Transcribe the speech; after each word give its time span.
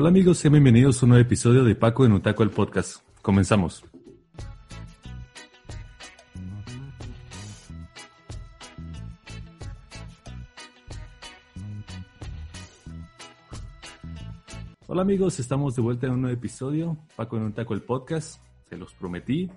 Hola 0.00 0.10
amigos, 0.10 0.38
sean 0.38 0.52
bienvenidos 0.52 1.02
a 1.02 1.06
un 1.06 1.10
nuevo 1.10 1.22
episodio 1.22 1.64
de 1.64 1.74
Paco 1.74 2.06
en 2.06 2.12
Utaco 2.12 2.44
el 2.44 2.50
podcast. 2.50 3.02
Comenzamos. 3.20 3.82
Hola 14.86 15.02
amigos, 15.02 15.40
estamos 15.40 15.74
de 15.74 15.82
vuelta 15.82 16.06
en 16.06 16.12
un 16.12 16.20
nuevo 16.20 16.36
episodio, 16.36 16.96
Paco 17.16 17.36
en 17.36 17.46
Utaco 17.46 17.74
el 17.74 17.82
podcast. 17.82 18.40
Se 18.68 18.76
los 18.76 18.94
prometí, 18.94 19.50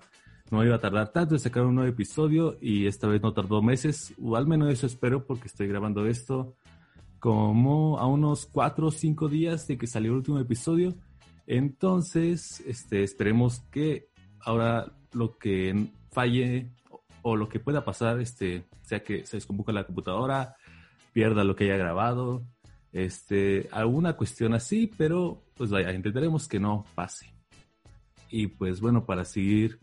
no 0.49 0.65
iba 0.65 0.77
a 0.77 0.79
tardar 0.79 1.11
tanto 1.11 1.35
en 1.35 1.39
sacar 1.39 1.65
un 1.65 1.75
nuevo 1.75 1.91
episodio 1.91 2.57
y 2.59 2.87
esta 2.87 3.05
vez 3.05 3.21
no 3.21 3.31
tardó 3.31 3.61
meses, 3.61 4.15
o 4.19 4.35
al 4.35 4.47
menos 4.47 4.71
eso 4.71 4.87
espero 4.87 5.23
porque 5.23 5.49
estoy 5.49 5.67
grabando 5.67 6.07
esto 6.07 6.55
como 7.21 7.99
a 7.99 8.07
unos 8.07 8.47
cuatro 8.47 8.87
o 8.87 8.91
cinco 8.91 9.29
días 9.29 9.67
de 9.67 9.77
que 9.77 9.85
salió 9.85 10.09
el 10.09 10.17
último 10.17 10.39
episodio. 10.39 10.95
Entonces, 11.45 12.61
este, 12.65 13.03
esperemos 13.03 13.59
que 13.71 14.09
ahora 14.39 14.91
lo 15.13 15.37
que 15.37 15.91
falle 16.09 16.71
o 17.21 17.35
lo 17.35 17.47
que 17.47 17.59
pueda 17.59 17.85
pasar, 17.85 18.19
este, 18.19 18.65
sea 18.81 19.03
que 19.03 19.23
se 19.27 19.37
descomponga 19.37 19.71
la 19.71 19.85
computadora, 19.85 20.55
pierda 21.13 21.43
lo 21.43 21.55
que 21.55 21.65
haya 21.65 21.77
grabado, 21.77 22.43
este, 22.91 23.69
alguna 23.71 24.17
cuestión 24.17 24.55
así, 24.55 24.91
pero 24.97 25.43
pues 25.53 25.69
vaya, 25.69 25.93
intentaremos 25.93 26.47
que 26.47 26.59
no 26.59 26.85
pase. 26.95 27.35
Y 28.31 28.47
pues 28.47 28.81
bueno, 28.81 29.05
para 29.05 29.25
seguir 29.25 29.79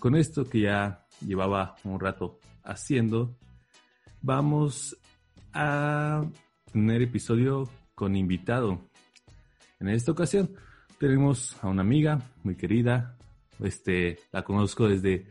con 0.00 0.16
esto 0.16 0.44
que 0.44 0.62
ya 0.62 1.06
llevaba 1.24 1.76
un 1.84 2.00
rato 2.00 2.40
haciendo, 2.64 3.36
vamos 4.22 4.96
a 5.52 6.24
tener 6.72 7.02
episodio 7.02 7.68
con 7.94 8.16
invitado. 8.16 8.80
En 9.78 9.88
esta 9.88 10.12
ocasión 10.12 10.50
tenemos 10.98 11.56
a 11.62 11.68
una 11.68 11.82
amiga 11.82 12.20
muy 12.42 12.56
querida. 12.56 13.16
Este, 13.62 14.18
la 14.32 14.42
conozco 14.42 14.88
desde 14.88 15.26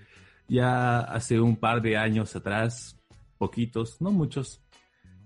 ya 0.48 1.00
hace 1.00 1.40
un 1.40 1.56
par 1.56 1.82
de 1.82 1.98
años 1.98 2.36
atrás, 2.36 3.00
poquitos, 3.38 4.02
no 4.02 4.12
muchos. 4.12 4.62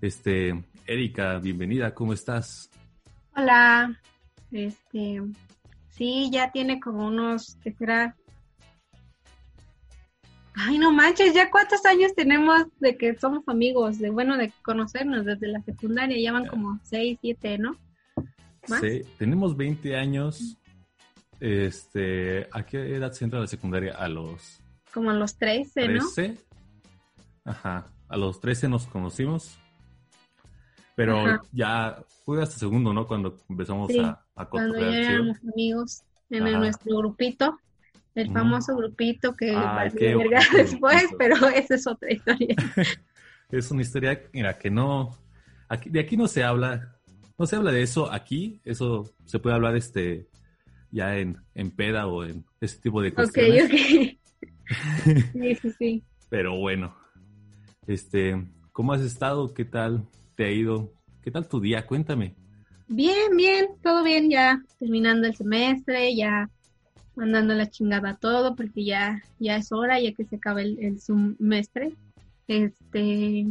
Este, 0.01 0.63
Erika, 0.85 1.39
bienvenida, 1.39 1.93
¿cómo 1.93 2.13
estás? 2.13 2.69
Hola. 3.35 3.99
Este, 4.51 5.21
sí, 5.89 6.29
ya 6.31 6.51
tiene 6.51 6.79
como 6.79 7.07
unos, 7.07 7.57
¿qué 7.63 7.71
será? 7.71 8.15
Ay, 10.65 10.77
no 10.77 10.91
manches, 10.91 11.33
ya 11.33 11.49
cuántos 11.51 11.85
años 11.85 12.13
tenemos 12.15 12.65
de 12.79 12.95
que 12.97 13.15
somos 13.17 13.43
amigos, 13.47 13.99
de 13.99 14.09
bueno, 14.09 14.37
de 14.37 14.51
conocernos 14.63 15.25
desde 15.25 15.47
la 15.47 15.61
secundaria, 15.61 16.17
ya 16.21 16.31
van 16.31 16.45
como 16.47 16.79
6, 16.83 17.17
7, 17.21 17.57
¿no? 17.57 17.75
Sí, 18.79 19.01
tenemos 19.17 19.57
20 19.57 19.95
años. 19.97 20.57
Este, 21.39 22.47
¿a 22.51 22.65
qué 22.65 22.95
edad 22.95 23.11
se 23.11 23.25
entra 23.25 23.39
la 23.39 23.47
secundaria? 23.47 23.95
A 23.95 24.07
los... 24.07 24.61
Como 24.93 25.09
a 25.09 25.13
los 25.13 25.35
13, 25.37 25.87
¿no? 25.89 25.99
13. 26.13 26.37
Ajá, 27.43 27.91
a 28.07 28.15
los 28.17 28.39
13 28.39 28.69
nos 28.69 28.85
conocimos. 28.87 29.57
Pero 30.95 31.41
ya 31.51 32.03
fue 32.23 32.41
hasta 32.41 32.57
segundo, 32.59 32.93
¿no? 32.93 33.07
Cuando 33.07 33.35
empezamos 33.49 33.91
Sí, 33.91 33.99
a, 33.99 34.23
a 34.35 34.45
Cuando 34.45 34.79
ya 34.79 34.85
éramos 34.99 35.37
amigos 35.51 36.03
en 36.29 36.47
el- 36.47 36.59
nuestro 36.59 36.95
grupito, 36.97 37.59
el 38.15 38.29
Mm. 38.29 38.33
famoso 38.33 38.75
grupito 38.75 39.35
que 39.35 39.51
valió 39.53 39.97
qué 39.97 40.15
después, 40.57 41.01
grupito. 41.03 41.15
pero 41.17 41.47
esa 41.49 41.75
es 41.75 41.87
otra 41.87 42.11
historia. 42.11 42.55
Es 43.51 43.69
una 43.69 43.83
historia, 43.83 44.19
mira, 44.33 44.57
que 44.57 44.71
no, 44.71 45.15
aquí, 45.69 45.87
de 45.91 45.99
aquí 45.99 46.17
no 46.17 46.27
se 46.27 46.43
habla, 46.43 46.95
no 47.37 47.45
se 47.45 47.55
habla 47.55 47.71
de 47.71 47.83
eso 47.83 48.11
aquí, 48.11 48.59
eso 48.65 49.13
se 49.25 49.37
puede 49.37 49.55
hablar 49.55 49.75
este, 49.75 50.27
ya 50.89 51.17
en, 51.17 51.37
en 51.53 51.69
peda 51.69 52.07
o 52.07 52.23
en 52.23 52.43
ese 52.61 52.79
tipo 52.79 52.99
de 53.01 53.09
ok, 53.09 53.15
cuestiones. 53.15 53.65
ok. 53.65 54.17
Sí, 55.33 55.55
sí, 55.55 55.71
sí. 55.77 56.03
Pero 56.29 56.55
bueno, 56.57 56.95
este, 57.85 58.43
¿cómo 58.71 58.93
has 58.93 59.01
estado? 59.01 59.53
¿Qué 59.53 59.65
tal 59.65 60.07
te 60.35 60.45
ha 60.45 60.51
ido? 60.51 60.91
¿Qué 61.21 61.29
tal 61.29 61.47
tu 61.47 61.59
día? 61.59 61.85
Cuéntame. 61.85 62.33
Bien, 62.87 63.35
bien, 63.37 63.67
todo 63.83 64.03
bien 64.03 64.31
ya 64.31 64.63
terminando 64.79 65.27
el 65.27 65.35
semestre, 65.35 66.15
ya 66.15 66.49
mandando 67.15 67.53
la 67.53 67.69
chingada 67.69 68.15
todo 68.15 68.55
porque 68.55 68.83
ya, 68.83 69.21
ya 69.39 69.57
es 69.57 69.71
hora, 69.71 69.99
ya 69.99 70.13
que 70.13 70.25
se 70.25 70.37
acaba 70.37 70.61
el, 70.61 70.77
el 70.79 70.99
semestre. 70.99 71.93
Este, 72.47 73.45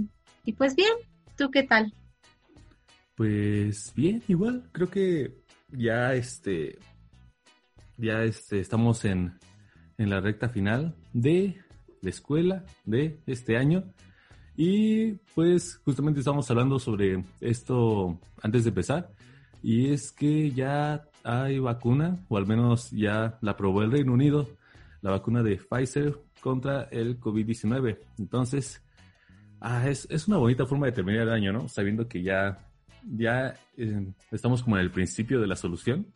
y 0.44 0.52
pues 0.56 0.74
bien, 0.74 0.92
¿tú 1.36 1.50
qué 1.50 1.62
tal? 1.62 1.92
Pues 3.14 3.92
bien, 3.94 4.22
igual, 4.28 4.68
creo 4.72 4.90
que 4.90 5.34
ya 5.70 6.14
este, 6.14 6.78
ya 7.96 8.24
este, 8.24 8.60
estamos 8.60 9.04
en, 9.04 9.38
en 9.98 10.10
la 10.10 10.20
recta 10.20 10.48
final 10.48 10.94
de 11.12 11.60
la 12.00 12.10
escuela 12.10 12.64
de 12.84 13.20
este 13.26 13.56
año. 13.56 13.84
Y 14.56 15.12
pues 15.34 15.76
justamente 15.84 16.20
estamos 16.20 16.50
hablando 16.50 16.78
sobre 16.78 17.24
esto 17.40 18.20
antes 18.42 18.64
de 18.64 18.68
empezar. 18.68 19.12
Y 19.62 19.90
es 19.90 20.12
que 20.12 20.50
ya 20.50 21.04
hay 21.24 21.58
vacuna, 21.58 22.24
o 22.28 22.36
al 22.36 22.46
menos 22.46 22.90
ya 22.90 23.38
la 23.40 23.52
aprobó 23.52 23.82
el 23.82 23.92
Reino 23.92 24.12
Unido, 24.12 24.48
la 25.00 25.10
vacuna 25.10 25.42
de 25.42 25.56
Pfizer 25.56 26.18
contra 26.40 26.84
el 26.90 27.20
COVID-19. 27.20 27.98
Entonces, 28.18 28.82
ah, 29.60 29.88
es, 29.88 30.06
es 30.10 30.28
una 30.28 30.38
bonita 30.38 30.66
forma 30.66 30.86
de 30.86 30.92
terminar 30.92 31.22
el 31.22 31.32
año, 31.32 31.52
¿no? 31.52 31.68
Sabiendo 31.68 32.08
que 32.08 32.22
ya, 32.22 32.58
ya 33.04 33.54
eh, 33.76 34.06
estamos 34.30 34.62
como 34.62 34.76
en 34.76 34.82
el 34.82 34.90
principio 34.90 35.40
de 35.40 35.46
la 35.46 35.56
solución. 35.56 36.06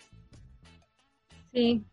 Sí, 1.53 1.84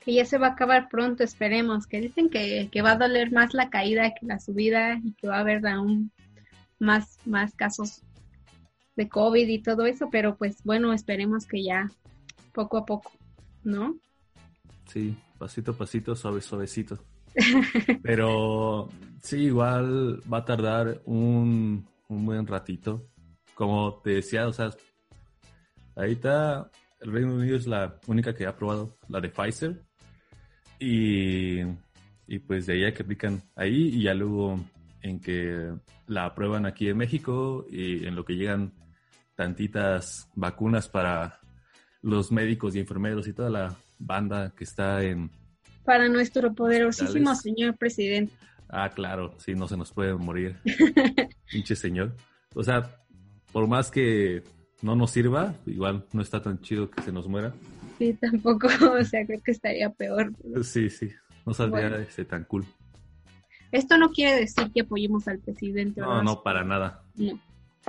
que 0.00 0.14
ya 0.14 0.24
se 0.24 0.38
va 0.38 0.48
a 0.48 0.50
acabar 0.50 0.88
pronto, 0.88 1.24
esperemos, 1.24 1.86
que 1.86 2.00
dicen 2.00 2.30
que, 2.30 2.68
que 2.70 2.82
va 2.82 2.92
a 2.92 2.96
doler 2.96 3.32
más 3.32 3.54
la 3.54 3.70
caída 3.70 4.14
que 4.14 4.26
la 4.26 4.38
subida 4.38 5.00
y 5.02 5.12
que 5.14 5.28
va 5.28 5.38
a 5.38 5.40
haber 5.40 5.66
aún 5.66 6.12
más, 6.78 7.18
más 7.26 7.54
casos 7.54 8.02
de 8.96 9.08
COVID 9.08 9.46
y 9.48 9.58
todo 9.58 9.86
eso, 9.86 10.08
pero 10.10 10.36
pues 10.36 10.62
bueno, 10.64 10.92
esperemos 10.92 11.46
que 11.46 11.62
ya 11.62 11.90
poco 12.56 12.78
a 12.78 12.86
poco, 12.86 13.12
¿no? 13.64 13.98
Sí, 14.86 15.14
pasito 15.38 15.72
a 15.72 15.76
pasito, 15.76 16.16
suave, 16.16 16.40
suavecito. 16.40 16.98
Pero 18.02 18.88
sí, 19.22 19.44
igual 19.44 20.22
va 20.32 20.38
a 20.38 20.44
tardar 20.46 21.02
un, 21.04 21.86
un 22.08 22.24
buen 22.24 22.46
ratito. 22.46 23.10
Como 23.54 24.00
te 24.02 24.10
decía, 24.10 24.48
o 24.48 24.54
sea, 24.54 24.70
ahorita 25.96 26.70
el 27.00 27.12
Reino 27.12 27.34
Unido 27.34 27.56
es 27.56 27.66
la 27.66 28.00
única 28.06 28.34
que 28.34 28.46
ha 28.46 28.50
aprobado 28.50 28.96
la 29.08 29.20
de 29.20 29.28
Pfizer. 29.28 29.84
Y, 30.78 31.60
y 32.26 32.38
pues 32.46 32.64
de 32.64 32.72
ahí 32.72 32.84
a 32.84 32.94
que 32.94 33.02
aplican 33.02 33.42
ahí 33.54 33.88
y 33.88 34.04
ya 34.04 34.14
luego 34.14 34.58
en 35.02 35.20
que 35.20 35.74
la 36.06 36.24
aprueban 36.24 36.64
aquí 36.64 36.88
en 36.88 36.96
México 36.96 37.66
y 37.70 38.06
en 38.06 38.16
lo 38.16 38.24
que 38.24 38.36
llegan 38.36 38.72
tantitas 39.34 40.30
vacunas 40.34 40.88
para 40.88 41.40
los 42.02 42.32
médicos 42.32 42.74
y 42.74 42.80
enfermeros 42.80 43.28
y 43.28 43.32
toda 43.32 43.50
la 43.50 43.76
banda 43.98 44.52
que 44.56 44.64
está 44.64 45.02
en... 45.02 45.30
Para 45.84 46.08
nuestro 46.08 46.52
poderosísimo 46.52 47.34
señor 47.34 47.76
presidente. 47.76 48.32
Ah, 48.68 48.90
claro, 48.90 49.34
sí, 49.38 49.54
no 49.54 49.68
se 49.68 49.76
nos 49.76 49.92
puede 49.92 50.14
morir. 50.14 50.56
Pinche 51.50 51.76
señor. 51.76 52.16
O 52.54 52.62
sea, 52.62 52.90
por 53.52 53.68
más 53.68 53.90
que 53.90 54.42
no 54.82 54.96
nos 54.96 55.12
sirva, 55.12 55.54
igual 55.66 56.04
no 56.12 56.22
está 56.22 56.42
tan 56.42 56.60
chido 56.60 56.90
que 56.90 57.02
se 57.02 57.12
nos 57.12 57.28
muera. 57.28 57.54
Sí, 57.98 58.12
tampoco, 58.14 58.66
o 59.00 59.04
sea, 59.04 59.24
creo 59.24 59.40
que 59.42 59.52
estaría 59.52 59.90
peor. 59.90 60.32
Sí, 60.62 60.90
sí, 60.90 61.10
no 61.44 61.54
saldría 61.54 61.88
Bueno. 61.88 62.04
ese 62.04 62.24
tan 62.24 62.44
cool. 62.44 62.64
Esto 63.72 63.98
no 63.98 64.10
quiere 64.10 64.40
decir 64.40 64.70
que 64.72 64.82
apoyemos 64.82 65.26
al 65.28 65.38
presidente. 65.38 66.00
No, 66.00 66.22
no, 66.22 66.42
para 66.42 66.64
nada. 66.64 67.02
No. 67.16 67.38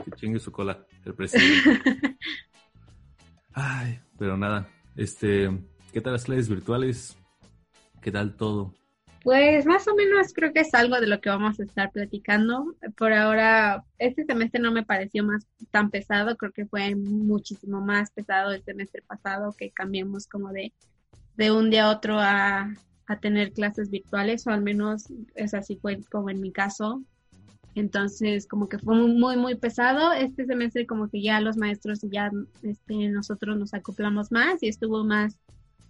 Que 0.04 0.12
chingue 0.12 0.40
su 0.40 0.52
cola 0.52 0.86
el 1.06 1.14
presidente. 1.14 1.82
Ay, 3.60 4.00
pero 4.20 4.38
nada. 4.38 4.70
Este, 4.96 5.50
¿qué 5.92 6.00
tal 6.00 6.14
las 6.14 6.26
clases 6.26 6.48
virtuales? 6.48 7.18
¿Qué 8.04 8.12
tal 8.12 8.38
todo? 8.38 8.72
Pues 9.24 9.66
más 9.66 9.88
o 9.88 9.96
menos 9.96 10.32
creo 10.32 10.54
que 10.54 10.60
es 10.60 10.76
algo 10.76 11.02
de 11.02 11.08
lo 11.08 11.20
que 11.20 11.30
vamos 11.30 11.60
a 11.60 11.64
estar 11.64 11.92
platicando. 11.92 12.76
Por 12.96 13.14
ahora, 13.14 13.84
este 13.98 14.26
semestre 14.26 14.62
no 14.62 14.72
me 14.72 14.86
pareció 14.86 15.24
más 15.24 15.48
tan 15.72 15.90
pesado, 15.90 16.38
creo 16.38 16.52
que 16.52 16.68
fue 16.68 16.94
muchísimo 16.94 17.82
más 17.82 18.12
pesado 18.12 18.52
el 18.52 18.64
semestre 18.64 19.02
pasado 19.02 19.56
que 19.58 19.72
cambiamos 19.72 20.28
como 20.28 20.50
de, 20.54 20.72
de 21.36 21.52
un 21.52 21.72
día 21.72 21.86
a 21.86 21.90
otro 21.90 22.20
a, 22.20 22.72
a 23.08 23.20
tener 23.20 23.54
clases 23.54 23.90
virtuales, 23.90 24.46
o 24.46 24.52
al 24.52 24.62
menos 24.62 25.08
es 25.34 25.56
así 25.56 25.78
fue 25.78 26.00
como 26.12 26.30
en 26.30 26.42
mi 26.42 26.52
caso. 26.52 27.02
Entonces, 27.78 28.48
como 28.48 28.68
que 28.68 28.80
fue 28.80 28.96
muy, 28.96 29.38
muy 29.38 29.54
pesado. 29.54 30.12
Este 30.12 30.48
semestre 30.48 30.88
como 30.88 31.10
que 31.10 31.22
ya 31.22 31.40
los 31.42 31.58
maestros 31.58 32.04
y 32.04 32.10
ya 32.10 32.32
este, 32.64 33.08
nosotros 33.10 33.56
nos 33.56 33.76
acoplamos 33.76 34.32
más 34.32 34.64
y 34.64 34.68
estuvo 34.68 35.04
más 35.04 35.38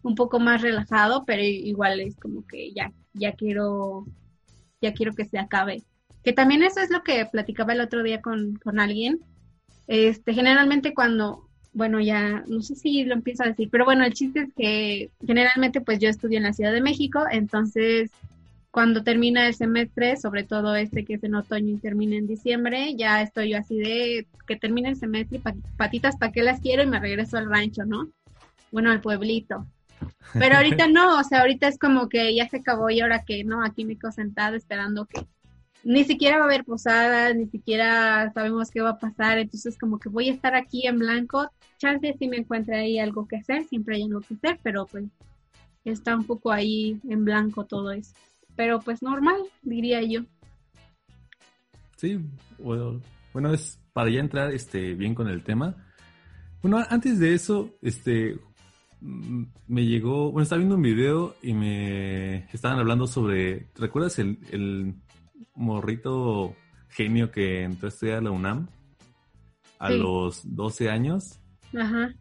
un 0.04 0.14
poco 0.14 0.38
más 0.38 0.62
relajado, 0.62 1.24
pero 1.26 1.42
igual 1.42 2.02
es 2.02 2.18
como 2.18 2.46
que 2.46 2.74
ya, 2.74 2.92
ya 3.14 3.32
quiero, 3.32 4.06
ya 4.82 4.94
quiero 4.94 5.14
que 5.14 5.24
se 5.24 5.40
acabe. 5.40 5.82
Que 6.26 6.34
también 6.34 6.62
eso 6.62 6.82
es 6.82 6.90
lo 6.90 7.04
que 7.04 7.26
platicaba 7.26 7.72
el 7.72 7.80
otro 7.80 8.04
día 8.04 8.22
con, 8.22 8.58
con 8.58 8.82
alguien. 8.82 9.22
Este, 9.88 10.34
generalmente 10.34 10.94
cuando, 10.94 11.48
bueno, 11.72 12.02
ya, 12.02 12.44
no 12.48 12.62
sé 12.64 12.76
si 12.76 13.06
lo 13.06 13.14
empiezo 13.14 13.44
a 13.44 13.48
decir, 13.48 13.70
pero 13.72 13.86
bueno, 13.86 14.04
el 14.04 14.14
chiste 14.14 14.42
es 14.42 14.54
que 14.54 15.10
generalmente 15.26 15.80
pues 15.80 16.00
yo 16.00 16.10
estudio 16.10 16.36
en 16.36 16.44
la 16.44 16.54
Ciudad 16.54 16.74
de 16.74 16.82
México, 16.82 17.24
entonces 17.32 18.12
cuando 18.78 19.02
termina 19.02 19.48
el 19.48 19.56
semestre, 19.56 20.18
sobre 20.18 20.44
todo 20.44 20.76
este 20.76 21.04
que 21.04 21.16
es 21.16 21.24
en 21.24 21.34
otoño 21.34 21.74
y 21.74 21.78
termina 21.80 22.16
en 22.16 22.28
diciembre, 22.28 22.94
ya 22.96 23.24
estoy 23.24 23.50
yo 23.50 23.58
así 23.58 23.76
de 23.76 24.28
que 24.46 24.56
termine 24.56 24.90
el 24.90 24.98
semestre 24.98 25.40
y 25.40 25.76
patitas 25.76 26.16
para 26.16 26.32
qué 26.32 26.44
las 26.44 26.62
quiero 26.62 26.84
y 26.84 26.86
me 26.86 27.00
regreso 27.00 27.38
al 27.38 27.50
rancho, 27.50 27.86
¿no? 27.86 28.08
Bueno, 28.72 28.92
al 28.92 29.02
pueblito. 29.02 29.66
Pero 30.34 30.58
ahorita 30.58 30.88
no, 30.90 31.20
o 31.20 31.24
sea, 31.24 31.40
ahorita 31.40 31.68
es 31.68 31.80
como 31.80 32.08
que 32.08 32.36
ya 32.36 32.48
se 32.50 32.58
acabó 32.58 32.92
y 32.92 33.00
ahora 33.00 33.24
que 33.24 33.44
no, 33.44 33.64
aquí 33.64 33.84
me 33.84 33.98
quedo 33.98 34.12
sentada 34.12 34.56
esperando 34.56 35.08
que 35.08 35.26
ni 35.84 36.04
siquiera 36.04 36.38
va 36.38 36.44
a 36.44 36.46
haber 36.46 36.64
posadas, 36.64 37.36
ni 37.36 37.48
siquiera 37.48 38.32
sabemos 38.32 38.70
qué 38.70 38.82
va 38.82 38.92
a 38.92 39.00
pasar, 39.00 39.40
entonces 39.40 39.76
como 39.80 39.98
que 39.98 40.10
voy 40.10 40.30
a 40.30 40.34
estar 40.34 40.54
aquí 40.54 40.86
en 40.86 41.00
blanco, 41.00 41.50
chance 41.80 42.16
si 42.20 42.28
me 42.28 42.38
encuentre 42.38 42.76
ahí 42.76 43.00
algo 43.00 43.28
que 43.28 43.38
hacer, 43.38 43.64
siempre 43.64 43.96
hay 43.96 44.04
algo 44.04 44.22
que 44.22 44.36
hacer, 44.36 44.60
pero 44.62 44.86
pues 44.86 45.06
está 45.84 46.16
un 46.16 46.26
poco 46.26 46.52
ahí 46.52 47.02
en 47.10 47.26
blanco 47.26 47.66
todo 47.66 47.92
eso. 47.92 48.14
Pero 48.58 48.82
pues 48.82 49.02
normal, 49.02 49.38
diría 49.62 50.02
yo. 50.02 50.22
Sí, 51.96 52.20
bueno, 52.60 53.02
bueno 53.32 53.54
es 53.54 53.80
para 53.94 54.10
ya 54.10 54.20
entrar 54.20 54.52
este 54.52 54.94
bien 54.96 55.16
con 55.16 55.30
el 55.30 55.44
tema. 55.44 55.76
Bueno, 56.62 56.84
antes 56.90 57.20
de 57.20 57.34
eso, 57.34 57.78
este 57.82 58.38
Mm, 59.00 59.44
me 59.68 59.86
llegó, 59.86 60.32
bueno, 60.32 60.44
estaba 60.44 60.58
viendo 60.58 60.76
un 60.76 60.82
video 60.82 61.36
y 61.44 61.54
me 61.54 62.46
estaban 62.52 62.80
hablando 62.80 63.06
sobre, 63.06 63.70
¿recuerdas 63.76 64.18
el, 64.20 64.40
el 64.52 64.96
morrito 65.54 66.56
genio 66.90 67.32
que 67.32 67.64
entró 67.64 67.88
a 67.88 67.90
estudiar 67.90 68.18
a 68.20 68.22
la 68.22 68.32
UNAM 68.32 68.68
a 69.80 69.90
los 69.92 70.42
12 70.56 70.90
años? 70.90 71.40
Ajá. 71.78 72.14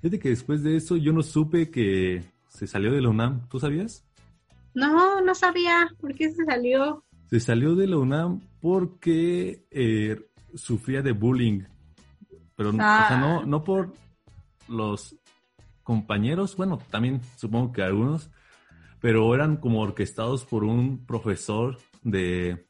Fíjate 0.00 0.18
que 0.18 0.28
después 0.30 0.62
de 0.62 0.76
eso 0.76 0.96
yo 0.96 1.12
no 1.12 1.22
supe 1.22 1.70
que 1.70 2.22
se 2.48 2.66
salió 2.66 2.92
de 2.92 3.02
la 3.02 3.08
UNAM, 3.08 3.48
¿tú 3.48 3.58
sabías? 3.58 4.06
No, 4.74 5.20
no 5.20 5.34
sabía. 5.34 5.90
¿Por 6.00 6.14
qué 6.14 6.30
se 6.30 6.44
salió? 6.44 7.04
Se 7.28 7.40
salió 7.40 7.74
de 7.74 7.86
la 7.86 7.98
UNAM 7.98 8.40
porque 8.60 9.66
eh, 9.70 10.20
sufría 10.54 11.02
de 11.02 11.12
bullying. 11.12 11.62
Pero 12.56 12.70
o 12.70 12.72
sea, 12.72 13.18
no, 13.20 13.40
ah. 13.40 13.44
no 13.46 13.64
por 13.64 13.92
los 14.68 15.16
compañeros, 15.82 16.56
bueno, 16.56 16.78
también 16.90 17.20
supongo 17.36 17.72
que 17.72 17.82
algunos, 17.82 18.30
pero 19.00 19.34
eran 19.34 19.56
como 19.56 19.80
orquestados 19.80 20.44
por 20.44 20.62
un 20.62 21.04
profesor 21.04 21.78
de, 22.02 22.66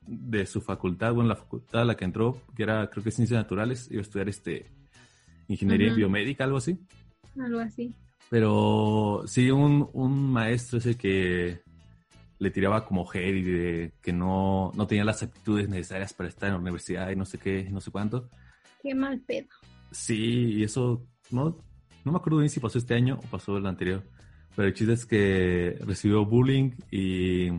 su 0.47 0.61
facultad, 0.61 1.13
bueno, 1.13 1.29
la 1.29 1.37
facultad 1.37 1.83
a 1.83 1.85
la 1.85 1.97
que 1.97 2.05
entró, 2.05 2.41
que 2.57 2.63
era, 2.63 2.89
creo 2.89 3.05
que 3.05 3.11
Ciencias 3.11 3.43
Naturales, 3.43 3.89
iba 3.91 4.01
a 4.01 4.03
estudiar 4.03 4.29
este, 4.29 4.71
Ingeniería 5.49 5.93
Biomédica, 5.93 6.45
algo 6.45 6.57
así. 6.57 6.79
Algo 7.39 7.61
así. 7.61 7.95
Pero 8.31 9.23
sí, 9.27 9.51
un, 9.51 9.89
un 9.93 10.33
maestro 10.33 10.79
ese 10.79 10.97
que 10.97 11.63
le 12.41 12.51
tiraba 12.51 12.85
como 12.85 13.09
hate 13.09 13.37
y 13.37 13.43
de 13.43 13.93
que 14.03 14.13
no, 14.13 14.73
no 14.75 14.87
tenía 14.87 15.05
las 15.05 15.23
aptitudes 15.23 15.69
necesarias 15.69 16.13
para 16.13 16.29
estar 16.29 16.49
en 16.49 16.55
la 16.55 16.61
universidad 16.61 17.11
y 17.11 17.17
no 17.17 17.25
sé 17.25 17.39
qué, 17.39 17.69
no 17.71 17.81
sé 17.81 17.93
cuánto. 17.93 18.29
Qué 18.83 18.95
mal 18.95 19.21
pedo. 19.21 19.49
Sí, 19.93 20.55
y 20.55 20.65
eso, 20.65 21.07
¿no? 21.31 21.59
no 22.05 22.13
me 22.13 22.19
acuerdo 22.19 22.39
bien 22.39 22.51
si 22.51 22.61
pasó 22.61 22.79
este 22.79 22.95
año 22.95 23.19
o 23.23 23.31
pasó 23.31 23.57
el 23.57 23.67
anterior, 23.67 24.03
pero 24.57 24.69
el 24.69 24.75
chiste 24.75 24.93
es 24.95 25.07
que 25.07 25.79
recibió 25.81 26.25
bullying 26.25 26.73
y, 26.91 27.51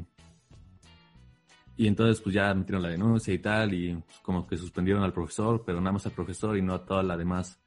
y 1.77 1.87
entonces 1.87 2.21
pues 2.21 2.33
ya 2.33 2.53
metieron 2.53 2.81
la 2.81 2.89
denuncia 2.89 3.33
y 3.33 3.39
tal 3.39 3.73
y 3.73 3.95
pues, 3.95 4.19
como 4.19 4.47
que 4.47 4.57
suspendieron 4.57 5.03
al 5.03 5.13
profesor, 5.13 5.63
pero 5.65 5.79
nada 5.79 5.93
más 5.93 6.05
al 6.05 6.13
profesor 6.13 6.57
y 6.57 6.61
no 6.61 6.73
a 6.73 6.85
toda 6.85 7.03
la 7.03 7.17
demás 7.17 7.59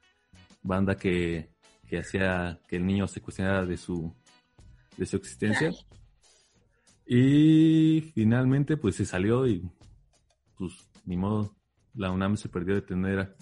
banda 0.61 0.95
que, 0.97 1.49
que 1.87 1.99
hacía 1.99 2.59
que 2.67 2.75
el 2.75 2.85
niño 2.85 3.07
se 3.07 3.21
cuestionara 3.21 3.65
de 3.65 3.77
su, 3.77 4.13
de 4.97 5.05
su 5.05 5.15
existencia. 5.15 5.71
Y 7.07 8.01
finalmente 8.13 8.77
pues 8.77 8.95
se 8.95 9.05
salió 9.05 9.47
y 9.47 9.69
pues 10.57 10.73
ni 11.05 11.17
modo, 11.17 11.55
la 11.93 12.11
UNAM 12.11 12.37
se 12.37 12.49
perdió 12.49 12.75
de 12.75 12.81
tener 12.81 13.35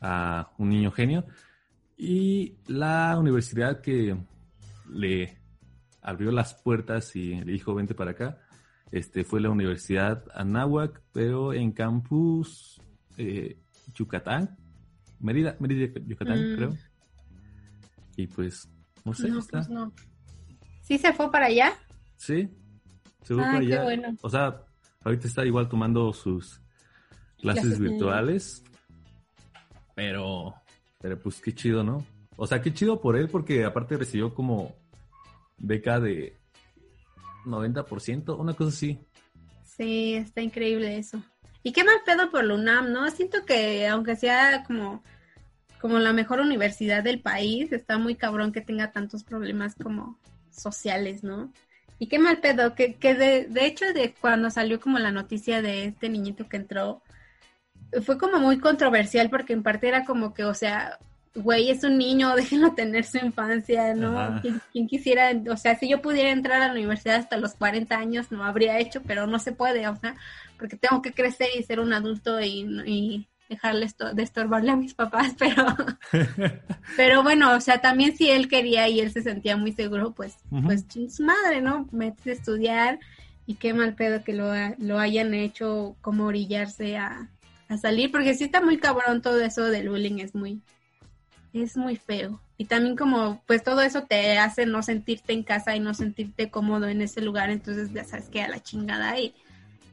a 0.00 0.52
un 0.58 0.70
niño 0.70 0.90
genio. 0.90 1.24
Y 1.96 2.58
la 2.66 3.16
universidad 3.18 3.80
que 3.80 4.16
le 4.90 5.38
abrió 6.02 6.30
las 6.30 6.54
puertas 6.54 7.14
y 7.16 7.34
le 7.34 7.52
dijo 7.52 7.74
vente 7.74 7.94
para 7.94 8.12
acá, 8.12 8.38
este 8.92 9.24
fue 9.24 9.40
la 9.40 9.50
Universidad 9.50 10.24
Anáhuac, 10.34 11.02
pero 11.12 11.52
en 11.52 11.72
campus 11.72 12.80
eh, 13.16 13.58
Yucatán, 13.94 14.56
Mérida, 15.18 15.56
Mérida, 15.58 16.00
Yucatán, 16.06 16.52
mm. 16.52 16.56
creo. 16.56 16.76
Y 18.16 18.26
pues, 18.26 18.68
no 19.04 19.12
sé, 19.14 19.28
está. 19.28 19.58
Pues 19.58 19.68
no. 19.68 19.92
¿Sí 20.82 20.98
se 20.98 21.12
fue 21.12 21.30
para 21.30 21.46
allá? 21.46 21.72
Sí, 22.16 22.48
se 23.26 23.34
fue 23.34 23.44
ah, 23.44 23.56
allá. 23.56 23.82
Bueno. 23.82 24.16
O 24.22 24.30
sea, 24.30 24.62
ahorita 25.02 25.26
está 25.26 25.44
igual 25.44 25.68
tomando 25.68 26.12
sus 26.12 26.60
clases 27.40 27.78
virtuales, 27.78 28.62
pero 29.94 30.54
pero 31.00 31.18
pues 31.18 31.40
qué 31.40 31.52
chido, 31.52 31.82
¿no? 31.82 32.04
O 32.36 32.46
sea, 32.46 32.60
qué 32.60 32.72
chido 32.72 33.00
por 33.00 33.16
él 33.16 33.28
porque 33.28 33.64
aparte 33.64 33.96
recibió 33.96 34.32
como 34.32 34.76
beca 35.58 35.98
de 35.98 36.38
90%, 37.44 38.38
una 38.38 38.54
cosa 38.54 38.70
así. 38.70 38.98
Sí, 39.64 40.14
está 40.14 40.40
increíble 40.40 40.98
eso. 40.98 41.22
Y 41.62 41.72
qué 41.72 41.82
mal 41.82 41.96
pedo 42.04 42.30
por 42.30 42.44
la 42.44 42.54
UNAM, 42.54 42.92
¿no? 42.92 43.10
Siento 43.10 43.44
que 43.44 43.88
aunque 43.88 44.14
sea 44.14 44.62
como, 44.64 45.02
como 45.80 45.98
la 45.98 46.12
mejor 46.12 46.40
universidad 46.40 47.02
del 47.02 47.20
país, 47.20 47.72
está 47.72 47.98
muy 47.98 48.14
cabrón 48.14 48.52
que 48.52 48.60
tenga 48.60 48.92
tantos 48.92 49.24
problemas 49.24 49.74
como 49.74 50.18
sociales, 50.50 51.24
¿no? 51.24 51.52
Y 51.98 52.08
qué 52.08 52.18
mal 52.18 52.38
pedo, 52.38 52.74
que, 52.74 52.94
que 52.94 53.14
de, 53.14 53.46
de 53.46 53.66
hecho 53.66 53.92
de 53.92 54.14
cuando 54.20 54.50
salió 54.50 54.80
como 54.80 54.98
la 54.98 55.12
noticia 55.12 55.62
de 55.62 55.86
este 55.86 56.08
niñito 56.08 56.48
que 56.48 56.58
entró, 56.58 57.02
fue 58.02 58.18
como 58.18 58.38
muy 58.38 58.58
controversial 58.58 59.30
porque 59.30 59.52
en 59.52 59.62
parte 59.62 59.88
era 59.88 60.04
como 60.04 60.34
que, 60.34 60.44
o 60.44 60.54
sea, 60.54 60.98
güey, 61.34 61.70
es 61.70 61.84
un 61.84 61.98
niño, 61.98 62.34
déjenlo 62.36 62.74
tener 62.74 63.04
su 63.04 63.18
infancia, 63.18 63.94
¿no? 63.94 64.40
¿Quién, 64.72 64.86
quisiera, 64.86 65.30
o 65.50 65.56
sea, 65.56 65.76
si 65.76 65.88
yo 65.88 66.02
pudiera 66.02 66.30
entrar 66.30 66.62
a 66.62 66.66
la 66.68 66.72
universidad 66.72 67.16
hasta 67.16 67.36
los 67.36 67.54
40 67.54 67.96
años, 67.96 68.32
no 68.32 68.44
habría 68.44 68.78
hecho, 68.78 69.02
pero 69.02 69.26
no 69.26 69.38
se 69.38 69.52
puede, 69.52 69.86
o 69.88 69.96
sea, 69.96 70.16
porque 70.58 70.76
tengo 70.76 71.02
que 71.02 71.12
crecer 71.12 71.48
y 71.56 71.62
ser 71.62 71.80
un 71.80 71.92
adulto 71.92 72.40
y, 72.40 72.66
y 72.86 73.28
dejarle 73.48 73.86
esto, 73.86 74.12
de 74.14 74.22
estorbarle 74.22 74.70
a 74.70 74.76
mis 74.76 74.94
papás, 74.94 75.34
pero, 75.38 75.64
pero 76.96 77.22
bueno, 77.22 77.54
o 77.54 77.60
sea, 77.60 77.80
también 77.80 78.16
si 78.16 78.30
él 78.30 78.48
quería 78.48 78.88
y 78.88 79.00
él 79.00 79.12
se 79.12 79.22
sentía 79.22 79.56
muy 79.56 79.72
seguro, 79.72 80.12
pues, 80.12 80.36
pues 80.64 80.84
su 81.10 81.24
madre, 81.24 81.60
¿no? 81.60 81.88
Mete 81.92 82.30
a 82.30 82.32
estudiar 82.34 82.98
y 83.46 83.54
qué 83.54 83.72
mal 83.74 83.94
pedo 83.94 84.24
que 84.24 84.32
lo, 84.32 84.52
lo 84.78 84.98
hayan 84.98 85.34
hecho 85.34 85.96
como 86.00 86.24
orillarse 86.24 86.96
a, 86.96 87.30
a 87.68 87.76
salir, 87.78 88.10
porque 88.10 88.34
sí 88.34 88.44
está 88.44 88.60
muy 88.60 88.78
cabrón 88.78 89.22
todo 89.22 89.40
eso 89.40 89.64
del 89.64 89.88
bullying, 89.88 90.18
es 90.18 90.34
muy, 90.34 90.60
es 91.52 91.76
muy 91.76 91.96
feo. 91.96 92.40
Y 92.58 92.64
también 92.64 92.96
como, 92.96 93.42
pues 93.46 93.62
todo 93.62 93.82
eso 93.82 94.04
te 94.04 94.38
hace 94.38 94.66
no 94.66 94.82
sentirte 94.82 95.32
en 95.32 95.42
casa 95.42 95.76
y 95.76 95.80
no 95.80 95.92
sentirte 95.94 96.50
cómodo 96.50 96.88
en 96.88 97.02
ese 97.02 97.20
lugar, 97.20 97.50
entonces 97.50 97.92
ya 97.92 98.04
sabes 98.04 98.28
que 98.28 98.42
a 98.42 98.48
la 98.48 98.62
chingada 98.62 99.18
y 99.20 99.34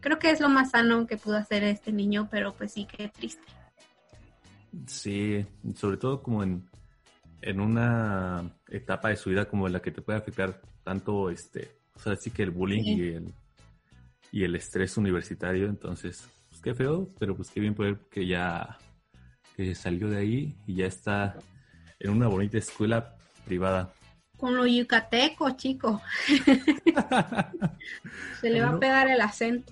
creo 0.03 0.19
que 0.19 0.29
es 0.29 0.39
lo 0.39 0.49
más 0.49 0.71
sano 0.71 1.07
que 1.07 1.17
pudo 1.17 1.37
hacer 1.37 1.63
este 1.63 1.91
niño, 1.91 2.27
pero 2.29 2.53
pues 2.53 2.73
sí, 2.73 2.85
qué 2.85 3.07
triste. 3.07 3.41
Sí, 4.85 5.45
sobre 5.75 5.97
todo 5.97 6.21
como 6.21 6.43
en, 6.43 6.69
en 7.41 7.59
una 7.59 8.51
etapa 8.67 9.09
de 9.09 9.15
su 9.15 9.29
vida 9.29 9.45
como 9.45 9.69
la 9.69 9.81
que 9.81 9.91
te 9.91 10.01
puede 10.01 10.19
afectar 10.19 10.61
tanto 10.83 11.29
este, 11.29 11.79
o 11.95 11.99
sea, 11.99 12.15
sí 12.15 12.31
que 12.31 12.43
el 12.43 12.51
bullying 12.51 12.83
y 12.83 13.01
el 13.09 13.33
y 14.31 14.43
el 14.43 14.55
estrés 14.55 14.97
universitario, 14.97 15.67
entonces 15.67 16.27
qué 16.63 16.73
feo, 16.73 17.07
pero 17.19 17.35
pues 17.35 17.51
qué 17.51 17.59
bien 17.59 17.75
poder 17.75 17.99
que 18.09 18.25
ya 18.25 18.79
que 19.55 19.75
salió 19.75 20.09
de 20.09 20.17
ahí 20.17 20.57
y 20.65 20.75
ya 20.75 20.87
está 20.87 21.37
en 21.99 22.11
una 22.11 22.27
bonita 22.27 22.57
escuela 22.57 23.15
privada. 23.45 23.93
Con 24.37 24.57
lo 24.57 24.65
yucateco, 24.65 25.51
chico. 25.51 26.01
Se 28.41 28.49
le 28.49 28.61
va 28.61 28.69
a 28.69 28.79
pegar 28.79 29.07
el 29.07 29.21
acento. 29.21 29.71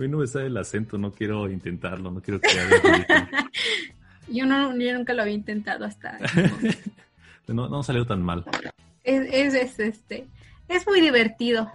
Mí 0.00 0.08
no 0.08 0.16
me 0.16 0.26
sale 0.26 0.46
el 0.46 0.56
acento, 0.56 0.96
no 0.96 1.12
quiero 1.12 1.50
intentarlo, 1.50 2.10
no 2.10 2.22
quiero 2.22 2.40
que 2.40 2.48
yo, 4.28 4.46
no, 4.46 4.74
yo 4.74 4.94
nunca 4.94 5.12
lo 5.12 5.20
había 5.20 5.34
intentado 5.34 5.84
hasta. 5.84 6.18
no, 7.48 7.68
no 7.68 7.82
salió 7.82 8.06
tan 8.06 8.22
mal. 8.22 8.46
Es, 9.04 9.54
es, 9.54 9.78
este, 9.78 10.26
es 10.68 10.86
muy 10.86 11.02
divertido. 11.02 11.70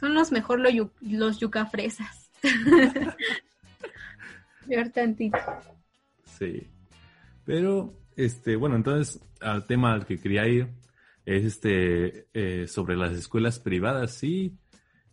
Son 0.00 0.14
los 0.14 0.32
mejor 0.32 0.60
los, 0.60 1.38
yucafresas. 1.38 2.30
Ver 4.66 4.90
tantito. 4.94 5.36
Sí. 6.38 6.70
Pero, 7.44 7.92
este, 8.16 8.56
bueno, 8.56 8.76
entonces, 8.76 9.20
al 9.42 9.66
tema 9.66 9.92
al 9.92 10.06
que 10.06 10.18
quería 10.18 10.48
ir 10.48 10.68
es 11.26 11.44
este 11.44 12.28
eh, 12.32 12.66
sobre 12.66 12.96
las 12.96 13.12
escuelas 13.12 13.58
privadas, 13.60 14.14
sí, 14.14 14.56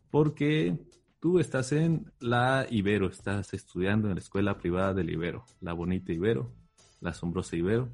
porque 0.10 0.77
tú 1.21 1.39
estás 1.39 1.71
en 1.71 2.11
la 2.19 2.65
Ibero, 2.69 3.07
estás 3.07 3.53
estudiando 3.53 4.09
en 4.09 4.15
la 4.15 4.19
escuela 4.19 4.57
privada 4.57 4.93
del 4.93 5.11
Ibero, 5.11 5.45
la 5.61 5.71
bonita 5.71 6.11
Ibero, 6.11 6.51
la 6.99 7.11
asombrosa 7.11 7.55
Ibero. 7.55 7.89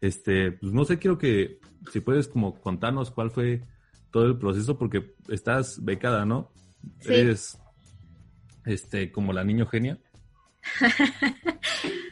Este, 0.00 0.52
pues 0.52 0.72
no 0.72 0.84
sé, 0.84 0.98
quiero 0.98 1.16
que 1.16 1.60
si 1.90 2.00
puedes 2.00 2.26
como 2.28 2.60
contarnos 2.60 3.10
cuál 3.12 3.30
fue 3.30 3.62
todo 4.10 4.26
el 4.26 4.36
proceso, 4.36 4.76
porque 4.76 5.14
estás 5.28 5.82
becada, 5.82 6.26
¿no? 6.26 6.52
Sí. 7.00 7.14
Eres 7.14 7.58
este, 8.64 9.12
como 9.12 9.32
la 9.32 9.44
niño 9.44 9.66
genia. 9.66 9.98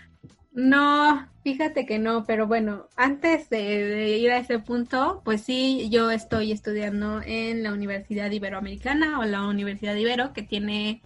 no, 0.59 1.29
fíjate 1.45 1.87
que 1.87 2.01
no, 2.01 2.25
pero 2.25 2.49
bueno, 2.49 2.89
antes 2.97 3.49
de, 3.49 4.19
ir 4.19 4.33
a 4.33 4.39
ese 4.39 4.59
punto, 4.59 5.23
pues 5.25 5.43
sí, 5.43 5.89
yo 5.89 6.11
estoy 6.11 6.51
estudiando 6.51 7.23
en 7.25 7.63
la 7.63 7.73
Universidad 7.73 8.29
Iberoamericana 8.29 9.21
o 9.21 9.25
la 9.25 9.47
Universidad 9.47 9.95
Ibero, 9.95 10.33
que 10.33 10.43
tiene, 10.43 11.01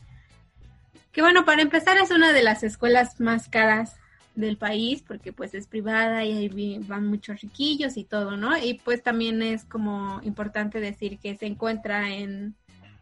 que 1.12 1.21
bueno, 1.21 1.44
para 1.44 1.61
empezar 1.61 1.99
es 1.99 2.11
una 2.11 2.32
de 2.32 2.42
las 2.42 2.62
escuelas 2.62 3.21
más 3.21 3.50
caras 3.50 3.97
del 4.37 4.56
país 4.56 5.04
porque 5.06 5.35
pues 5.35 5.52
es 5.52 5.66
privada 5.66 6.25
y 6.25 6.32
ahí 6.32 6.78
van 6.88 7.06
muchos 7.06 7.42
riquillos 7.42 7.99
y 7.99 8.04
todo, 8.04 8.38
¿no? 8.38 8.56
Y 8.56 8.80
pues 8.82 9.02
también 9.02 9.42
es 9.42 9.66
como 9.66 10.23
importante 10.23 10.80
decir 10.80 11.18
que 11.18 11.37
se 11.37 11.44
encuentra 11.44 12.09
en 12.09 12.54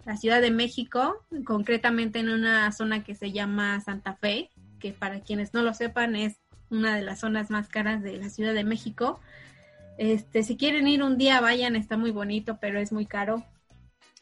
la 0.05 0.17
Ciudad 0.17 0.41
de 0.41 0.51
México, 0.51 1.25
concretamente 1.45 2.19
en 2.19 2.29
una 2.29 2.73
zona 2.73 3.05
que 3.05 3.15
se 3.15 3.31
llama 3.31 3.81
Santa 3.83 4.15
Fe, 4.15 4.51
que 4.81 4.93
para 4.93 5.21
quienes 5.21 5.55
no 5.55 5.63
lo 5.63 5.73
sepan 5.75 6.17
es 6.17 6.41
una 6.71 6.97
de 6.97 7.03
las 7.03 7.21
zonas 7.21 7.51
más 7.51 7.69
caras 7.69 8.03
de 8.03 8.17
la 8.17 8.29
Ciudad 8.29 8.55
de 8.55 8.65
México. 8.65 9.21
Este, 9.99 10.43
si 10.43 10.57
quieren 10.57 10.89
ir 10.89 11.03
un 11.03 11.19
día, 11.19 11.41
vayan, 11.41 11.77
está 11.77 11.97
muy 11.97 12.11
bonito, 12.11 12.59
pero 12.61 12.81
es 12.81 12.91
muy 12.91 13.07
caro. 13.07 13.45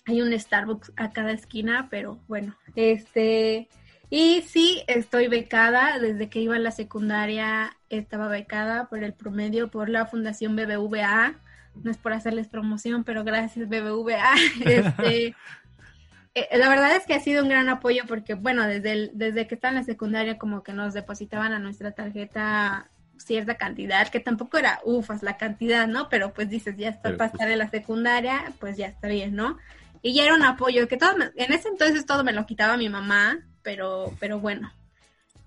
Hay 0.05 0.21
un 0.21 0.39
Starbucks 0.39 0.93
a 0.97 1.13
cada 1.13 1.33
esquina, 1.33 1.89
pero 1.91 2.19
bueno, 2.29 2.57
este, 2.75 3.69
y 4.11 4.43
sí, 4.43 4.83
estoy 4.87 5.29
becada, 5.29 5.99
desde 5.99 6.29
que 6.29 6.41
iba 6.41 6.57
a 6.57 6.59
la 6.59 6.71
secundaria 6.71 7.77
estaba 7.91 8.29
becada 8.29 8.89
por 8.89 9.05
el 9.05 9.13
promedio 9.13 9.71
por 9.71 9.89
la 9.89 10.07
Fundación 10.07 10.57
BBVA. 10.57 11.35
No 11.83 11.91
es 11.91 11.99
por 11.99 12.13
hacerles 12.13 12.49
promoción, 12.49 13.05
pero 13.05 13.23
gracias 13.23 13.69
BBVA. 13.69 14.35
Este, 14.65 15.35
eh, 16.35 16.49
la 16.59 16.69
verdad 16.69 16.95
es 16.95 17.07
que 17.07 17.15
ha 17.15 17.21
sido 17.21 17.43
un 17.43 17.49
gran 17.49 17.69
apoyo 17.69 18.03
porque, 18.07 18.35
bueno, 18.35 18.67
desde, 18.67 19.11
desde 19.13 19.47
que 19.47 19.55
estaba 19.55 19.71
en 19.71 19.79
la 19.81 19.85
secundaria 19.85 20.39
como 20.39 20.63
que 20.63 20.73
nos 20.73 20.95
depositaban 20.95 21.53
a 21.53 21.59
nuestra 21.59 21.93
tarjeta 21.93 22.89
cierta 23.19 23.57
cantidad, 23.57 24.09
que 24.09 24.21
tampoco 24.21 24.59
era 24.59 24.81
ufas 24.85 25.23
la 25.23 25.37
cantidad, 25.37 25.87
¿no? 25.87 26.09
Pero 26.09 26.33
pues 26.33 26.49
dices, 26.49 26.77
ya 26.77 26.89
está 26.89 27.17
para 27.17 27.31
estar 27.31 27.51
en 27.51 27.59
la 27.59 27.69
secundaria, 27.69 28.53
pues 28.61 28.77
ya 28.77 28.87
está 28.87 29.09
bien, 29.09 29.35
¿no? 29.35 29.59
Y 30.03 30.15
ya 30.15 30.25
era 30.25 30.35
un 30.35 30.45
apoyo 30.45 30.87
que 30.89 30.97
todo, 30.97 31.13
en 31.35 31.53
ese 31.53 31.69
entonces 31.69 32.07
todo 32.07 32.25
me 32.25 32.33
lo 32.33 32.47
quitaba 32.47 32.77
mi 32.77 32.89
mamá, 32.89 33.39
pero, 33.63 34.15
pero 34.21 34.39
bueno. 34.39 34.73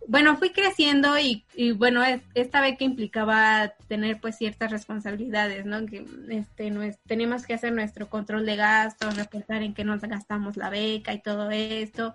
Bueno, 0.07 0.35
fui 0.37 0.49
creciendo 0.49 1.17
y, 1.17 1.45
bueno, 1.73 2.01
esta 2.33 2.75
que 2.75 2.83
implicaba 2.83 3.73
tener 3.87 4.19
pues 4.19 4.35
ciertas 4.35 4.71
responsabilidades, 4.71 5.65
¿no? 5.65 5.85
Que 5.85 6.05
este, 6.29 6.71
no 6.71 6.81
que 7.45 7.53
hacer 7.53 7.71
nuestro 7.71 8.09
control 8.09 8.45
de 8.45 8.55
gastos, 8.55 9.15
reportar 9.15 9.61
en 9.61 9.73
qué 9.73 9.83
nos 9.83 10.01
gastamos 10.01 10.57
la 10.57 10.69
beca 10.69 11.13
y 11.13 11.21
todo 11.21 11.51
esto, 11.51 12.13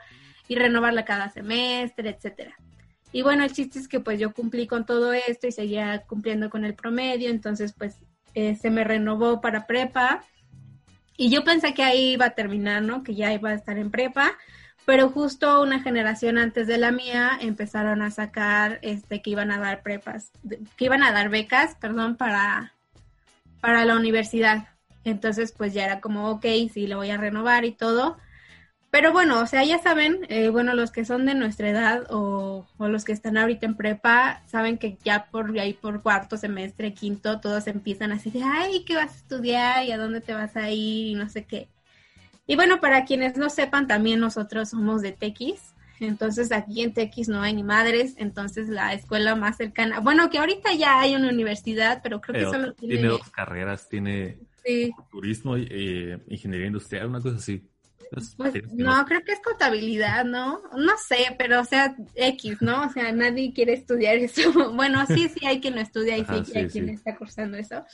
y 0.49 0.57
renovarla 0.57 1.05
cada 1.05 1.31
semestre, 1.31 2.11
etcétera. 2.11 2.57
Y 3.13 3.23
bueno, 3.23 3.45
el 3.45 3.53
chiste 3.53 3.79
es 3.79 3.89
que 3.89 4.01
pues 4.01 4.19
yo 4.19 4.33
cumplí 4.35 4.67
con 4.67 4.85
todo 4.85 5.13
esto 5.13 5.47
y 5.47 5.53
seguía 5.53 6.03
cumpliendo 6.07 6.51
con 6.51 6.65
el 6.65 6.75
promedio, 6.75 7.31
entonces 7.31 7.73
pues 7.73 7.97
eh, 8.35 8.57
se 8.57 8.71
me 8.71 8.85
renovó 8.85 9.41
para 9.41 9.67
prepa 9.67 10.25
y 11.17 11.31
yo 11.31 11.45
pensé 11.45 11.73
que 11.73 11.83
ahí 11.83 12.13
iba 12.13 12.27
a 12.27 12.35
terminar, 12.35 12.83
¿no? 12.83 13.03
Que 13.03 13.15
ya 13.15 13.33
iba 13.33 13.51
a 13.51 13.55
estar 13.55 13.79
en 13.79 13.91
prepa, 13.91 14.37
pero 14.87 15.11
justo 15.11 15.61
una 15.61 15.81
generación 15.81 16.39
antes 16.39 16.69
de 16.69 16.79
la 16.79 16.93
mía 16.93 17.37
empezaron 17.41 18.03
a 18.03 18.13
sacar 18.13 18.79
este 18.83 19.21
que 19.21 19.31
iban 19.31 19.51
a 19.51 19.59
dar 19.59 19.83
prepas, 19.83 20.31
que 20.77 20.85
iban 20.85 21.03
a 21.03 21.11
dar 21.11 21.29
becas, 21.29 21.75
perdón, 21.75 22.17
para, 22.17 22.73
para 23.61 23.85
la 23.85 23.97
universidad. 23.97 24.69
Entonces, 25.05 25.53
pues 25.53 25.75
ya 25.75 25.85
era 25.85 26.01
como, 26.01 26.31
ok, 26.31 26.47
sí, 26.73 26.87
lo 26.87 26.99
voy 26.99 27.11
a 27.11 27.17
renovar 27.17 27.65
y 27.65 27.73
todo. 27.73 28.17
Pero 28.91 29.13
bueno, 29.13 29.41
o 29.41 29.47
sea, 29.49 29.65
ya 29.65 29.81
saben, 29.81 30.21
eh, 30.29 30.51
bueno, 30.51 30.73
los 30.75 30.93
que 30.93 31.05
son 31.05 31.27
de 31.27 31.35
nuestra 31.35 31.69
edad 31.69 32.07
o, 32.11 32.67
o, 32.79 32.89
los 32.89 33.05
que 33.05 33.13
están 33.13 33.37
ahorita 33.37 33.67
en 33.67 33.77
prepa, 33.77 34.43
saben 34.47 34.79
que 34.79 34.99
ya 35.05 35.27
por 35.27 35.59
ahí 35.59 35.73
por 35.75 36.01
cuarto 36.03 36.37
semestre, 36.37 36.95
quinto, 36.95 37.41
todos 37.41 37.67
empiezan 37.67 38.13
así 38.13 38.31
de, 38.31 38.43
ay, 38.45 38.85
¿qué 38.85 38.95
vas 38.95 39.13
a 39.13 39.17
estudiar? 39.17 39.85
¿Y 39.85 39.93
a 39.93 39.99
dónde 39.99 40.21
te 40.21 40.33
vas 40.33 40.57
a 40.57 40.71
ir? 40.71 41.09
Y 41.09 41.15
no 41.17 41.29
sé 41.29 41.45
qué. 41.45 41.69
Y 42.47 42.57
bueno, 42.57 42.81
para 42.81 43.05
quienes 43.05 43.37
no 43.37 43.51
sepan, 43.51 43.87
también 43.87 44.21
nosotros 44.21 44.71
somos 44.71 45.03
de 45.03 45.13
Tequis. 45.13 45.75
Entonces 45.99 46.53
aquí 46.53 46.83
en 46.83 46.93
Tequis 46.93 47.29
no 47.29 47.41
hay 47.41 47.55
ni 47.55 47.63
madres, 47.63 48.15
entonces 48.19 48.69
la 48.69 48.93
escuela 48.93 49.35
más 49.35 49.57
cercana, 49.57 50.01
bueno, 50.01 50.29
que 50.29 50.39
ahorita 50.39 50.75
ya 50.75 51.01
hay 51.01 51.15
una 51.15 51.31
universidad, 51.31 52.01
pero 52.03 52.21
creo 52.21 52.45
que 52.45 52.53
solo 52.53 52.75
tiene... 52.75 52.97
Tiene 52.97 53.09
dos 53.09 53.31
carreras, 53.31 53.89
tiene 53.89 54.39
turismo 55.11 55.57
eh, 55.57 56.19
ingeniería 56.29 56.67
industrial, 56.67 57.07
una 57.09 57.21
cosa 57.21 57.37
así. 57.37 57.67
Pues, 58.11 58.37
no, 58.73 59.05
creo 59.05 59.23
que 59.25 59.33
es 59.33 59.41
contabilidad, 59.41 60.25
¿no? 60.25 60.63
No 60.77 60.93
sé, 60.97 61.35
pero 61.39 61.61
o 61.61 61.65
sea, 61.65 61.97
X, 62.15 62.59
¿no? 62.61 62.85
O 62.87 62.89
sea, 62.91 63.11
nadie 63.13 63.53
quiere 63.53 63.73
estudiar 63.73 64.17
eso. 64.17 64.43
bueno, 64.75 65.05
sí, 65.07 65.29
sí 65.29 65.45
hay 65.47 65.61
quien 65.61 65.75
lo 65.75 65.81
estudia 65.81 66.17
y 66.17 66.25
sí, 66.25 66.57
hay 66.57 66.69
quien 66.69 66.89
está 66.89 67.17
cursando 67.17 67.57
eso. 67.57 67.85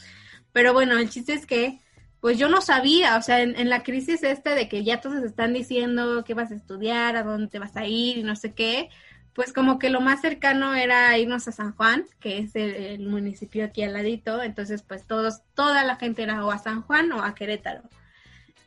Pero 0.53 0.73
bueno, 0.75 0.99
el 0.99 1.09
chiste 1.09 1.33
es 1.33 1.47
que 1.47 1.81
pues 2.23 2.39
yo 2.39 2.49
no 2.49 2.61
sabía, 2.61 3.17
o 3.17 3.23
sea, 3.23 3.43
en, 3.43 3.69
la 3.69 3.83
crisis 3.83 4.23
esta 4.23 4.55
de 4.55 4.69
que 4.69 4.85
ya 4.85 5.01
todos 5.01 5.25
están 5.25 5.53
diciendo 5.53 6.23
qué 6.25 6.35
vas 6.35 6.53
a 6.53 6.55
estudiar, 6.55 7.17
a 7.17 7.25
dónde 7.25 7.49
te 7.49 7.59
vas 7.59 7.77
a 7.77 7.85
ir 7.85 8.19
y 8.19 8.23
no 8.23 8.37
sé 8.37 8.55
qué, 8.55 8.91
pues 9.33 9.53
como 9.53 9.81
que 9.81 9.91
lo 9.91 10.01
más 10.01 10.21
cercano 10.21 10.73
era 10.77 11.19
irnos 11.19 11.49
a 11.49 11.53
San 11.53 11.73
Juan, 11.73 12.05
que 12.21 12.39
es 12.39 12.55
el, 12.55 13.01
municipio 13.09 13.65
aquí 13.65 13.83
al 13.83 13.95
ladito, 13.95 14.41
entonces 14.41 14.85
pues 14.85 15.05
todos, 15.05 15.43
toda 15.55 15.83
la 15.83 15.97
gente 15.97 16.23
era 16.23 16.47
o 16.47 16.53
a 16.53 16.59
San 16.59 16.83
Juan 16.83 17.11
o 17.11 17.25
a 17.25 17.35
Querétaro. 17.35 17.83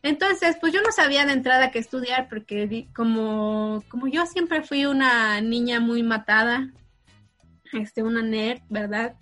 Entonces, 0.03 0.57
pues 0.59 0.73
yo 0.73 0.81
no 0.81 0.91
sabía 0.91 1.25
de 1.25 1.31
entrada 1.31 1.71
qué 1.71 1.79
estudiar 1.79 2.27
porque 2.27 2.89
como, 2.93 3.85
como 3.87 4.09
yo 4.09 4.25
siempre 4.25 4.63
fui 4.63 4.85
una 4.85 5.39
niña 5.39 5.79
muy 5.79 6.03
matada, 6.03 6.73
este, 7.71 8.03
una 8.03 8.21
nerd, 8.21 8.59
¿verdad? 8.67 9.15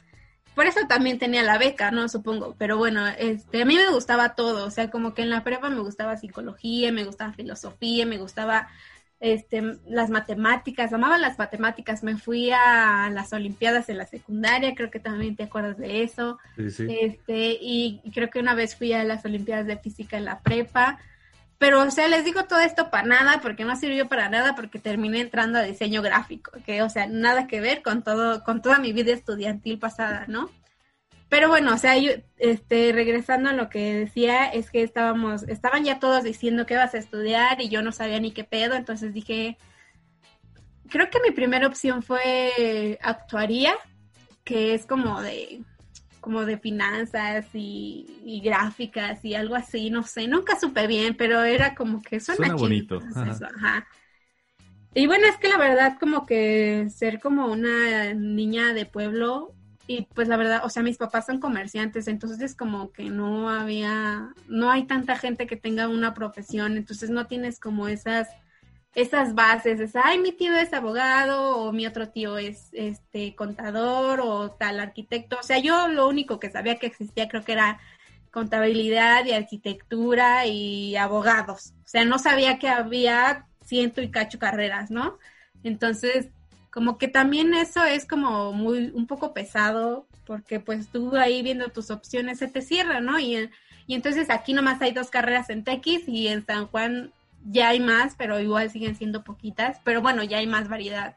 Por 0.56 0.66
eso 0.66 0.80
también 0.88 1.20
tenía 1.20 1.44
la 1.44 1.58
beca, 1.58 1.92
¿no? 1.92 2.08
Supongo. 2.10 2.56
Pero 2.58 2.78
bueno, 2.78 3.08
este, 3.08 3.62
a 3.62 3.66
mí 3.66 3.76
me 3.76 3.90
gustaba 3.90 4.36
todo. 4.36 4.66
O 4.66 4.72
sea, 4.72 4.90
como 4.90 5.14
que 5.14 5.22
en 5.22 5.30
la 5.30 5.44
prepa 5.44 5.70
me 5.70 5.80
gustaba 5.80 6.18
psicología, 6.18 6.92
me 6.92 7.06
gustaba 7.06 7.34
filosofía, 7.34 8.06
me 8.06 8.18
gustaba 8.18 8.68
este, 9.20 9.62
las 9.88 10.10
matemáticas, 10.10 10.92
amaba 10.92 11.18
las 11.18 11.40
matemáticas. 11.40 12.04
Me 12.04 12.18
fui 12.18 12.52
a 12.52 13.10
las 13.12 13.32
Olimpiadas 13.34 13.90
en 13.90 13.98
la 13.98 14.06
secundaria, 14.06 14.76
creo 14.76 14.92
que 14.92 15.00
también 15.00 15.36
te 15.36 15.44
acuerdas 15.44 15.78
de 15.78 16.04
eso. 16.04 16.40
Sí, 16.56 16.70
sí. 16.70 16.88
Este, 17.02 17.58
y 17.60 18.02
creo 18.14 18.30
que 18.30 18.40
una 18.40 18.54
vez 18.54 18.76
fui 18.76 18.94
a 18.94 19.04
las 19.04 19.24
Olimpiadas 19.26 19.66
de 19.66 19.78
Física 19.78 20.18
en 20.18 20.26
la 20.26 20.40
prepa. 20.42 21.00
Pero, 21.58 21.82
o 21.82 21.92
sea, 21.92 22.08
les 22.08 22.26
digo 22.26 22.46
todo 22.46 22.60
esto 22.60 22.90
para 22.90 23.08
nada, 23.08 23.40
porque 23.42 23.64
no 23.64 23.76
sirvió 23.76 24.08
para 24.10 24.30
nada, 24.30 24.56
porque 24.56 24.80
terminé 24.80 25.22
entrando 25.22 25.60
a 25.60 25.64
diseño 25.64 26.02
gráfico, 26.02 26.52
que, 26.66 26.82
o 26.82 26.90
sea, 26.90 27.08
nada 27.08 27.48
que 27.48 27.62
ver 27.62 27.82
con 27.82 28.04
todo, 28.04 28.44
con 28.44 28.62
toda 28.62 28.80
mi 28.80 28.92
vida 28.92 29.14
estudiantil 29.14 29.80
pasada, 29.80 30.26
¿no? 30.28 30.50
Pero 31.30 31.50
bueno, 31.50 31.74
o 31.74 31.78
sea, 31.78 31.98
yo, 31.98 32.12
este, 32.38 32.92
regresando 32.92 33.50
a 33.50 33.54
lo 33.54 33.70
que 33.70 33.96
decía, 33.96 34.46
es 34.46 34.70
que 34.70 34.84
estábamos, 34.84 35.44
estaban 35.44 35.84
ya 35.84 36.00
todos 36.00 36.24
diciendo 36.24 36.66
que 36.66 36.76
vas 36.76 36.94
a 36.94 37.00
estudiar 37.00 37.60
y 37.62 37.70
yo 37.70 37.82
no 37.82 37.92
sabía 37.92 38.20
ni 38.20 38.32
qué 38.32 38.44
pedo, 38.44 38.76
entonces 38.76 39.14
dije, 39.14 39.58
creo 40.90 41.10
que 41.10 41.20
mi 41.22 41.32
primera 41.32 41.66
opción 41.66 42.04
fue 42.04 43.00
actuaría, 43.02 43.74
que 44.44 44.76
es 44.76 44.86
como 44.86 45.22
de 45.22 45.62
como 46.24 46.46
de 46.46 46.58
finanzas 46.58 47.46
y, 47.54 48.42
gráficas 48.44 49.24
y 49.26 49.36
algo 49.36 49.56
así, 49.56 49.90
no 49.90 50.04
sé, 50.04 50.28
nunca 50.28 50.58
supe 50.58 50.88
bien, 50.88 51.16
pero 51.16 51.44
era 51.44 51.76
como 51.76 52.02
que 52.02 52.22
suena, 52.22 52.56
bonito. 52.56 53.00
Y 54.96 55.06
bueno, 55.06 55.28
es 55.28 55.38
que 55.38 55.50
la 55.50 55.58
verdad 55.58 55.98
como 56.00 56.26
que 56.26 56.88
ser 56.90 57.20
como 57.20 57.48
una 57.48 58.14
niña 58.14 58.74
de 58.74 58.86
pueblo 58.86 59.54
y 59.86 60.08
pues 60.14 60.30
la 60.30 60.38
verdad, 60.38 60.62
o 60.64 60.70
sea, 60.70 60.82
mis 60.82 60.98
papás 60.98 61.26
son 61.26 61.40
comerciantes, 61.40 62.08
entonces 62.08 62.40
es 62.40 62.56
como 62.56 62.94
que 62.94 63.10
no 63.10 63.50
había, 63.50 64.30
no 64.48 64.72
hay 64.72 64.86
tanta 64.86 65.18
gente 65.18 65.46
que 65.46 65.58
tenga 65.58 65.90
una 65.90 66.14
profesión, 66.14 66.78
entonces 66.78 67.10
no 67.10 67.28
tienes 67.28 67.60
como 67.60 67.90
esas, 67.90 68.30
esas 68.96 69.34
bases, 69.34 69.80
es, 69.80 69.96
ay, 69.96 70.20
mi 70.20 70.32
tío 70.32 70.56
es 70.56 70.72
abogado 70.74 71.58
o 71.58 71.72
mi 71.72 71.88
otro 71.88 72.10
tío 72.10 72.38
es 72.38 72.70
este 72.74 73.36
contador 73.36 74.22
o 74.22 74.52
tal 74.52 74.80
arquitecto, 74.80 75.38
o 75.40 75.44
sea, 75.44 75.58
yo 75.58 75.88
lo 75.88 76.08
único 76.08 76.40
que 76.40 76.52
sabía 76.52 76.78
que 76.78 76.88
existía 76.88 77.28
creo 77.28 77.44
que 77.44 77.54
era 77.54 77.80
contabilidad 78.32 79.26
y 79.26 79.32
arquitectura 79.32 80.46
y 80.46 80.96
abogados, 80.96 81.74
o 81.86 81.88
sea, 81.88 82.06
no 82.06 82.20
sabía 82.20 82.60
que 82.60 82.70
había 82.70 83.46
ciento 83.66 84.02
y 84.02 84.10
cacho 84.10 84.40
carreras, 84.40 84.92
¿no? 84.92 85.18
Entonces, 85.64 86.28
como 86.70 86.98
que 86.98 87.08
también 87.08 87.54
eso 87.54 87.84
es 87.84 88.06
como 88.06 88.52
muy, 88.52 88.92
un 88.94 89.08
poco 89.08 89.34
pesado, 89.34 90.08
porque 90.26 90.60
pues 90.60 90.88
tú 90.90 91.16
ahí 91.16 91.42
viendo 91.42 91.70
tus 91.70 91.92
opciones 91.92 92.40
se 92.40 92.48
te 92.48 92.62
cierra, 92.62 93.00
¿no? 93.00 93.20
Y, 93.20 93.50
y 93.88 93.96
entonces 93.96 94.30
aquí 94.30 94.54
nomás 94.54 94.82
hay 94.82 94.92
dos 94.92 95.10
carreras 95.10 95.50
en 95.50 95.64
TX 95.64 96.08
y 96.08 96.28
en 96.28 96.46
San 96.46 96.68
Juan 96.68 97.12
ya 97.46 97.70
hay 97.70 97.80
más, 97.80 98.16
pero 98.18 98.40
igual 98.40 98.70
siguen 98.70 98.96
siendo 98.96 99.24
poquitas, 99.24 99.80
pero 99.84 100.02
bueno, 100.02 100.24
ya 100.24 100.38
hay 100.38 100.48
más 100.48 100.70
variedad. 100.70 101.16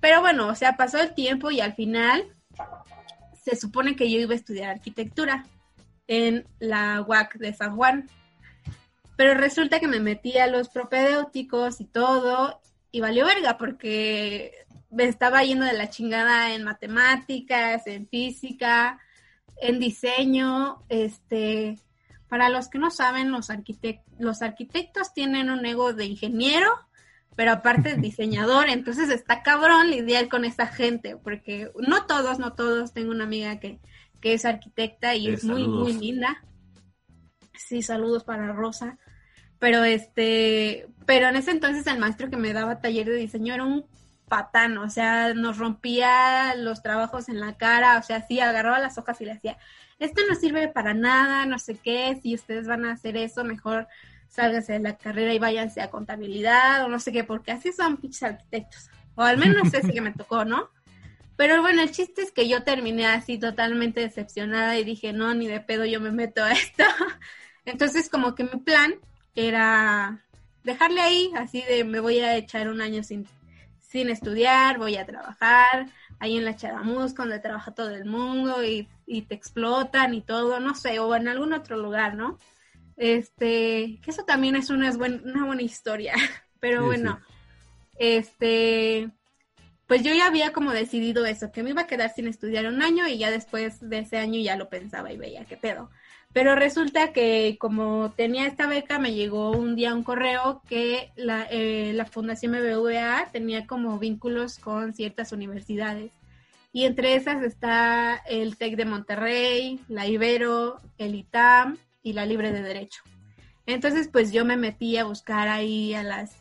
Pero 0.00 0.20
bueno, 0.20 0.48
o 0.48 0.54
sea, 0.54 0.76
pasó 0.76 1.00
el 1.00 1.14
tiempo 1.14 1.50
y 1.50 1.60
al 1.60 1.74
final 1.74 2.24
se 3.42 3.56
supone 3.56 3.96
que 3.96 4.10
yo 4.10 4.18
iba 4.18 4.34
a 4.34 4.36
estudiar 4.36 4.70
arquitectura 4.70 5.46
en 6.06 6.46
la 6.58 7.02
UAC 7.02 7.38
de 7.38 7.54
San 7.54 7.76
Juan. 7.76 8.08
Pero 9.16 9.34
resulta 9.34 9.80
que 9.80 9.88
me 9.88 10.00
metí 10.00 10.38
a 10.38 10.46
los 10.46 10.68
propedéuticos 10.68 11.80
y 11.80 11.84
todo 11.84 12.60
y 12.92 13.00
valió 13.00 13.26
verga 13.26 13.58
porque 13.58 14.52
me 14.90 15.04
estaba 15.04 15.42
yendo 15.42 15.64
de 15.64 15.72
la 15.72 15.90
chingada 15.90 16.54
en 16.54 16.64
matemáticas, 16.64 17.86
en 17.86 18.08
física, 18.08 18.98
en 19.60 19.80
diseño, 19.80 20.82
este, 20.88 21.78
para 22.28 22.48
los 22.48 22.68
que 22.68 22.78
no 22.78 22.90
saben, 22.90 23.30
los, 23.30 23.48
los 24.18 24.42
arquitectos 24.42 25.12
tienen 25.12 25.50
un 25.50 25.64
ego 25.64 25.92
de 25.92 26.04
ingeniero, 26.04 26.70
pero 27.36 27.52
aparte 27.52 27.92
es 27.92 28.00
diseñador, 28.02 28.68
entonces 28.68 29.08
está 29.10 29.42
cabrón 29.42 29.90
lidiar 29.90 30.28
con 30.28 30.44
esa 30.44 30.66
gente, 30.66 31.16
porque 31.16 31.70
no 31.78 32.06
todos, 32.06 32.38
no 32.38 32.52
todos, 32.52 32.92
tengo 32.92 33.10
una 33.10 33.24
amiga 33.24 33.58
que, 33.60 33.80
que 34.20 34.34
es 34.34 34.44
arquitecta 34.44 35.14
y 35.14 35.28
es 35.28 35.44
muy, 35.44 35.66
muy 35.66 35.92
linda. 35.92 36.44
Sí, 37.54 37.82
saludos 37.82 38.24
para 38.24 38.52
Rosa. 38.52 38.98
Pero 39.58 39.82
este, 39.82 40.86
pero 41.04 41.28
en 41.28 41.36
ese 41.36 41.50
entonces 41.50 41.86
el 41.88 41.98
maestro 41.98 42.30
que 42.30 42.36
me 42.36 42.52
daba 42.52 42.80
taller 42.80 43.06
de 43.06 43.16
diseño 43.16 43.54
era 43.54 43.64
un 43.64 43.86
patán, 44.28 44.78
o 44.78 44.88
sea, 44.90 45.34
nos 45.34 45.58
rompía 45.58 46.54
los 46.56 46.82
trabajos 46.82 47.28
en 47.28 47.40
la 47.40 47.56
cara, 47.56 47.98
o 47.98 48.02
sea, 48.02 48.26
sí, 48.26 48.40
agarraba 48.40 48.78
las 48.78 48.98
hojas 48.98 49.20
y 49.20 49.24
le 49.24 49.34
decía, 49.34 49.58
esto 49.98 50.22
no 50.28 50.34
sirve 50.34 50.68
para 50.68 50.94
nada, 50.94 51.46
no 51.46 51.58
sé 51.58 51.76
qué, 51.76 52.18
si 52.22 52.34
ustedes 52.34 52.66
van 52.66 52.84
a 52.84 52.92
hacer 52.92 53.16
eso, 53.16 53.44
mejor 53.44 53.88
sálganse 54.28 54.74
de 54.74 54.80
la 54.80 54.96
carrera 54.96 55.34
y 55.34 55.38
váyanse 55.38 55.80
a 55.80 55.90
contabilidad 55.90 56.84
o 56.84 56.88
no 56.88 57.00
sé 57.00 57.12
qué, 57.12 57.24
porque 57.24 57.52
así 57.52 57.72
son 57.72 57.96
pinches 57.96 58.22
arquitectos, 58.22 58.90
o 59.14 59.22
al 59.22 59.38
menos 59.38 59.72
ese 59.74 59.92
que 59.92 60.00
me 60.00 60.12
tocó, 60.12 60.44
¿no? 60.44 60.70
Pero 61.36 61.62
bueno, 61.62 61.82
el 61.82 61.92
chiste 61.92 62.22
es 62.22 62.32
que 62.32 62.48
yo 62.48 62.64
terminé 62.64 63.06
así 63.06 63.38
totalmente 63.38 64.00
decepcionada 64.00 64.76
y 64.76 64.84
dije, 64.84 65.12
no, 65.12 65.34
ni 65.34 65.46
de 65.46 65.60
pedo 65.60 65.84
yo 65.84 66.00
me 66.00 66.10
meto 66.10 66.42
a 66.42 66.50
esto. 66.50 66.82
Entonces 67.64 68.08
como 68.08 68.34
que 68.34 68.42
mi 68.42 68.58
plan 68.58 68.94
era 69.36 70.24
dejarle 70.64 71.00
ahí, 71.00 71.32
así 71.36 71.62
de 71.62 71.84
me 71.84 72.00
voy 72.00 72.18
a 72.18 72.36
echar 72.36 72.68
un 72.68 72.80
año 72.80 73.04
sin 73.04 73.24
sin 73.88 74.10
estudiar, 74.10 74.78
voy 74.78 74.96
a 74.96 75.06
trabajar 75.06 75.88
ahí 76.20 76.36
en 76.36 76.44
la 76.44 76.56
Charamus, 76.56 77.14
donde 77.14 77.38
trabaja 77.38 77.72
todo 77.72 77.90
el 77.90 78.04
mundo 78.04 78.62
y, 78.62 78.86
te 79.06 79.34
explotan 79.34 80.12
y 80.14 80.20
todo, 80.20 80.60
no 80.60 80.74
sé, 80.74 80.98
o 80.98 81.14
en 81.16 81.26
algún 81.26 81.54
otro 81.54 81.78
lugar, 81.78 82.14
¿no? 82.14 82.38
Este, 82.96 83.98
que 84.02 84.10
eso 84.10 84.24
también 84.24 84.56
es 84.56 84.68
una, 84.70 84.90
una 84.92 85.46
buena 85.46 85.62
historia, 85.62 86.14
pero 86.60 86.84
bueno, 86.84 87.18
este, 87.98 89.10
pues 89.86 90.02
yo 90.02 90.12
ya 90.12 90.26
había 90.26 90.52
como 90.52 90.72
decidido 90.72 91.24
eso, 91.24 91.50
que 91.50 91.62
me 91.62 91.70
iba 91.70 91.82
a 91.82 91.86
quedar 91.86 92.12
sin 92.12 92.28
estudiar 92.28 92.66
un 92.66 92.82
año 92.82 93.08
y 93.08 93.16
ya 93.16 93.30
después 93.30 93.78
de 93.80 94.00
ese 94.00 94.18
año 94.18 94.38
ya 94.38 94.56
lo 94.56 94.68
pensaba 94.68 95.10
y 95.12 95.16
veía 95.16 95.46
qué 95.46 95.56
pedo. 95.56 95.90
Pero 96.38 96.54
resulta 96.54 97.12
que 97.12 97.56
como 97.58 98.12
tenía 98.12 98.46
esta 98.46 98.68
beca, 98.68 99.00
me 99.00 99.12
llegó 99.12 99.50
un 99.50 99.74
día 99.74 99.92
un 99.92 100.04
correo 100.04 100.62
que 100.68 101.10
la, 101.16 101.48
eh, 101.50 101.90
la 101.94 102.04
Fundación 102.04 102.52
BBVA 102.52 103.30
tenía 103.32 103.66
como 103.66 103.98
vínculos 103.98 104.60
con 104.60 104.94
ciertas 104.94 105.32
universidades. 105.32 106.12
Y 106.72 106.84
entre 106.84 107.16
esas 107.16 107.42
está 107.42 108.22
el 108.28 108.56
TEC 108.56 108.76
de 108.76 108.84
Monterrey, 108.84 109.80
la 109.88 110.06
Ibero, 110.06 110.80
el 110.96 111.16
ITAM 111.16 111.76
y 112.04 112.12
la 112.12 112.24
Libre 112.24 112.52
de 112.52 112.62
Derecho. 112.62 113.02
Entonces, 113.66 114.06
pues 114.06 114.30
yo 114.30 114.44
me 114.44 114.56
metí 114.56 114.96
a 114.96 115.06
buscar 115.06 115.48
ahí 115.48 115.92
a 115.94 116.04
las, 116.04 116.36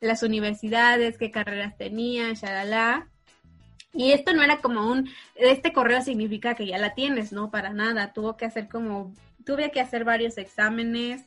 las 0.00 0.22
universidades, 0.22 1.18
qué 1.18 1.30
carreras 1.30 1.76
tenían, 1.76 2.32
shalala. 2.32 3.10
Y 3.92 4.12
esto 4.12 4.32
no 4.32 4.42
era 4.42 4.62
como 4.62 4.90
un, 4.90 5.10
este 5.34 5.74
correo 5.74 6.00
significa 6.00 6.54
que 6.54 6.66
ya 6.66 6.78
la 6.78 6.94
tienes, 6.94 7.30
no, 7.30 7.50
para 7.50 7.74
nada. 7.74 8.14
Tuvo 8.14 8.38
que 8.38 8.46
hacer 8.46 8.68
como, 8.68 9.12
tuve 9.44 9.70
que 9.70 9.80
hacer 9.80 10.04
varios 10.04 10.38
exámenes 10.38 11.24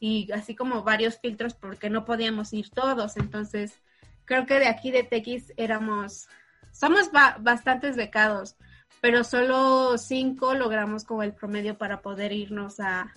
y 0.00 0.30
así 0.32 0.54
como 0.54 0.82
varios 0.82 1.18
filtros 1.18 1.54
porque 1.54 1.90
no 1.90 2.04
podíamos 2.04 2.52
ir 2.52 2.70
todos. 2.70 3.16
Entonces, 3.16 3.78
creo 4.24 4.46
que 4.46 4.58
de 4.58 4.68
aquí 4.68 4.90
de 4.90 5.02
TX 5.02 5.52
éramos, 5.56 6.28
somos 6.72 7.10
bastantes 7.12 7.96
becados, 7.96 8.56
pero 9.00 9.24
solo 9.24 9.96
cinco 9.98 10.54
logramos 10.54 11.04
como 11.04 11.22
el 11.22 11.32
promedio 11.32 11.78
para 11.78 12.02
poder 12.02 12.32
irnos 12.32 12.80
a, 12.80 13.14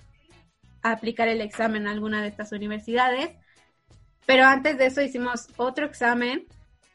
a 0.81 0.91
aplicar 0.91 1.27
el 1.27 1.41
examen 1.41 1.87
a 1.87 1.91
alguna 1.91 2.21
de 2.21 2.29
estas 2.29 2.51
universidades. 2.51 3.31
Pero 4.25 4.45
antes 4.45 4.77
de 4.77 4.85
eso 4.85 5.01
hicimos 5.01 5.47
otro 5.57 5.85
examen 5.85 6.45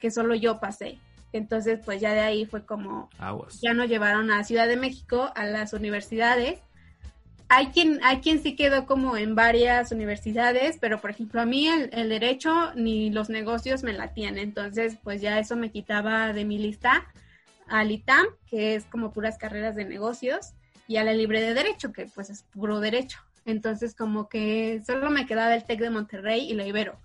que 0.01 0.11
solo 0.11 0.35
yo 0.35 0.61
pasé. 0.61 0.99
Entonces, 1.33 1.81
pues 1.85 2.01
ya 2.01 2.13
de 2.15 2.21
ahí 2.21 2.47
fue 2.47 2.65
como, 2.65 3.11
ya 3.61 3.75
nos 3.75 3.89
llevaron 3.89 4.31
a 4.31 4.45
Ciudad 4.45 4.69
de 4.69 4.77
México, 4.77 5.33
a 5.35 5.45
las 5.47 5.73
universidades. 5.73 6.61
Hay 7.49 7.69
quien, 7.69 8.01
hay 8.03 8.21
quien 8.21 8.43
sí 8.43 8.57
quedó 8.57 8.87
como 8.87 9.17
en 9.17 9.35
varias 9.35 9.93
universidades, 9.93 10.79
pero 10.81 11.01
por 11.01 11.11
ejemplo 11.11 11.41
a 11.41 11.47
mí 11.47 11.69
el, 11.69 12.09
derecho 12.09 12.73
ni 12.75 13.11
los 13.11 13.29
negocios 13.29 13.83
me 13.83 13.93
latían. 13.93 14.39
Entonces, 14.39 14.97
pues 15.03 15.21
ya 15.21 15.39
eso 15.39 15.55
me 15.57 15.71
quitaba 15.71 16.33
de 16.33 16.45
mi 16.45 16.59
lista 16.59 17.07
al 17.69 17.91
ITAM, 17.91 18.27
que 18.49 18.75
es 18.75 18.85
como 18.87 19.13
puras 19.13 19.39
carreras 19.39 19.77
de 19.77 19.85
negocios, 19.85 20.53
y 20.87 20.97
a 20.97 21.05
la 21.05 21.13
libre 21.13 21.41
de 21.41 21.55
derecho, 21.55 21.93
que 21.93 22.07
pues 22.07 22.31
es 22.31 22.43
puro 22.43 22.81
derecho. 22.81 23.19
Entonces, 23.47 23.95
como 23.95 24.29
que 24.29 24.83
solo 24.87 25.11
me 25.11 25.27
quedaba 25.27 25.55
el 25.55 25.65
TEC 25.65 25.81
de 25.81 25.91
Monterrey 25.91 26.51
y 26.51 26.55
la 26.55 26.67
Ibero. 26.67 26.99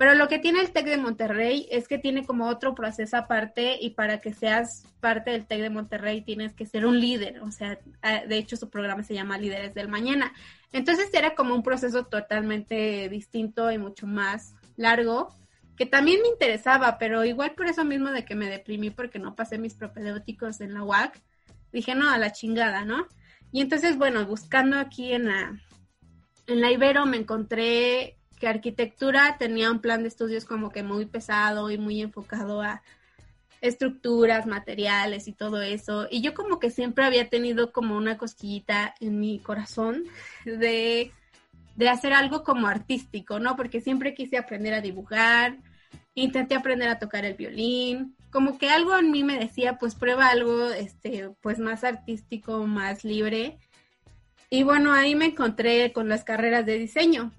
Pero 0.00 0.14
lo 0.14 0.28
que 0.28 0.38
tiene 0.38 0.62
el 0.62 0.70
TEC 0.72 0.86
de 0.86 0.96
Monterrey 0.96 1.68
es 1.70 1.86
que 1.86 1.98
tiene 1.98 2.24
como 2.24 2.48
otro 2.48 2.74
proceso 2.74 3.18
aparte 3.18 3.76
y 3.78 3.90
para 3.90 4.18
que 4.18 4.32
seas 4.32 4.86
parte 4.98 5.30
del 5.30 5.44
TEC 5.44 5.60
de 5.60 5.68
Monterrey 5.68 6.22
tienes 6.22 6.54
que 6.54 6.64
ser 6.64 6.86
un 6.86 6.98
líder. 6.98 7.42
O 7.42 7.50
sea, 7.52 7.78
ah, 8.00 8.22
de 8.26 8.38
hecho 8.38 8.56
su 8.56 8.70
programa 8.70 9.02
se 9.02 9.12
llama 9.12 9.36
Líderes 9.36 9.74
del 9.74 9.88
Mañana. 9.88 10.32
Entonces 10.72 11.10
era 11.12 11.34
como 11.34 11.54
un 11.54 11.62
proceso 11.62 12.06
totalmente 12.06 13.10
distinto 13.10 13.70
y 13.70 13.76
mucho 13.76 14.06
más 14.06 14.54
largo, 14.78 15.36
que 15.76 15.84
también 15.84 16.22
me 16.22 16.28
interesaba, 16.28 16.96
pero 16.96 17.26
igual 17.26 17.50
por 17.50 17.66
eso 17.66 17.84
mismo 17.84 18.10
de 18.10 18.24
que 18.24 18.34
me 18.34 18.48
deprimí 18.48 18.88
porque 18.88 19.18
no 19.18 19.34
pasé 19.34 19.58
mis 19.58 19.74
propedéuticos 19.74 20.62
en 20.62 20.72
la 20.72 20.82
UAC, 20.82 21.20
dije, 21.74 21.94
no, 21.94 22.08
a 22.08 22.16
la 22.16 22.32
chingada, 22.32 22.86
¿no? 22.86 23.06
Y 23.52 23.60
entonces, 23.60 23.98
bueno, 23.98 24.24
buscando 24.24 24.78
aquí 24.78 25.12
en 25.12 25.26
la, 25.26 25.60
en 26.46 26.62
la 26.62 26.72
Ibero 26.72 27.04
me 27.04 27.18
encontré 27.18 28.16
que 28.40 28.48
arquitectura 28.48 29.36
tenía 29.38 29.70
un 29.70 29.80
plan 29.80 30.02
de 30.02 30.08
estudios 30.08 30.44
como 30.44 30.70
que 30.70 30.82
muy 30.82 31.04
pesado 31.04 31.70
y 31.70 31.78
muy 31.78 32.00
enfocado 32.00 32.62
a 32.62 32.82
estructuras, 33.60 34.46
materiales 34.46 35.28
y 35.28 35.32
todo 35.32 35.60
eso. 35.60 36.08
Y 36.10 36.22
yo 36.22 36.32
como 36.32 36.58
que 36.58 36.70
siempre 36.70 37.04
había 37.04 37.28
tenido 37.28 37.70
como 37.70 37.96
una 37.96 38.16
cosquillita 38.16 38.94
en 38.98 39.20
mi 39.20 39.38
corazón 39.38 40.04
de, 40.46 41.12
de 41.76 41.88
hacer 41.90 42.14
algo 42.14 42.42
como 42.42 42.66
artístico, 42.66 43.38
¿no? 43.38 43.56
Porque 43.56 43.82
siempre 43.82 44.14
quise 44.14 44.38
aprender 44.38 44.72
a 44.72 44.80
dibujar, 44.80 45.58
intenté 46.14 46.54
aprender 46.54 46.88
a 46.88 46.98
tocar 46.98 47.26
el 47.26 47.34
violín, 47.34 48.16
como 48.30 48.56
que 48.56 48.70
algo 48.70 48.96
en 48.98 49.10
mí 49.10 49.22
me 49.22 49.38
decía, 49.38 49.76
pues 49.76 49.94
prueba 49.94 50.28
algo, 50.28 50.70
este, 50.70 51.30
pues 51.42 51.58
más 51.58 51.84
artístico, 51.84 52.66
más 52.66 53.04
libre. 53.04 53.58
Y 54.48 54.62
bueno, 54.62 54.94
ahí 54.94 55.14
me 55.14 55.26
encontré 55.26 55.92
con 55.92 56.08
las 56.08 56.24
carreras 56.24 56.64
de 56.64 56.78
diseño 56.78 57.32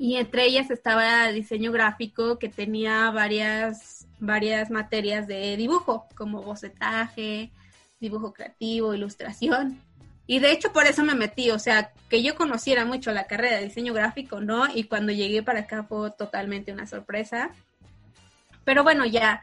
y 0.00 0.16
entre 0.16 0.46
ellas 0.46 0.70
estaba 0.70 1.28
diseño 1.28 1.72
gráfico 1.72 2.38
que 2.38 2.48
tenía 2.48 3.10
varias, 3.10 4.06
varias 4.18 4.70
materias 4.70 5.26
de 5.26 5.58
dibujo, 5.58 6.06
como 6.16 6.42
bocetaje, 6.42 7.50
dibujo 8.00 8.32
creativo, 8.32 8.94
ilustración. 8.94 9.78
Y 10.26 10.38
de 10.38 10.52
hecho 10.52 10.72
por 10.72 10.86
eso 10.86 11.04
me 11.04 11.14
metí, 11.14 11.50
o 11.50 11.58
sea, 11.58 11.92
que 12.08 12.22
yo 12.22 12.34
conociera 12.34 12.86
mucho 12.86 13.12
la 13.12 13.26
carrera 13.26 13.58
de 13.58 13.64
diseño 13.64 13.92
gráfico, 13.92 14.40
¿no? 14.40 14.74
Y 14.74 14.84
cuando 14.84 15.12
llegué 15.12 15.42
para 15.42 15.60
acá 15.60 15.84
fue 15.84 16.10
totalmente 16.12 16.72
una 16.72 16.86
sorpresa. 16.86 17.50
Pero 18.64 18.82
bueno, 18.82 19.04
ya 19.04 19.42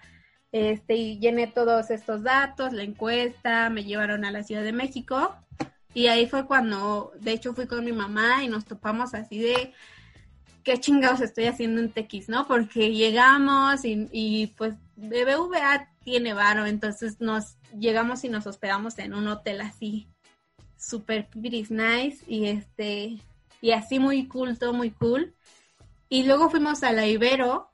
Este, 0.52 1.18
llené 1.18 1.46
todos 1.48 1.92
estos 1.92 2.24
datos, 2.24 2.74
la 2.74 2.82
encuesta, 2.84 3.70
me 3.70 3.84
llevaron 3.84 4.26
a 4.26 4.32
la 4.32 4.42
Ciudad 4.42 4.64
de 4.64 4.72
México. 4.72 5.36
Y 5.94 6.08
ahí 6.08 6.26
fue 6.28 6.48
cuando, 6.48 7.12
de 7.20 7.34
hecho, 7.34 7.54
fui 7.54 7.68
con 7.68 7.86
mi 7.86 7.92
mamá 7.92 8.44
y 8.44 8.48
nos 8.48 8.66
topamos 8.66 9.14
así 9.14 9.40
de, 9.40 9.74
¿qué 10.68 10.78
chingados 10.82 11.22
estoy 11.22 11.46
haciendo 11.46 11.80
en 11.80 11.94
Tequis, 11.94 12.28
no? 12.28 12.46
Porque 12.46 12.94
llegamos 12.94 13.86
y, 13.86 14.10
y 14.12 14.48
pues 14.48 14.76
BBVA 14.98 15.94
tiene 16.04 16.34
varo, 16.34 16.66
entonces 16.66 17.22
nos 17.22 17.56
llegamos 17.80 18.26
y 18.26 18.30
nos 18.30 18.46
hospedamos 18.48 19.00
en 19.00 19.14
un 19.14 19.30
hotel 19.30 19.62
así, 19.62 20.10
super 20.78 21.30
nice 21.34 22.18
y 22.28 22.48
este, 22.48 23.18
y 23.62 23.72
así 23.72 23.98
muy 24.00 24.28
culto, 24.28 24.74
muy 24.74 24.92
cool. 24.92 25.34
Y 26.10 26.24
luego 26.24 26.50
fuimos 26.50 26.84
a 26.84 26.92
la 26.92 27.08
Ibero, 27.08 27.70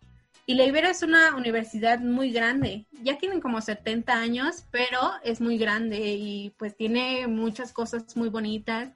y 0.46 0.54
la 0.54 0.66
Ibero 0.66 0.88
es 0.88 1.02
una 1.02 1.36
universidad 1.36 2.00
muy 2.00 2.32
grande. 2.32 2.86
Ya 3.02 3.18
tienen 3.18 3.42
como 3.42 3.60
70 3.60 4.14
años, 4.14 4.66
pero 4.70 5.00
es 5.24 5.42
muy 5.42 5.58
grande 5.58 5.98
y 5.98 6.52
pues 6.60 6.78
tiene 6.78 7.26
muchas 7.26 7.74
cosas 7.74 8.16
muy 8.16 8.30
bonitas. 8.30 8.92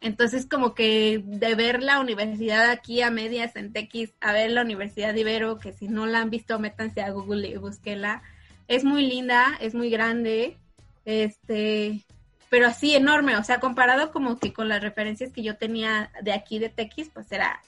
Entonces, 0.00 0.46
como 0.46 0.74
que 0.74 1.22
de 1.24 1.54
ver 1.54 1.82
la 1.82 1.98
universidad 1.98 2.70
aquí 2.70 3.02
a 3.02 3.10
medias 3.10 3.56
en 3.56 3.72
Tequis, 3.72 4.14
a 4.20 4.32
ver 4.32 4.52
la 4.52 4.62
Universidad 4.62 5.12
de 5.12 5.20
Ibero, 5.20 5.58
que 5.58 5.72
si 5.72 5.88
no 5.88 6.06
la 6.06 6.20
han 6.20 6.30
visto, 6.30 6.58
métanse 6.58 7.02
a 7.02 7.10
Google 7.10 7.48
y 7.48 7.56
búsquenla. 7.56 8.22
Es 8.68 8.84
muy 8.84 9.06
linda, 9.06 9.56
es 9.60 9.74
muy 9.74 9.90
grande, 9.90 10.56
este, 11.04 12.04
pero 12.48 12.68
así 12.68 12.94
enorme, 12.94 13.36
o 13.36 13.42
sea, 13.42 13.60
comparado 13.60 14.12
como 14.12 14.38
que 14.38 14.52
con 14.52 14.68
las 14.68 14.82
referencias 14.82 15.32
que 15.32 15.42
yo 15.42 15.56
tenía 15.56 16.12
de 16.22 16.32
aquí 16.32 16.58
de 16.58 16.68
Tequis, 16.68 17.10
pues 17.12 17.32
era 17.32 17.60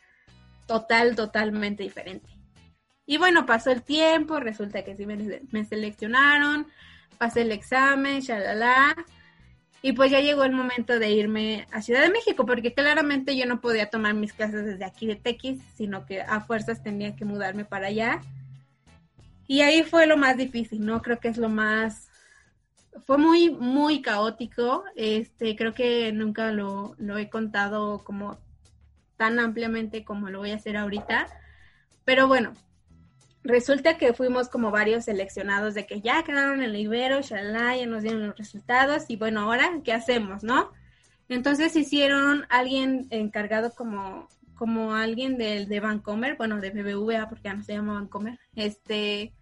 total, 0.66 1.16
totalmente 1.16 1.82
diferente. 1.82 2.28
Y 3.06 3.16
bueno, 3.16 3.44
pasó 3.44 3.72
el 3.72 3.82
tiempo, 3.82 4.38
resulta 4.38 4.84
que 4.84 4.94
sí 4.94 5.04
me, 5.04 5.42
me 5.50 5.64
seleccionaron, 5.64 6.68
pasé 7.18 7.42
el 7.42 7.50
examen, 7.50 8.20
shalala, 8.20 8.94
y 9.82 9.92
pues 9.92 10.10
ya 10.10 10.20
llegó 10.20 10.44
el 10.44 10.52
momento 10.52 10.98
de 10.98 11.10
irme 11.10 11.66
a 11.72 11.80
Ciudad 11.80 12.02
de 12.02 12.10
México, 12.10 12.44
porque 12.44 12.74
claramente 12.74 13.36
yo 13.36 13.46
no 13.46 13.60
podía 13.60 13.88
tomar 13.88 14.14
mis 14.14 14.34
clases 14.34 14.64
desde 14.64 14.84
aquí 14.84 15.06
de 15.06 15.16
Tequis, 15.16 15.60
sino 15.74 16.04
que 16.04 16.20
a 16.20 16.40
fuerzas 16.40 16.82
tenía 16.82 17.16
que 17.16 17.24
mudarme 17.24 17.64
para 17.64 17.86
allá. 17.86 18.20
Y 19.46 19.62
ahí 19.62 19.82
fue 19.82 20.06
lo 20.06 20.16
más 20.16 20.36
difícil, 20.36 20.84
¿no? 20.84 21.00
Creo 21.00 21.18
que 21.18 21.28
es 21.28 21.38
lo 21.38 21.48
más... 21.48 22.08
Fue 23.06 23.16
muy, 23.16 23.50
muy 23.50 24.02
caótico. 24.02 24.84
Este, 24.96 25.56
creo 25.56 25.72
que 25.72 26.12
nunca 26.12 26.52
lo, 26.52 26.94
lo 26.98 27.16
he 27.16 27.30
contado 27.30 28.04
como 28.04 28.38
tan 29.16 29.38
ampliamente 29.38 30.04
como 30.04 30.28
lo 30.28 30.40
voy 30.40 30.50
a 30.50 30.56
hacer 30.56 30.76
ahorita. 30.76 31.26
Pero 32.04 32.28
bueno, 32.28 32.52
resulta 33.42 33.96
que 33.96 34.12
fuimos 34.12 34.48
como 34.48 34.70
varios 34.70 35.04
seleccionados 35.04 35.74
de 35.74 35.86
que 35.86 36.00
ya 36.00 36.22
quedaron 36.22 36.62
en 36.62 36.70
el 36.70 36.76
Ibero, 36.76 37.22
shalá, 37.22 37.76
ya 37.76 37.86
nos 37.86 38.02
dieron 38.02 38.26
los 38.26 38.36
resultados 38.36 39.04
y 39.08 39.16
bueno, 39.16 39.40
ahora, 39.40 39.80
¿qué 39.84 39.92
hacemos, 39.92 40.42
no? 40.42 40.70
Entonces 41.28 41.74
hicieron 41.76 42.44
alguien 42.48 43.06
encargado 43.10 43.72
como, 43.74 44.28
como 44.54 44.94
alguien 44.94 45.38
del 45.38 45.68
de 45.68 45.80
Vancomer, 45.80 46.36
bueno, 46.36 46.60
de 46.60 46.70
BBVA, 46.70 47.28
porque 47.28 47.44
ya 47.44 47.54
no 47.54 47.62
se 47.62 47.72
llama 47.72 47.94
Vancomer, 47.94 48.38
este, 48.56 49.32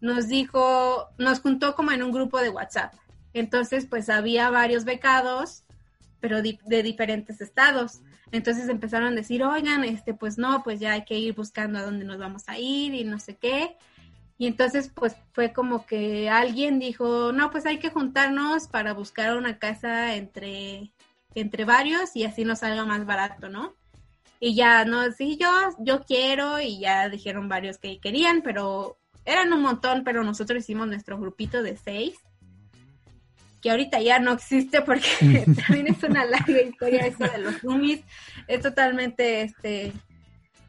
nos 0.00 0.28
dijo, 0.28 1.08
nos 1.18 1.40
juntó 1.40 1.74
como 1.74 1.92
en 1.92 2.02
un 2.02 2.12
grupo 2.12 2.40
de 2.40 2.50
WhatsApp. 2.50 2.94
Entonces, 3.34 3.86
pues 3.86 4.08
había 4.08 4.50
varios 4.50 4.84
becados, 4.84 5.64
pero 6.20 6.42
de 6.42 6.82
diferentes 6.82 7.40
estados. 7.40 8.00
Entonces 8.32 8.68
empezaron 8.68 9.12
a 9.12 9.16
decir, 9.16 9.42
oigan, 9.42 9.84
este, 9.84 10.14
pues 10.14 10.38
no, 10.38 10.62
pues 10.62 10.80
ya 10.80 10.92
hay 10.92 11.04
que 11.04 11.18
ir 11.18 11.34
buscando 11.34 11.78
a 11.78 11.82
dónde 11.82 12.04
nos 12.04 12.18
vamos 12.18 12.44
a 12.46 12.58
ir 12.58 12.94
y 12.94 13.04
no 13.04 13.18
sé 13.18 13.36
qué. 13.36 13.76
Y 14.36 14.46
entonces, 14.46 14.90
pues 14.94 15.16
fue 15.32 15.52
como 15.52 15.84
que 15.86 16.30
alguien 16.30 16.78
dijo, 16.78 17.32
no, 17.32 17.50
pues 17.50 17.66
hay 17.66 17.78
que 17.78 17.90
juntarnos 17.90 18.68
para 18.68 18.92
buscar 18.92 19.36
una 19.36 19.58
casa 19.58 20.14
entre, 20.14 20.92
entre 21.34 21.64
varios 21.64 22.14
y 22.14 22.24
así 22.24 22.44
nos 22.44 22.60
salga 22.60 22.84
más 22.84 23.04
barato, 23.04 23.48
¿no? 23.48 23.74
Y 24.40 24.54
ya, 24.54 24.84
no, 24.84 25.10
sí, 25.10 25.36
yo, 25.40 25.50
yo 25.80 26.04
quiero, 26.04 26.60
y 26.60 26.78
ya 26.78 27.08
dijeron 27.08 27.48
varios 27.48 27.78
que 27.78 27.98
querían, 27.98 28.42
pero 28.42 28.96
eran 29.24 29.52
un 29.52 29.62
montón, 29.62 30.04
pero 30.04 30.22
nosotros 30.22 30.60
hicimos 30.60 30.86
nuestro 30.86 31.18
grupito 31.18 31.62
de 31.62 31.76
seis 31.76 32.18
que 33.60 33.70
ahorita 33.70 34.00
ya 34.00 34.18
no 34.18 34.32
existe 34.32 34.82
porque 34.82 35.08
también 35.66 35.88
es 35.88 36.02
una 36.02 36.24
larga 36.24 36.60
historia 36.62 37.06
eso 37.06 37.24
de 37.24 37.38
los 37.38 37.62
roomies. 37.62 38.00
Es 38.46 38.60
totalmente, 38.60 39.42
este, 39.42 39.92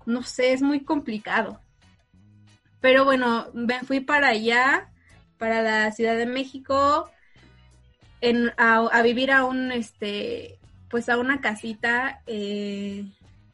no 0.05 0.23
sé, 0.23 0.53
es 0.53 0.61
muy 0.61 0.81
complicado. 0.81 1.61
Pero 2.81 3.05
bueno, 3.05 3.47
fui 3.85 3.99
para 3.99 4.29
allá, 4.29 4.89
para 5.37 5.61
la 5.61 5.91
Ciudad 5.91 6.15
de 6.15 6.25
México, 6.25 7.09
en, 8.21 8.51
a, 8.57 9.01
vivir 9.01 9.31
a 9.31 9.45
un, 9.45 9.71
este, 9.71 10.57
pues 10.89 11.09
a 11.09 11.17
una 11.17 11.41
casita 11.41 12.21
eh, 12.25 13.05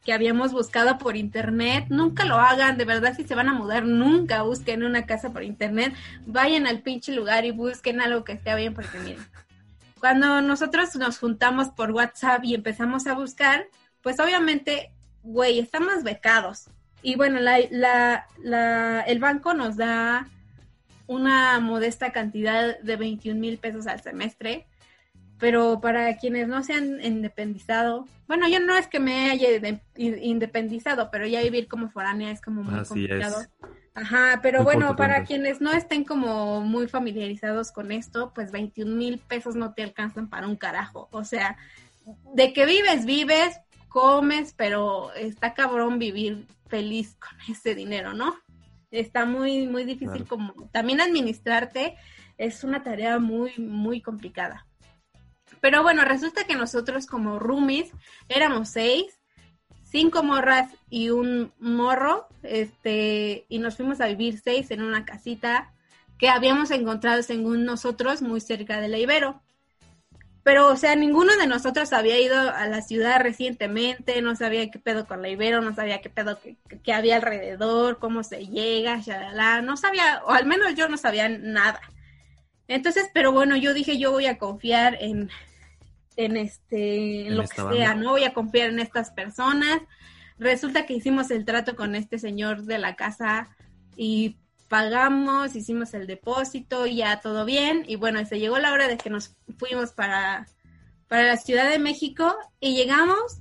que 0.06 0.12
habíamos 0.12 0.52
buscado 0.52 0.98
por 0.98 1.16
internet. 1.16 1.86
Nunca 1.88 2.24
lo 2.24 2.36
hagan, 2.36 2.78
de 2.78 2.84
verdad, 2.84 3.16
si 3.16 3.24
se 3.24 3.34
van 3.34 3.48
a 3.48 3.52
mudar, 3.52 3.84
nunca 3.84 4.42
busquen 4.42 4.84
una 4.84 5.04
casa 5.04 5.32
por 5.32 5.42
internet. 5.42 5.92
Vayan 6.26 6.68
al 6.68 6.80
pinche 6.80 7.12
lugar 7.12 7.44
y 7.44 7.50
busquen 7.50 8.00
algo 8.00 8.22
que 8.22 8.34
esté 8.34 8.54
bien, 8.54 8.72
porque 8.72 9.00
miren, 9.00 9.26
cuando 9.98 10.40
nosotros 10.42 10.94
nos 10.94 11.18
juntamos 11.18 11.70
por 11.70 11.90
WhatsApp 11.90 12.44
y 12.44 12.54
empezamos 12.54 13.08
a 13.08 13.14
buscar, 13.14 13.66
pues 14.00 14.20
obviamente, 14.20 14.92
güey, 15.24 15.58
estamos 15.58 16.04
becados. 16.04 16.70
Y 17.02 17.16
bueno, 17.16 17.40
la, 17.40 17.58
la, 17.72 18.28
la, 18.38 19.00
el 19.00 19.18
banco 19.18 19.54
nos 19.54 19.76
da 19.76 20.28
una 21.08 21.58
modesta 21.58 22.12
cantidad 22.12 22.78
de 22.78 22.96
21 22.96 23.40
mil 23.40 23.58
pesos 23.58 23.88
al 23.88 24.00
semestre 24.00 24.66
pero 25.38 25.80
para 25.80 26.16
quienes 26.16 26.48
no 26.48 26.62
se 26.62 26.74
han 26.74 27.04
independizado, 27.04 28.06
bueno, 28.26 28.48
yo 28.48 28.60
no 28.60 28.76
es 28.76 28.88
que 28.88 29.00
me 29.00 29.30
haya 29.30 29.48
independizado, 29.96 31.10
pero 31.10 31.26
ya 31.26 31.42
vivir 31.42 31.68
como 31.68 31.90
foránea 31.90 32.30
es 32.30 32.40
como 32.40 32.62
muy 32.62 32.82
complicado. 32.84 33.44
Ajá, 33.94 34.40
pero 34.42 34.62
bueno, 34.62 34.94
para 34.94 35.24
quienes 35.24 35.60
no 35.60 35.72
estén 35.72 36.04
como 36.04 36.60
muy 36.60 36.86
familiarizados 36.86 37.72
con 37.72 37.92
esto, 37.92 38.32
pues 38.34 38.52
21 38.52 38.94
mil 38.94 39.18
pesos 39.18 39.56
no 39.56 39.72
te 39.72 39.82
alcanzan 39.82 40.28
para 40.28 40.46
un 40.46 40.56
carajo. 40.56 41.08
O 41.12 41.24
sea, 41.24 41.56
de 42.34 42.52
que 42.52 42.66
vives, 42.66 43.06
vives, 43.06 43.58
comes, 43.88 44.52
pero 44.54 45.14
está 45.14 45.54
cabrón 45.54 45.98
vivir 45.98 46.46
feliz 46.68 47.16
con 47.16 47.38
ese 47.48 47.74
dinero, 47.74 48.12
¿no? 48.12 48.36
Está 48.90 49.24
muy, 49.24 49.66
muy 49.66 49.84
difícil 49.84 50.26
como 50.26 50.52
también 50.72 51.00
administrarte 51.00 51.96
es 52.38 52.64
una 52.64 52.82
tarea 52.82 53.18
muy, 53.18 53.52
muy 53.58 54.02
complicada. 54.02 54.65
Pero 55.60 55.82
bueno, 55.82 56.04
resulta 56.04 56.44
que 56.44 56.54
nosotros 56.54 57.06
como 57.06 57.38
roomies 57.38 57.90
éramos 58.28 58.68
seis, 58.68 59.18
cinco 59.84 60.22
morras 60.22 60.70
y 60.90 61.10
un 61.10 61.52
morro, 61.58 62.28
este, 62.42 63.46
y 63.48 63.58
nos 63.58 63.76
fuimos 63.76 64.00
a 64.00 64.06
vivir 64.06 64.40
seis 64.40 64.70
en 64.70 64.82
una 64.82 65.04
casita 65.04 65.72
que 66.18 66.28
habíamos 66.28 66.70
encontrado 66.70 67.22
según 67.22 67.64
nosotros 67.64 68.22
muy 68.22 68.40
cerca 68.40 68.80
de 68.80 68.88
la 68.88 68.98
Ibero. 68.98 69.42
Pero, 70.42 70.68
o 70.68 70.76
sea, 70.76 70.94
ninguno 70.94 71.36
de 71.36 71.48
nosotros 71.48 71.92
había 71.92 72.20
ido 72.20 72.38
a 72.38 72.68
la 72.68 72.80
ciudad 72.80 73.20
recientemente, 73.20 74.22
no 74.22 74.36
sabía 74.36 74.70
qué 74.70 74.78
pedo 74.78 75.04
con 75.04 75.20
la 75.20 75.28
Ibero, 75.28 75.60
no 75.60 75.74
sabía 75.74 76.00
qué 76.00 76.08
pedo 76.08 76.38
que, 76.84 76.92
había 76.92 77.16
alrededor, 77.16 77.98
cómo 77.98 78.22
se 78.22 78.46
llega, 78.46 79.00
shalala, 79.00 79.60
no 79.60 79.76
sabía, 79.76 80.22
o 80.24 80.30
al 80.30 80.46
menos 80.46 80.76
yo 80.76 80.88
no 80.88 80.96
sabía 80.98 81.28
nada. 81.28 81.80
Entonces, 82.68 83.10
pero 83.14 83.32
bueno, 83.32 83.56
yo 83.56 83.74
dije, 83.74 83.98
yo 83.98 84.10
voy 84.10 84.26
a 84.26 84.38
confiar 84.38 84.96
en, 85.00 85.30
en 86.16 86.36
este, 86.36 87.28
en 87.28 87.36
lo 87.36 87.42
que 87.42 87.56
sea, 87.56 87.94
no 87.94 88.10
voy 88.10 88.24
a 88.24 88.34
confiar 88.34 88.70
en 88.70 88.80
estas 88.80 89.10
personas. 89.10 89.80
Resulta 90.38 90.84
que 90.84 90.94
hicimos 90.94 91.30
el 91.30 91.44
trato 91.44 91.76
con 91.76 91.94
este 91.94 92.18
señor 92.18 92.64
de 92.64 92.78
la 92.78 92.96
casa 92.96 93.48
y 93.96 94.36
pagamos, 94.68 95.54
hicimos 95.54 95.94
el 95.94 96.06
depósito, 96.06 96.86
ya 96.86 97.20
todo 97.20 97.44
bien. 97.44 97.84
Y 97.86 97.96
bueno, 97.96 98.24
se 98.26 98.38
llegó 98.38 98.58
la 98.58 98.72
hora 98.72 98.88
de 98.88 98.98
que 98.98 99.10
nos 99.10 99.34
fuimos 99.58 99.92
para, 99.92 100.46
para 101.08 101.24
la 101.24 101.36
Ciudad 101.36 101.70
de 101.70 101.78
México 101.78 102.36
y 102.60 102.74
llegamos 102.74 103.40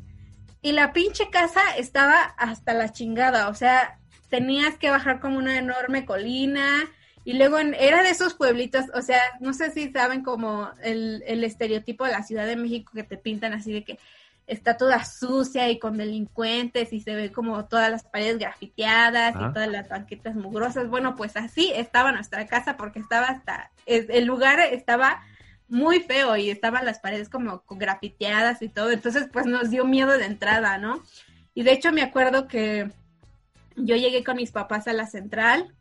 y 0.61 0.71
la 0.71 0.93
pinche 0.93 1.29
casa 1.29 1.61
estaba 1.77 2.21
hasta 2.37 2.73
la 2.73 2.91
chingada. 2.91 3.49
O 3.49 3.55
sea, 3.55 3.99
tenías 4.29 4.77
que 4.77 4.89
bajar 4.89 5.19
como 5.19 5.37
una 5.37 5.57
enorme 5.57 6.05
colina 6.05 6.89
y 7.25 7.33
luego 7.33 7.57
era 7.57 8.03
de 8.03 8.11
esos 8.11 8.35
pueblitos, 8.35 8.85
o 8.93 9.01
sea, 9.01 9.19
no 9.39 9.53
sé 9.53 9.71
si 9.71 9.91
saben 9.91 10.21
como 10.21 10.69
el, 10.83 11.23
el 11.25 11.43
estereotipo 11.43 12.05
de 12.05 12.11
la 12.11 12.23
Ciudad 12.23 12.45
de 12.45 12.55
México 12.55 12.91
que 12.93 13.03
te 13.03 13.17
pintan 13.17 13.51
así 13.51 13.73
de 13.73 13.83
que 13.83 13.99
está 14.47 14.77
toda 14.77 15.03
sucia 15.03 15.69
y 15.69 15.79
con 15.79 15.97
delincuentes 15.97 16.93
y 16.93 17.01
se 17.01 17.15
ve 17.15 17.31
como 17.31 17.65
todas 17.65 17.89
las 17.89 18.03
paredes 18.03 18.37
grafiteadas 18.37 19.35
y 19.35 19.53
todas 19.53 19.67
las 19.67 19.89
banquetas 19.89 20.35
mugrosas. 20.35 20.87
Bueno, 20.87 21.15
pues 21.15 21.35
así 21.35 21.71
estaba 21.73 22.11
nuestra 22.11 22.45
casa 22.45 22.77
porque 22.77 22.99
estaba 22.99 23.27
hasta, 23.27 23.71
el 23.87 24.25
lugar 24.25 24.59
estaba 24.59 25.23
muy 25.67 26.01
feo 26.01 26.37
y 26.37 26.51
estaban 26.51 26.85
las 26.85 26.99
paredes 26.99 27.29
como 27.29 27.63
grafiteadas 27.67 28.61
y 28.61 28.69
todo. 28.69 28.91
Entonces, 28.91 29.27
pues 29.33 29.47
nos 29.47 29.71
dio 29.71 29.83
miedo 29.83 30.15
de 30.17 30.25
entrada, 30.25 30.77
¿no? 30.77 31.01
Y 31.55 31.63
de 31.63 31.71
hecho 31.71 31.91
me 31.91 32.03
acuerdo 32.03 32.47
que 32.47 32.91
yo 33.75 33.95
llegué 33.95 34.23
con 34.23 34.35
mis 34.35 34.51
papás 34.51 34.87
a 34.87 34.93
la 34.93 35.07
central 35.07 35.73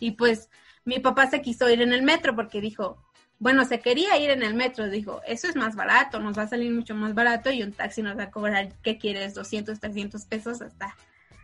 y 0.00 0.12
pues 0.12 0.50
mi 0.88 1.00
papá 1.00 1.28
se 1.28 1.42
quiso 1.42 1.68
ir 1.68 1.82
en 1.82 1.92
el 1.92 2.02
metro 2.02 2.34
porque 2.34 2.62
dijo, 2.62 2.96
bueno, 3.38 3.66
se 3.66 3.80
quería 3.80 4.16
ir 4.16 4.30
en 4.30 4.42
el 4.42 4.54
metro, 4.54 4.88
dijo, 4.88 5.20
eso 5.26 5.46
es 5.46 5.54
más 5.54 5.76
barato, 5.76 6.18
nos 6.18 6.38
va 6.38 6.44
a 6.44 6.48
salir 6.48 6.72
mucho 6.72 6.94
más 6.94 7.14
barato 7.14 7.50
y 7.50 7.62
un 7.62 7.72
taxi 7.72 8.00
nos 8.00 8.18
va 8.18 8.24
a 8.24 8.30
cobrar, 8.30 8.70
¿qué 8.82 8.96
quieres? 8.96 9.34
200, 9.34 9.78
300 9.78 10.24
pesos 10.24 10.62
hasta, 10.62 10.96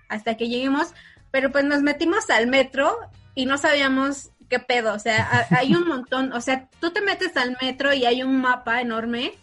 hasta 0.09 0.39
que 0.39 0.49
lleguemos. 0.49 0.95
Pero 1.31 1.53
pues 1.53 1.63
nos 1.67 1.83
metimos 1.83 2.31
al 2.31 2.47
metro 2.47 2.97
y 3.35 3.45
no 3.45 3.59
sabíamos 3.59 4.31
qué 4.49 4.61
pedo, 4.61 4.95
o 4.95 4.99
sea, 4.99 5.47
hay 5.51 5.75
un 5.75 5.87
montón, 5.87 6.33
o 6.33 6.41
sea, 6.41 6.71
tú 6.81 6.91
te 6.91 7.03
metes 7.03 7.37
al 7.37 7.59
metro 7.61 7.93
y 7.93 8.07
hay 8.07 8.23
un 8.23 8.41
mapa 8.41 8.81
enorme 8.81 9.35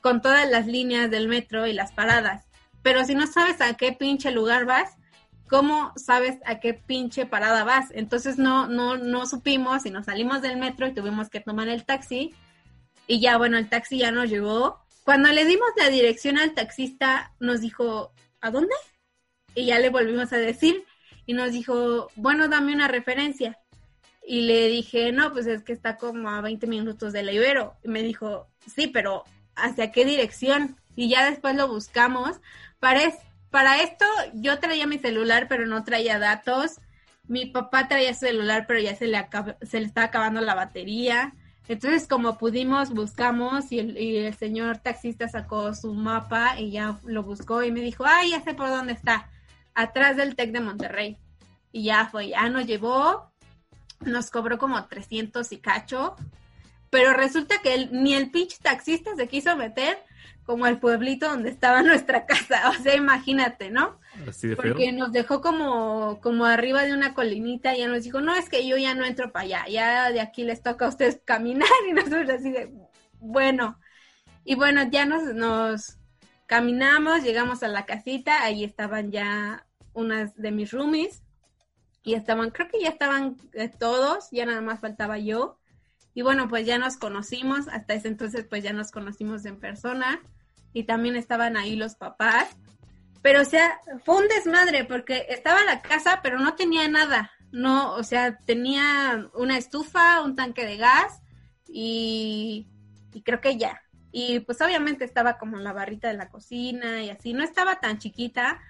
con 0.00 0.20
todas 0.20 0.50
las 0.50 0.66
líneas 0.66 1.12
del 1.12 1.28
metro 1.28 1.66
y 1.68 1.72
las 1.72 1.92
paradas, 1.92 2.48
pero 2.82 3.04
si 3.04 3.14
no 3.14 3.26
sabes 3.26 3.60
a 3.60 3.74
qué 3.74 3.92
pinche 3.92 4.32
lugar 4.32 4.64
vas, 4.64 4.97
¿cómo 5.48 5.92
sabes 5.96 6.38
a 6.44 6.60
qué 6.60 6.74
pinche 6.74 7.26
parada 7.26 7.64
vas? 7.64 7.86
Entonces 7.92 8.38
no, 8.38 8.68
no, 8.68 8.96
no 8.96 9.26
supimos 9.26 9.86
y 9.86 9.90
nos 9.90 10.06
salimos 10.06 10.42
del 10.42 10.56
metro 10.56 10.86
y 10.86 10.94
tuvimos 10.94 11.28
que 11.28 11.40
tomar 11.40 11.68
el 11.68 11.84
taxi 11.84 12.34
y 13.08 13.20
ya, 13.20 13.38
bueno, 13.38 13.56
el 13.56 13.68
taxi 13.68 13.98
ya 13.98 14.12
nos 14.12 14.28
llegó. 14.28 14.78
Cuando 15.02 15.32
le 15.32 15.46
dimos 15.46 15.68
la 15.76 15.88
dirección 15.88 16.38
al 16.38 16.52
taxista, 16.52 17.32
nos 17.40 17.62
dijo, 17.62 18.12
¿a 18.42 18.50
dónde? 18.50 18.74
Y 19.54 19.64
ya 19.64 19.78
le 19.78 19.88
volvimos 19.88 20.32
a 20.34 20.36
decir 20.36 20.84
y 21.24 21.32
nos 21.32 21.52
dijo, 21.52 22.08
bueno, 22.16 22.48
dame 22.48 22.74
una 22.74 22.86
referencia. 22.86 23.58
Y 24.26 24.42
le 24.42 24.68
dije, 24.68 25.10
no, 25.10 25.32
pues 25.32 25.46
es 25.46 25.62
que 25.62 25.72
está 25.72 25.96
como 25.96 26.28
a 26.28 26.42
20 26.42 26.66
minutos 26.66 27.14
de 27.14 27.22
la 27.22 27.32
Ibero. 27.32 27.76
Y 27.82 27.88
me 27.88 28.02
dijo, 28.02 28.46
sí, 28.66 28.88
pero 28.88 29.24
¿hacia 29.56 29.90
qué 29.90 30.04
dirección? 30.04 30.76
Y 30.94 31.08
ya 31.08 31.30
después 31.30 31.56
lo 31.56 31.66
buscamos. 31.66 32.38
Para, 32.78 33.00
para 33.50 33.82
esto 33.82 34.04
yo 34.34 34.58
traía 34.58 34.86
mi 34.86 34.98
celular, 34.98 35.46
pero 35.48 35.66
no 35.66 35.84
traía 35.84 36.18
datos. 36.18 36.80
Mi 37.26 37.46
papá 37.46 37.88
traía 37.88 38.14
su 38.14 38.20
celular, 38.20 38.66
pero 38.66 38.80
ya 38.80 38.94
se 38.96 39.06
le, 39.06 39.26
se 39.62 39.80
le 39.80 39.86
estaba 39.86 40.06
acabando 40.06 40.40
la 40.40 40.54
batería. 40.54 41.34
Entonces, 41.68 42.08
como 42.08 42.38
pudimos, 42.38 42.90
buscamos 42.90 43.70
y 43.72 43.78
el, 43.78 44.34
señor 44.34 44.78
taxista 44.78 45.28
sacó 45.28 45.74
su 45.74 45.92
mapa 45.92 46.58
y 46.58 46.70
ya 46.70 46.98
lo 47.04 47.22
buscó 47.22 47.62
y 47.62 47.70
me 47.70 47.82
dijo, 47.82 48.04
ay, 48.06 48.30
ya 48.30 48.42
sé 48.42 48.54
por 48.54 48.70
dónde 48.70 48.94
está, 48.94 49.28
atrás 49.74 50.16
del 50.16 50.34
TEC 50.34 50.52
de 50.52 50.60
Monterrey. 50.60 51.18
Y 51.70 51.84
ya 51.84 52.06
fue, 52.06 52.28
ya 52.28 52.48
nos 52.48 52.66
llevó, 52.66 53.30
nos 54.00 54.30
cobró 54.30 54.56
como 54.56 54.82
300 54.86 55.52
y 55.52 55.58
cacho, 55.58 56.16
pero 56.88 57.12
resulta 57.12 57.60
que 57.62 57.86
ni 57.92 58.14
el 58.14 58.30
pitch 58.30 58.60
taxista 58.60 59.14
se 59.14 59.28
quiso 59.28 59.54
meter 59.54 59.98
como 60.48 60.64
al 60.64 60.80
pueblito 60.80 61.28
donde 61.28 61.50
estaba 61.50 61.82
nuestra 61.82 62.24
casa, 62.24 62.70
o 62.70 62.82
sea, 62.82 62.96
imagínate, 62.96 63.70
¿no? 63.70 64.00
Así 64.26 64.48
de 64.48 64.56
Porque 64.56 64.92
nos 64.92 65.12
dejó 65.12 65.42
como, 65.42 66.20
como 66.22 66.46
arriba 66.46 66.84
de 66.84 66.94
una 66.94 67.12
colinita 67.12 67.76
y 67.76 67.80
ya 67.80 67.86
nos 67.86 68.02
dijo, 68.02 68.22
no, 68.22 68.34
es 68.34 68.48
que 68.48 68.66
yo 68.66 68.78
ya 68.78 68.94
no 68.94 69.04
entro 69.04 69.30
para 69.30 69.44
allá, 69.44 69.68
ya 69.68 70.10
de 70.10 70.22
aquí 70.22 70.44
les 70.44 70.62
toca 70.62 70.86
a 70.86 70.88
ustedes 70.88 71.20
caminar 71.22 71.68
y 71.90 71.92
nosotros 71.92 72.30
así 72.30 72.50
de, 72.50 72.72
bueno, 73.20 73.78
y 74.42 74.54
bueno, 74.54 74.88
ya 74.90 75.04
nos, 75.04 75.34
nos 75.34 75.98
caminamos, 76.46 77.22
llegamos 77.22 77.62
a 77.62 77.68
la 77.68 77.84
casita, 77.84 78.42
ahí 78.42 78.64
estaban 78.64 79.12
ya 79.12 79.66
unas 79.92 80.34
de 80.34 80.50
mis 80.50 80.72
roomies, 80.72 81.22
y 82.02 82.14
estaban, 82.14 82.52
creo 82.52 82.68
que 82.68 82.80
ya 82.80 82.88
estaban 82.88 83.36
eh, 83.52 83.68
todos, 83.68 84.30
ya 84.30 84.46
nada 84.46 84.62
más 84.62 84.80
faltaba 84.80 85.18
yo. 85.18 85.58
Y 86.14 86.22
bueno, 86.22 86.48
pues 86.48 86.64
ya 86.64 86.78
nos 86.78 86.96
conocimos, 86.96 87.68
hasta 87.68 87.92
ese 87.92 88.08
entonces 88.08 88.46
pues 88.48 88.64
ya 88.64 88.72
nos 88.72 88.90
conocimos 88.90 89.44
en 89.44 89.60
persona 89.60 90.22
y 90.72 90.84
también 90.84 91.16
estaban 91.16 91.56
ahí 91.56 91.76
los 91.76 91.94
papás. 91.94 92.56
Pero 93.22 93.42
o 93.42 93.44
sea, 93.44 93.80
fue 94.04 94.16
un 94.18 94.28
desmadre 94.28 94.84
porque 94.84 95.26
estaba 95.28 95.64
la 95.64 95.82
casa, 95.82 96.20
pero 96.22 96.38
no 96.38 96.54
tenía 96.54 96.88
nada. 96.88 97.30
No, 97.50 97.94
o 97.94 98.02
sea, 98.02 98.38
tenía 98.38 99.28
una 99.34 99.56
estufa, 99.56 100.22
un 100.22 100.36
tanque 100.36 100.66
de 100.66 100.76
gas 100.76 101.20
y, 101.66 102.68
y 103.12 103.22
creo 103.22 103.40
que 103.40 103.56
ya. 103.56 103.80
Y 104.12 104.40
pues 104.40 104.60
obviamente 104.60 105.04
estaba 105.04 105.38
como 105.38 105.58
la 105.58 105.72
barrita 105.72 106.08
de 106.08 106.14
la 106.14 106.28
cocina 106.28 107.02
y 107.02 107.10
así. 107.10 107.32
No 107.32 107.42
estaba 107.42 107.80
tan 107.80 107.98
chiquita, 107.98 108.60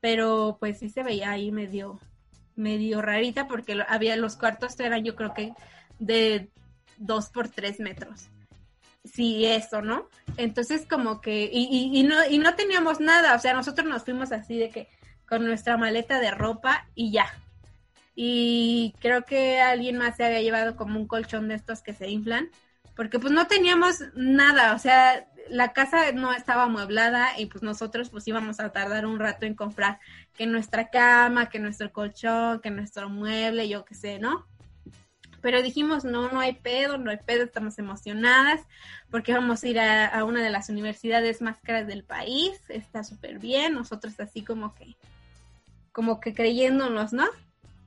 pero 0.00 0.56
pues 0.60 0.78
sí 0.78 0.88
se 0.88 1.02
veía 1.02 1.30
ahí 1.30 1.52
medio, 1.52 2.00
medio 2.56 3.02
rarita 3.02 3.48
porque 3.48 3.78
había 3.88 4.16
los 4.16 4.36
cuartos 4.36 4.78
eran 4.80 5.04
yo 5.04 5.14
creo 5.14 5.34
que 5.34 5.52
de 5.98 6.50
dos 6.96 7.30
por 7.30 7.48
tres 7.48 7.80
metros. 7.80 8.28
Sí, 9.12 9.46
eso, 9.46 9.82
¿no? 9.82 10.08
Entonces 10.36 10.86
como 10.88 11.20
que, 11.20 11.48
y, 11.52 11.90
y, 11.92 12.02
no, 12.02 12.16
y 12.28 12.38
no 12.38 12.54
teníamos 12.54 13.00
nada, 13.00 13.34
o 13.34 13.38
sea, 13.38 13.54
nosotros 13.54 13.88
nos 13.88 14.04
fuimos 14.04 14.32
así 14.32 14.58
de 14.58 14.70
que 14.70 14.88
con 15.28 15.44
nuestra 15.44 15.76
maleta 15.76 16.20
de 16.20 16.30
ropa 16.30 16.86
y 16.94 17.12
ya. 17.12 17.26
Y 18.14 18.94
creo 19.00 19.24
que 19.24 19.60
alguien 19.60 19.96
más 19.96 20.16
se 20.16 20.24
había 20.24 20.42
llevado 20.42 20.76
como 20.76 20.98
un 20.98 21.06
colchón 21.06 21.48
de 21.48 21.54
estos 21.54 21.82
que 21.82 21.92
se 21.92 22.08
inflan, 22.08 22.50
porque 22.96 23.18
pues 23.18 23.32
no 23.32 23.46
teníamos 23.46 24.00
nada, 24.14 24.74
o 24.74 24.78
sea, 24.78 25.28
la 25.50 25.72
casa 25.72 26.12
no 26.12 26.32
estaba 26.32 26.64
amueblada 26.64 27.38
y 27.38 27.46
pues 27.46 27.62
nosotros 27.62 28.10
pues 28.10 28.26
íbamos 28.26 28.60
a 28.60 28.70
tardar 28.70 29.06
un 29.06 29.18
rato 29.18 29.46
en 29.46 29.54
comprar 29.54 30.00
que 30.34 30.46
nuestra 30.46 30.90
cama, 30.90 31.48
que 31.48 31.58
nuestro 31.58 31.92
colchón, 31.92 32.60
que 32.60 32.70
nuestro 32.70 33.08
mueble, 33.08 33.68
yo 33.68 33.84
qué 33.84 33.94
sé, 33.94 34.18
¿no? 34.18 34.46
Pero 35.40 35.62
dijimos, 35.62 36.04
no, 36.04 36.30
no 36.30 36.40
hay 36.40 36.54
pedo, 36.54 36.98
no 36.98 37.10
hay 37.10 37.18
pedo, 37.18 37.44
estamos 37.44 37.78
emocionadas 37.78 38.60
porque 39.10 39.32
vamos 39.32 39.62
a 39.62 39.68
ir 39.68 39.80
a, 39.80 40.24
una 40.24 40.42
de 40.42 40.50
las 40.50 40.68
universidades 40.68 41.40
más 41.40 41.56
caras 41.62 41.86
del 41.86 42.04
país, 42.04 42.60
está 42.68 43.04
súper 43.04 43.38
bien, 43.38 43.74
nosotros 43.74 44.18
así 44.20 44.42
como 44.42 44.74
que, 44.74 44.96
como 45.92 46.20
que 46.20 46.34
creyéndonos, 46.34 47.12
¿no? 47.12 47.26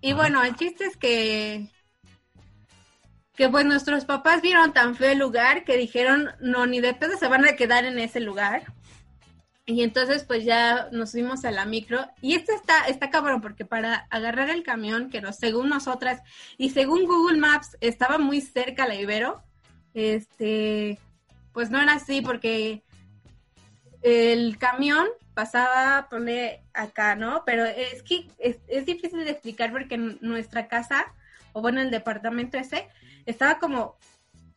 Y 0.02 0.14
bueno, 0.14 0.44
el 0.44 0.56
chiste 0.56 0.86
es 0.86 0.98
que 0.98 1.70
que 3.36 3.50
pues 3.50 3.66
nuestros 3.66 4.06
papás 4.06 4.42
vieron 4.42 4.74
tan 4.74 4.96
feo 4.96 5.12
el 5.12 5.18
lugar 5.18 5.64
que 5.64 5.78
dijeron, 5.78 6.30
no, 6.42 6.68
ni 6.68 6.80
de 6.82 6.94
pedo 6.94 7.18
se 7.18 7.28
van 7.28 7.46
a 7.46 7.56
quedar 7.56 7.86
en 7.86 7.98
ese 7.98 8.20
lugar. 8.20 8.64
Y 9.66 9.84
entonces 9.84 10.24
pues 10.24 10.44
ya 10.44 10.90
nos 10.92 11.12
fuimos 11.12 11.46
a 11.46 11.52
la 11.52 11.66
micro 11.66 12.06
y 12.22 12.34
esto 12.34 12.52
está, 12.54 12.88
está 12.88 13.10
cabrón 13.10 13.42
porque 13.42 13.64
para 13.64 14.08
agarrar 14.10 14.50
el 14.50 14.64
camión 14.64 15.10
que 15.10 15.22
nos, 15.22 15.38
según 15.38 15.70
nosotras 15.70 16.22
y 16.58 16.72
según 16.72 17.06
Google 17.06 17.38
Maps 17.38 17.78
estaba 17.80 18.18
muy 18.18 18.42
cerca 18.42 18.88
la 18.88 18.96
Ibero, 18.96 19.44
este, 19.94 20.98
pues 21.54 21.70
no 21.70 21.80
era 21.80 21.94
así 21.94 22.22
porque 22.22 22.84
el 24.02 24.58
camión 24.58 25.08
pasaba, 25.34 26.08
pone 26.10 26.64
acá, 26.74 27.16
¿no? 27.16 27.44
Pero 27.46 27.66
es 27.66 28.04
que 28.04 28.28
es, 28.40 28.58
es 28.68 28.86
difícil 28.86 29.24
de 29.24 29.32
explicar 29.32 29.72
porque 29.72 29.98
nuestra 29.98 30.68
casa, 30.68 31.14
o 31.54 31.62
bueno, 31.62 31.82
el 31.82 31.92
departamento 31.92 32.58
ese, 32.58 32.90
estaba 33.26 33.60
como, 33.60 33.98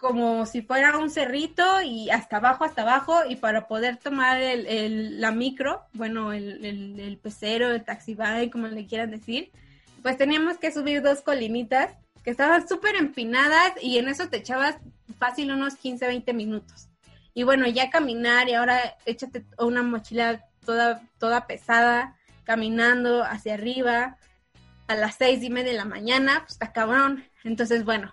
como 0.05 0.45
si 0.45 0.61
fuera 0.61 0.99
un 0.99 1.09
cerrito 1.09 1.81
y 1.81 2.11
hasta 2.11 2.37
abajo, 2.37 2.64
hasta 2.64 2.83
abajo, 2.83 3.21
y 3.27 3.37
para 3.37 3.67
poder 3.67 3.97
tomar 3.97 4.38
el, 4.38 5.19
la 5.19 5.31
micro, 5.31 5.83
bueno, 5.95 6.35
el, 6.35 6.62
el, 6.62 7.01
el 7.01 7.17
pecero, 7.17 7.71
el 7.71 8.51
como 8.51 8.67
le 8.67 8.87
quieran 8.87 9.11
decir, 9.11 9.51
pues 10.03 10.19
teníamos 10.19 10.59
que 10.59 10.71
subir 10.73 11.01
dos 11.01 11.23
colinitas 11.23 11.97
que 12.23 12.31
estaban 12.31 12.69
súper 12.69 12.97
empinadas 12.97 13.73
y 13.81 13.97
en 13.97 14.09
eso 14.09 14.29
te 14.29 14.37
echabas 14.37 14.77
fácil 15.19 15.51
unos 15.51 15.77
15, 15.77 16.07
20 16.07 16.35
minutos. 16.35 16.88
Y 17.33 17.45
bueno, 17.45 17.67
ya 17.67 17.88
caminar 17.88 18.51
y 18.51 18.53
ahora 18.53 18.99
échate 19.07 19.47
una 19.59 19.83
mochila 19.83 20.45
toda, 20.67 21.01
toda 21.19 21.47
pesada, 21.47 22.14
caminando 22.45 23.25
hacia 23.25 23.55
arriba 23.55 24.19
a 24.87 24.97
las 24.97 25.14
seis 25.14 25.43
y 25.43 25.49
media 25.49 25.73
de 25.73 25.79
la 25.79 25.87
mañana, 25.87 26.40
pues 26.40 26.53
está 26.53 26.75
cabrón. 26.75 27.25
Entonces, 27.43 27.87
bueno, 27.87 28.12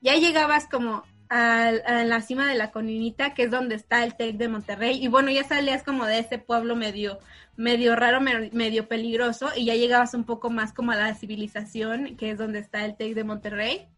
ya 0.00 0.16
llegabas 0.16 0.66
como 0.66 1.04
a, 1.30 1.70
la 2.04 2.20
cima 2.20 2.48
de 2.48 2.56
la 2.56 2.70
Coninita, 2.72 3.34
que 3.34 3.44
es 3.44 3.50
donde 3.50 3.76
está 3.76 4.04
el 4.04 4.16
TEC 4.16 4.36
de 4.36 4.48
Monterrey, 4.48 5.02
y 5.02 5.08
bueno, 5.08 5.30
ya 5.30 5.44
salías 5.44 5.82
como 5.82 6.04
de 6.04 6.18
ese 6.18 6.38
pueblo 6.38 6.76
medio, 6.76 7.18
medio 7.56 7.96
raro, 7.96 8.20
medio, 8.20 8.88
peligroso, 8.88 9.50
y 9.56 9.66
ya 9.66 9.76
llegabas 9.76 10.14
un 10.14 10.24
poco 10.24 10.50
más 10.50 10.72
como 10.72 10.92
a 10.92 10.96
la 10.96 11.14
civilización, 11.14 12.16
que 12.16 12.32
es 12.32 12.38
donde 12.38 12.58
está 12.58 12.84
el 12.84 12.96
TEC 12.96 13.14
de 13.14 13.24
Monterrey, 13.24 13.88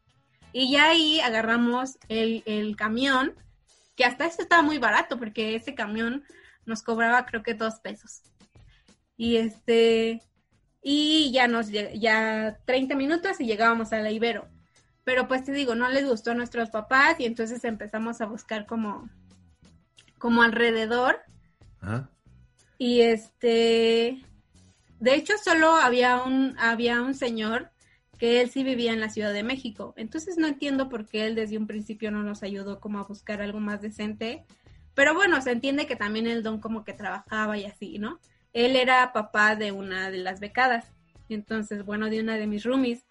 y 0.53 0.71
ya 0.71 0.91
ahí 0.91 1.21
agarramos 1.21 1.99
el, 2.09 2.43
el 2.45 2.77
camión, 2.77 3.35
que 3.97 4.05
hasta 4.05 4.27
eso 4.27 4.43
estaba 4.43 4.63
muy 4.63 4.79
barato, 4.79 5.19
porque 5.19 5.55
ese 5.55 5.75
camión 5.75 6.25
nos 6.67 6.83
cobraba 6.83 7.25
creo 7.27 7.43
que 7.43 7.55
dos 7.55 7.81
pesos. 7.81 8.23
Y 9.17 9.37
este, 9.37 10.23
y 10.83 11.33
ya 11.33 11.49
nos, 11.49 11.71
ya 11.71 12.59
30 12.67 12.95
minutos 12.95 13.41
y 13.41 13.47
llegábamos 13.47 13.93
a 13.93 13.99
la 14.01 14.11
Ibero. 14.11 14.49
Pero 15.05 15.27
pues 15.29 15.45
te 15.45 15.53
digo, 15.53 15.75
no 15.75 15.89
les 15.89 16.07
gustó 16.07 16.31
a 16.31 16.35
nuestros 16.35 16.71
papás 16.71 17.19
y 17.19 17.25
entonces 17.25 17.65
empezamos 17.65 18.21
a 18.21 18.27
buscar 18.27 18.67
como, 18.67 19.09
como 20.19 20.43
alrededor. 20.43 21.21
Y 22.79 23.01
este, 23.01 24.25
de 25.01 25.15
hecho 25.15 25.35
solo 25.43 25.75
había 25.75 26.23
un, 26.23 26.57
había 26.59 27.03
un 27.03 27.15
señor 27.15 27.71
que 28.19 28.41
él 28.41 28.51
sí 28.51 28.63
vivía 28.63 28.93
en 28.93 29.01
la 29.01 29.11
Ciudad 29.11 29.33
de 29.33 29.43
México. 29.43 29.95
Entonces 29.97 30.37
no 30.39 30.47
entiendo 30.47 30.89
por 30.89 31.07
qué 31.07 31.27
él 31.27 31.35
desde 31.35 31.59
un 31.59 31.67
principio 31.67 32.13
no 32.13 32.23
nos 32.23 32.45
ayudó 32.45 32.79
como 32.79 33.01
a 33.01 33.03
buscar 33.05 33.43
algo 33.43 33.59
más 33.59 33.83
decente. 33.83 34.45
Pero 34.95 35.13
bueno, 35.15 35.43
se 35.43 35.51
entiende 35.51 35.87
que 35.87 35.97
también 35.97 36.29
el 36.29 36.45
don 36.45 36.61
como 36.61 36.85
que 36.85 36.93
trabajaba 36.93 37.59
y 37.59 37.65
así, 37.65 37.99
¿no? 37.99 38.21
Él 38.53 38.77
era 38.77 39.13
papá 39.13 39.57
de 39.57 39.73
una 39.73 40.11
de 40.13 40.19
las 40.19 40.39
becadas. 40.39 40.93
Entonces, 41.29 41.85
bueno, 41.85 42.11
de 42.11 42.21
una 42.21 42.37
de 42.37 42.47
mis 42.47 42.65
roomies. 42.65 43.05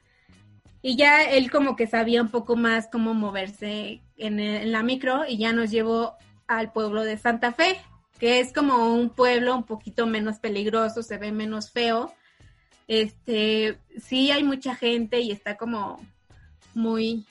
Y 0.82 0.98
ya 0.98 1.24
él 1.24 1.52
como 1.52 1.76
que 1.76 1.88
sabía 1.88 2.22
un 2.22 2.30
poco 2.30 2.56
más 2.56 2.88
cómo 2.88 3.14
moverse 3.14 4.02
en, 4.18 4.40
en 4.40 4.72
la 4.72 4.84
micro 4.84 5.26
y 5.28 5.38
ya 5.38 5.54
nos 5.54 5.70
llevó 5.70 6.16
al 6.48 6.72
pueblo 6.72 7.04
de 7.04 7.18
Santa 7.18 7.52
Fe, 7.52 7.80
que 8.20 8.40
es 8.40 8.52
como 8.52 8.94
un 8.94 9.10
pueblo 9.10 9.56
un 9.56 9.64
poquito 9.64 10.06
menos 10.06 10.40
peligroso, 10.40 11.02
se 11.04 11.18
ve 11.18 11.32
menos 11.32 11.72
feo. 11.72 12.14
Este, 12.88 13.80
sí 14.02 14.32
hay 14.32 14.44
mucha 14.44 14.76
gente 14.76 15.22
y 15.22 15.32
está 15.32 15.56
como 15.56 16.06
muy, 16.74 17.26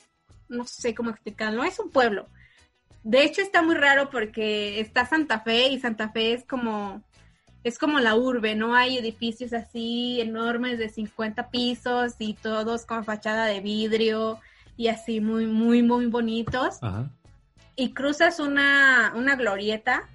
no 0.48 0.66
sé 0.66 0.94
cómo 0.94 1.10
explicarlo, 1.10 1.64
es 1.64 1.78
un 1.78 1.90
pueblo. 1.90 2.26
De 3.02 3.24
hecho 3.24 3.40
está 3.42 3.62
muy 3.62 3.74
raro 3.74 4.10
porque 4.10 4.80
está 4.80 5.06
Santa 5.06 5.40
Fe 5.40 5.68
y 5.68 5.78
Santa 5.78 6.10
Fe 6.10 6.34
es 6.34 6.44
como 6.44 7.02
es 7.62 7.78
como 7.78 8.00
la 8.00 8.14
urbe, 8.14 8.54
¿no? 8.54 8.74
Hay 8.74 8.96
edificios 8.96 9.52
así 9.52 10.20
enormes 10.20 10.78
de 10.78 10.88
50 10.88 11.50
pisos 11.50 12.14
y 12.18 12.34
todos 12.34 12.86
con 12.86 13.04
fachada 13.04 13.46
de 13.46 13.60
vidrio 13.60 14.38
y 14.76 14.88
así 14.88 15.20
muy, 15.20 15.46
muy, 15.46 15.82
muy 15.82 16.06
bonitos. 16.06 16.78
Y 17.76 17.92
cruzas 17.92 18.40
una, 18.40 19.12
una 19.14 19.36
glorieta, 19.36 20.08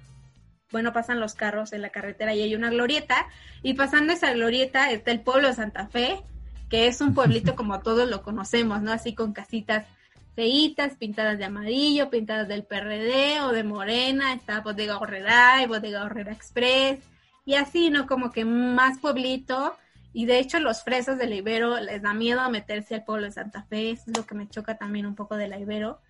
bueno, 0.72 0.92
pasan 0.92 1.20
los 1.20 1.34
carros 1.34 1.72
en 1.72 1.82
la 1.82 1.90
carretera 1.90 2.34
y 2.34 2.42
hay 2.42 2.54
una 2.54 2.70
glorieta, 2.70 3.28
y 3.62 3.74
pasando 3.74 4.12
esa 4.12 4.32
glorieta 4.32 4.90
está 4.90 5.12
el 5.12 5.20
pueblo 5.20 5.48
de 5.48 5.54
Santa 5.54 5.86
Fe, 5.86 6.22
que 6.68 6.88
es 6.88 7.00
un 7.00 7.14
pueblito 7.14 7.54
como 7.56 7.80
todos 7.80 8.08
lo 8.10 8.22
conocemos, 8.22 8.82
¿no? 8.82 8.92
Así 8.92 9.14
con 9.14 9.32
casitas 9.32 9.86
feitas, 10.34 10.96
pintadas 10.96 11.38
de 11.38 11.44
amarillo, 11.44 12.10
pintadas 12.10 12.48
del 12.48 12.64
PRD 12.64 13.40
o 13.42 13.52
de 13.52 13.64
morena, 13.64 14.34
está 14.34 14.60
Bodega 14.60 14.98
Horrera 14.98 15.62
y 15.62 15.66
Bodega 15.66 16.04
Horrera 16.04 16.32
Express, 16.32 16.98
y 17.46 17.54
así, 17.54 17.88
¿no? 17.88 18.06
Como 18.06 18.30
que 18.32 18.44
más 18.44 18.98
pueblito. 18.98 19.74
Y 20.12 20.26
de 20.26 20.38
hecho 20.40 20.58
los 20.60 20.82
fresas 20.82 21.16
del 21.16 21.32
Ibero 21.32 21.80
les 21.80 22.02
da 22.02 22.12
miedo 22.12 22.50
meterse 22.50 22.96
al 22.96 23.04
pueblo 23.04 23.26
de 23.26 23.32
Santa 23.32 23.62
Fe. 23.62 23.92
Es 23.92 24.02
lo 24.08 24.26
que 24.26 24.34
me 24.34 24.48
choca 24.48 24.76
también 24.76 25.06
un 25.06 25.14
poco 25.14 25.36
de 25.36 25.46
la 25.46 25.58
Ibero. 25.58 26.00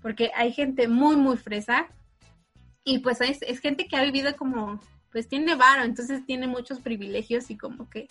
Porque 0.00 0.30
hay 0.34 0.52
gente 0.52 0.86
muy, 0.86 1.16
muy 1.16 1.36
fresa. 1.36 1.88
Y 2.84 3.00
pues 3.00 3.20
es, 3.20 3.42
es 3.42 3.58
gente 3.58 3.88
que 3.88 3.96
ha 3.96 4.02
vivido 4.04 4.36
como, 4.36 4.80
pues 5.10 5.28
tiene 5.28 5.56
varo, 5.56 5.82
entonces 5.82 6.24
tiene 6.26 6.46
muchos 6.46 6.80
privilegios 6.80 7.50
y 7.50 7.56
como 7.56 7.88
que 7.88 8.08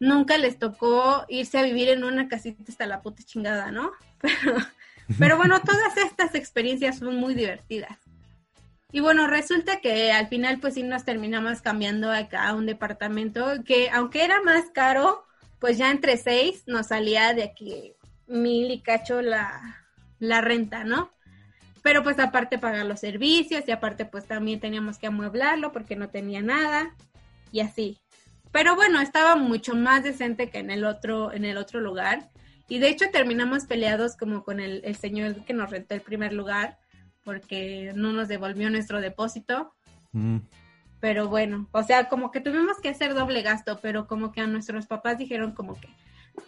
nunca 0.00 0.36
les 0.36 0.58
tocó 0.58 1.24
irse 1.28 1.58
a 1.58 1.62
vivir 1.62 1.88
en 1.88 2.04
una 2.04 2.28
casita 2.28 2.62
hasta 2.68 2.86
la 2.86 3.00
puta 3.00 3.22
chingada, 3.22 3.70
¿no? 3.70 3.92
Pero, 4.20 4.56
pero 5.18 5.36
bueno, 5.38 5.58
todas 5.62 5.96
estas 5.96 6.34
experiencias 6.34 6.98
son 6.98 7.16
muy 7.16 7.32
divertidas. 7.34 7.96
Y 8.90 9.00
bueno, 9.00 9.26
resulta 9.26 9.80
que 9.80 10.12
al 10.12 10.28
final 10.28 10.60
pues 10.60 10.74
sí 10.74 10.82
nos 10.82 11.04
terminamos 11.04 11.60
cambiando 11.60 12.10
acá 12.10 12.48
a 12.48 12.54
un 12.54 12.64
departamento 12.64 13.62
que 13.62 13.90
aunque 13.90 14.24
era 14.24 14.40
más 14.40 14.70
caro, 14.70 15.26
pues 15.58 15.76
ya 15.76 15.90
entre 15.90 16.16
seis 16.16 16.62
nos 16.66 16.86
salía 16.86 17.34
de 17.34 17.42
aquí 17.42 17.92
mil 18.26 18.70
y 18.70 18.80
cacho 18.80 19.20
la, 19.20 19.84
la 20.18 20.40
renta, 20.40 20.84
¿no? 20.84 21.10
Pero 21.82 22.02
pues 22.02 22.18
aparte 22.18 22.58
pagar 22.58 22.86
los 22.86 23.00
servicios 23.00 23.64
y 23.66 23.72
aparte 23.72 24.06
pues 24.06 24.26
también 24.26 24.58
teníamos 24.58 24.96
que 24.96 25.08
amueblarlo 25.08 25.70
porque 25.70 25.94
no 25.94 26.08
tenía 26.08 26.40
nada 26.40 26.94
y 27.52 27.60
así. 27.60 27.98
Pero 28.52 28.74
bueno, 28.74 29.00
estaba 29.02 29.36
mucho 29.36 29.74
más 29.74 30.02
decente 30.02 30.48
que 30.48 30.60
en 30.60 30.70
el 30.70 30.86
otro, 30.86 31.30
en 31.34 31.44
el 31.44 31.58
otro 31.58 31.80
lugar. 31.80 32.30
Y 32.68 32.78
de 32.78 32.88
hecho 32.88 33.10
terminamos 33.12 33.66
peleados 33.66 34.16
como 34.16 34.44
con 34.44 34.60
el, 34.60 34.80
el 34.82 34.96
señor 34.96 35.44
que 35.44 35.52
nos 35.52 35.68
rentó 35.68 35.94
el 35.94 36.00
primer 36.00 36.32
lugar 36.32 36.78
porque 37.28 37.92
no 37.94 38.14
nos 38.14 38.26
devolvió 38.26 38.70
nuestro 38.70 39.02
depósito. 39.02 39.74
Mm. 40.12 40.38
Pero 40.98 41.28
bueno, 41.28 41.68
o 41.72 41.82
sea, 41.82 42.08
como 42.08 42.30
que 42.30 42.40
tuvimos 42.40 42.80
que 42.80 42.88
hacer 42.88 43.12
doble 43.12 43.42
gasto, 43.42 43.80
pero 43.82 44.06
como 44.06 44.32
que 44.32 44.40
a 44.40 44.46
nuestros 44.46 44.86
papás 44.86 45.18
dijeron 45.18 45.52
como 45.52 45.78
que, 45.78 45.88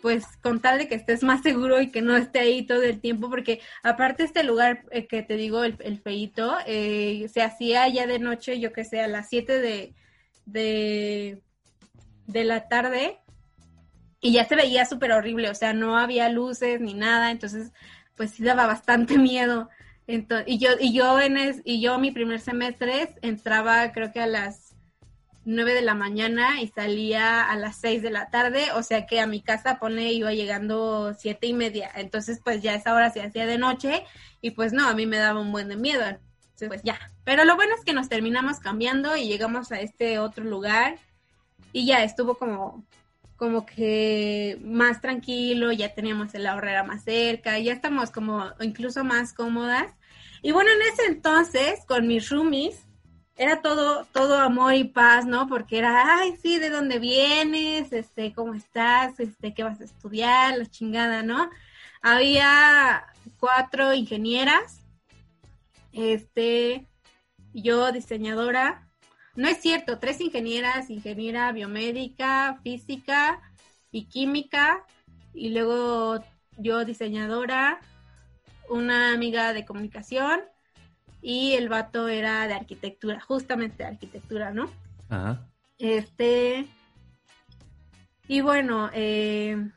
pues 0.01 0.25
con 0.43 0.61
tal 0.61 0.79
de 0.79 0.88
que 0.88 0.95
estés 0.95 1.23
más 1.23 1.43
seguro 1.43 1.83
y 1.83 1.90
que 1.90 2.01
no 2.01 2.16
esté 2.16 2.38
ahí 2.40 2.62
todo 2.62 2.83
el 2.83 2.99
tiempo, 2.99 3.29
porque 3.29 3.61
aparte 3.83 4.25
este 4.25 4.43
lugar 4.43 4.87
eh, 4.90 5.07
que 5.07 5.23
te 5.23 5.37
digo, 5.37 5.64
el, 5.64 5.77
el 5.81 6.01
feito, 6.01 6.57
eh, 6.66 7.29
se 7.31 7.43
hacía 7.43 7.87
ya 7.88 8.07
de 8.07 8.19
noche, 8.19 8.59
yo 8.59 8.73
que 8.73 8.87
sé, 8.87 9.03
a 9.03 9.07
las 9.07 9.29
7 9.29 9.61
de, 9.61 9.95
de, 10.47 11.43
de 12.27 12.45
la 12.45 12.69
tarde 12.69 13.19
y 14.23 14.33
ya 14.33 14.47
se 14.47 14.57
veía 14.57 14.87
súper 14.87 15.12
horrible, 15.12 15.51
o 15.51 15.55
sea, 15.55 15.75
no 15.75 15.99
había 15.99 16.31
luces 16.31 16.81
ni 16.81 16.95
nada, 16.95 17.31
entonces 17.31 17.71
pues 18.16 18.31
sí 18.31 18.43
daba 18.45 18.66
bastante 18.66 19.19
miedo 19.19 19.69
y 20.46 20.59
yo, 20.59 20.70
y 20.79 20.92
yo 20.92 21.20
en 21.20 21.62
y 21.64 21.81
yo 21.81 21.99
mi 21.99 22.11
primer 22.11 22.40
semestre 22.40 23.14
entraba 23.23 23.92
creo 23.92 24.12
que 24.12 24.20
a 24.20 24.27
las 24.27 24.75
9 25.44 25.75
de 25.75 25.83
la 25.83 25.94
mañana 25.94 26.61
y 26.61 26.68
salía 26.68 27.49
a 27.49 27.57
las 27.57 27.77
6 27.77 28.03
de 28.03 28.11
la 28.11 28.31
tarde, 28.31 28.73
o 28.75 28.83
sea 28.83 29.07
que 29.07 29.20
a 29.20 29.27
mi 29.27 29.40
casa 29.40 29.79
pone 29.79 30.12
iba 30.12 30.33
llegando 30.33 31.14
siete 31.14 31.46
y 31.46 31.55
media, 31.55 31.90
entonces 31.94 32.40
pues 32.42 32.62
ya 32.62 32.75
esa 32.75 32.94
hora 32.94 33.11
se 33.11 33.23
hacía 33.23 33.46
de 33.46 33.59
noche 33.59 34.05
y 34.40 34.51
pues 34.51 34.73
no, 34.73 34.88
a 34.88 34.94
mí 34.94 35.07
me 35.07 35.18
daba 35.18 35.40
un 35.40 35.53
buen 35.53 35.68
de 35.68 35.77
miedo, 35.77 36.03
entonces 36.03 36.68
pues 36.68 36.83
ya, 36.83 36.99
pero 37.25 37.44
lo 37.44 37.57
bueno 37.57 37.75
es 37.75 37.85
que 37.85 37.92
nos 37.92 38.09
terminamos 38.09 38.59
cambiando 38.59 39.16
y 39.16 39.29
llegamos 39.29 39.73
a 39.73 39.81
este 39.81 40.18
otro 40.18 40.44
lugar 40.44 40.99
y 41.73 41.87
ya 41.87 42.05
estuvo 42.05 42.35
como 42.35 42.85
como 43.37 43.64
que 43.64 44.59
más 44.62 45.01
tranquilo, 45.01 45.73
ya 45.73 45.94
teníamos 45.94 46.35
el 46.35 46.46
ahorrera 46.46 46.85
más 46.85 47.05
cerca, 47.05 47.59
ya 47.59 47.73
estamos 47.73 48.11
como 48.11 48.44
incluso 48.61 49.03
más 49.03 49.33
cómodas 49.33 49.94
y 50.42 50.53
bueno, 50.53 50.70
en 50.70 50.83
ese 50.92 51.07
entonces, 51.07 51.85
con 51.87 52.07
mis 52.07 52.29
roomies, 52.31 52.87
era 53.37 53.62
todo, 53.62 54.05
todo 54.12 54.38
amor 54.38 54.74
y 54.74 54.85
paz, 54.85 55.24
¿no? 55.24 55.48
Porque 55.48 55.79
era, 55.79 56.18
ay, 56.18 56.37
sí, 56.42 56.59
¿de 56.59 56.68
dónde 56.68 56.98
vienes? 56.98 57.92
Este, 57.92 58.35
¿cómo 58.35 58.55
estás? 58.55 59.18
Este, 59.18 59.55
¿qué 59.55 59.62
vas 59.62 59.81
a 59.81 59.85
estudiar? 59.85 60.59
La 60.59 60.66
chingada, 60.66 61.22
¿no? 61.22 61.48
Había 62.03 63.07
cuatro 63.38 63.94
ingenieras, 63.94 64.81
este, 65.92 66.87
yo 67.53 67.92
diseñadora, 67.92 68.88
no 69.37 69.48
es 69.48 69.59
cierto, 69.59 69.98
tres 69.98 70.20
ingenieras, 70.20 70.90
ingeniera 70.90 71.50
biomédica, 71.53 72.61
física 72.62 73.40
y 73.90 74.05
química, 74.05 74.85
y 75.33 75.50
luego 75.50 76.22
yo 76.59 76.85
diseñadora, 76.85 77.81
una 78.70 79.12
amiga 79.12 79.52
de 79.52 79.64
comunicación 79.64 80.40
y 81.20 81.52
el 81.52 81.68
vato 81.68 82.09
era 82.09 82.46
de 82.46 82.54
arquitectura, 82.54 83.20
justamente 83.20 83.83
de 83.83 83.90
arquitectura, 83.90 84.52
¿no? 84.52 84.70
Ajá. 85.09 85.46
Este. 85.78 86.66
Y 88.28 88.40
bueno, 88.40 88.90
eh, 88.94 89.70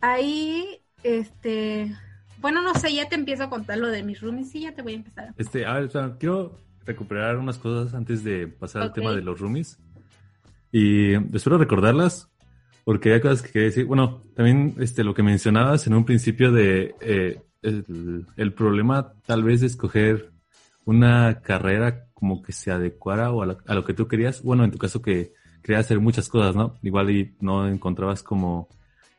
ahí, 0.00 0.82
este. 1.02 1.94
Bueno, 2.38 2.62
no 2.62 2.74
sé, 2.74 2.94
ya 2.94 3.08
te 3.08 3.14
empiezo 3.14 3.44
a 3.44 3.50
contar 3.50 3.78
lo 3.78 3.88
de 3.88 4.02
mis 4.02 4.20
roomies 4.20 4.54
y 4.54 4.62
ya 4.62 4.74
te 4.74 4.82
voy 4.82 4.94
a 4.94 4.96
empezar. 4.96 5.34
Este, 5.36 5.66
a 5.66 5.74
ver, 5.74 5.90
quiero 6.18 6.58
recuperar 6.84 7.36
unas 7.36 7.58
cosas 7.58 7.94
antes 7.94 8.24
de 8.24 8.48
pasar 8.48 8.82
al 8.82 8.92
tema 8.92 9.12
de 9.12 9.22
los 9.22 9.38
roomies. 9.38 9.78
Y 10.72 11.14
espero 11.36 11.58
recordarlas, 11.58 12.30
porque 12.84 13.12
hay 13.12 13.20
cosas 13.20 13.42
que 13.42 13.52
quería 13.52 13.68
decir. 13.68 13.84
Bueno, 13.84 14.22
también 14.34 14.74
este, 14.78 15.04
lo 15.04 15.14
que 15.14 15.22
mencionabas 15.22 15.86
en 15.86 15.94
un 15.94 16.04
principio 16.04 16.50
de 16.50 16.94
eh, 17.00 17.42
el, 17.62 18.52
problema 18.54 19.12
tal 19.26 19.42
vez 19.44 19.60
de 19.60 19.66
escoger 19.66 20.30
una 20.84 21.40
carrera 21.42 22.06
como 22.14 22.42
que 22.42 22.52
se 22.52 22.70
adecuara 22.70 23.30
o 23.30 23.42
a, 23.42 23.74
lo 23.74 23.84
que 23.84 23.94
tú 23.94 24.08
querías. 24.08 24.42
Bueno, 24.42 24.64
en 24.64 24.70
tu 24.70 24.78
caso 24.78 25.02
que 25.02 25.32
querías 25.62 25.86
hacer 25.86 26.00
muchas 26.00 26.28
cosas, 26.28 26.56
¿no? 26.56 26.74
Igual 26.82 27.10
y 27.10 27.36
no 27.40 27.68
encontrabas 27.68 28.22
como 28.22 28.68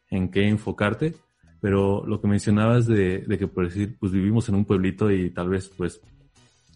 en 0.09 0.29
qué 0.29 0.47
enfocarte, 0.47 1.15
pero 1.59 2.03
lo 2.05 2.19
que 2.19 2.27
mencionabas 2.27 2.87
de, 2.87 3.19
de 3.19 3.37
que 3.37 3.47
por 3.47 3.65
decir, 3.65 3.97
pues 3.99 4.11
vivimos 4.11 4.49
en 4.49 4.55
un 4.55 4.65
pueblito 4.65 5.11
y 5.11 5.29
tal 5.29 5.49
vez 5.49 5.69
pues 5.69 6.01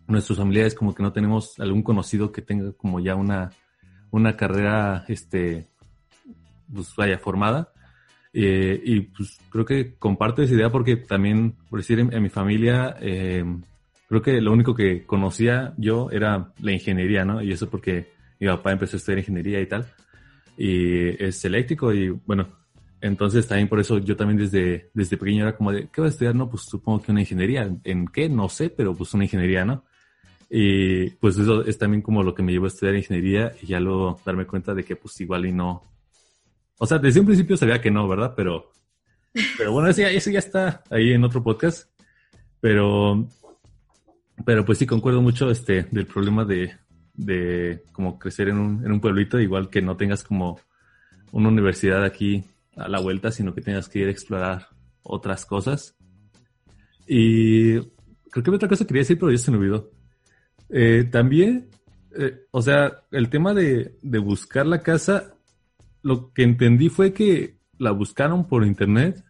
nuestros 0.07 0.37
familiares 0.37 0.75
como 0.75 0.93
que 0.93 1.03
no 1.03 1.11
tenemos 1.11 1.59
algún 1.59 1.81
conocido 1.81 2.31
que 2.31 2.41
tenga 2.41 2.71
como 2.73 2.99
ya 2.99 3.15
una, 3.15 3.51
una 4.11 4.37
carrera, 4.37 5.05
este, 5.07 5.67
pues 6.73 6.95
vaya, 6.95 7.17
formada. 7.17 7.71
Eh, 8.37 8.81
y 8.83 8.99
pues 8.99 9.39
creo 9.49 9.63
que 9.63 9.95
comparto 9.95 10.41
esa 10.41 10.53
idea 10.53 10.69
porque 10.69 10.97
también, 10.97 11.55
por 11.69 11.79
decir, 11.79 11.99
en, 11.99 12.21
mi 12.21 12.27
familia, 12.27 12.97
eh, 12.99 13.45
creo 14.09 14.21
que 14.21 14.41
lo 14.41 14.51
único 14.51 14.75
que 14.75 15.05
conocía 15.05 15.73
yo 15.77 16.09
era 16.11 16.51
la 16.59 16.71
ingeniería, 16.73 17.23
¿no? 17.23 17.41
Y 17.41 17.53
eso 17.53 17.69
porque 17.69 18.11
mi 18.37 18.47
papá 18.47 18.73
empezó 18.73 18.97
a 18.97 18.99
estudiar 18.99 19.19
ingeniería 19.19 19.61
y 19.61 19.67
tal. 19.67 19.85
Y 20.57 21.23
es 21.23 21.45
eléctrico 21.45 21.93
y 21.93 22.09
bueno, 22.09 22.49
entonces 22.99 23.47
también 23.47 23.69
por 23.69 23.79
eso 23.79 23.99
yo 23.99 24.17
también 24.17 24.37
desde, 24.37 24.89
desde 24.93 25.15
pequeño 25.15 25.43
era 25.43 25.55
como 25.55 25.71
de, 25.71 25.87
¿qué 25.87 26.01
vas 26.01 26.09
a 26.09 26.13
estudiar? 26.13 26.35
No, 26.35 26.49
pues 26.49 26.63
supongo 26.63 27.03
que 27.03 27.13
una 27.13 27.21
ingeniería. 27.21 27.73
¿En 27.85 28.05
qué? 28.05 28.27
No 28.27 28.49
sé, 28.49 28.69
pero 28.69 28.93
pues 28.93 29.13
una 29.13 29.23
ingeniería, 29.23 29.63
¿no? 29.63 29.85
Y 30.49 31.09
pues 31.11 31.37
eso 31.37 31.63
es 31.63 31.77
también 31.77 32.01
como 32.01 32.21
lo 32.21 32.35
que 32.35 32.43
me 32.43 32.51
llevó 32.51 32.65
a 32.65 32.67
estudiar 32.67 32.95
ingeniería 32.95 33.53
y 33.61 33.67
ya 33.67 33.79
luego 33.79 34.19
darme 34.25 34.45
cuenta 34.45 34.73
de 34.73 34.83
que 34.83 34.97
pues 34.97 35.21
igual 35.21 35.45
y 35.45 35.53
no, 35.53 35.83
o 36.77 36.85
sea, 36.85 36.97
desde 36.97 37.19
un 37.19 37.25
principio 37.25 37.57
sabía 37.57 37.81
que 37.81 37.91
no, 37.91 38.07
¿verdad? 38.07 38.33
Pero, 38.35 38.71
pero 39.57 39.71
bueno, 39.71 39.89
ese, 39.89 40.31
ya 40.31 40.39
está 40.39 40.83
ahí 40.89 41.13
en 41.13 41.23
otro 41.23 41.43
podcast. 41.43 41.89
Pero, 42.59 43.27
pero 44.45 44.65
pues 44.65 44.77
sí, 44.77 44.85
concuerdo 44.85 45.21
mucho 45.21 45.49
este, 45.49 45.83
del 45.91 46.07
problema 46.07 46.45
de, 46.45 46.73
de 47.13 47.83
como 47.91 48.17
crecer 48.17 48.49
en 48.49 48.57
un, 48.57 48.85
en 48.85 48.91
un 48.91 48.99
pueblito, 48.99 49.39
igual 49.39 49.69
que 49.69 49.81
no 49.81 49.95
tengas 49.95 50.23
como 50.23 50.59
una 51.31 51.49
universidad 51.49 52.03
aquí 52.03 52.43
a 52.75 52.87
la 52.87 52.99
vuelta, 52.99 53.31
sino 53.31 53.53
que 53.53 53.61
tengas 53.61 53.87
que 53.87 53.99
ir 53.99 54.07
a 54.07 54.11
explorar 54.11 54.67
otras 55.03 55.45
cosas. 55.45 55.95
Y 57.07 57.79
creo 58.31 58.43
que 58.43 58.51
otra 58.51 58.69
cosa 58.69 58.85
quería 58.85 59.01
decir, 59.01 59.19
pero 59.19 59.31
ya 59.31 59.37
se 59.37 59.51
me 59.51 59.57
olvidó. 59.57 59.91
Eh, 60.69 61.07
también, 61.11 61.69
eh, 62.17 62.45
o 62.51 62.61
sea, 62.61 63.03
el 63.11 63.29
tema 63.29 63.53
de, 63.53 63.97
de 64.01 64.19
buscar 64.19 64.65
la 64.65 64.81
casa, 64.81 65.34
lo 66.05 66.31
que 66.33 66.43
entendí 66.43 66.89
fue 66.89 67.13
que 67.13 67.57
la 67.79 67.89
buscaron 67.89 68.47
por 68.47 68.63
internet 68.63 69.25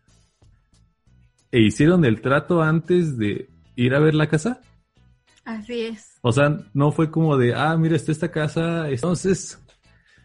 e 1.49 1.61
hicieron 1.61 2.03
el 2.03 2.19
trato 2.19 2.61
antes 2.61 3.17
de 3.17 3.49
ir 3.77 3.95
a 3.95 3.99
ver 3.99 4.13
la 4.13 4.27
casa. 4.27 4.59
Así 5.45 5.83
es. 5.83 6.17
O 6.21 6.33
sea, 6.33 6.59
no 6.73 6.91
fue 6.91 7.09
como 7.09 7.37
de, 7.37 7.55
ah, 7.55 7.77
mira, 7.77 7.95
está 7.95 8.11
esta 8.11 8.29
casa. 8.29 8.89
Entonces, 8.89 9.57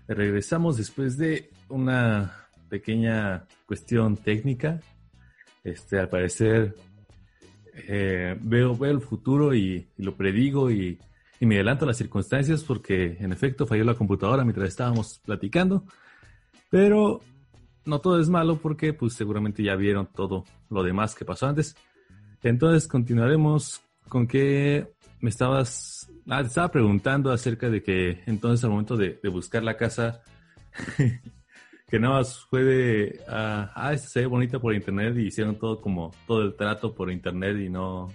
regresamos 0.09 0.77
después 0.77 1.17
de 1.17 1.51
una 1.69 2.49
pequeña 2.69 3.47
cuestión 3.65 4.17
técnica. 4.17 4.81
Este, 5.63 6.01
al 6.01 6.09
parecer, 6.09 6.75
eh, 7.87 8.37
veo, 8.41 8.77
veo 8.77 8.91
el 8.91 9.03
futuro 9.03 9.55
y, 9.55 9.87
lo 9.99 10.17
predigo 10.17 10.69
y, 10.69 10.99
y, 11.39 11.47
me 11.47 11.55
adelanto 11.55 11.85
a 11.85 11.89
las 11.89 11.99
circunstancias 11.99 12.65
porque, 12.65 13.19
en 13.21 13.31
efecto, 13.31 13.69
falló 13.69 13.85
la 13.85 13.95
computadora 13.95 14.43
mientras 14.43 14.69
estábamos 14.69 15.21
platicando. 15.25 15.85
Pero 16.71 17.21
no 17.85 18.01
todo 18.01 18.21
es 18.21 18.29
malo 18.29 18.57
porque, 18.57 18.93
pues, 18.93 19.15
seguramente 19.15 19.63
ya 19.63 19.75
vieron 19.75 20.07
todo 20.07 20.45
lo 20.71 20.83
demás 20.83 21.15
que 21.15 21.25
pasó 21.25 21.47
antes. 21.47 21.77
Entonces, 22.43 22.89
continuaremos 22.89 23.83
con 24.09 24.27
que 24.27 24.89
me 25.21 25.31
estabas, 25.31 26.11
ah, 26.29 26.41
te 26.41 26.49
estaba 26.49 26.71
preguntando 26.71 27.31
acerca 27.31 27.69
de 27.69 27.83
que 27.83 28.23
entonces 28.27 28.65
al 28.65 28.71
momento 28.71 28.97
de, 28.97 29.19
buscar 29.31 29.63
la 29.63 29.77
casa, 29.77 30.23
que 31.89 31.99
nada 31.99 32.17
más 32.17 32.47
fue 32.49 32.65
de, 32.65 33.21
ah, 33.29 33.71
ah, 33.75 33.93
esta 33.93 34.09
se 34.09 34.21
ve 34.21 34.27
bonita 34.27 34.59
por 34.59 34.75
internet 34.75 35.15
y 35.17 35.27
hicieron 35.27 35.57
todo 35.57 35.81
como, 35.81 36.13
todo 36.27 36.43
el 36.43 36.55
trato 36.55 36.95
por 36.95 37.11
internet 37.11 37.57
y 37.59 37.69
no... 37.69 38.09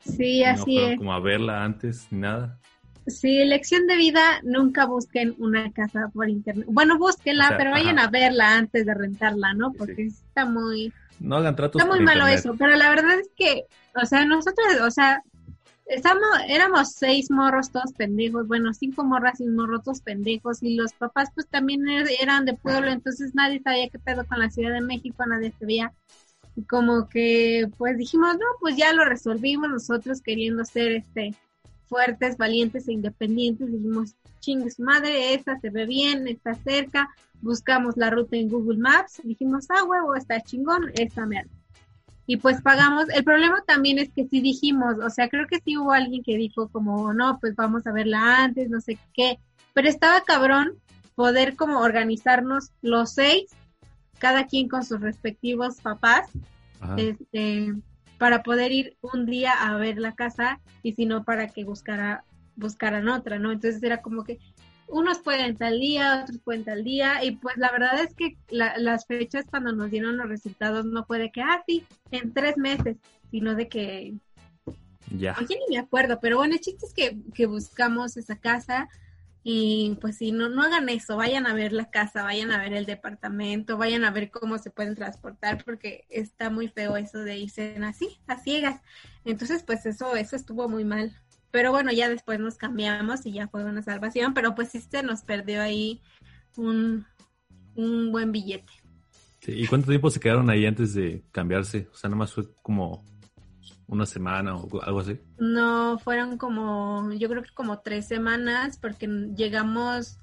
Sí, 0.00 0.44
así 0.44 0.78
es. 0.78 0.98
Como 0.98 1.14
a 1.14 1.20
verla 1.20 1.64
antes 1.64 2.06
ni 2.10 2.20
nada. 2.20 2.60
Sí, 3.06 3.38
elección 3.38 3.86
de 3.86 3.96
vida, 3.96 4.40
nunca 4.42 4.86
busquen 4.86 5.34
una 5.38 5.70
casa 5.72 6.10
por 6.14 6.28
internet. 6.28 6.66
Bueno, 6.68 6.98
búsquenla, 6.98 7.54
pero 7.58 7.70
vayan 7.70 7.98
a 7.98 8.08
verla 8.08 8.56
antes 8.56 8.86
de 8.86 8.94
rentarla, 8.94 9.52
¿no? 9.54 9.72
Porque 9.72 10.06
está 10.06 10.46
muy... 10.46 10.92
No 11.20 11.36
hagan 11.36 11.54
tratos 11.54 11.80
Está 11.80 11.94
muy 11.94 12.04
malo 12.04 12.26
eso, 12.26 12.54
pero 12.58 12.74
la 12.76 12.88
verdad 12.90 13.20
es 13.20 13.30
que, 13.36 13.66
o 13.94 14.04
sea, 14.06 14.24
nosotros, 14.24 14.66
o 14.82 14.90
sea, 14.90 15.22
Estamos, 15.86 16.24
éramos 16.48 16.92
seis 16.92 17.30
morros 17.30 17.70
todos 17.70 17.92
pendejos, 17.92 18.48
bueno, 18.48 18.72
cinco 18.72 19.04
morras 19.04 19.40
y 19.40 19.44
un 19.44 19.56
morro 19.56 19.80
todos 19.80 20.00
pendejos, 20.00 20.62
y 20.62 20.76
los 20.76 20.94
papás 20.94 21.28
pues 21.34 21.46
también 21.46 21.86
er, 21.86 22.06
eran 22.20 22.46
de 22.46 22.54
pueblo, 22.54 22.90
entonces 22.90 23.34
nadie 23.34 23.60
sabía 23.60 23.90
qué 23.90 23.98
pedo 23.98 24.26
con 24.26 24.38
la 24.38 24.50
Ciudad 24.50 24.72
de 24.72 24.80
México, 24.80 25.24
nadie 25.26 25.52
sabía. 25.58 25.92
Como 26.68 27.08
que 27.08 27.68
pues 27.76 27.98
dijimos, 27.98 28.34
no, 28.34 28.46
pues 28.60 28.76
ya 28.76 28.94
lo 28.94 29.04
resolvimos 29.04 29.68
nosotros 29.68 30.22
queriendo 30.22 30.64
ser 30.64 30.92
este 30.92 31.34
fuertes, 31.94 32.36
valientes 32.36 32.88
e 32.88 32.92
independientes, 32.92 33.70
dijimos, 33.70 34.16
chingue 34.40 34.72
madre, 34.78 35.32
esta 35.32 35.60
se 35.60 35.70
ve 35.70 35.86
bien, 35.86 36.26
está 36.26 36.56
cerca, 36.56 37.08
buscamos 37.40 37.96
la 37.96 38.10
ruta 38.10 38.36
en 38.36 38.48
Google 38.48 38.78
Maps, 38.78 39.20
dijimos, 39.22 39.66
ah, 39.70 39.84
huevo, 39.84 40.16
está 40.16 40.40
chingón, 40.40 40.90
esta 40.94 41.24
mierda 41.24 41.52
y 42.26 42.38
pues 42.38 42.60
pagamos. 42.62 43.08
El 43.10 43.22
problema 43.22 43.62
también 43.64 44.00
es 44.00 44.10
que 44.10 44.26
sí 44.26 44.40
dijimos, 44.40 44.96
o 45.04 45.08
sea, 45.08 45.28
creo 45.28 45.46
que 45.46 45.60
sí 45.64 45.76
hubo 45.76 45.92
alguien 45.92 46.24
que 46.24 46.36
dijo 46.36 46.68
como, 46.68 47.12
no, 47.14 47.38
pues 47.38 47.54
vamos 47.54 47.86
a 47.86 47.92
verla 47.92 48.42
antes, 48.42 48.70
no 48.70 48.80
sé 48.80 48.98
qué, 49.12 49.38
pero 49.72 49.88
estaba 49.88 50.22
cabrón 50.22 50.72
poder 51.14 51.54
como 51.54 51.78
organizarnos 51.78 52.70
los 52.82 53.12
seis, 53.12 53.44
cada 54.18 54.46
quien 54.46 54.68
con 54.68 54.84
sus 54.84 55.00
respectivos 55.00 55.80
papás, 55.80 56.28
este, 56.96 57.72
para 58.24 58.42
poder 58.42 58.72
ir 58.72 58.96
un 59.02 59.26
día 59.26 59.52
a 59.52 59.76
ver 59.76 59.98
la 59.98 60.14
casa 60.14 60.58
y 60.82 60.94
si 60.94 61.04
no 61.04 61.24
para 61.24 61.48
que 61.48 61.62
buscara, 61.62 62.24
buscaran 62.56 63.06
otra, 63.10 63.38
¿no? 63.38 63.52
Entonces 63.52 63.82
era 63.82 64.00
como 64.00 64.24
que 64.24 64.38
unos 64.88 65.18
pueden 65.18 65.58
tal 65.58 65.78
día, 65.78 66.22
otros 66.22 66.38
pueden 66.38 66.64
tal 66.64 66.84
día, 66.84 67.22
y 67.22 67.32
pues 67.32 67.58
la 67.58 67.70
verdad 67.70 68.00
es 68.00 68.14
que 68.14 68.38
las 68.48 69.04
fechas 69.04 69.44
cuando 69.50 69.72
nos 69.72 69.90
dieron 69.90 70.16
los 70.16 70.26
resultados 70.26 70.86
no 70.86 71.04
fue 71.04 71.18
de 71.18 71.32
que, 71.32 71.42
ah, 71.42 71.62
sí, 71.66 71.84
en 72.12 72.32
tres 72.32 72.56
meses, 72.56 72.96
sino 73.30 73.54
de 73.54 73.68
que... 73.68 74.14
Ya. 75.10 75.36
Oye, 75.38 75.58
ni 75.68 75.76
me 75.76 75.82
acuerdo, 75.82 76.18
pero 76.18 76.38
bueno, 76.38 76.54
el 76.54 76.60
chiste 76.60 76.86
es 76.86 76.94
que, 76.94 77.18
que 77.34 77.44
buscamos 77.44 78.16
esa 78.16 78.36
casa 78.36 78.88
y 79.46 79.98
pues 80.00 80.16
sí, 80.16 80.32
no, 80.32 80.48
no 80.48 80.62
hagan 80.62 80.88
eso, 80.88 81.18
vayan 81.18 81.46
a 81.46 81.52
ver 81.52 81.74
la 81.74 81.90
casa, 81.90 82.22
vayan 82.22 82.50
a 82.50 82.58
ver 82.58 82.72
el 82.72 82.86
departamento, 82.86 83.76
vayan 83.76 84.02
a 84.06 84.10
ver 84.10 84.30
cómo 84.30 84.56
se 84.56 84.70
pueden 84.70 84.94
transportar, 84.94 85.62
porque 85.62 86.06
está 86.08 86.48
muy 86.48 86.68
feo 86.68 86.96
eso 86.96 87.18
de 87.18 87.36
irse 87.36 87.76
así, 87.84 88.18
a 88.26 88.38
ciegas. 88.38 88.80
Entonces, 89.26 89.62
pues 89.62 89.84
eso, 89.84 90.16
eso 90.16 90.34
estuvo 90.34 90.66
muy 90.70 90.84
mal. 90.84 91.12
Pero 91.50 91.72
bueno, 91.72 91.92
ya 91.92 92.08
después 92.08 92.40
nos 92.40 92.56
cambiamos 92.56 93.26
y 93.26 93.32
ya 93.32 93.46
fue 93.48 93.64
una 93.64 93.82
salvación, 93.82 94.32
pero 94.32 94.54
pues 94.54 94.70
sí 94.70 94.80
se 94.80 95.02
nos 95.02 95.20
perdió 95.20 95.60
ahí 95.60 96.00
un, 96.56 97.04
buen 97.74 98.32
billete. 98.32 98.72
¿Y 99.46 99.66
cuánto 99.66 99.88
tiempo 99.88 100.08
se 100.08 100.20
quedaron 100.20 100.48
ahí 100.48 100.64
antes 100.64 100.94
de 100.94 101.22
cambiarse? 101.32 101.90
O 101.92 101.96
sea, 101.96 102.08
nada 102.08 102.20
más 102.20 102.32
fue 102.32 102.50
como 102.62 103.04
una 103.94 104.06
semana 104.06 104.56
o 104.56 104.82
algo 104.82 105.00
así. 105.00 105.18
No, 105.38 105.98
fueron 105.98 106.38
como, 106.38 107.10
yo 107.12 107.28
creo 107.28 107.42
que 107.42 107.54
como 107.54 107.80
tres 107.80 108.06
semanas, 108.06 108.78
porque 108.78 109.06
llegamos, 109.36 110.18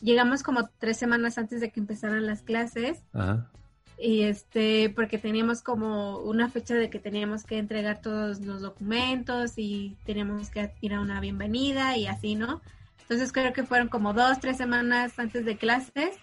llegamos 0.00 0.42
como 0.42 0.68
tres 0.78 0.96
semanas 0.96 1.38
antes 1.38 1.60
de 1.60 1.70
que 1.70 1.80
empezaran 1.80 2.26
las 2.26 2.42
clases. 2.42 3.02
Ajá 3.12 3.50
y 3.98 4.22
este 4.22 4.90
porque 4.90 5.18
teníamos 5.18 5.60
como 5.60 6.18
una 6.18 6.48
fecha 6.48 6.74
de 6.74 6.88
que 6.88 7.00
teníamos 7.00 7.44
que 7.44 7.58
entregar 7.58 8.00
todos 8.00 8.40
los 8.40 8.62
documentos 8.62 9.54
y 9.56 9.96
teníamos 10.04 10.50
que 10.50 10.72
ir 10.80 10.94
a 10.94 11.00
una 11.00 11.20
bienvenida 11.20 11.96
y 11.96 12.06
así, 12.06 12.36
¿no? 12.36 12.62
Entonces 13.02 13.32
creo 13.32 13.52
que 13.52 13.64
fueron 13.64 13.88
como 13.88 14.12
dos, 14.12 14.38
tres 14.38 14.56
semanas 14.56 15.18
antes 15.18 15.44
de 15.44 15.56
clases 15.56 16.16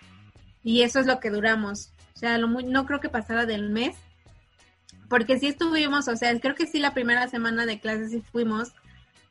y 0.64 0.84
eso 0.84 1.00
es 1.00 1.06
lo 1.06 1.20
que 1.20 1.30
duramos. 1.30 1.92
O 2.16 2.20
sea, 2.20 2.38
lo 2.38 2.48
no 2.48 2.86
creo 2.86 3.02
que 3.02 3.10
pasara 3.10 3.46
del 3.46 3.70
mes, 3.70 3.98
porque 5.10 5.40
sí 5.40 5.48
estuvimos, 5.48 6.08
o 6.08 6.16
sea, 6.16 6.38
creo 6.40 6.56
que 6.56 6.68
sí 6.68 6.80
la 6.80 6.94
primera 6.94 7.28
semana 7.28 7.66
de 7.66 7.80
clases 7.80 8.12
sí 8.12 8.22
fuimos, 8.22 8.74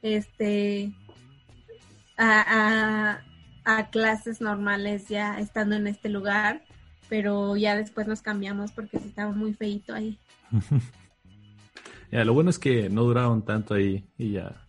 este, 0.02 0.92
a, 2.16 3.20
a, 3.64 3.78
a 3.78 3.90
clases 3.90 4.40
normales 4.40 5.08
ya 5.08 5.38
estando 5.38 5.76
en 5.76 5.86
este 5.86 6.08
lugar 6.08 6.62
pero 7.08 7.56
ya 7.56 7.76
después 7.76 8.06
nos 8.06 8.22
cambiamos 8.22 8.72
porque 8.72 8.96
estaba 8.96 9.32
muy 9.32 9.54
feito 9.54 9.94
ahí. 9.94 10.18
ya, 12.10 12.24
lo 12.24 12.34
bueno 12.34 12.50
es 12.50 12.58
que 12.58 12.88
no 12.88 13.04
duraron 13.04 13.44
tanto 13.44 13.74
ahí 13.74 14.04
y 14.18 14.32
ya. 14.32 14.66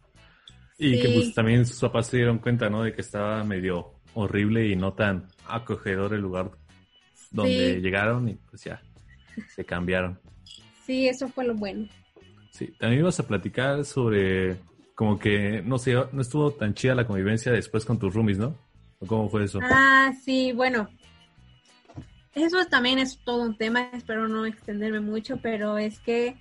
Y 0.78 1.02
que 1.02 1.10
pues 1.10 1.34
también 1.34 1.66
sus 1.66 1.80
papás 1.80 2.08
se 2.08 2.18
dieron 2.18 2.40
cuenta, 2.40 2.70
¿no? 2.70 2.84
De 2.84 2.94
que 2.94 3.02
estaba 3.02 3.44
medio 3.44 3.94
horrible 4.14 4.68
y 4.68 4.76
no 4.76 4.94
tan 4.94 5.28
acogedor 5.48 6.14
el 6.14 6.22
lugar 6.22 6.52
donde 7.32 7.80
llegaron 7.82 8.28
y 8.28 8.36
pues 8.36 8.64
ya, 8.66 8.82
se 9.56 9.66
cambiaron. 9.66 10.20
Sí, 10.86 11.08
eso 11.08 11.28
fue 11.30 11.46
lo 11.46 11.56
bueno. 11.56 11.88
Sí, 12.52 12.68
también 12.80 13.02
ibas 13.02 13.20
a 13.20 13.28
platicar 13.28 13.84
sobre 13.86 14.58
como 14.94 15.20
que, 15.20 15.62
no 15.62 15.78
sé, 15.78 15.94
no 16.12 16.22
estuvo 16.22 16.52
tan 16.52 16.74
chida 16.74 16.96
la 16.96 17.06
convivencia 17.06 17.52
después 17.52 17.84
con 17.84 18.00
tus 18.00 18.14
roomies, 18.14 18.38
¿no? 18.38 18.56
¿Cómo 19.08 19.30
fue 19.30 19.44
eso? 19.44 19.60
Ah, 19.62 20.14
sí, 20.24 20.54
bueno, 20.54 20.90
eso 22.34 22.66
también 22.66 23.00
es 23.00 23.20
todo 23.24 23.42
un 23.42 23.58
tema, 23.58 23.90
espero 23.94 24.28
no 24.28 24.46
extenderme 24.46 25.02
mucho, 25.02 25.38
pero 25.42 25.78
es 25.78 26.00
que, 26.00 26.38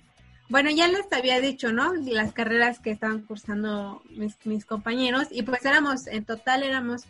bueno, 0.47 0.69
ya 0.69 0.87
les 0.87 1.11
había 1.11 1.41
dicho, 1.41 1.73
¿no? 1.73 1.93
Las 1.93 2.31
carreras 2.31 2.79
que 2.79 2.91
estaban 2.91 3.23
cursando 3.23 4.01
mis, 4.09 4.37
mis 4.45 4.65
compañeros 4.65 5.27
y 5.31 5.43
pues 5.43 5.65
éramos, 5.65 6.07
en 6.07 6.23
total 6.23 6.63
éramos 6.63 7.03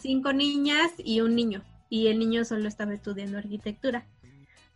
cinco 0.00 0.32
niñas 0.32 0.90
y 0.98 1.20
un 1.20 1.34
niño 1.34 1.62
y 1.90 2.08
el 2.08 2.18
niño 2.18 2.44
solo 2.44 2.68
estaba 2.68 2.94
estudiando 2.94 3.38
arquitectura. 3.38 4.06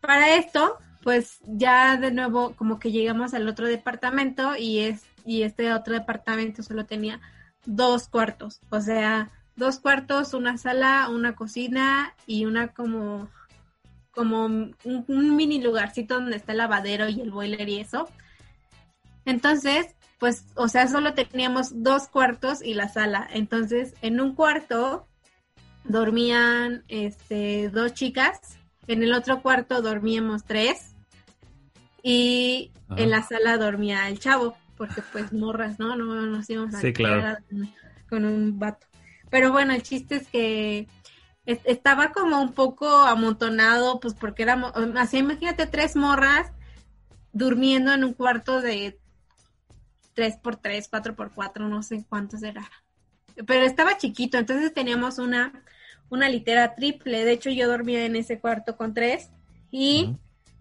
Para 0.01 0.37
esto, 0.37 0.79
pues 1.03 1.41
ya 1.47 1.97
de 1.97 2.13
nuevo 2.13 2.55
como 2.55 2.79
que 2.79 2.93
llegamos 2.93 3.35
al 3.35 3.49
otro 3.49 3.67
departamento 3.67 4.57
y 4.57 4.81
es 4.81 5.03
y 5.25 5.43
este 5.43 5.73
otro 5.73 5.95
departamento 5.95 6.63
solo 6.63 6.85
tenía 6.85 7.21
dos 7.65 8.09
cuartos, 8.09 8.61
o 8.71 8.81
sea, 8.81 9.31
dos 9.57 9.79
cuartos, 9.79 10.35
una 10.35 10.59
sala, 10.59 11.09
una 11.09 11.35
cocina 11.35 12.15
y 12.27 12.45
una 12.45 12.69
como 12.69 13.29
como 14.13 14.45
un, 14.45 15.37
mini 15.37 15.63
lugarcito 15.63 16.17
donde 16.17 16.37
está 16.37 16.53
el 16.53 16.59
lavadero 16.59 17.09
y 17.09 17.21
el 17.21 17.31
boiler 17.31 17.67
y 17.69 17.81
eso. 17.81 18.09
Entonces, 19.25 19.87
pues, 20.19 20.45
o 20.55 20.69
sea, 20.69 20.87
solo 20.87 21.15
teníamos 21.15 21.83
dos 21.83 22.09
cuartos 22.09 22.63
y 22.63 22.75
la 22.75 22.89
sala. 22.89 23.27
Entonces, 23.33 23.95
en 24.03 24.21
un 24.21 24.35
cuarto 24.35 25.09
dormían 25.85 26.85
este, 26.89 27.71
dos 27.71 27.95
chicas, 27.95 28.59
en 28.87 29.03
el 29.03 29.15
otro 29.15 29.41
cuarto 29.41 29.81
dormíamos 29.81 30.45
tres 30.45 30.92
y 32.03 32.73
en 32.97 33.11
la 33.11 33.23
sala 33.23 33.57
dormía 33.59 34.09
el 34.09 34.19
chavo, 34.19 34.57
porque 34.77 35.03
pues 35.13 35.33
morras, 35.33 35.79
¿no? 35.79 35.97
No 35.97 36.23
nos 36.23 36.49
íbamos 36.51 36.75
a 36.75 36.81
sí, 36.81 36.93
claro. 36.93 37.39
con 38.09 38.25
un 38.25 38.59
vato. 38.59 38.87
Pero 39.31 39.53
bueno, 39.53 39.73
el 39.73 39.83
chiste 39.83 40.17
es 40.17 40.29
que 40.29 40.89
estaba 41.47 42.13
como 42.13 42.41
un 42.41 42.53
poco 42.53 42.89
amontonado, 42.89 44.01
pues 44.01 44.15
porque 44.15 44.43
éramos, 44.43 44.73
así 44.97 45.19
imagínate 45.19 45.67
tres 45.67 45.97
morras 45.97 46.53
durmiendo 47.33 47.93
en 47.93 48.05
un 48.05 48.13
cuarto 48.13 48.61
de 48.61 48.99
3 50.15 50.37
por 50.37 50.57
3 50.57 50.89
4 50.89 51.17
por 51.17 51.33
4 51.33 51.69
no 51.69 51.83
sé 51.83 52.05
cuántos 52.09 52.43
era. 52.43 52.69
Pero 53.47 53.65
estaba 53.65 53.97
chiquito, 53.97 54.37
entonces 54.37 54.75
teníamos 54.75 55.19
una, 55.19 55.65
una 56.11 56.29
litera 56.29 56.75
triple. 56.75 57.25
De 57.25 57.33
hecho, 57.33 57.51
yo 57.51 57.67
dormía 57.69 58.05
en 58.05 58.17
ese 58.17 58.39
cuarto 58.39 58.77
con 58.77 58.93
tres 58.93 59.31
y 59.71 60.17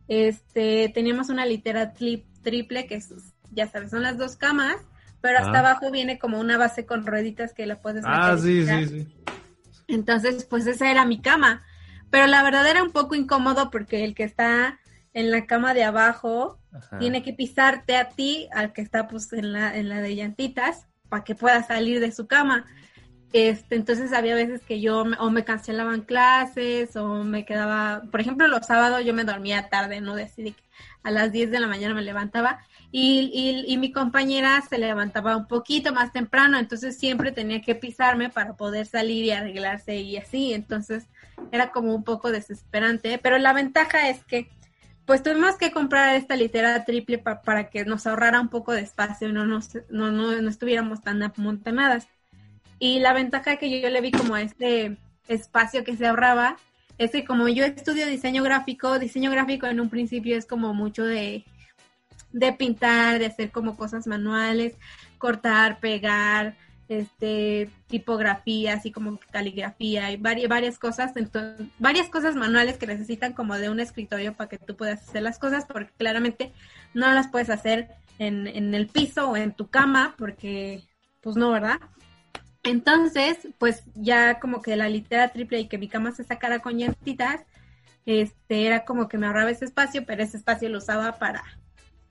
este 0.07 0.89
teníamos 0.93 1.29
una 1.29 1.45
litera 1.45 1.93
triple 1.93 2.87
que 2.87 2.95
es, 2.95 3.13
ya 3.51 3.67
sabes, 3.67 3.91
son 3.91 4.03
las 4.03 4.17
dos 4.17 4.35
camas, 4.35 4.77
pero 5.21 5.39
hasta 5.39 5.57
ah. 5.57 5.59
abajo 5.59 5.91
viene 5.91 6.19
como 6.19 6.39
una 6.39 6.57
base 6.57 6.85
con 6.85 7.05
rueditas 7.05 7.53
que 7.53 7.65
la 7.65 7.81
puedes 7.81 8.03
Ah, 8.05 8.37
sí, 8.37 8.65
sí, 8.65 8.87
sí. 8.87 9.07
Entonces, 9.87 10.45
pues 10.45 10.65
esa 10.67 10.89
era 10.89 11.05
mi 11.05 11.21
cama. 11.21 11.63
Pero 12.09 12.27
la 12.27 12.43
verdad 12.43 12.67
era 12.67 12.83
un 12.83 12.91
poco 12.91 13.15
incómodo 13.15 13.71
porque 13.71 14.03
el 14.03 14.15
que 14.15 14.23
está 14.23 14.79
en 15.13 15.31
la 15.31 15.45
cama 15.45 15.73
de 15.73 15.83
abajo 15.83 16.59
tiene 16.99 17.21
que 17.21 17.33
pisarte 17.33 17.97
a 17.97 18.09
ti, 18.09 18.47
al 18.53 18.73
que 18.73 18.81
está 18.81 19.07
pues 19.07 19.31
en 19.33 19.53
la, 19.53 19.75
en 19.75 19.89
la 19.89 20.01
de 20.01 20.15
llantitas, 20.15 20.87
para 21.09 21.23
que 21.23 21.35
pueda 21.35 21.63
salir 21.63 21.99
de 21.99 22.11
su 22.11 22.27
cama. 22.27 22.65
Este, 23.34 23.75
entonces 23.75 24.11
había 24.11 24.36
veces 24.36 24.61
que 24.61 24.82
yo 24.82 25.03
o 25.19 25.29
me 25.29 25.45
cancelaban 25.45 26.01
clases 26.01 26.95
o 26.97 27.23
me 27.23 27.45
quedaba, 27.45 28.03
por 28.11 28.19
ejemplo, 28.19 28.47
los 28.47 28.65
sábados 28.65 29.05
yo 29.05 29.13
me 29.13 29.23
dormía 29.23 29.69
tarde, 29.69 30.01
no 30.01 30.15
decidí 30.15 30.51
que 30.51 30.63
a 31.03 31.11
las 31.11 31.32
10 31.32 31.49
de 31.49 31.59
la 31.59 31.67
mañana 31.67 31.93
me 31.93 32.01
levantaba 32.01 32.59
y, 32.91 33.63
y, 33.65 33.77
mi 33.77 33.91
compañera 33.93 34.61
se 34.69 34.77
levantaba 34.77 35.38
un 35.38 35.47
poquito 35.47 35.93
más 35.93 36.11
temprano, 36.11 36.59
entonces 36.59 36.97
siempre 36.97 37.32
tenía 37.32 37.61
que 37.61 37.73
pisarme 37.73 38.29
para 38.29 38.55
poder 38.57 38.86
salir 38.86 39.23
y 39.23 39.32
arreglarse 39.32 39.95
y 39.95 40.17
así, 40.17 40.53
entonces 40.53 41.07
era 41.53 41.71
como 41.71 41.95
un 41.95 42.03
poco 42.03 42.32
desesperante, 42.32 43.17
pero 43.17 43.38
la 43.38 43.53
ventaja 43.53 44.09
es 44.09 44.25
que 44.25 44.49
pues 45.05 45.23
tuvimos 45.23 45.55
que 45.55 45.71
comprar 45.71 46.15
esta 46.15 46.36
litera 46.36 46.84
triple 46.86 47.17
para 47.17 47.69
que 47.69 47.86
nos 47.86 48.05
ahorrara 48.07 48.41
un 48.41 48.49
poco 48.49 48.73
de 48.73 48.82
espacio 48.82 49.29
y 49.29 49.34
no, 49.34 49.45
nos, 49.45 49.69
no, 49.89 50.11
no, 50.11 50.41
no 50.41 50.49
estuviéramos 50.49 51.01
tan 51.01 51.23
amontonadas. 51.23 52.07
Y 52.82 52.97
la 52.97 53.13
ventaja 53.13 53.57
que 53.57 53.79
yo, 53.79 53.88
le 53.91 54.01
vi 54.01 54.09
como 54.09 54.34
a 54.34 54.41
este 54.41 54.97
espacio 55.27 55.84
que 55.84 55.95
se 55.95 56.07
ahorraba 56.07 56.57
es 56.97 57.11
que 57.11 57.23
como 57.23 57.47
yo 57.47 57.63
estudio 57.63 58.07
diseño 58.07 58.41
gráfico, 58.41 58.97
diseño 58.97 59.29
gráfico 59.29 59.67
en 59.67 59.79
un 59.79 59.91
principio 59.91 60.36
es 60.36 60.47
como 60.47 60.73
mucho 60.73 61.05
de, 61.05 61.45
de 62.32 62.53
pintar, 62.53 63.19
de 63.19 63.27
hacer 63.27 63.51
como 63.51 63.77
cosas 63.77 64.07
manuales, 64.07 64.73
cortar, 65.19 65.79
pegar, 65.79 66.57
este, 66.88 67.69
tipografía, 67.86 68.73
así 68.73 68.91
como 68.91 69.19
caligrafía 69.29 70.11
y 70.11 70.17
varias, 70.17 70.49
varias 70.49 70.79
cosas, 70.79 71.15
entonces, 71.17 71.67
varias 71.77 72.09
cosas 72.09 72.36
manuales 72.36 72.79
que 72.79 72.88
necesitan 72.88 73.34
como 73.34 73.59
de 73.59 73.69
un 73.69 73.79
escritorio 73.79 74.34
para 74.34 74.49
que 74.49 74.57
tú 74.57 74.75
puedas 74.75 75.07
hacer 75.07 75.21
las 75.21 75.38
cosas, 75.38 75.65
porque 75.71 75.93
claramente 75.99 76.51
no 76.95 77.13
las 77.13 77.27
puedes 77.27 77.51
hacer 77.51 77.89
en, 78.17 78.47
en 78.47 78.73
el 78.73 78.88
piso 78.88 79.29
o 79.29 79.38
en 79.38 79.53
tu 79.53 79.69
cama, 79.69 80.15
porque 80.17 80.82
pues 81.21 81.36
no, 81.36 81.51
¿verdad? 81.51 81.79
Entonces, 82.64 83.47
pues 83.57 83.84
ya 83.95 84.39
como 84.39 84.62
que 84.62 84.76
la 84.76 84.89
litera 84.89 85.30
triple 85.30 85.59
y 85.59 85.68
que 85.68 85.78
mi 85.78 85.88
cama 85.88 86.12
se 86.12 86.24
sacara 86.24 86.59
con 86.59 86.78
llantitas, 86.78 87.41
este, 88.05 88.66
era 88.66 88.86
como 88.86 89.07
que 89.07 89.18
me 89.18 89.28
ahorraba 89.28 89.51
ese 89.51 89.66
espacio, 89.66 90.05
pero 90.05 90.24
ese 90.24 90.38
espacio 90.38 90.70
lo 90.70 90.78
usaba 90.78 91.18
para, 91.18 91.43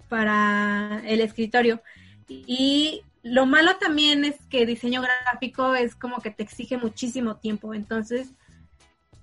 para 0.09 1.03
el 1.05 1.21
escritorio. 1.21 1.83
Y 2.29 3.03
lo 3.23 3.47
malo 3.47 3.77
también 3.77 4.25
es 4.25 4.37
que 4.49 4.67
diseño 4.67 5.03
gráfico 5.03 5.75
es 5.75 5.95
como 5.95 6.21
que 6.21 6.31
te 6.31 6.43
exige 6.43 6.79
muchísimo 6.79 7.37
tiempo, 7.37 7.75
entonces, 7.75 8.33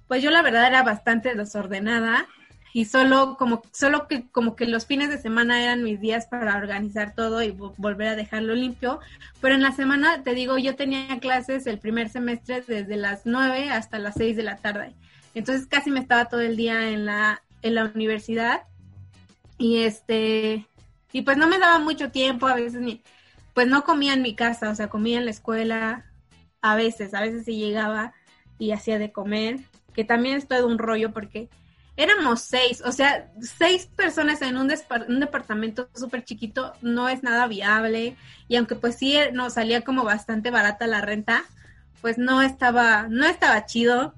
pues 0.08 0.22
yo 0.24 0.32
la 0.32 0.42
verdad 0.42 0.68
era 0.68 0.84
bastante 0.84 1.36
desordenada 1.36 2.28
y 2.74 2.86
solo 2.86 3.38
como 3.38 3.61
solo 3.72 4.07
que 4.07 4.28
como 4.30 4.55
que 4.55 4.65
los 4.65 4.86
fines 4.86 5.09
de 5.09 5.18
semana 5.18 5.63
eran 5.63 5.84
mis 5.84 5.99
días 5.99 6.28
para 6.28 6.57
organizar 6.57 7.15
todo 7.15 7.41
y 7.41 7.51
volver 7.51 8.09
a 8.09 8.15
dejarlo 8.15 8.55
limpio, 8.55 8.99
pero 9.41 9.55
en 9.55 9.61
la 9.61 9.72
semana 9.72 10.24
te 10.24 10.34
digo, 10.34 10.57
yo 10.57 10.76
tenía 10.76 11.20
clases 11.20 11.68
el 11.68 11.80
primer 11.80 12.09
semestre 12.09 12.61
desde 12.61 12.97
las 12.97 13.26
9 13.26 13.70
hasta 13.70 13.99
las 13.99 14.15
6 14.15 14.36
de 14.36 14.43
la 14.43 14.57
tarde. 14.57 14.93
Entonces 15.34 15.68
casi 15.68 15.91
me 15.91 15.99
estaba 15.99 16.26
todo 16.26 16.41
el 16.41 16.57
día 16.57 16.89
en 16.89 17.05
la 17.05 17.41
en 17.61 17.76
la 17.76 17.86
universidad 17.86 18.63
y 19.57 19.84
este 19.84 20.65
y 21.11 21.22
pues 21.22 21.38
no 21.38 21.47
me 21.47 21.57
daba 21.57 21.80
mucho 21.80 22.11
tiempo, 22.11 22.47
a 22.47 22.55
veces 22.55 22.82
ni 22.82 23.01
pues 23.53 23.68
no 23.68 23.84
comía 23.84 24.13
en 24.13 24.22
mi 24.22 24.36
casa, 24.36 24.70
o 24.70 24.76
sea, 24.76 24.88
comía 24.88 25.18
en 25.18 25.26
la 25.26 25.32
escuela, 25.32 26.05
a 26.61 26.76
veces, 26.76 27.15
a 27.15 27.22
veces 27.22 27.45
sí 27.45 27.57
llegaba 27.57 28.13
y 28.59 28.72
hacía 28.72 28.99
de 28.99 29.11
comer, 29.11 29.61
que 29.93 30.03
también 30.03 30.38
es 30.38 30.47
todo 30.47 30.68
un 30.68 30.78
rollo 30.78 31.11
porque 31.11 31.49
éramos 31.98 32.41
seis, 32.41 32.82
o 32.86 32.91
sea, 32.91 33.30
seis 33.41 33.88
personas 33.88 34.41
en 34.41 34.56
un, 34.56 34.72
un 35.08 35.20
departamento 35.20 35.89
súper 35.93 36.24
chiquito 36.24 36.74
no 36.82 37.10
es 37.10 37.24
nada 37.24 37.48
viable 37.48 38.16
y 38.48 38.56
aunque 38.56 38.76
pues 38.76 38.95
sí 38.95 39.18
nos 39.34 39.54
salía 39.54 39.82
como 39.82 40.04
bastante 40.04 40.52
barata 40.52 40.88
la 40.88 41.02
renta, 41.02 41.43
pues 42.02 42.18
no 42.18 42.41
estaba, 42.41 43.08
no 43.10 43.26
estaba 43.26 43.66
chido. 43.66 44.14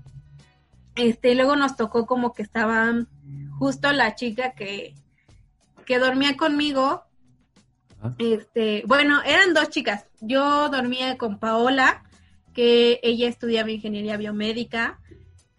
Este, 0.96 1.32
y 1.32 1.36
luego 1.36 1.56
nos 1.56 1.78
tocó 1.78 2.06
como 2.06 2.34
que 2.34 2.44
estaba 2.44 2.94
justo 3.58 3.92
la 3.94 4.16
chica 4.16 4.52
que, 4.52 4.94
que 5.86 5.98
dormía 5.98 6.36
conmigo 6.36 7.06
este, 8.18 8.84
bueno, 8.86 9.22
eran 9.24 9.54
dos 9.54 9.70
chicas. 9.70 10.06
Yo 10.22 10.70
dormía 10.70 11.18
con 11.18 11.40
Paola, 11.40 12.04
que 12.54 13.00
ella 13.04 13.28
estudiaba 13.28 13.72
ingeniería 13.72 14.18
biomédica 14.18 15.00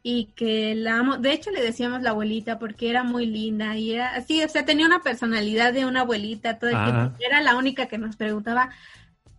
y 0.03 0.27
que 0.37 0.75
la 0.75 0.99
amo. 0.99 1.19
De 1.19 1.33
hecho, 1.33 1.51
le 1.51 1.63
decíamos 1.63 2.03
la 2.03 2.11
abuelita 2.11 2.59
porque 2.59 2.91
era 2.91 3.03
muy 3.03 3.27
linda 3.27 3.77
y 3.77 3.93
era 3.93 4.15
así, 4.15 4.43
o 4.43 4.49
sea, 4.49 4.65
tenía 4.65 4.87
una 4.87 5.03
personalidad 5.03 5.73
de 5.73 5.85
una 5.85 6.01
abuelita. 6.01 6.59
Todo 6.59 6.71
el 6.71 7.13
Era 7.21 7.41
la 7.43 7.57
única 7.57 7.87
que 7.87 7.99
nos 7.99 8.17
preguntaba 8.17 8.71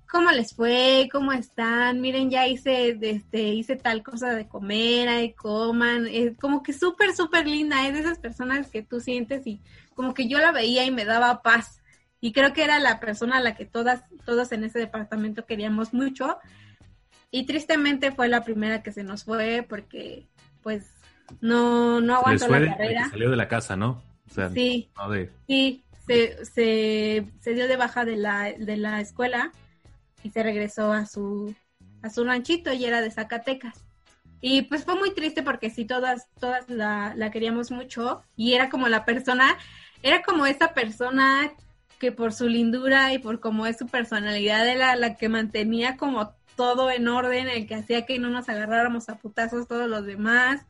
cómo 0.09 0.32
les 0.32 0.53
fue, 0.53 1.09
cómo 1.12 1.32
están. 1.32 2.01
Miren, 2.01 2.30
ya 2.30 2.47
hice, 2.47 2.97
este, 3.01 3.49
hice 3.49 3.76
tal 3.76 4.03
cosa 4.03 4.34
de 4.34 4.47
comer, 4.47 5.09
ahí 5.09 5.34
coman. 5.34 6.07
Es 6.07 6.38
como 6.38 6.62
que 6.64 6.74
súper, 6.74 7.16
súper 7.16 7.47
linda. 7.47 7.88
Es 7.88 7.93
de 7.93 8.01
esas 8.01 8.20
personas 8.20 8.70
que 8.70 8.84
tú 8.84 8.99
sientes 8.99 9.47
y 9.47 9.62
como 9.95 10.14
que 10.14 10.28
yo 10.28 10.39
la 10.39 10.51
veía 10.51 10.86
y 10.86 10.91
me 10.91 11.05
daba 11.05 11.41
paz 11.41 11.82
y 12.22 12.32
creo 12.34 12.53
que 12.53 12.64
era 12.64 12.80
la 12.80 12.99
persona 12.99 13.38
a 13.38 13.41
la 13.41 13.55
que 13.55 13.66
todas, 13.66 14.03
todos 14.26 14.51
en 14.51 14.64
ese 14.64 14.78
departamento 14.78 15.47
queríamos 15.47 15.91
mucho. 15.91 16.38
Y 17.32 17.45
tristemente 17.45 18.12
fue 18.12 18.28
la 18.28 18.43
primera 18.43 18.84
que 18.84 18.91
se 18.91 19.03
nos 19.03 19.24
fue 19.24 19.66
porque, 19.68 20.28
pues, 20.62 20.91
no, 21.39 22.01
no 22.01 22.16
aguantó 22.16 22.47
la 22.47 22.76
carrera. 22.76 23.09
Salió 23.09 23.30
de 23.30 23.38
la 23.38 23.47
casa, 23.47 23.76
¿no? 23.76 24.01
sí, 24.53 24.89
sí, 25.47 25.84
se, 26.07 26.45
se, 26.45 27.26
se, 27.41 27.53
dio 27.53 27.68
de 27.68 27.76
baja 27.76 28.05
de 28.05 28.16
la, 28.16 28.53
de 28.57 28.78
la 28.78 29.01
escuela 29.01 29.51
y 30.24 30.30
se 30.30 30.41
regresó 30.41 30.93
a 30.93 31.05
su, 31.05 31.53
a 32.01 32.09
su 32.09 32.24
ranchito 32.24 32.72
y 32.74 32.86
era 32.86 33.01
de 33.01 33.12
Zacatecas. 33.12 33.84
Y 34.39 34.64
pues 34.64 34.86
fue 34.86 34.95
muy 34.95 35.14
triste 35.14 35.43
porque 35.43 35.70
sí, 35.70 35.86
todas, 35.86 36.28
todas 36.39 36.68
la, 36.70 37.14
la 37.16 37.30
queríamos 37.30 37.72
mucho 37.72 38.24
y 38.36 38.53
era 38.53 38.70
como 38.70 38.88
la 38.88 39.05
persona, 39.05 39.57
era 40.01 40.24
como 40.24 40.45
esa 40.45 40.74
persona 40.74 41.51
que 41.99 42.12
por 42.12 42.34
su 42.34 42.47
lindura 42.47 43.14
y 43.14 43.20
por 43.20 43.39
cómo 43.39 43.68
es 43.68 43.78
su 43.78 43.86
personalidad 43.86 44.68
era 44.68 44.95
la 44.95 45.16
que 45.16 45.30
mantenía 45.30 45.97
como 45.97 46.34
todo 46.55 46.91
en 46.91 47.07
orden, 47.07 47.47
el 47.47 47.67
que 47.67 47.75
hacía 47.75 48.05
que 48.05 48.19
no 48.19 48.29
nos 48.29 48.49
agarráramos 48.49 49.09
a 49.09 49.17
putazos 49.17 49.67
todos 49.67 49.89
los 49.89 50.05
demás 50.05 50.65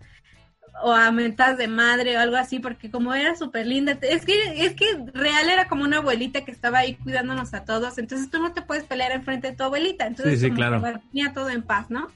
o 0.83 0.93
a 0.93 1.11
mentas 1.11 1.57
de 1.57 1.67
madre 1.67 2.17
o 2.17 2.19
algo 2.19 2.37
así, 2.37 2.59
porque 2.59 2.89
como 2.89 3.13
era 3.13 3.35
súper 3.35 3.67
linda, 3.67 3.97
es 4.01 4.25
que, 4.25 4.65
es 4.65 4.73
que 4.73 4.85
real 5.13 5.49
era 5.49 5.67
como 5.67 5.83
una 5.83 5.97
abuelita 5.97 6.43
que 6.45 6.51
estaba 6.51 6.79
ahí 6.79 6.95
cuidándonos 6.95 7.53
a 7.53 7.65
todos, 7.65 7.97
entonces 7.97 8.29
tú 8.29 8.39
no 8.39 8.53
te 8.53 8.61
puedes 8.61 8.85
pelear 8.85 9.11
enfrente 9.11 9.51
de 9.51 9.57
tu 9.57 9.63
abuelita, 9.63 10.07
entonces 10.07 10.39
sí, 10.39 10.47
sí, 10.47 10.51
claro. 10.51 10.81
tenía 11.11 11.33
todo 11.33 11.49
en 11.49 11.61
paz, 11.61 11.89
¿no? 11.89 12.09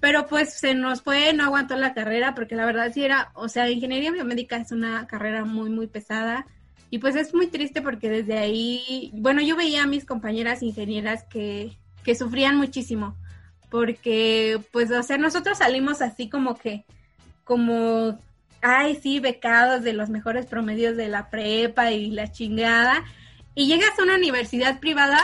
Pero 0.00 0.26
pues 0.28 0.54
se 0.54 0.74
nos 0.74 1.02
fue, 1.02 1.32
no 1.32 1.44
aguantó 1.44 1.74
la 1.74 1.92
carrera, 1.92 2.34
porque 2.34 2.54
la 2.54 2.64
verdad 2.64 2.92
sí 2.94 3.04
era, 3.04 3.32
o 3.34 3.48
sea, 3.48 3.68
ingeniería 3.68 4.12
biomédica 4.12 4.56
es 4.56 4.70
una 4.70 5.06
carrera 5.06 5.44
muy, 5.44 5.70
muy 5.70 5.88
pesada, 5.88 6.46
y 6.90 6.98
pues 6.98 7.16
es 7.16 7.34
muy 7.34 7.48
triste 7.48 7.82
porque 7.82 8.08
desde 8.08 8.38
ahí, 8.38 9.10
bueno, 9.14 9.42
yo 9.42 9.56
veía 9.56 9.82
a 9.82 9.86
mis 9.86 10.04
compañeras 10.06 10.62
ingenieras 10.62 11.24
que, 11.24 11.76
que 12.08 12.14
sufrían 12.14 12.56
muchísimo, 12.56 13.14
porque 13.68 14.58
pues, 14.72 14.90
o 14.90 15.02
sea, 15.02 15.18
nosotros 15.18 15.58
salimos 15.58 16.00
así 16.00 16.30
como 16.30 16.56
que, 16.56 16.86
como, 17.44 18.18
ay, 18.62 18.98
sí, 19.02 19.20
becados 19.20 19.84
de 19.84 19.92
los 19.92 20.08
mejores 20.08 20.46
promedios 20.46 20.96
de 20.96 21.08
la 21.08 21.28
prepa 21.28 21.90
y 21.90 22.10
la 22.10 22.32
chingada, 22.32 23.04
y 23.54 23.66
llegas 23.66 23.98
a 23.98 24.04
una 24.04 24.14
universidad 24.14 24.80
privada 24.80 25.18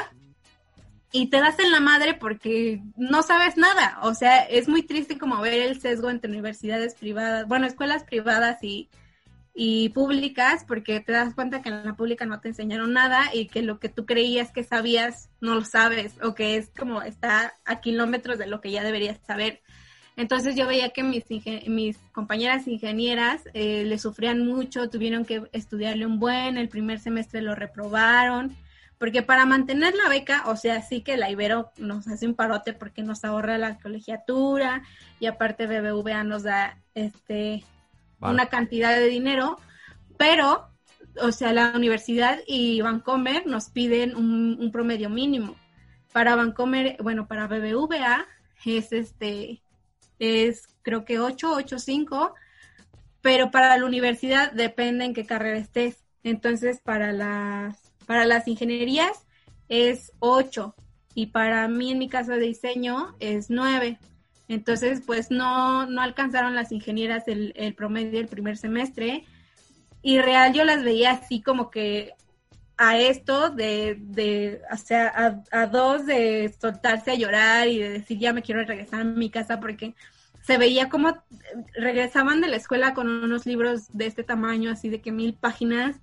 y 1.11 1.29
te 1.29 1.39
das 1.41 1.59
en 1.59 1.73
la 1.73 1.81
madre 1.81 2.13
porque 2.13 2.83
no 2.99 3.23
sabes 3.23 3.57
nada, 3.57 3.99
o 4.03 4.13
sea, 4.13 4.41
es 4.41 4.69
muy 4.69 4.83
triste 4.83 5.17
como 5.17 5.41
ver 5.41 5.55
el 5.55 5.81
sesgo 5.81 6.11
entre 6.11 6.31
universidades 6.31 6.95
privadas, 6.97 7.49
bueno, 7.49 7.67
escuelas 7.67 8.05
privadas 8.05 8.63
y 8.63 8.91
y 9.55 9.91
públicas, 9.91 10.65
porque 10.67 10.99
te 10.99 11.13
das 11.13 11.35
cuenta 11.35 11.63
que 11.63 11.69
en 11.69 11.85
la 11.85 11.95
pública 11.95 12.27
no 12.27 12.41
te 12.41 12.49
enseñaron 12.49 12.93
nada 12.93 13.33
y 13.33 13.47
que 13.47 13.63
lo 13.63 13.79
que 13.79 13.89
tú 13.89 14.05
creías 14.05 14.51
que 14.51 14.65
sabías 14.65 15.31
no 15.41 15.55
lo 15.55 15.65
sabes 15.65 16.17
o 16.23 16.35
que 16.35 16.57
es 16.57 16.71
como 16.77 17.03
está 17.03 17.55
a 17.65 17.81
kilómetros 17.81 18.39
de 18.39 18.49
lo 18.49 18.61
que 18.61 18.73
ya 18.73 18.83
deberías 18.83 19.21
saber. 19.25 19.63
Entonces 20.17 20.57
yo 20.57 20.67
veía 20.67 20.91
que 20.91 21.05
mis, 21.05 21.25
mis 21.69 21.99
compañeras 22.13 22.67
ingenieras 22.67 23.43
eh, 23.53 23.85
le 23.85 23.99
sufrían 23.99 24.45
mucho, 24.45 24.91
tuvieron 24.91 25.25
que 25.25 25.43
estudiarle 25.53 26.07
un 26.07 26.19
buen, 26.19 26.57
el 26.57 26.69
primer 26.69 26.99
semestre 26.99 27.41
lo 27.41 27.55
reprobaron, 27.55 28.57
porque 28.99 29.23
para 29.23 29.45
mantener 29.45 29.95
la 29.95 30.09
beca, 30.09 30.45
o 30.47 30.57
sea, 30.57 30.83
sí 30.83 31.03
que 31.03 31.17
la 31.17 31.31
Ibero 31.31 31.71
nos 31.79 32.09
hace 32.09 32.27
un 32.27 32.35
parote 32.35 32.73
porque 32.73 33.03
nos 33.03 33.25
ahorra 33.25 33.59
la 33.59 33.79
colegiatura 33.79 34.83
y 35.21 35.27
aparte 35.27 35.67
BBVA 35.67 36.25
nos 36.25 36.45
da 36.45 36.79
este 36.95 37.65
una 38.21 38.47
cantidad 38.47 38.97
de 38.97 39.07
dinero, 39.07 39.59
pero, 40.17 40.69
o 41.21 41.33
sea, 41.33 41.53
la 41.53 41.73
universidad 41.75 42.39
y 42.47 42.81
Vancomer 42.81 43.47
nos 43.47 43.71
piden 43.71 44.17
un, 44.17 44.71
promedio 44.73 45.11
mínimo. 45.11 45.57
Para 46.13 46.37
Vancomer, 46.37 46.97
bueno, 47.03 47.27
para 47.27 47.47
BBVA 47.47 48.27
es 48.65 48.93
este 48.93 49.61
es 50.19 50.69
creo 50.83 51.05
que 51.05 51.19
8, 51.19 51.53
8, 51.55 51.79
5, 51.79 52.35
pero 53.21 53.51
para 53.51 53.77
la 53.77 53.85
universidad 53.85 54.53
depende 54.53 55.05
en 55.05 55.15
qué 55.15 55.27
carrera 55.27 55.59
estés. 55.59 56.05
Entonces, 56.23 56.81
para 56.81 57.13
las, 57.13 57.93
para 58.07 58.25
las 58.25 58.47
ingenierías 58.49 59.27
es 59.69 60.13
8 60.21 60.75
y 61.15 61.27
para 61.27 61.67
mí 61.69 61.93
en 61.93 61.99
mi 61.99 62.09
caso 62.09 62.33
de 62.33 62.41
diseño 62.41 63.15
es 63.21 63.51
9. 63.51 63.99
Entonces, 64.49 65.03
pues 65.05 65.31
no, 65.31 65.87
no 65.87 66.03
alcanzaron 66.03 66.55
las 66.55 66.73
ingenieras 66.73 67.25
el, 67.27 67.75
promedio 67.77 68.19
del 68.19 68.29
primer 68.29 68.57
semestre. 68.57 69.25
Y 70.03 70.19
real 70.19 70.53
yo 70.53 70.65
las 70.65 70.83
veía 70.83 71.13
así 71.13 71.41
como 71.41 71.71
que 71.71 72.13
a 72.77 72.99
esto 72.99 73.51
de, 73.51 73.97
de 73.99 74.61
o 74.73 74.77
sea, 74.77 75.43
a, 75.51 75.67
dos 75.67 76.07
de 76.07 76.53
soltarse 76.61 77.13
a 77.13 77.15
llorar 77.15 77.69
y 77.69 77.79
de 77.79 77.89
decir 77.89 78.19
ya 78.19 78.33
me 78.33 78.43
quiero 78.43 78.65
regresar 78.65 79.01
a 79.01 79.05
mi 79.05 79.31
casa 79.31 79.61
porque 79.61 79.95
se 80.43 80.59
veía 80.59 80.91
como 80.91 81.17
regresaban 81.75 82.41
de 82.41 82.49
la 82.49 82.57
escuela 82.57 82.93
con 82.93 83.09
unos 83.09 83.47
libros 83.47 83.89
de 83.97 84.07
este 84.07 84.25
tamaño, 84.25 84.71
así 84.71 84.91
de 84.91 85.01
que 85.01 85.11
mil 85.11 85.35
páginas 85.35 85.97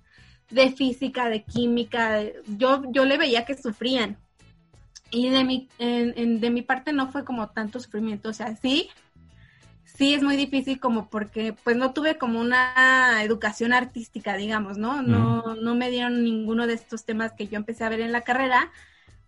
de 0.50 0.72
física, 0.72 1.28
de 1.28 1.44
química, 1.44 2.20
yo, 2.46 2.82
yo 2.90 3.04
le 3.04 3.18
veía 3.18 3.44
que 3.44 3.56
sufrían. 3.56 4.18
Y 5.14 5.28
de 5.28 5.44
mi, 5.44 5.68
de 5.78 6.50
mi 6.50 6.62
parte 6.62 6.92
no 6.94 7.12
fue 7.12 7.22
como 7.22 7.50
tanto 7.50 7.78
sufrimiento, 7.78 8.30
o 8.30 8.32
sea, 8.32 8.56
sí, 8.56 8.88
sí 9.84 10.14
es 10.14 10.22
muy 10.22 10.36
difícil 10.36 10.80
como 10.80 11.10
porque 11.10 11.54
pues 11.64 11.76
no 11.76 11.92
tuve 11.92 12.16
como 12.16 12.40
una 12.40 13.22
educación 13.22 13.74
artística, 13.74 14.36
digamos, 14.38 14.78
¿no? 14.78 15.02
No, 15.02 15.54
no 15.54 15.74
me 15.74 15.90
dieron 15.90 16.24
ninguno 16.24 16.66
de 16.66 16.72
estos 16.72 17.04
temas 17.04 17.32
que 17.34 17.46
yo 17.46 17.56
empecé 17.58 17.84
a 17.84 17.90
ver 17.90 18.00
en 18.00 18.10
la 18.10 18.22
carrera, 18.22 18.72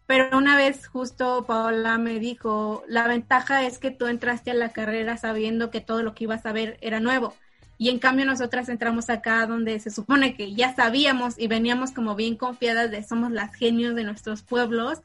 pero 0.06 0.38
una 0.38 0.56
vez 0.56 0.86
justo 0.86 1.44
Paola 1.46 1.98
me 1.98 2.18
dijo, 2.18 2.82
la 2.88 3.06
ventaja 3.06 3.66
es 3.66 3.78
que 3.78 3.90
tú 3.90 4.06
entraste 4.06 4.52
a 4.52 4.54
la 4.54 4.70
carrera 4.70 5.18
sabiendo 5.18 5.70
que 5.70 5.82
todo 5.82 6.02
lo 6.02 6.14
que 6.14 6.24
ibas 6.24 6.46
a 6.46 6.52
ver 6.52 6.78
era 6.80 6.98
nuevo. 6.98 7.34
Y 7.76 7.90
en 7.90 7.98
cambio 7.98 8.24
nosotras 8.24 8.70
entramos 8.70 9.10
acá 9.10 9.46
donde 9.46 9.78
se 9.80 9.90
supone 9.90 10.34
que 10.34 10.54
ya 10.54 10.74
sabíamos 10.74 11.38
y 11.38 11.46
veníamos 11.46 11.90
como 11.90 12.14
bien 12.14 12.36
confiadas 12.36 12.90
de 12.90 13.02
somos 13.02 13.32
las 13.32 13.54
genios 13.54 13.94
de 13.94 14.04
nuestros 14.04 14.42
pueblos 14.42 15.02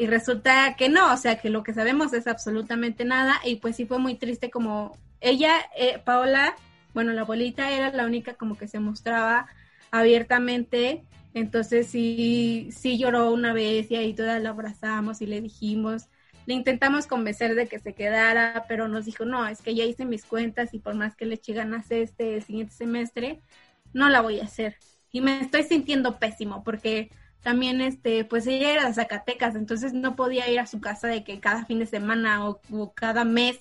y 0.00 0.06
resulta 0.06 0.76
que 0.76 0.88
no, 0.88 1.12
o 1.12 1.16
sea, 1.18 1.38
que 1.38 1.50
lo 1.50 1.62
que 1.62 1.74
sabemos 1.74 2.14
es 2.14 2.26
absolutamente 2.26 3.04
nada 3.04 3.38
y 3.44 3.56
pues 3.56 3.76
sí 3.76 3.84
fue 3.84 3.98
muy 3.98 4.14
triste 4.14 4.50
como 4.50 4.96
ella, 5.20 5.56
eh, 5.76 6.00
Paola, 6.02 6.56
bueno, 6.94 7.12
la 7.12 7.20
abuelita 7.20 7.70
era 7.70 7.92
la 7.92 8.06
única 8.06 8.32
como 8.32 8.56
que 8.56 8.66
se 8.66 8.80
mostraba 8.80 9.46
abiertamente, 9.90 11.04
entonces 11.34 11.88
sí, 11.88 12.70
sí 12.72 12.96
lloró 12.96 13.30
una 13.30 13.52
vez 13.52 13.90
y 13.90 13.96
ahí 13.96 14.14
todas 14.14 14.42
la 14.42 14.48
abrazamos 14.48 15.20
y 15.20 15.26
le 15.26 15.42
dijimos, 15.42 16.06
le 16.46 16.54
intentamos 16.54 17.06
convencer 17.06 17.54
de 17.54 17.66
que 17.66 17.78
se 17.78 17.92
quedara, 17.92 18.64
pero 18.68 18.88
nos 18.88 19.04
dijo, 19.04 19.26
no, 19.26 19.46
es 19.46 19.60
que 19.60 19.74
ya 19.74 19.84
hice 19.84 20.06
mis 20.06 20.24
cuentas 20.24 20.72
y 20.72 20.78
por 20.78 20.94
más 20.94 21.14
que 21.14 21.26
le 21.26 21.34
eche 21.34 21.52
ganas 21.52 21.90
este 21.90 22.40
siguiente 22.40 22.72
semestre, 22.72 23.42
no 23.92 24.08
la 24.08 24.22
voy 24.22 24.40
a 24.40 24.44
hacer. 24.44 24.76
Y 25.12 25.20
me 25.20 25.42
estoy 25.42 25.64
sintiendo 25.64 26.18
pésimo 26.18 26.64
porque 26.64 27.10
también 27.42 27.80
este 27.80 28.24
pues 28.24 28.46
ella 28.46 28.72
era 28.72 28.86
de 28.86 28.94
Zacatecas 28.94 29.54
entonces 29.54 29.92
no 29.92 30.16
podía 30.16 30.48
ir 30.50 30.60
a 30.60 30.66
su 30.66 30.80
casa 30.80 31.08
de 31.08 31.24
que 31.24 31.40
cada 31.40 31.64
fin 31.64 31.78
de 31.78 31.86
semana 31.86 32.46
o, 32.48 32.92
cada 32.94 33.24
mes 33.24 33.58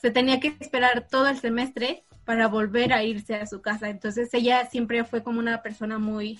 se 0.00 0.10
tenía 0.10 0.40
que 0.40 0.56
esperar 0.60 1.06
todo 1.10 1.28
el 1.28 1.38
semestre 1.38 2.04
para 2.24 2.46
volver 2.46 2.92
a 2.92 3.02
irse 3.02 3.34
a 3.34 3.46
su 3.46 3.62
casa. 3.62 3.88
Entonces 3.88 4.32
ella 4.32 4.66
siempre 4.66 5.02
fue 5.04 5.22
como 5.22 5.40
una 5.40 5.62
persona 5.62 5.98
muy 5.98 6.38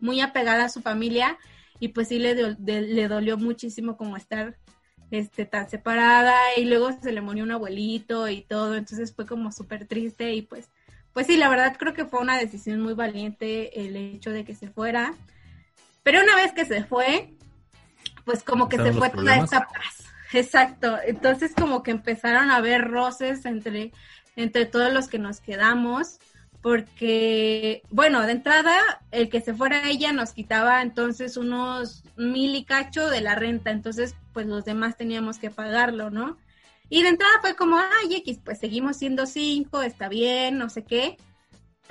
muy 0.00 0.20
apegada 0.20 0.66
a 0.66 0.68
su 0.68 0.80
familia 0.80 1.38
y 1.78 1.88
pues 1.88 2.08
sí 2.08 2.18
le, 2.18 2.34
le 2.34 3.08
dolió 3.08 3.36
muchísimo 3.36 3.96
como 3.96 4.16
estar 4.16 4.56
este 5.10 5.44
tan 5.44 5.68
separada 5.68 6.36
y 6.56 6.64
luego 6.64 6.92
se 6.92 7.12
le 7.12 7.20
murió 7.20 7.44
un 7.44 7.50
abuelito 7.50 8.28
y 8.28 8.42
todo. 8.42 8.76
Entonces 8.76 9.12
fue 9.14 9.26
como 9.26 9.52
súper 9.52 9.86
triste 9.86 10.32
y 10.34 10.42
pues 10.42 10.70
pues 11.12 11.26
sí 11.26 11.36
la 11.36 11.48
verdad 11.48 11.76
creo 11.78 11.92
que 11.94 12.04
fue 12.04 12.20
una 12.20 12.38
decisión 12.38 12.80
muy 12.80 12.94
valiente 12.94 13.84
el 13.84 13.96
hecho 13.96 14.30
de 14.30 14.44
que 14.44 14.54
se 14.54 14.68
fuera 14.68 15.14
pero 16.02 16.22
una 16.22 16.36
vez 16.36 16.52
que 16.52 16.64
se 16.64 16.84
fue, 16.84 17.34
pues 18.24 18.42
como 18.42 18.68
que 18.68 18.76
se 18.76 18.92
fue 18.92 19.10
toda 19.10 19.36
esa 19.36 19.60
paz. 19.60 20.04
Exacto. 20.32 20.98
Entonces 21.04 21.52
como 21.54 21.82
que 21.82 21.90
empezaron 21.90 22.50
a 22.50 22.56
haber 22.56 22.88
roces 22.88 23.44
entre, 23.44 23.92
entre 24.36 24.66
todos 24.66 24.92
los 24.92 25.08
que 25.08 25.18
nos 25.18 25.40
quedamos, 25.40 26.18
porque, 26.62 27.82
bueno, 27.90 28.20
de 28.22 28.32
entrada, 28.32 28.76
el 29.12 29.30
que 29.30 29.40
se 29.40 29.54
fuera 29.54 29.88
ella 29.88 30.12
nos 30.12 30.32
quitaba 30.32 30.82
entonces 30.82 31.36
unos 31.38 32.04
mil 32.16 32.54
y 32.54 32.64
cacho 32.64 33.08
de 33.08 33.22
la 33.22 33.34
renta, 33.34 33.70
entonces 33.70 34.14
pues 34.32 34.46
los 34.46 34.64
demás 34.64 34.96
teníamos 34.96 35.38
que 35.38 35.50
pagarlo, 35.50 36.10
¿no? 36.10 36.36
Y 36.90 37.02
de 37.02 37.08
entrada 37.08 37.32
fue 37.40 37.56
como, 37.56 37.78
ay, 37.78 38.16
X, 38.16 38.40
pues 38.44 38.58
seguimos 38.58 38.98
siendo 38.98 39.24
cinco, 39.24 39.80
está 39.80 40.08
bien, 40.08 40.58
no 40.58 40.68
sé 40.68 40.84
qué 40.84 41.16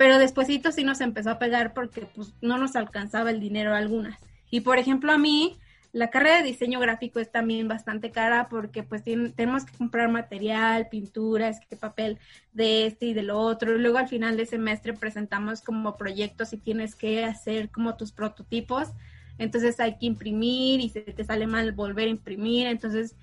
pero 0.00 0.18
despuesito 0.18 0.72
sí 0.72 0.82
nos 0.82 1.02
empezó 1.02 1.28
a 1.28 1.38
pegar 1.38 1.74
porque 1.74 2.06
pues 2.14 2.32
no 2.40 2.56
nos 2.56 2.74
alcanzaba 2.74 3.28
el 3.28 3.38
dinero 3.38 3.74
algunas. 3.74 4.18
Y 4.50 4.60
por 4.60 4.78
ejemplo 4.78 5.12
a 5.12 5.18
mí, 5.18 5.58
la 5.92 6.08
carrera 6.08 6.38
de 6.38 6.44
diseño 6.44 6.80
gráfico 6.80 7.20
es 7.20 7.30
también 7.30 7.68
bastante 7.68 8.10
cara 8.10 8.48
porque 8.48 8.82
pues 8.82 9.04
tenemos 9.04 9.66
que 9.66 9.76
comprar 9.76 10.08
material, 10.08 10.88
pinturas, 10.88 11.60
que 11.60 11.76
papel 11.76 12.16
de 12.54 12.86
este 12.86 13.04
y 13.08 13.12
del 13.12 13.28
otro. 13.28 13.76
Luego 13.76 13.98
al 13.98 14.08
final 14.08 14.38
de 14.38 14.46
semestre 14.46 14.94
presentamos 14.94 15.60
como 15.60 15.98
proyectos 15.98 16.54
y 16.54 16.56
tienes 16.56 16.94
que 16.94 17.22
hacer 17.22 17.68
como 17.68 17.98
tus 17.98 18.10
prototipos. 18.10 18.88
Entonces 19.36 19.80
hay 19.80 19.98
que 19.98 20.06
imprimir 20.06 20.80
y 20.80 20.88
se 20.88 21.02
te 21.02 21.24
sale 21.24 21.46
mal 21.46 21.72
volver 21.72 22.06
a 22.06 22.12
imprimir. 22.12 22.68
Entonces 22.68 23.16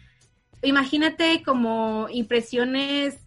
imagínate 0.62 1.42
como 1.42 2.06
impresiones 2.12 3.27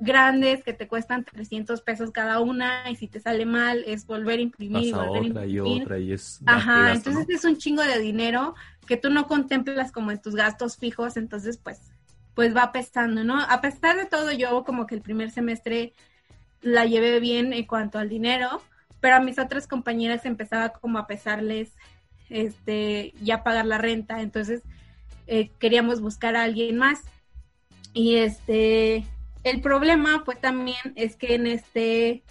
grandes 0.00 0.64
que 0.64 0.72
te 0.72 0.88
cuestan 0.88 1.24
300 1.24 1.82
pesos 1.82 2.10
cada 2.10 2.40
una 2.40 2.90
y 2.90 2.96
si 2.96 3.06
te 3.06 3.20
sale 3.20 3.44
mal 3.44 3.84
es 3.86 4.06
volver 4.06 4.38
a 4.38 4.42
imprimir 4.42 4.88
y 4.88 4.92
volver 4.92 5.22
a 5.22 5.26
imprimir. 5.26 5.78
y 5.78 5.82
otra 5.82 5.98
y 5.98 6.12
es 6.12 6.40
Ajá, 6.46 6.92
entonces 6.92 7.26
es 7.28 7.44
un 7.44 7.58
chingo 7.58 7.82
de 7.82 7.98
dinero 7.98 8.54
que 8.86 8.96
tú 8.96 9.10
no 9.10 9.26
contemplas 9.26 9.92
como 9.92 10.10
en 10.10 10.20
tus 10.20 10.34
gastos 10.34 10.76
fijos, 10.76 11.16
entonces 11.16 11.58
pues 11.58 11.80
pues 12.34 12.56
va 12.56 12.72
pesando, 12.72 13.22
¿no? 13.22 13.38
A 13.38 13.60
pesar 13.60 13.96
de 13.98 14.06
todo 14.06 14.32
yo 14.32 14.64
como 14.64 14.86
que 14.86 14.94
el 14.94 15.02
primer 15.02 15.30
semestre 15.30 15.92
la 16.62 16.86
llevé 16.86 17.20
bien 17.20 17.52
en 17.52 17.66
cuanto 17.66 17.98
al 17.98 18.08
dinero, 18.08 18.62
pero 19.00 19.16
a 19.16 19.20
mis 19.20 19.38
otras 19.38 19.66
compañeras 19.66 20.24
empezaba 20.24 20.70
como 20.70 20.98
a 20.98 21.06
pesarles 21.06 21.72
este 22.30 23.12
ya 23.20 23.42
pagar 23.42 23.66
la 23.66 23.78
renta, 23.78 24.22
entonces 24.22 24.62
eh, 25.26 25.50
queríamos 25.58 26.00
buscar 26.00 26.36
a 26.36 26.44
alguien 26.44 26.78
más 26.78 27.02
y 27.92 28.16
este 28.16 29.04
el 29.44 29.60
problema 29.60 30.22
fue 30.24 30.36
también 30.36 30.92
es 30.96 31.16
que 31.16 31.34
en 31.34 31.46
este 31.46 32.22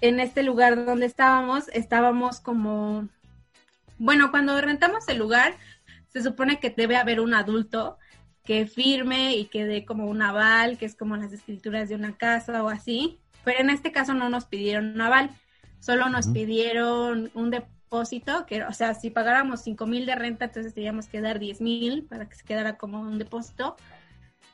en 0.00 0.20
este 0.20 0.42
lugar 0.42 0.84
donde 0.84 1.06
estábamos 1.06 1.68
estábamos 1.68 2.40
como 2.40 3.08
bueno 3.98 4.30
cuando 4.30 4.60
rentamos 4.60 5.08
el 5.08 5.18
lugar 5.18 5.54
se 6.08 6.22
supone 6.22 6.58
que 6.58 6.70
debe 6.70 6.96
haber 6.96 7.20
un 7.20 7.34
adulto 7.34 7.98
que 8.44 8.66
firme 8.66 9.36
y 9.36 9.44
que 9.46 9.64
dé 9.64 9.84
como 9.84 10.06
un 10.06 10.22
aval 10.22 10.78
que 10.78 10.86
es 10.86 10.96
como 10.96 11.16
las 11.16 11.32
escrituras 11.32 11.88
de 11.88 11.94
una 11.94 12.16
casa 12.16 12.64
o 12.64 12.68
así 12.68 13.20
pero 13.44 13.60
en 13.60 13.70
este 13.70 13.92
caso 13.92 14.14
no 14.14 14.28
nos 14.28 14.46
pidieron 14.46 14.94
un 14.94 15.00
aval 15.00 15.30
solo 15.78 16.08
nos 16.08 16.28
pidieron 16.28 17.30
un 17.34 17.50
depósito 17.50 18.46
que 18.46 18.64
o 18.64 18.72
sea 18.72 18.94
si 18.94 19.10
pagáramos 19.10 19.62
cinco 19.62 19.86
mil 19.86 20.06
de 20.06 20.14
renta 20.14 20.46
entonces 20.46 20.74
teníamos 20.74 21.08
que 21.08 21.20
dar 21.20 21.38
diez 21.38 21.60
mil 21.60 22.04
para 22.04 22.28
que 22.28 22.36
se 22.36 22.44
quedara 22.44 22.76
como 22.76 23.00
un 23.00 23.18
depósito. 23.18 23.76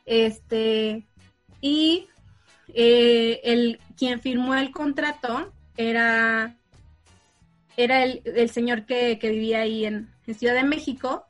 Este 0.06 1.06
y 1.60 2.08
eh, 2.74 3.40
el 3.44 3.80
quien 3.96 4.20
firmó 4.20 4.54
el 4.54 4.70
contrato 4.70 5.52
era, 5.76 6.56
era 7.76 8.04
el, 8.04 8.50
señor 8.50 8.86
que, 8.86 9.18
vivía 9.22 9.60
ahí 9.60 9.84
en, 9.84 10.14
Ciudad 10.26 10.54
de 10.54 10.64
México, 10.64 11.24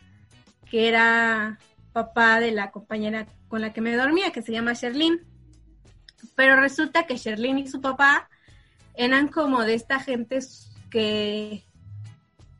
que 0.70 0.88
era 0.88 1.58
papá 1.92 2.40
de 2.40 2.50
la 2.50 2.70
compañera 2.70 3.26
con 3.48 3.60
la 3.60 3.74
que 3.74 3.82
me 3.82 3.94
dormía, 3.94 4.32
que 4.32 4.40
se 4.40 4.52
llama 4.52 4.72
Sherlyn. 4.72 5.20
Pero 6.34 6.56
resulta 6.56 7.06
que 7.06 7.18
Sherlyn 7.18 7.58
y 7.58 7.68
su 7.68 7.82
papá 7.82 8.30
eran 8.94 9.28
como 9.28 9.64
de 9.64 9.74
esta 9.74 10.00
gente 10.00 10.38
que, 10.90 11.62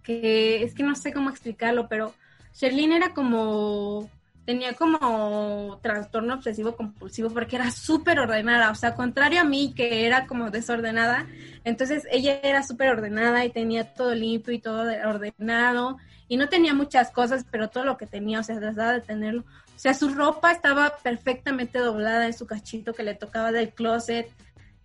que 0.02 0.62
es 0.62 0.74
que 0.74 0.82
no 0.82 0.94
sé 0.94 1.14
cómo 1.14 1.30
explicarlo, 1.30 1.88
pero 1.88 2.12
Sherlyn 2.52 2.92
era 2.92 3.14
como 3.14 4.10
tenía 4.46 4.74
como 4.74 5.78
trastorno 5.82 6.34
obsesivo 6.34 6.76
compulsivo 6.76 7.30
porque 7.30 7.56
era 7.56 7.72
súper 7.72 8.20
ordenada, 8.20 8.70
o 8.70 8.76
sea, 8.76 8.94
contrario 8.94 9.40
a 9.40 9.44
mí 9.44 9.74
que 9.76 10.06
era 10.06 10.26
como 10.26 10.50
desordenada, 10.50 11.26
entonces 11.64 12.04
ella 12.12 12.38
era 12.42 12.62
súper 12.62 12.90
ordenada 12.90 13.44
y 13.44 13.50
tenía 13.50 13.92
todo 13.92 14.14
limpio 14.14 14.54
y 14.54 14.60
todo 14.60 14.84
ordenado 15.04 15.98
y 16.28 16.36
no 16.36 16.48
tenía 16.48 16.74
muchas 16.74 17.10
cosas, 17.10 17.44
pero 17.50 17.68
todo 17.68 17.84
lo 17.84 17.96
que 17.96 18.06
tenía, 18.06 18.40
o 18.40 18.42
sea, 18.42 18.58
trataba 18.58 18.92
de 18.92 19.00
tenerlo. 19.00 19.42
O 19.42 19.78
sea, 19.78 19.94
su 19.94 20.08
ropa 20.08 20.52
estaba 20.52 20.96
perfectamente 21.02 21.78
doblada 21.80 22.26
en 22.26 22.32
su 22.32 22.46
cachito 22.46 22.94
que 22.94 23.02
le 23.02 23.14
tocaba 23.14 23.52
del 23.52 23.70
closet 23.70 24.28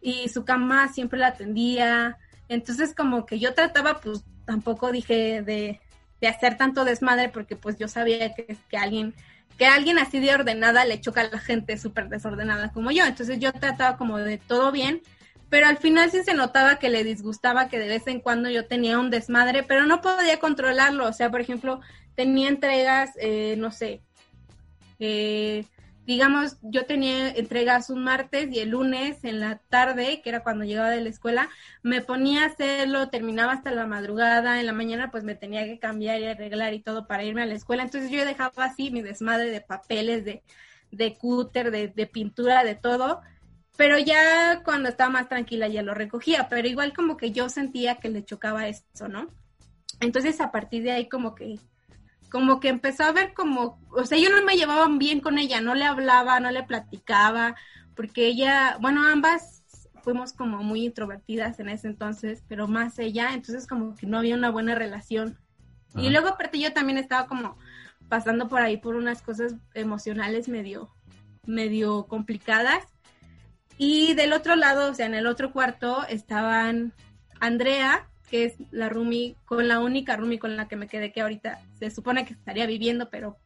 y 0.02 0.28
su 0.30 0.44
cama 0.44 0.92
siempre 0.92 1.20
la 1.20 1.28
atendía. 1.28 2.18
Entonces 2.50 2.94
como 2.96 3.26
que 3.26 3.40
yo 3.40 3.54
trataba, 3.54 4.02
pues 4.02 4.24
tampoco 4.46 4.92
dije 4.92 5.44
de, 5.44 5.80
de 6.20 6.28
hacer 6.28 6.58
tanto 6.58 6.84
desmadre 6.84 7.30
porque 7.30 7.56
pues 7.56 7.78
yo 7.78 7.88
sabía 7.88 8.34
que, 8.34 8.58
que 8.70 8.78
alguien 8.78 9.14
que 9.58 9.66
alguien 9.66 10.00
así 10.00 10.20
de 10.20 10.34
ordenada 10.34 10.86
le 10.86 11.00
choca 11.00 11.22
a 11.22 11.30
la 11.30 11.40
gente 11.40 11.78
súper 11.78 12.10
desordenada 12.10 12.72
como 12.72 12.92
yo. 12.92 13.06
Entonces 13.06 13.40
yo 13.40 13.52
trataba 13.54 13.98
como 13.98 14.18
de 14.18 14.38
todo 14.38 14.72
bien, 14.72 15.02
pero 15.50 15.68
al 15.68 15.78
final 15.78 16.12
sí 16.12 16.24
se 16.24 16.34
notaba 16.34 16.80
que 16.80 16.90
le 16.90 17.04
disgustaba 17.04 17.68
que 17.68 17.80
de 17.80 17.88
vez 17.88 18.08
en 18.08 18.22
cuando 18.22 18.50
yo 18.50 18.66
tenía 18.66 19.00
un 19.00 19.10
desmadre, 19.10 19.64
pero 19.64 19.86
no 19.86 20.02
podía 20.02 20.40
controlarlo. 20.40 21.08
O 21.08 21.14
sea, 21.14 21.30
por 21.30 21.42
ejemplo, 21.42 21.82
tenía 22.16 22.50
entregas, 22.50 23.12
eh, 23.20 23.56
no 23.58 23.72
sé, 23.72 24.02
eh, 25.00 25.66
digamos, 26.06 26.58
yo 26.62 26.86
tenía 26.86 27.30
entregas 27.30 27.90
un 27.90 28.04
martes 28.04 28.50
y 28.52 28.60
el 28.60 28.70
lunes 28.70 29.24
en 29.24 29.40
la 29.40 29.60
tarde, 29.70 30.22
que 30.22 30.30
era 30.30 30.44
cuando 30.44 30.66
llegaba 30.66 30.90
de 30.90 31.02
la 31.02 31.10
escuela, 31.10 31.50
me 31.84 32.02
ponía 32.02 32.44
a 32.44 32.48
hacerlo, 32.48 33.10
terminaba 33.10 33.54
hasta 33.54 33.72
la 33.72 33.86
madrugada, 33.86 34.60
en 34.60 34.66
la 34.66 34.74
mañana 34.74 35.12
pues 35.12 35.24
me 35.24 35.36
tenía 35.36 35.66
que 35.66 35.80
cambiar 35.80 36.20
y 36.20 36.26
arreglar 36.26 36.74
y 36.74 36.82
todo 36.82 37.08
para 37.08 37.24
irme 37.24 37.44
a 37.44 37.46
la 37.46 37.54
escuela. 37.54 37.84
Entonces 37.84 38.10
yo 38.10 38.26
dejaba 38.26 38.66
así 38.66 38.92
mi 38.92 39.02
desmadre 39.02 39.52
de 39.52 39.62
papeles, 39.62 40.26
de, 40.26 40.44
de 40.92 41.16
cúter, 41.16 41.72
de, 41.72 41.88
de 41.88 42.08
pintura, 42.08 42.64
de 42.64 42.76
todo. 42.76 43.22
Pero 43.78 43.98
ya 43.98 44.64
cuando 44.64 44.90
estaba 44.90 45.10
más 45.10 45.30
tranquila 45.30 45.68
ya 45.68 45.82
lo 45.82 45.94
recogía, 45.94 46.48
pero 46.50 46.68
igual 46.68 46.94
como 46.94 47.16
que 47.18 47.32
yo 47.32 47.48
sentía 47.50 47.96
que 47.96 48.10
le 48.10 48.26
chocaba 48.26 48.68
eso, 48.68 49.08
¿no? 49.08 49.30
Entonces 50.00 50.42
a 50.42 50.52
partir 50.52 50.84
de 50.84 50.92
ahí 50.92 51.08
como 51.08 51.36
que 51.36 51.60
como 52.32 52.62
que 52.62 52.70
empezó 52.70 53.04
a 53.04 53.12
ver 53.12 53.34
como, 53.34 53.78
o 53.90 54.06
sea, 54.06 54.18
yo 54.18 54.30
no 54.30 54.44
me 54.44 54.56
llevaba 54.56 54.88
bien 54.98 55.20
con 55.20 55.38
ella, 55.38 55.60
no 55.60 55.76
le 55.76 55.84
hablaba, 55.84 56.40
no 56.40 56.50
le 56.50 56.64
platicaba, 56.64 57.56
porque 57.94 58.26
ella, 58.26 58.78
bueno, 58.80 59.06
ambas 59.06 59.64
fuimos 60.02 60.32
como 60.32 60.64
muy 60.64 60.86
introvertidas 60.86 61.60
en 61.60 61.70
ese 61.70 61.88
entonces, 61.88 62.44
pero 62.48 62.70
más 62.70 62.98
ella, 63.00 63.34
entonces 63.34 63.68
como 63.68 63.96
que 63.96 64.08
no 64.08 64.18
había 64.18 64.36
una 64.36 64.50
buena 64.50 64.76
relación. 64.76 65.38
Y 65.94 66.10
luego 66.10 66.30
aparte 66.30 66.58
yo 66.58 66.72
también 66.72 66.98
estaba 66.98 67.28
como 67.28 67.58
pasando 68.08 68.48
por 68.48 68.62
ahí 68.62 68.78
por 68.78 68.96
unas 68.96 69.22
cosas 69.22 69.56
emocionales 69.74 70.48
medio, 70.48 70.90
medio 71.46 72.08
complicadas. 72.08 72.86
Y 73.78 74.14
del 74.14 74.32
otro 74.32 74.56
lado, 74.56 74.90
o 74.90 74.94
sea, 74.94 75.06
en 75.06 75.16
el 75.16 75.28
otro 75.28 75.52
cuarto 75.52 76.06
estaban 76.08 76.94
Andrea, 77.42 78.08
que 78.32 78.46
es 78.46 78.54
la 78.72 78.88
Rumi, 78.88 79.36
con 79.44 79.68
la 79.68 79.82
única 79.82 80.16
Rumi 80.16 80.40
con 80.40 80.56
la 80.56 80.70
que 80.70 80.78
me 80.78 80.88
quedé, 80.88 81.12
que 81.12 81.20
ahorita 81.20 81.60
se 81.78 81.92
supone 81.92 82.26
que 82.26 82.34
estaría 82.34 82.66
viviendo, 82.66 83.10
pero 83.10 83.38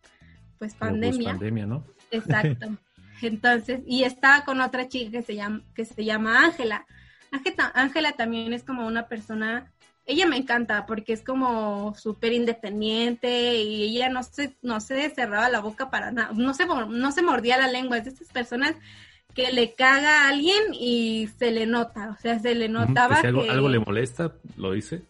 pues, 0.59 0.73
pues 0.73 0.75
pandemia. 0.75 1.31
pandemia, 1.31 1.65
¿no? 1.65 1.83
Exacto. 2.11 2.67
Entonces, 3.23 3.81
y 3.87 4.03
estaba 4.03 4.45
con 4.45 4.61
otra 4.61 4.87
chica 4.87 5.09
que 5.09 5.23
se 5.23 5.35
llama, 5.35 5.63
que 5.73 5.85
se 5.85 6.05
llama 6.05 6.45
Ángela. 6.45 6.85
Ángela 7.73 8.11
también 8.11 8.53
es 8.53 8.63
como 8.63 8.85
una 8.85 9.07
persona, 9.07 9.73
ella 10.05 10.27
me 10.27 10.37
encanta 10.37 10.85
porque 10.85 11.13
es 11.13 11.23
como 11.23 11.95
súper 11.95 12.33
independiente 12.33 13.55
y 13.55 13.97
ella 13.97 14.09
no 14.09 14.21
se, 14.21 14.55
no 14.61 14.79
se 14.79 15.09
cerraba 15.09 15.49
la 15.49 15.61
boca 15.61 15.89
para 15.89 16.11
nada, 16.11 16.31
no 16.33 16.53
se, 16.53 16.67
no 16.67 17.11
se 17.11 17.23
mordía 17.23 17.57
la 17.57 17.67
lengua, 17.67 17.97
es 17.97 18.03
de 18.05 18.11
estas 18.11 18.29
personas 18.29 18.75
que 19.35 19.51
le 19.51 19.75
caga 19.75 20.23
a 20.23 20.29
alguien 20.29 20.73
y 20.73 21.29
se 21.37 21.51
le 21.51 21.67
nota, 21.67 22.15
o 22.17 22.21
sea, 22.21 22.39
se 22.39 22.55
le 22.55 22.69
notaba 22.69 23.21
que, 23.21 23.29
si 23.29 23.49
algo, 23.49 23.69
le 23.69 23.79
molesta, 23.79 24.33
lo 24.55 24.71
dice. 24.71 25.03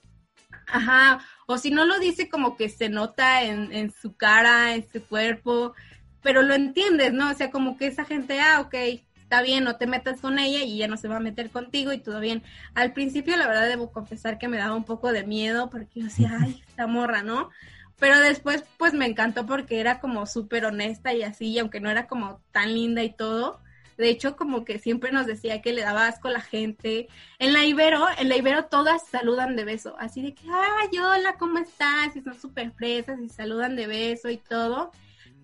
Ajá, 0.68 1.20
o 1.46 1.60
si 1.60 1.70
no 1.70 1.86
lo 1.86 2.00
dice 2.00 2.28
como 2.28 2.58
que 2.58 2.68
se 2.68 2.90
nota 2.90 3.44
en, 3.44 3.72
en 3.72 3.92
su 3.92 4.18
cara, 4.18 4.74
en 4.74 4.86
su 4.92 5.06
cuerpo, 5.06 5.76
pero 6.24 6.42
lo 6.42 6.56
entiendes, 6.56 7.14
¿no? 7.14 7.30
O 7.30 7.34
sea, 7.36 7.52
como 7.52 7.78
que 7.78 7.86
esa 7.86 8.04
gente, 8.04 8.42
ah, 8.42 8.62
ok, 8.62 8.74
está 9.22 9.44
bien, 9.44 9.64
no 9.64 9.76
te 9.76 9.86
metas 9.86 10.22
con 10.22 10.40
ella 10.40 10.64
y 10.64 10.74
ella 10.74 10.88
no 10.88 10.98
se 10.98 11.08
va 11.08 11.18
a 11.18 11.20
meter 11.20 11.52
contigo 11.52 11.94
y 11.94 12.00
todo 12.00 12.20
bien. 12.20 12.42
Al 12.74 12.94
principio, 12.94 13.38
la 13.38 13.48
verdad, 13.48 13.68
debo 13.68 13.92
confesar 13.92 14.40
que 14.40 14.48
me 14.48 14.58
daba 14.58 14.76
un 14.76 14.86
poco 14.86 15.12
de 15.12 15.24
miedo 15.24 15.70
porque 15.70 16.00
yo 16.00 16.06
decía, 16.06 16.36
ay, 16.42 16.64
esta 16.68 16.88
morra, 16.88 17.22
¿no? 17.22 17.52
Pero 18.00 18.20
después, 18.20 18.64
pues 18.78 18.94
me 18.94 19.06
encantó 19.06 19.46
porque 19.46 19.80
era 19.80 20.00
como 20.00 20.26
súper 20.26 20.66
honesta 20.66 21.14
y 21.14 21.22
así, 21.22 21.50
y 21.50 21.60
aunque 21.60 21.80
no 21.80 21.92
era 21.92 22.08
como 22.08 22.42
tan 22.52 22.74
linda 22.74 23.04
y 23.04 23.14
todo, 23.14 23.62
de 23.98 24.10
hecho, 24.10 24.36
como 24.36 24.66
que 24.66 24.80
siempre 24.80 25.12
nos 25.12 25.26
decía 25.26 25.62
que 25.62 25.74
le 25.74 25.82
daba 25.82 26.08
asco 26.08 26.28
a 26.28 26.32
la 26.32 26.42
gente. 26.42 27.08
En 27.40 27.54
la 27.54 27.66
Ibero, 27.66 28.06
en 28.18 28.30
la 28.30 28.36
Ibero 28.36 28.66
todas 28.66 29.08
saludan 29.08 29.56
de 29.56 29.64
beso. 29.64 29.96
Así 29.98 30.22
de 30.22 30.34
que, 30.34 30.44
ay, 30.50 30.98
hola, 31.00 31.36
¿cómo 31.38 31.60
estás? 31.60 32.16
Y 32.16 32.22
son 32.22 32.40
súper 32.40 32.72
fresas 32.72 33.20
y 33.20 33.30
saludan 33.30 33.76
de 33.76 33.88
beso 33.88 34.30
y 34.30 34.38
todo. 34.38 34.92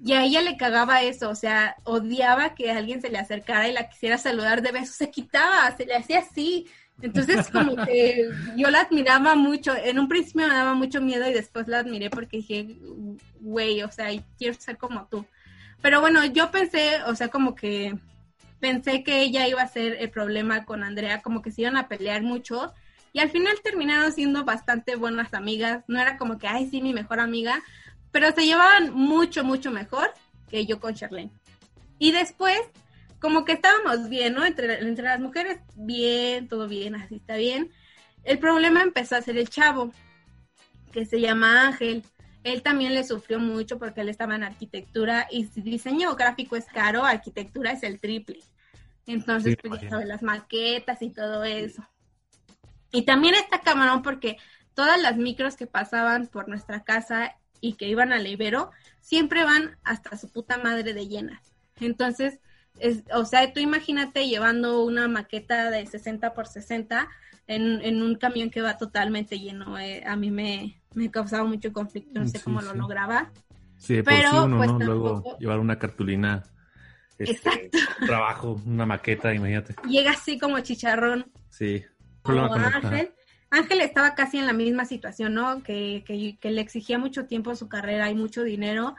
Y 0.03 0.13
a 0.13 0.23
ella 0.23 0.41
le 0.41 0.57
cagaba 0.57 1.03
eso, 1.03 1.29
o 1.29 1.35
sea, 1.35 1.75
odiaba 1.83 2.55
que 2.55 2.71
alguien 2.71 3.01
se 3.01 3.09
le 3.09 3.19
acercara 3.19 3.69
y 3.69 3.73
la 3.73 3.87
quisiera 3.87 4.17
saludar 4.17 4.61
de 4.61 4.71
beso. 4.71 4.93
Se 4.93 5.11
quitaba, 5.11 5.75
se 5.77 5.85
le 5.85 5.95
hacía 5.95 6.19
así. 6.19 6.67
Entonces, 7.01 7.49
como 7.49 7.75
que 7.85 8.29
yo 8.57 8.69
la 8.69 8.81
admiraba 8.81 9.35
mucho. 9.35 9.73
En 9.75 9.99
un 9.99 10.09
principio 10.09 10.47
me 10.47 10.53
daba 10.53 10.73
mucho 10.73 11.01
miedo 11.01 11.29
y 11.29 11.33
después 11.33 11.67
la 11.67 11.79
admiré 11.79 12.09
porque 12.09 12.37
dije, 12.37 12.77
güey, 13.39 13.81
o 13.83 13.91
sea, 13.91 14.09
quiero 14.37 14.55
ser 14.59 14.77
como 14.77 15.07
tú. 15.07 15.25
Pero 15.81 16.01
bueno, 16.01 16.25
yo 16.25 16.51
pensé, 16.51 17.01
o 17.07 17.15
sea, 17.15 17.29
como 17.29 17.55
que 17.55 17.95
pensé 18.61 19.03
que 19.03 19.21
ella 19.21 19.47
iba 19.47 19.61
a 19.61 19.67
ser 19.67 19.97
el 19.99 20.09
problema 20.09 20.63
con 20.63 20.83
Andrea, 20.83 21.21
como 21.21 21.41
que 21.41 21.51
se 21.51 21.63
iban 21.63 21.75
a 21.75 21.89
pelear 21.89 22.21
mucho. 22.21 22.73
Y 23.11 23.19
al 23.19 23.29
final 23.29 23.59
terminaron 23.61 24.13
siendo 24.13 24.45
bastante 24.45 24.95
buenas 24.95 25.33
amigas. 25.33 25.83
No 25.87 25.99
era 25.99 26.17
como 26.17 26.37
que, 26.37 26.47
ay, 26.47 26.69
sí, 26.69 26.81
mi 26.81 26.93
mejor 26.93 27.19
amiga, 27.19 27.61
pero 28.11 28.31
se 28.31 28.45
llevaban 28.45 28.93
mucho, 28.93 29.43
mucho 29.43 29.71
mejor 29.71 30.13
que 30.49 30.65
yo 30.65 30.79
con 30.79 30.93
Charlene. 30.93 31.31
Y 31.99 32.11
después, 32.11 32.59
como 33.19 33.43
que 33.43 33.53
estábamos 33.53 34.07
bien, 34.07 34.33
¿no? 34.33 34.45
Entre, 34.45 34.79
entre 34.79 35.03
las 35.03 35.19
mujeres, 35.19 35.59
bien, 35.75 36.47
todo 36.47 36.67
bien, 36.67 36.95
así 36.95 37.15
está 37.15 37.35
bien. 37.35 37.71
El 38.23 38.39
problema 38.39 38.81
empezó 38.81 39.15
a 39.15 39.21
ser 39.21 39.37
el 39.37 39.49
chavo, 39.49 39.91
que 40.91 41.05
se 41.05 41.19
llama 41.19 41.67
Ángel. 41.67 42.03
Él 42.43 42.61
también 42.61 42.93
le 42.93 43.03
sufrió 43.03 43.39
mucho 43.39 43.77
porque 43.77 44.01
él 44.01 44.09
estaba 44.09 44.35
en 44.35 44.43
arquitectura 44.43 45.27
y 45.31 45.45
diseño 45.55 46.15
gráfico 46.15 46.55
es 46.55 46.65
caro, 46.65 47.03
arquitectura 47.03 47.71
es 47.71 47.83
el 47.83 47.99
triple. 47.99 48.39
Entonces, 49.11 49.57
pues 49.61 49.81
ya 49.81 49.89
las 50.01 50.23
maquetas 50.23 51.01
y 51.01 51.09
todo 51.09 51.43
eso. 51.43 51.87
Y 52.91 53.03
también 53.03 53.35
está 53.35 53.61
camarón 53.61 54.01
porque 54.01 54.37
todas 54.73 55.01
las 55.01 55.17
micros 55.17 55.55
que 55.55 55.67
pasaban 55.67 56.27
por 56.27 56.47
nuestra 56.47 56.83
casa 56.83 57.35
y 57.59 57.73
que 57.73 57.87
iban 57.87 58.11
al 58.11 58.27
Ibero, 58.27 58.71
siempre 58.99 59.43
van 59.43 59.77
hasta 59.83 60.17
su 60.17 60.31
puta 60.31 60.57
madre 60.57 60.93
de 60.93 61.07
llenas. 61.07 61.53
Entonces, 61.79 62.39
es, 62.79 63.03
o 63.13 63.25
sea, 63.25 63.53
tú 63.53 63.59
imagínate 63.59 64.27
llevando 64.27 64.83
una 64.83 65.07
maqueta 65.07 65.69
de 65.69 65.85
60 65.85 66.33
por 66.33 66.47
60 66.47 67.07
en, 67.47 67.81
en 67.81 68.01
un 68.01 68.15
camión 68.15 68.49
que 68.49 68.61
va 68.61 68.77
totalmente 68.77 69.39
lleno. 69.39 69.77
Eh, 69.77 70.03
a 70.05 70.15
mí 70.15 70.31
me, 70.31 70.81
me 70.93 71.11
causaba 71.11 71.43
mucho 71.43 71.71
conflicto, 71.71 72.19
no 72.19 72.27
sé 72.27 72.41
cómo 72.41 72.61
lo 72.61 72.73
lograba. 72.73 73.31
Sí, 73.77 74.01
pero 74.03 74.45
uno, 74.45 74.57
pues, 74.57 74.71
Luego 74.85 75.37
llevar 75.39 75.59
una 75.59 75.79
cartulina 75.79 76.43
este, 77.23 77.49
Exacto. 77.49 77.77
trabajo, 78.05 78.61
una 78.65 78.85
maqueta, 78.85 79.33
imagínate. 79.33 79.75
Llega 79.87 80.11
así 80.11 80.39
como 80.39 80.59
chicharrón. 80.59 81.31
Sí. 81.49 81.83
Ángel. 82.23 83.11
Ángel 83.49 83.81
estaba 83.81 84.15
casi 84.15 84.37
en 84.37 84.47
la 84.47 84.53
misma 84.53 84.85
situación, 84.85 85.33
¿no? 85.33 85.61
Que, 85.61 86.03
que, 86.05 86.51
le 86.51 86.61
exigía 86.61 86.97
mucho 86.97 87.25
tiempo 87.25 87.51
a 87.51 87.55
su 87.55 87.67
carrera 87.67 88.09
y 88.09 88.15
mucho 88.15 88.43
dinero. 88.43 88.95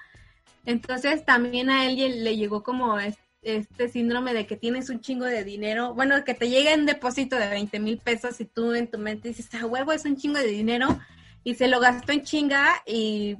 Entonces 0.66 1.24
también 1.24 1.70
a 1.70 1.86
él 1.86 1.96
le 2.22 2.36
llegó 2.36 2.62
como 2.62 2.98
este 2.98 3.88
síndrome 3.88 4.34
de 4.34 4.46
que 4.46 4.56
tienes 4.56 4.90
un 4.90 5.00
chingo 5.00 5.24
de 5.24 5.42
dinero. 5.42 5.94
Bueno, 5.94 6.22
que 6.24 6.34
te 6.34 6.50
llega 6.50 6.72
en 6.72 6.84
depósito 6.84 7.36
de 7.36 7.48
20 7.48 7.80
mil 7.80 7.98
pesos 7.98 8.40
y 8.40 8.44
tú 8.44 8.74
en 8.74 8.88
tu 8.88 8.98
mente 8.98 9.28
dices, 9.28 9.48
ah, 9.54 9.64
huevo, 9.64 9.92
es 9.92 10.04
un 10.04 10.16
chingo 10.16 10.38
de 10.38 10.48
dinero. 10.48 11.00
Y 11.44 11.54
se 11.54 11.66
lo 11.66 11.80
gastó 11.80 12.12
en 12.12 12.22
chinga 12.22 12.82
y 12.86 13.38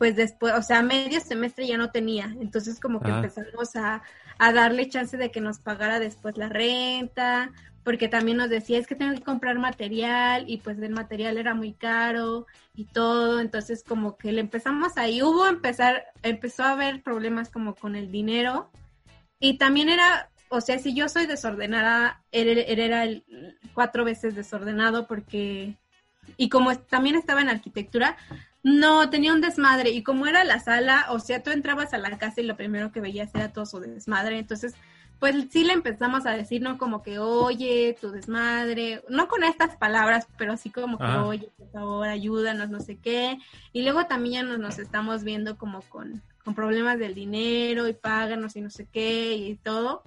pues 0.00 0.16
después, 0.16 0.54
o 0.54 0.62
sea, 0.62 0.80
medio 0.80 1.20
semestre 1.20 1.66
ya 1.66 1.76
no 1.76 1.90
tenía. 1.90 2.34
Entonces 2.40 2.80
como 2.80 3.00
que 3.00 3.10
ah. 3.10 3.16
empezamos 3.16 3.76
a, 3.76 4.02
darle 4.38 4.88
chance 4.88 5.18
de 5.18 5.30
que 5.30 5.42
nos 5.42 5.58
pagara 5.58 6.00
después 6.00 6.38
la 6.38 6.48
renta, 6.48 7.52
porque 7.84 8.08
también 8.08 8.38
nos 8.38 8.48
decía, 8.48 8.78
es 8.78 8.86
que 8.86 8.94
tengo 8.94 9.12
que 9.12 9.20
comprar 9.20 9.58
material 9.58 10.46
y 10.48 10.56
pues 10.56 10.78
el 10.78 10.92
material 10.92 11.36
era 11.36 11.52
muy 11.52 11.74
caro 11.74 12.46
y 12.74 12.86
todo, 12.86 13.40
entonces 13.40 13.84
como 13.86 14.16
que 14.16 14.32
le 14.32 14.40
empezamos 14.40 14.96
ahí, 14.96 15.22
hubo 15.22 15.46
empezar, 15.46 16.06
empezó 16.22 16.62
a 16.62 16.72
haber 16.72 17.02
problemas 17.02 17.50
como 17.50 17.74
con 17.74 17.94
el 17.94 18.10
dinero 18.10 18.70
y 19.38 19.58
también 19.58 19.90
era, 19.90 20.30
o 20.48 20.62
sea, 20.62 20.78
si 20.78 20.94
yo 20.94 21.10
soy 21.10 21.26
desordenada, 21.26 22.22
él, 22.32 22.48
era 22.56 23.04
el, 23.04 23.22
cuatro 23.74 24.06
veces 24.06 24.34
desordenado 24.34 25.06
porque, 25.06 25.76
y 26.38 26.48
como 26.48 26.74
también 26.78 27.16
estaba 27.16 27.42
en 27.42 27.50
arquitectura, 27.50 28.16
No, 28.62 29.08
tenía 29.08 29.32
un 29.32 29.40
desmadre 29.40 29.90
y 29.90 30.02
como 30.02 30.26
era 30.26 30.44
la 30.44 30.60
sala, 30.60 31.06
o 31.10 31.18
sea, 31.18 31.42
tú 31.42 31.50
entrabas 31.50 31.94
a 31.94 31.98
la 31.98 32.18
casa 32.18 32.40
y 32.40 32.44
lo 32.44 32.56
primero 32.56 32.92
que 32.92 33.00
veías 33.00 33.34
era 33.34 33.52
todo 33.52 33.64
su 33.64 33.80
desmadre, 33.80 34.38
entonces 34.38 34.74
pues 35.20 35.36
sí 35.50 35.64
le 35.64 35.74
empezamos 35.74 36.24
a 36.24 36.30
decir, 36.30 36.62
¿no? 36.62 36.78
Como 36.78 37.02
que, 37.02 37.18
oye, 37.18 37.94
tu 38.00 38.10
desmadre, 38.10 39.02
no 39.10 39.28
con 39.28 39.44
estas 39.44 39.76
palabras, 39.76 40.26
pero 40.38 40.56
sí 40.56 40.70
como 40.70 40.96
que, 40.96 41.04
oye, 41.04 41.50
por 41.58 41.70
favor, 41.70 42.08
ayúdanos, 42.08 42.70
no 42.70 42.80
sé 42.80 42.96
qué. 42.96 43.36
Y 43.74 43.82
luego 43.82 44.06
también 44.06 44.32
ya 44.32 44.42
nos, 44.42 44.58
nos 44.58 44.78
estamos 44.78 45.22
viendo 45.22 45.58
como 45.58 45.82
con, 45.82 46.22
con 46.42 46.54
problemas 46.54 46.98
del 46.98 47.14
dinero 47.14 47.86
y 47.86 47.92
páganos 47.92 48.56
y 48.56 48.62
no 48.62 48.70
sé 48.70 48.86
qué 48.90 49.36
y 49.36 49.56
todo. 49.56 50.02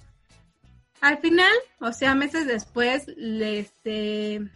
Al 1.00 1.20
final, 1.20 1.54
o 1.80 1.92
sea, 1.92 2.16
meses 2.16 2.48
después, 2.48 3.06
le, 3.16 3.60
este, 3.60 4.50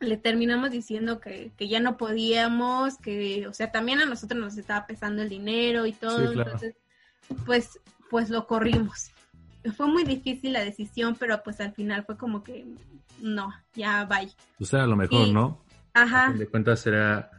le 0.00 0.16
terminamos 0.16 0.70
diciendo 0.70 1.20
que, 1.20 1.52
que, 1.56 1.68
ya 1.68 1.80
no 1.80 1.96
podíamos, 1.96 2.98
que, 2.98 3.46
o 3.46 3.52
sea, 3.52 3.72
también 3.72 4.00
a 4.00 4.06
nosotros 4.06 4.40
nos 4.40 4.56
estaba 4.58 4.86
pesando 4.86 5.22
el 5.22 5.28
dinero 5.28 5.86
y 5.86 5.92
todo, 5.92 6.32
entonces, 6.32 6.76
pues, 7.44 7.80
pues 8.10 8.30
lo 8.30 8.46
corrimos 8.46 9.10
fue 9.72 9.86
muy 9.88 10.04
difícil 10.04 10.52
la 10.52 10.64
decisión, 10.64 11.16
pero 11.18 11.42
pues 11.42 11.60
al 11.60 11.72
final 11.72 12.04
fue 12.04 12.16
como 12.16 12.42
que 12.42 12.64
no, 13.20 13.52
ya 13.74 14.04
bye. 14.04 14.30
Pues 14.58 14.72
era 14.72 14.86
lo 14.86 14.96
mejor, 14.96 15.28
¿no? 15.28 15.64
Ajá. 15.94 16.32
De 16.32 16.46
cuentas 16.46 16.86
era, 16.86 17.30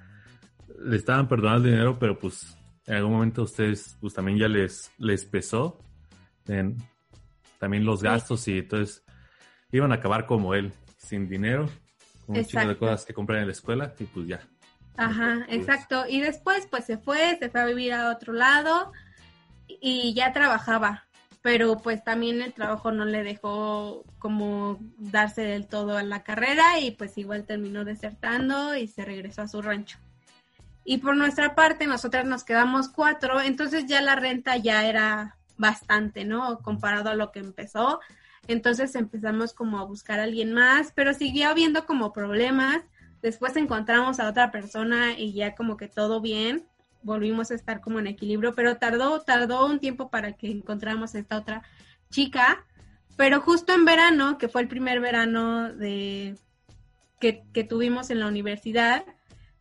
le 0.80 0.97
estaban 0.97 1.28
perdonando 1.28 1.68
el 1.68 1.74
dinero, 1.74 1.99
pero 1.99 2.18
pues 2.18 2.58
en 2.86 2.95
algún 2.95 3.14
momento 3.14 3.43
ustedes 3.43 3.97
pues 3.99 4.14
también 4.14 4.38
ya 4.38 4.47
les, 4.47 4.91
les 4.97 5.26
pesó 5.26 5.80
también 7.60 7.84
los 7.84 8.01
gastos 8.01 8.47
y 8.47 8.60
entonces 8.60 9.03
iban 9.72 9.91
a 9.91 9.95
acabar 9.95 10.26
como 10.26 10.53
él, 10.53 10.72
sin 10.97 11.28
dinero, 11.28 11.68
un 12.28 12.45
chico 12.45 12.67
de 12.67 12.78
cosas 12.78 13.05
que 13.05 13.13
comprar 13.13 13.39
en 13.39 13.47
la 13.47 13.53
escuela 13.53 13.93
y 13.99 14.03
pues 14.05 14.28
ya. 14.28 14.41
Ajá, 14.95 15.43
pues, 15.45 15.59
exacto. 15.59 16.05
Y 16.07 16.21
después 16.21 16.67
pues 16.69 16.86
se 16.86 16.97
fue, 16.97 17.38
se 17.39 17.49
fue 17.49 17.61
a 17.61 17.65
vivir 17.65 17.93
a 17.93 18.11
otro 18.11 18.34
lado 18.34 18.91
y 19.67 20.13
ya 20.13 20.34
trabajaba 20.34 21.07
pero 21.47 21.78
pues 21.78 22.03
también 22.03 22.41
el 22.41 22.51
trabajo 22.51 22.91
no 22.91 23.05
le 23.05 23.23
dejó 23.23 24.03
como 24.19 24.80
darse 24.97 25.43
del 25.43 25.65
todo 25.65 25.95
a 25.95 26.03
la 26.03 26.21
carrera 26.21 26.78
y 26.82 26.91
pues 26.91 27.17
igual 27.17 27.45
terminó 27.45 27.86
desertando 27.86 28.75
y 28.75 28.89
se 28.89 29.05
regresó 29.05 29.43
a 29.43 29.47
su 29.47 29.61
rancho. 29.61 29.97
Y 30.84 30.97
por 30.97 31.15
nuestra 31.15 31.55
parte, 31.55 31.88
nosotras 31.88 32.25
nos 32.25 32.43
quedamos 32.43 32.89
cuatro, 32.89 33.39
entonces 33.39 33.86
ya 33.86 34.01
la 34.01 34.17
renta 34.17 34.57
ya 34.57 34.89
era 34.89 35.38
bastante, 35.57 36.25
¿no? 36.25 36.59
Comparado 36.59 37.11
a 37.11 37.15
lo 37.15 37.32
que 37.32 37.39
empezó. 37.39 38.01
Entonces 38.47 38.95
empezamos 38.95 39.53
como 39.53 39.79
a 39.79 39.83
buscar 39.83 40.19
a 40.19 40.23
alguien 40.23 40.53
más, 40.53 40.91
pero 40.95 41.13
siguió 41.13 41.49
habiendo 41.49 41.85
como 41.85 42.13
problemas. 42.13 42.83
Después 43.21 43.55
encontramos 43.55 44.19
a 44.19 44.29
otra 44.29 44.51
persona 44.51 45.17
y 45.17 45.33
ya 45.33 45.55
como 45.55 45.77
que 45.77 45.87
todo 45.87 46.21
bien. 46.21 46.65
Volvimos 47.03 47.51
a 47.51 47.55
estar 47.55 47.81
como 47.81 47.99
en 47.99 48.07
equilibrio, 48.07 48.53
pero 48.53 48.77
tardó, 48.77 49.21
tardó 49.21 49.65
un 49.65 49.79
tiempo 49.79 50.09
para 50.09 50.33
que 50.33 50.49
encontráramos 50.49 51.15
a 51.15 51.19
esta 51.19 51.37
otra 51.37 51.63
chica, 52.09 52.65
pero 53.17 53.41
justo 53.41 53.73
en 53.73 53.85
verano, 53.85 54.37
que 54.37 54.47
fue 54.47 54.61
el 54.61 54.67
primer 54.67 54.99
verano 54.99 55.73
de 55.73 56.37
que, 57.19 57.43
que 57.53 57.63
tuvimos 57.63 58.09
en 58.09 58.19
la 58.19 58.27
universidad, 58.27 59.05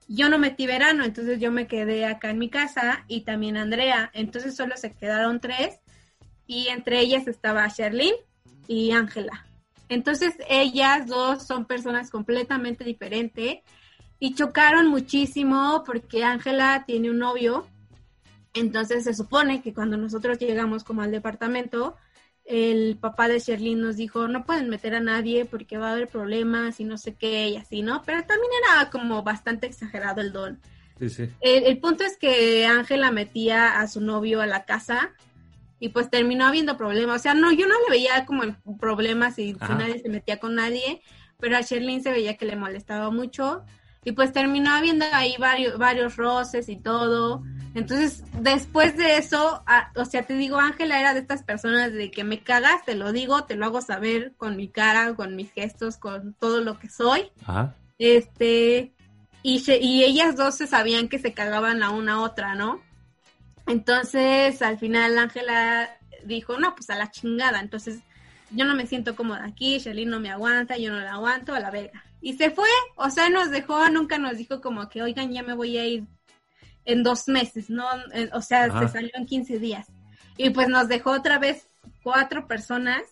yo 0.09 0.28
no 0.28 0.39
metí 0.39 0.66
verano, 0.66 1.05
entonces 1.05 1.41
yo 1.41 1.51
me 1.51 1.66
quedé 1.66 2.07
acá 2.07 2.30
en 2.30 2.39
mi 2.39 2.49
casa 2.49 3.05
y 3.09 3.22
también 3.22 3.57
Andrea, 3.57 4.11
entonces 4.14 4.55
solo 4.55 4.76
se 4.76 4.93
quedaron 4.93 5.41
tres 5.41 5.80
y 6.47 6.68
entre 6.68 7.01
ellas 7.01 7.26
estaba 7.26 7.66
Sherlyn 7.66 8.14
y 8.67 8.93
Ángela. 8.93 9.47
Entonces 9.89 10.35
ellas 10.49 11.07
dos 11.07 11.47
son 11.47 11.64
personas 11.64 12.11
completamente 12.11 12.85
diferentes 12.85 13.59
y 14.19 14.35
chocaron 14.35 14.89
muchísimo 14.89 15.83
porque 15.85 16.25
Ángela 16.25 16.85
tiene 16.87 17.11
un 17.11 17.19
novio. 17.19 17.67
Entonces 18.55 19.05
se 19.05 19.14
supone 19.14 19.62
que 19.62 19.75
cuando 19.75 19.97
nosotros 19.97 20.39
llegamos 20.39 20.83
como 20.83 21.03
al 21.03 21.11
departamento, 21.11 21.97
el 22.47 22.97
papá 22.97 23.29
de 23.29 23.41
Sherlyn 23.41 23.81
nos 23.81 23.97
dijo, 23.97 24.29
no 24.29 24.45
pueden 24.45 24.71
meter 24.71 24.95
a 24.95 25.01
nadie 25.01 25.45
porque 25.45 25.79
va 25.79 25.89
a 25.89 25.93
haber 25.93 26.09
problemas 26.09 26.81
y 26.81 26.85
no 26.85 26.97
sé 26.97 27.14
qué 27.14 27.49
y 27.49 27.57
así, 27.57 27.83
¿no? 27.83 28.03
Pero 28.07 28.25
también 28.25 28.51
era 28.64 28.91
como 28.91 29.23
bastante 29.23 29.67
exagerado 29.67 30.21
el 30.21 30.33
don. 30.33 30.61
Sí, 30.99 31.11
sí. 31.11 31.29
El, 31.41 31.79
punto 31.79 32.05
es 32.05 32.17
que 32.17 32.64
Ángela 32.64 33.11
metía 33.11 33.81
a 33.81 33.87
su 33.89 34.01
novio 34.01 34.41
a 34.41 34.47
la 34.47 34.64
casa 34.64 35.12
y 35.79 35.91
pues 35.91 36.11
terminó 36.11 36.47
habiendo 36.47 36.77
problemas. 36.77 37.16
O 37.16 37.22
sea, 37.22 37.35
no, 37.35 37.53
yo 37.53 37.66
no 37.66 37.74
le 37.74 37.91
veía 37.91 38.24
como 38.27 38.43
problemas 38.79 39.35
si, 39.35 39.53
si 39.55 39.74
nadie 39.74 40.01
se 40.01 40.09
metía 40.09 40.39
con 40.39 40.55
nadie, 40.55 41.03
pero 41.39 41.57
a 41.57 41.61
Sherlyn 41.61 42.03
se 42.03 42.12
veía 42.12 42.37
que 42.37 42.47
le 42.47 42.57
molestaba 42.57 43.11
mucho 43.11 43.64
y 44.07 44.12
pues 44.12 44.33
terminó 44.33 44.70
habiendo 44.70 45.05
ahí 45.12 45.35
varios, 45.37 45.79
varios 45.79 46.14
roces 46.14 46.68
y 46.68 46.77
todo. 46.77 47.43
Entonces, 47.74 48.22
después 48.41 48.97
de 48.97 49.18
eso, 49.18 49.64
o 49.97 50.05
sea, 50.05 50.22
te 50.22 50.35
digo, 50.35 50.59
Ángela 50.59 51.01
era 51.01 51.12
de 51.12 51.18
estas 51.18 51.43
personas 51.43 51.93
de 51.93 52.12
que 52.12 52.22
me 52.22 52.41
cagas, 52.41 52.85
te 52.85 52.95
lo 52.95 53.12
digo, 53.12 53.45
te 53.45 53.57
lo 53.57 53.66
hago 53.66 53.83
saber 53.83 54.33
con 54.37 54.57
mi 54.57 54.68
cara, 54.68 55.12
con 55.16 55.35
mis 55.35 55.51
gestos, 55.51 55.97
con 55.97 56.35
todo 56.35 56.61
lo 56.61 56.79
que 56.79 56.89
soy. 56.89 57.33
Ajá. 57.45 57.74
Este, 57.99 58.95
y, 59.43 59.64
y 59.81 60.05
ellas 60.05 60.37
dos 60.37 60.55
se 60.55 60.68
sabían 60.68 61.09
que 61.09 61.18
se 61.18 61.33
cagaban 61.33 61.81
la 61.81 61.91
una 61.91 62.14
a 62.14 62.20
otra, 62.20 62.55
¿no? 62.55 62.81
Entonces, 63.67 64.62
al 64.62 64.79
final 64.79 65.19
Ángela 65.19 65.91
dijo, 66.25 66.59
no, 66.59 66.75
pues 66.75 66.91
a 66.91 66.97
la 66.97 67.11
chingada. 67.11 67.61
Entonces, 67.61 68.01
yo 68.51 68.64
no 68.64 68.75
me 68.75 68.87
siento 68.87 69.17
cómoda 69.17 69.45
aquí, 69.45 69.79
Shelly 69.79 70.07
no 70.07 70.21
me 70.21 70.31
aguanta, 70.31 70.77
yo 70.77 70.93
no 70.93 71.01
la 71.01 71.14
aguanto, 71.14 71.55
a 71.55 71.61
la 71.61 71.71
verga. 71.71 72.05
Y 72.21 72.35
se 72.35 72.51
fue, 72.51 72.69
o 72.97 73.11
sea, 73.11 73.29
nos 73.29 73.51
dejó, 73.51 73.89
nunca 73.91 74.19
nos 74.19 74.39
dijo 74.39 74.61
como 74.61 74.89
que, 74.89 75.03
oigan, 75.03 75.33
ya 75.33 75.43
me 75.43 75.55
voy 75.55 75.77
a 75.79 75.87
ir 75.87 76.05
en 76.85 77.03
dos 77.03 77.29
meses, 77.29 77.69
¿no? 77.69 77.85
O 78.33 78.41
sea, 78.41 78.79
se 78.81 78.89
salió 78.89 79.11
en 79.14 79.27
15 79.27 79.59
días. 79.59 79.89
Y 80.37 80.51
pues 80.51 80.69
nos 80.69 80.89
dejó 80.89 81.12
otra 81.12 81.39
vez 81.39 81.69
cuatro 82.03 82.47
personas 82.47 83.03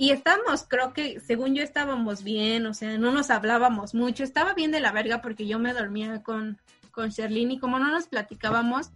y 0.00 0.12
estábamos, 0.12 0.64
creo 0.66 0.94
que, 0.94 1.20
según 1.20 1.54
yo 1.54 1.62
estábamos 1.62 2.24
bien, 2.24 2.64
o 2.64 2.72
sea, 2.72 2.96
no 2.96 3.12
nos 3.12 3.28
hablábamos 3.28 3.94
mucho, 3.94 4.24
estaba 4.24 4.54
bien 4.54 4.70
de 4.70 4.80
la 4.80 4.92
verga 4.92 5.20
porque 5.20 5.46
yo 5.46 5.58
me 5.58 5.74
dormía 5.74 6.22
con, 6.22 6.58
con 6.90 7.10
Sherlyn 7.10 7.50
y 7.50 7.58
como 7.58 7.78
no 7.78 7.90
nos 7.90 8.08
platicábamos, 8.08 8.90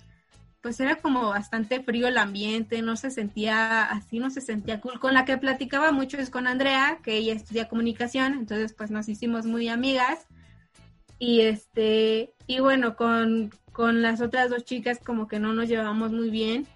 pues 0.64 0.80
era 0.80 0.96
como 0.96 1.28
bastante 1.28 1.82
frío 1.82 2.08
el 2.08 2.16
ambiente, 2.16 2.80
no 2.80 2.96
se 2.96 3.10
sentía 3.10 3.82
así, 3.82 4.18
no 4.18 4.30
se 4.30 4.40
sentía 4.40 4.80
cool. 4.80 4.98
Con 4.98 5.12
la 5.12 5.26
que 5.26 5.36
platicaba 5.36 5.92
mucho 5.92 6.16
es 6.16 6.30
con 6.30 6.46
Andrea, 6.46 7.00
que 7.02 7.18
ella 7.18 7.34
estudia 7.34 7.68
comunicación, 7.68 8.32
entonces 8.32 8.72
pues 8.72 8.90
nos 8.90 9.06
hicimos 9.10 9.44
muy 9.44 9.68
amigas. 9.68 10.26
Y 11.18 11.42
este, 11.42 12.32
y 12.46 12.60
bueno, 12.60 12.96
con, 12.96 13.52
con 13.72 14.00
las 14.00 14.22
otras 14.22 14.48
dos 14.48 14.64
chicas 14.64 15.00
como 15.04 15.28
que 15.28 15.38
no 15.38 15.52
nos 15.52 15.68
llevamos 15.68 16.12
muy 16.12 16.30
bien. 16.30 16.66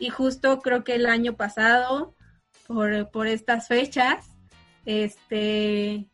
Y 0.00 0.08
justo 0.08 0.58
creo 0.58 0.82
que 0.82 0.96
el 0.96 1.06
año 1.06 1.36
pasado, 1.36 2.16
por, 2.66 3.12
por 3.12 3.28
estas 3.28 3.68
fechas, 3.68 4.26
este, 4.86 6.08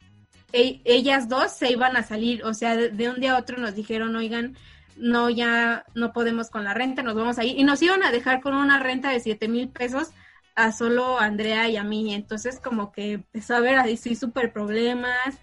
e, 0.52 0.82
ellas 0.84 1.30
dos 1.30 1.50
se 1.50 1.72
iban 1.72 1.96
a 1.96 2.02
salir, 2.02 2.44
o 2.44 2.52
sea, 2.52 2.76
de 2.76 3.08
un 3.08 3.20
día 3.20 3.36
a 3.36 3.38
otro 3.38 3.56
nos 3.56 3.74
dijeron, 3.74 4.14
oigan, 4.16 4.54
no, 4.96 5.30
ya 5.30 5.84
no 5.94 6.12
podemos 6.12 6.50
con 6.50 6.64
la 6.64 6.74
renta, 6.74 7.02
nos 7.02 7.14
vamos 7.14 7.38
a 7.38 7.44
ir. 7.44 7.58
Y 7.58 7.64
nos 7.64 7.82
iban 7.82 8.02
a 8.02 8.10
dejar 8.10 8.40
con 8.40 8.54
una 8.54 8.78
renta 8.78 9.10
de 9.10 9.20
siete 9.20 9.48
mil 9.48 9.68
pesos 9.68 10.10
a 10.54 10.72
solo 10.72 11.20
Andrea 11.20 11.68
y 11.68 11.76
a 11.76 11.84
mí. 11.84 12.14
Entonces 12.14 12.60
como 12.60 12.92
que 12.92 13.12
empezó 13.12 13.54
a 13.54 13.58
haber 13.58 13.76
así 13.76 14.14
súper 14.16 14.52
problemas. 14.52 15.38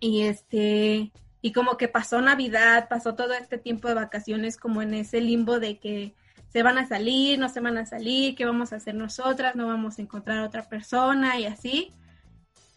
Y 0.00 0.22
este, 0.22 1.12
y 1.42 1.52
como 1.52 1.76
que 1.76 1.88
pasó 1.88 2.20
Navidad, 2.20 2.88
pasó 2.88 3.14
todo 3.14 3.34
este 3.34 3.58
tiempo 3.58 3.88
de 3.88 3.94
vacaciones 3.94 4.56
como 4.56 4.82
en 4.82 4.94
ese 4.94 5.20
limbo 5.20 5.60
de 5.60 5.78
que 5.78 6.14
se 6.48 6.62
van 6.62 6.78
a 6.78 6.88
salir, 6.88 7.38
no 7.38 7.48
se 7.48 7.60
van 7.60 7.78
a 7.78 7.86
salir, 7.86 8.34
qué 8.34 8.44
vamos 8.44 8.72
a 8.72 8.76
hacer 8.76 8.94
nosotras, 8.94 9.54
no 9.54 9.68
vamos 9.68 9.98
a 9.98 10.02
encontrar 10.02 10.40
otra 10.40 10.68
persona 10.68 11.38
y 11.38 11.46
así. 11.46 11.92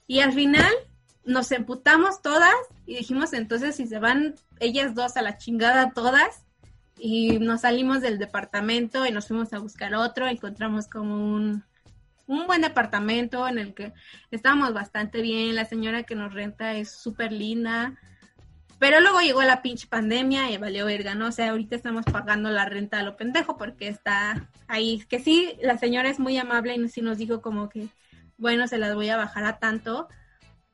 Y 0.06 0.20
al 0.20 0.34
final 0.34 0.72
nos 1.26 1.52
emputamos 1.52 2.22
todas 2.22 2.54
y 2.86 2.96
dijimos 2.96 3.34
entonces 3.34 3.76
si 3.76 3.88
se 3.88 4.00
van 4.00 4.36
ellas 4.60 4.96
dos 4.96 5.18
a 5.18 5.22
la 5.22 5.38
chingada 5.38 5.92
todas 5.92 6.46
y 6.98 7.40
nos 7.40 7.62
salimos 7.62 8.02
del 8.02 8.20
departamento 8.20 9.06
y 9.06 9.12
nos 9.12 9.28
fuimos 9.28 9.54
a 9.54 9.60
buscar 9.60 9.94
otro, 9.96 10.28
encontramos 10.28 10.88
como 10.88 11.16
un, 11.16 11.64
un 12.28 12.48
buen 12.48 12.62
departamento 12.62 13.48
en 13.48 13.58
el 13.58 13.74
que 13.74 13.94
estábamos 14.32 14.74
bastante 14.74 15.22
bien, 15.22 15.56
la 15.56 15.66
señora 15.66 16.04
que 16.04 16.16
nos 16.16 16.34
renta 16.34 16.74
es 16.74 16.92
súper 16.92 17.32
linda, 17.32 17.98
pero 18.80 19.00
luego 19.00 19.22
llegó 19.22 19.42
la 19.44 19.62
pinche 19.62 19.88
pandemia 19.88 20.52
y 20.52 20.58
valió 20.58 20.86
verga, 20.86 21.16
¿no? 21.16 21.28
O 21.28 21.32
sea, 21.32 21.52
ahorita 21.52 21.76
estamos 21.76 22.06
pagando 22.06 22.50
la 22.50 22.66
renta 22.66 23.00
a 23.00 23.04
lo 23.04 23.16
pendejo 23.16 23.58
porque 23.58 23.88
está 23.88 24.50
ahí, 24.68 25.04
que 25.08 25.20
sí, 25.20 25.56
la 25.62 25.78
señora 25.78 26.10
es 26.10 26.20
muy 26.20 26.38
amable 26.38 26.76
y 26.76 26.90
sí 26.90 27.02
nos 27.02 27.18
dijo 27.18 27.42
como 27.42 27.70
que, 27.70 27.88
bueno, 28.38 28.68
se 28.68 28.78
las 28.78 28.94
voy 28.94 29.10
a 29.10 29.18
bajar 29.18 29.46
a 29.46 29.60
tanto, 29.60 30.08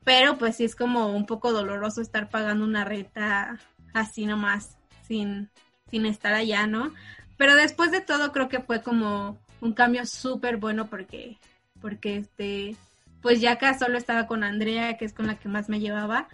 pero 0.04 0.38
pues 0.38 0.56
sí 0.56 0.64
es 0.64 0.76
como 0.76 1.14
un 1.14 1.26
poco 1.26 1.52
doloroso 1.52 2.00
estar 2.00 2.28
pagando 2.28 2.64
una 2.64 2.84
renta 2.84 3.58
así 3.92 4.26
nomás, 4.26 4.76
sin, 5.06 5.50
sin 5.90 6.06
estar 6.06 6.34
allá, 6.34 6.66
¿no? 6.66 6.92
Pero 7.36 7.54
después 7.56 7.90
de 7.90 8.00
todo 8.00 8.32
creo 8.32 8.48
que 8.48 8.60
fue 8.60 8.82
como 8.82 9.38
un 9.60 9.72
cambio 9.72 10.06
súper 10.06 10.56
bueno 10.56 10.86
porque, 10.88 11.38
porque 11.80 12.18
este, 12.18 12.76
pues 13.22 13.40
ya 13.40 13.52
acá 13.52 13.78
solo 13.78 13.98
estaba 13.98 14.26
con 14.26 14.44
Andrea, 14.44 14.96
que 14.96 15.04
es 15.04 15.12
con 15.12 15.26
la 15.26 15.38
que 15.38 15.48
más 15.48 15.68
me 15.68 15.80
llevaba, 15.80 16.28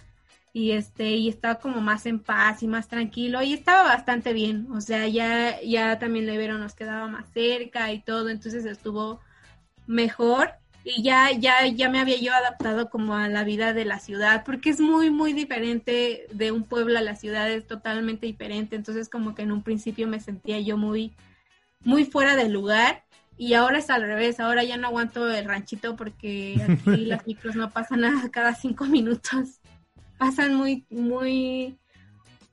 y 0.57 0.73
este 0.73 1.11
y 1.11 1.29
estaba 1.29 1.57
como 1.57 1.83
más 1.83 2.07
en 2.07 2.19
paz 2.19 2.63
y 2.63 2.67
más 2.67 2.89
tranquilo 2.89 3.43
y 3.43 3.53
estaba 3.53 3.83
bastante 3.83 4.33
bien 4.33 4.69
o 4.73 4.81
sea 4.81 5.07
ya 5.07 5.61
ya 5.61 5.99
también 5.99 6.31
Ibero 6.31 6.57
nos 6.57 6.75
quedaba 6.75 7.07
más 7.09 7.31
cerca 7.35 7.93
y 7.93 8.01
todo 8.01 8.31
entonces 8.31 8.65
estuvo 8.65 9.21
mejor 9.87 10.55
y 10.89 11.03
ya 11.03 11.33
ya 11.33 11.67
ya 11.67 11.91
me 11.91 11.99
había 11.99 12.17
yo 12.21 12.33
adaptado 12.33 12.91
como 12.91 13.17
a 13.17 13.29
la 13.29 13.43
vida 13.43 13.73
de 13.73 13.85
la 13.85 13.99
ciudad 13.99 14.45
porque 14.45 14.71
es 14.71 14.79
muy 14.79 15.11
muy 15.11 15.33
diferente 15.33 16.29
de 16.31 16.53
un 16.53 16.63
pueblo 16.63 16.97
a 16.97 17.03
la 17.03 17.17
ciudad 17.17 17.51
es 17.51 17.67
totalmente 17.67 18.27
diferente. 18.27 18.77
Entonces 18.77 19.09
como 19.09 19.35
que 19.35 19.43
en 19.43 19.51
un 19.51 19.63
principio 19.63 20.07
me 20.07 20.21
sentía 20.21 20.61
yo 20.61 20.77
muy 20.77 21.13
muy 21.83 22.05
fuera 22.05 22.37
del 22.37 22.53
lugar 22.53 23.03
y 23.37 23.55
ahora 23.55 23.79
es 23.79 23.91
al 23.91 24.03
revés, 24.03 24.39
ahora 24.39 24.63
ya 24.63 24.77
no 24.77 24.87
aguanto 24.87 25.29
el 25.29 25.45
ranchito 25.45 25.97
porque 25.97 26.63
aquí 26.63 26.97
las 27.05 27.27
micros 27.27 27.57
no 27.57 27.69
pasan 27.71 28.05
a 28.05 28.31
cada 28.31 28.55
cinco 28.55 28.85
minutos. 28.85 29.61
Pasan 30.19 30.55
muy, 30.55 30.87
muy, 30.89 31.77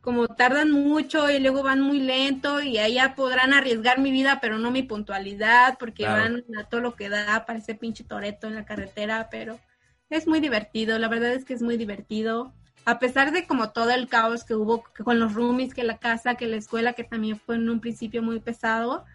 como 0.04 0.28
tardan 0.28 0.70
mucho 0.70 1.32
y 1.32 1.40
luego 1.40 1.64
van 1.64 1.80
muy 1.80 2.02
lento 2.02 2.62
y 2.62 2.78
allá 2.78 3.16
podrán 3.16 3.54
arriesgar 3.54 4.00
mi 4.00 4.12
vida, 4.12 4.40
pero 4.42 4.60
no 4.60 4.70
mi 4.70 4.84
puntualidad, 4.84 5.78
porque 5.80 6.06
van 6.06 6.44
a 6.60 6.66
todo 6.66 6.82
lo 6.82 6.94
que 6.96 7.08
da, 7.08 7.46
parece 7.46 7.74
pinche 7.74 8.04
toreto 8.04 8.48
en 8.48 8.56
la 8.56 8.66
carretera, 8.66 9.30
pero 9.32 9.62
es 10.10 10.28
muy 10.28 10.42
divertido, 10.42 11.00
la 11.00 11.08
verdad 11.08 11.32
es 11.32 11.46
que 11.46 11.54
es 11.54 11.62
muy 11.62 11.78
divertido. 11.78 12.54
A 12.84 13.00
pesar 13.00 13.32
de 13.32 13.48
como 13.48 13.70
todo 13.70 13.92
el 13.92 14.10
caos 14.10 14.44
que 14.44 14.56
hubo 14.56 14.84
con 15.06 15.22
los 15.22 15.36
roomies, 15.36 15.74
que 15.74 15.86
la 15.86 15.98
casa, 15.98 16.36
que 16.36 16.48
la 16.48 16.58
escuela, 16.58 16.92
que 16.92 17.06
también 17.06 17.40
fue 17.40 17.56
en 17.56 17.70
un 17.70 17.80
principio 17.80 18.22
muy 18.22 18.42
pesado, 18.42 19.06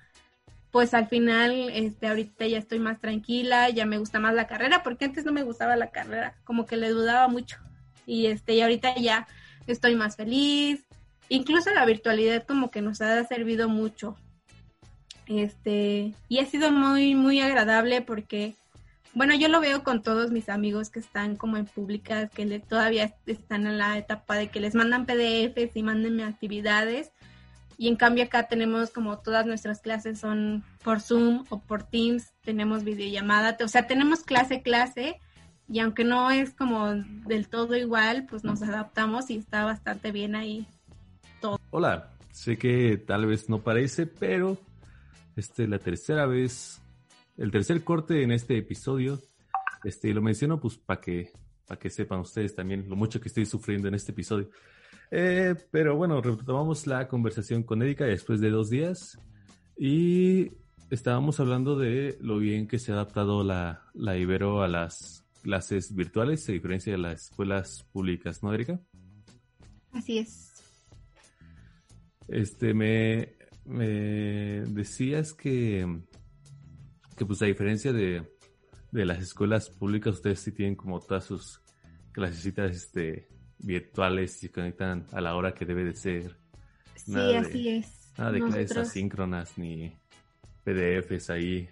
pues 0.71 0.95
al 0.95 1.07
final, 1.07 1.69
este, 1.69 2.09
ahorita 2.09 2.47
ya 2.47 2.57
estoy 2.57 2.79
más 2.79 2.99
tranquila, 2.99 3.69
ya 3.69 3.85
me 3.85 3.99
gusta 3.99 4.21
más 4.21 4.35
la 4.35 4.47
carrera, 4.47 4.83
porque 4.83 5.05
antes 5.05 5.27
no 5.27 5.33
me 5.33 5.43
gustaba 5.43 5.77
la 5.77 5.91
carrera, 5.91 6.35
como 6.45 6.65
que 6.65 6.79
le 6.79 6.89
dudaba 6.89 7.29
mucho 7.29 7.59
y 8.07 8.27
este 8.27 8.55
y 8.55 8.63
ahorita 8.63 8.95
ya 8.97 9.29
estoy 9.73 9.95
más 9.95 10.17
feliz. 10.17 10.85
Incluso 11.29 11.71
la 11.71 11.85
virtualidad 11.85 12.47
como 12.47 12.71
que 12.71 12.83
nos 12.83 13.01
ha 13.01 13.23
servido 13.25 13.69
mucho. 13.69 14.17
Este, 15.27 16.15
y 16.29 16.39
ha 16.39 16.47
sido 16.47 16.71
muy 16.73 17.15
muy 17.15 17.41
agradable 17.41 18.01
porque 18.01 18.55
bueno, 19.15 19.35
yo 19.35 19.49
lo 19.49 19.61
veo 19.61 19.83
con 19.83 20.03
todos 20.03 20.31
mis 20.31 20.49
amigos 20.49 20.91
que 20.91 21.01
están 21.01 21.35
como 21.35 21.57
en 21.57 21.67
públicas, 21.67 22.31
que 22.31 22.61
todavía 22.61 23.17
están 23.27 23.67
en 23.67 23.79
la 23.79 23.99
etapa 23.99 24.37
de 24.37 24.49
que 24.49 24.61
les 24.61 24.75
mandan 24.75 25.07
PDFs 25.07 25.75
y 25.75 25.83
mándenme 25.83 26.25
actividades. 26.25 27.11
Y 27.77 27.89
en 27.89 27.97
cambio 27.97 28.25
acá 28.25 28.49
tenemos 28.49 28.91
como 28.91 29.19
todas 29.19 29.47
nuestras 29.47 29.81
clases 29.81 30.21
son 30.21 30.65
por 30.85 31.01
Zoom 31.01 31.45
o 31.49 31.61
por 31.61 31.85
Teams, 31.85 32.33
tenemos 32.43 32.85
videollamada, 32.85 33.57
o 33.65 33.69
sea, 33.69 33.87
tenemos 33.87 34.23
clase 34.23 34.63
clase 34.63 35.21
y 35.69 35.81
aunque 35.81 36.05
no 36.05 36.31
es 36.31 36.55
como 36.55 36.95
del 36.95 37.49
todo 37.49 37.77
igual, 37.77 38.27
pues 38.29 38.43
nos 38.43 38.63
adaptamos 38.63 39.31
y 39.31 39.37
está 39.37 39.65
bastante 39.65 40.13
bien 40.13 40.35
ahí 40.35 40.67
todo. 41.41 41.59
Hola, 41.71 42.11
sé 42.33 42.57
que 42.57 42.97
tal 42.97 43.27
vez 43.27 43.49
no 43.51 43.63
parece, 43.63 44.07
pero 44.07 44.57
este 45.37 45.69
la 45.69 45.79
tercera 45.79 46.27
vez, 46.27 46.81
el 47.37 47.51
tercer 47.51 47.85
corte 47.85 48.23
en 48.23 48.33
este 48.33 48.57
episodio, 48.57 49.21
este 49.85 50.13
lo 50.15 50.23
menciono 50.23 50.59
pues 50.59 50.79
para 50.79 51.01
que 51.01 51.31
para 51.67 51.79
que 51.79 51.91
sepan 51.91 52.21
ustedes 52.21 52.55
también 52.55 52.89
lo 52.89 52.97
mucho 52.97 53.21
que 53.21 53.29
estoy 53.29 53.45
sufriendo 53.45 53.89
en 53.89 53.95
este 53.95 54.13
episodio. 54.13 54.49
Eh, 55.11 55.55
pero 55.71 55.97
bueno, 55.97 56.21
retomamos 56.23 56.87
la 56.87 57.09
conversación 57.09 57.63
con 57.63 57.83
Erika 57.83 58.05
después 58.05 58.41
de 58.41 58.51
dos 58.51 58.71
días 58.71 59.19
y 59.77 60.51
estábamos 60.91 61.41
hablando 61.41 61.77
de 61.77 62.17
lo 62.23 62.39
bien 62.39 62.67
que 62.67 62.79
se 62.79 62.93
ha 62.93 62.95
adaptado 62.95 63.45
la, 63.45 63.83
la 63.93 64.17
Ibero 64.17 64.63
a 64.63 64.69
las 64.69 65.18
clases 65.43 65.95
virtuales, 65.95 66.49
a 66.49 66.53
diferencia 66.53 66.93
de 66.93 66.99
las 66.99 67.25
escuelas 67.25 67.87
públicas, 67.93 68.43
¿no, 68.43 68.53
Erika? 68.53 68.81
Así 69.93 70.19
es. 70.19 70.53
Este, 72.29 72.75
me, 72.75 73.37
me 73.65 73.87
decías 74.67 75.33
que, 75.33 76.03
que 77.17 77.25
pues 77.25 77.41
a 77.43 77.47
diferencia 77.47 77.93
de, 77.93 78.23
de 78.93 79.05
las 79.05 79.21
escuelas 79.21 79.71
públicas, 79.71 80.15
ustedes 80.15 80.41
sí 80.41 80.53
tienen 80.53 80.77
como 80.77 81.01
todas 81.01 81.25
sus 81.25 81.61
clasecitas 82.13 82.71
este, 82.75 83.29
virtuales 83.59 84.37
y 84.37 84.49
se 84.49 84.53
conectan 84.53 85.07
a 85.13 85.21
la 85.21 85.35
hora 85.35 85.55
que 85.55 85.65
debe 85.65 85.85
de 85.85 85.95
ser. 85.95 86.37
Sí, 86.95 87.35
así 87.35 87.69
es. 87.69 88.13
Nada 88.19 88.33
de 88.33 88.41
clases 88.41 88.77
asíncronas 88.77 89.57
ni 89.57 89.93
PDFs 90.65 91.31
ahí 91.31 91.69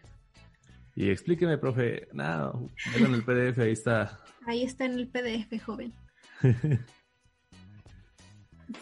y 0.97 1.11
explíqueme, 1.11 1.59
profe. 1.59 2.09
No, 2.12 2.70
en 2.97 3.14
el 3.14 3.22
PDF, 3.22 3.59
ahí 3.61 3.72
está. 3.72 4.18
Ahí 4.47 4.62
está 4.62 4.86
en 4.86 4.94
el 4.94 5.09
PDF, 5.09 5.62
joven. 5.62 5.92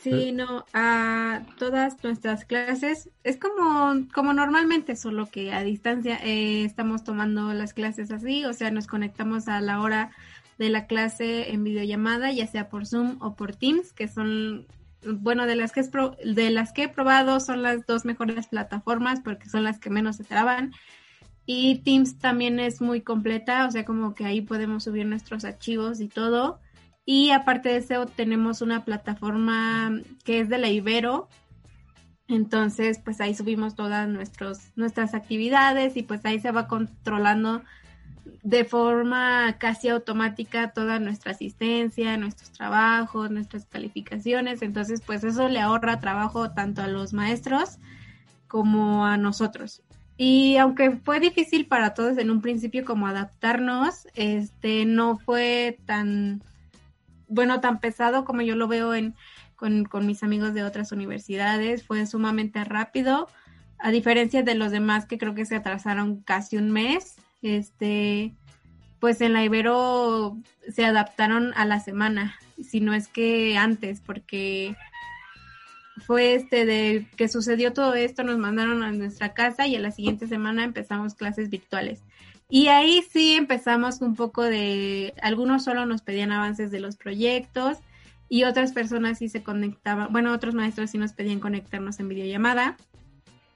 Sí, 0.01 0.33
no, 0.33 0.65
a 0.73 1.43
todas 1.59 2.03
nuestras 2.03 2.47
clases 2.47 3.11
es 3.23 3.37
como, 3.37 4.09
como 4.15 4.33
normalmente, 4.33 4.97
solo 4.97 5.27
que 5.27 5.53
a 5.53 5.63
distancia 5.63 6.19
eh, 6.25 6.65
estamos 6.65 7.05
tomando 7.05 7.53
las 7.53 7.75
clases 7.75 8.11
así, 8.11 8.47
o 8.47 8.55
sea, 8.55 8.71
nos 8.71 8.87
conectamos 8.87 9.47
a 9.47 9.61
la 9.61 9.83
hora 9.83 10.11
de 10.57 10.71
la 10.71 10.87
clase 10.87 11.53
en 11.53 11.65
videollamada, 11.65 12.33
ya 12.33 12.47
sea 12.47 12.71
por 12.71 12.87
Zoom 12.87 13.19
o 13.21 13.37
por 13.37 13.57
Teams, 13.57 13.93
que 13.93 14.09
son, 14.09 14.67
bueno, 15.03 15.47
de 15.47 15.57
las 15.57 15.73
que, 15.73 15.81
es 15.81 15.91
de 15.91 16.51
las 16.51 16.73
que 16.73 16.85
he 16.85 16.89
probado 16.89 17.39
son 17.41 17.63
las 17.63 17.85
dos 17.85 18.07
mejores 18.07 18.47
plataformas 18.47 19.21
porque 19.21 19.51
son 19.51 19.65
las 19.65 19.79
que 19.79 19.91
menos 19.91 20.17
se 20.17 20.25
traban 20.25 20.73
y 21.47 21.79
Teams 21.81 22.19
también 22.19 22.59
es 22.59 22.81
muy 22.81 23.03
completa, 23.03 23.67
o 23.67 23.71
sea, 23.71 23.85
como 23.85 24.15
que 24.15 24.25
ahí 24.25 24.41
podemos 24.41 24.85
subir 24.85 25.07
nuestros 25.07 25.45
archivos 25.45 26.01
y 26.01 26.09
todo. 26.09 26.59
Y 27.05 27.31
aparte 27.31 27.69
de 27.69 27.77
eso, 27.77 28.07
tenemos 28.07 28.63
una 28.63 28.85
plataforma 28.85 29.93
que 30.25 30.41
es 30.41 30.49
de 30.49 30.59
la 30.59 30.69
Ibero. 30.69 31.29
Entonces, 32.29 32.99
pues 33.05 33.21
ahí 33.21 33.35
subimos 33.35 33.75
todas 33.75 34.09
nuestros, 34.09 34.71
nuestras 34.77 35.13
actividades 35.13 35.97
y 35.99 36.03
pues 36.03 36.25
ahí 36.25 36.41
se 36.41 36.51
va 36.51 36.67
controlando 36.67 37.63
de 38.43 38.65
forma 38.65 39.57
casi 39.59 39.89
automática 39.89 40.73
toda 40.73 40.99
nuestra 40.99 41.33
asistencia, 41.33 42.17
nuestros 42.17 42.51
trabajos, 42.53 43.31
nuestras 43.31 43.67
calificaciones. 43.67 44.63
Entonces, 44.63 45.03
pues 45.05 45.25
eso 45.25 45.51
le 45.51 45.61
ahorra 45.61 46.01
trabajo 46.01 46.53
tanto 46.53 46.81
a 46.81 46.89
los 46.89 47.13
maestros 47.13 47.79
como 48.49 49.05
a 49.05 49.19
nosotros. 49.19 49.83
Y 50.17 50.57
aunque 50.59 50.93
fue 50.93 51.19
difícil 51.19 51.67
para 51.67 51.95
todos 51.95 52.19
en 52.19 52.31
un 52.31 52.41
principio 52.41 52.85
como 52.85 53.07
adaptarnos, 53.07 54.07
este 54.15 54.85
no 54.85 55.19
fue 55.19 55.79
tan 55.87 56.43
bueno, 57.27 57.61
tan 57.61 57.81
pesado 57.81 58.25
como 58.25 58.43
yo 58.43 58.55
lo 58.55 58.69
veo 58.69 58.95
en 58.95 59.15
con, 59.57 59.85
con 59.85 60.07
mis 60.07 60.23
amigos 60.23 60.55
de 60.55 60.63
otras 60.63 60.93
universidades, 60.93 61.85
fue 61.87 62.07
sumamente 62.07 62.63
rápido, 62.65 63.29
a 63.79 63.91
diferencia 63.91 64.43
de 64.43 64.55
los 64.55 64.71
demás 64.71 65.07
que 65.07 65.19
creo 65.19 65.35
que 65.35 65.47
se 65.47 65.57
atrasaron 65.57 66.21
casi 66.23 66.57
un 66.57 66.71
mes, 66.71 67.17
este 67.43 68.35
pues 69.01 69.21
en 69.21 69.35
la 69.35 69.45
Ibero 69.45 70.39
se 70.73 70.85
adaptaron 70.87 71.53
a 71.57 71.67
la 71.67 71.79
semana, 71.81 72.39
si 72.63 72.81
no 72.81 72.95
es 72.95 73.07
que 73.07 73.57
antes, 73.59 74.01
porque 74.01 74.77
fue 75.99 76.35
este 76.35 76.67
de 76.67 77.07
que 77.17 77.29
sucedió 77.29 77.73
todo 77.73 77.95
esto, 77.95 78.25
nos 78.25 78.39
mandaron 78.39 78.83
a 78.83 78.93
nuestra 78.93 79.33
casa 79.33 79.67
y 79.67 79.77
a 79.77 79.81
la 79.81 79.91
siguiente 79.91 80.27
semana 80.27 80.65
empezamos 80.65 81.15
clases 81.15 81.51
virtuales. 81.51 82.01
Y 82.49 82.69
ahí 82.69 83.03
sí 83.11 83.35
empezamos 83.35 84.01
un 84.01 84.15
poco 84.15 84.43
de, 84.43 85.15
algunos 85.23 85.65
solo 85.65 85.87
nos 85.87 86.03
pedían 86.03 86.33
avances 86.33 86.71
de 86.71 86.81
los 86.81 86.97
proyectos 86.97 87.79
y 88.29 88.45
otras 88.45 88.73
personas 88.73 89.19
sí 89.19 89.29
se 89.29 89.43
conectaban, 89.43 90.13
bueno, 90.13 90.33
otros 90.33 90.55
maestros 90.55 90.91
sí 90.91 90.99
nos 90.99 91.13
pedían 91.13 91.41
conectarnos 91.41 92.01
en 92.01 92.09
videollamada. 92.09 92.77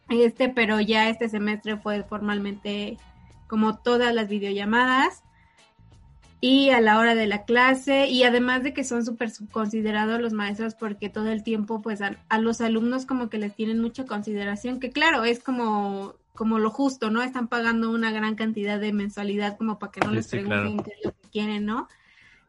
Este, 0.09 0.49
pero 0.49 0.81
ya 0.81 1.09
este 1.11 1.29
semestre 1.29 1.77
fue 1.77 2.03
formalmente 2.03 2.97
como 3.47 3.79
todas 3.79 4.15
las 4.15 4.29
videollamadas 4.29 5.23
y 6.41 6.71
a 6.71 6.81
la 6.81 6.99
hora 6.99 7.15
de 7.15 7.27
la 7.27 7.43
clase 7.43 8.07
y 8.07 8.23
además 8.23 8.63
de 8.63 8.73
que 8.73 8.85
son 8.85 9.05
súper 9.05 9.33
considerados 9.51 10.21
los 10.21 10.33
maestros 10.33 10.75
porque 10.75 11.09
todo 11.09 11.31
el 11.31 11.43
tiempo 11.43 11.83
pues 11.83 12.01
a, 12.01 12.17
los 12.39 12.61
alumnos 12.61 13.07
como 13.07 13.29
que 13.29 13.39
les 13.39 13.55
tienen 13.55 13.81
mucha 13.81 14.07
consideración 14.07 14.79
que 14.79 14.91
claro 14.91 15.25
es 15.25 15.41
como 15.41 16.15
como 16.35 16.61
lo 16.61 16.71
justo 16.71 17.11
no 17.11 17.23
están 17.23 17.49
pagando 17.49 17.91
una 17.91 18.13
gran 18.13 18.37
cantidad 18.37 18.79
de 18.79 18.93
mensualidad 18.93 19.57
como 19.57 19.81
para 19.81 19.91
que 19.91 20.01
no 20.01 20.13
les 20.13 20.29
pregunten 20.29 20.79
qué 20.85 20.93
es 20.93 21.05
lo 21.05 21.11
que 21.11 21.29
quieren 21.33 21.67
no 21.67 21.89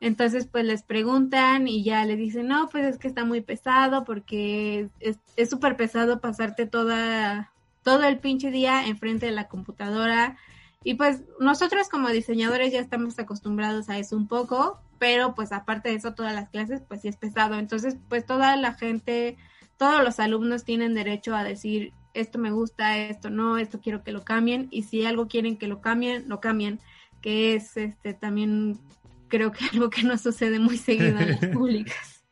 entonces 0.02 0.46
pues 0.46 0.66
les 0.66 0.84
preguntan 0.84 1.68
y 1.68 1.84
ya 1.84 2.06
le 2.06 2.16
dicen 2.16 2.48
no 2.48 2.70
pues 2.70 2.86
es 2.86 3.00
que 3.00 3.08
está 3.08 3.26
muy 3.26 3.42
pesado 3.42 4.06
porque 4.06 4.90
es 5.00 5.50
súper 5.50 5.76
pesado 5.76 6.22
pasarte 6.22 6.68
toda 6.68 7.52
todo 7.82 8.04
el 8.04 8.20
pinche 8.20 8.52
día 8.52 8.86
enfrente 8.86 9.26
de 9.26 9.32
la 9.32 9.48
computadora 9.48 10.38
y 10.84 10.94
pues 10.94 11.24
nosotros 11.40 11.90
como 11.90 12.10
diseñadores 12.10 12.72
ya 12.72 12.80
estamos 12.80 13.20
acostumbrados 13.20 13.90
a 13.90 13.98
eso 13.98 14.16
un 14.16 14.28
poco, 14.28 14.82
pero 14.98 15.36
pues 15.36 15.52
aparte 15.52 15.90
de 15.90 15.96
eso 15.96 16.14
todas 16.14 16.34
las 16.34 16.50
clases 16.50 16.82
pues 16.88 17.02
sí 17.02 17.10
es 17.10 17.18
pesado. 17.18 17.56
Entonces 17.56 17.98
pues 18.08 18.26
toda 18.26 18.56
la 18.56 18.74
gente, 18.74 19.38
todos 19.78 20.04
los 20.04 20.20
alumnos 20.20 20.64
tienen 20.64 20.94
derecho 20.94 21.36
a 21.36 21.44
decir 21.44 21.94
esto 22.14 22.40
me 22.40 22.52
gusta, 22.52 22.98
esto 22.98 23.30
no, 23.30 23.58
esto 23.58 23.82
quiero 23.82 24.04
que 24.04 24.12
lo 24.12 24.24
cambien 24.24 24.68
y 24.72 24.84
si 24.84 25.06
algo 25.06 25.28
quieren 25.28 25.58
que 25.58 25.68
lo 25.68 25.82
cambien, 25.82 26.28
lo 26.28 26.40
cambien, 26.40 26.80
que 27.22 27.56
es 27.56 27.76
este 27.78 28.14
también 28.14 28.80
creo 29.28 29.52
que 29.52 29.66
algo 29.74 29.90
que 29.90 30.04
no 30.04 30.18
sucede 30.18 30.60
muy 30.60 30.78
seguido 30.78 31.20
en 31.20 31.32
las 31.32 31.46
públicas. 31.54 32.24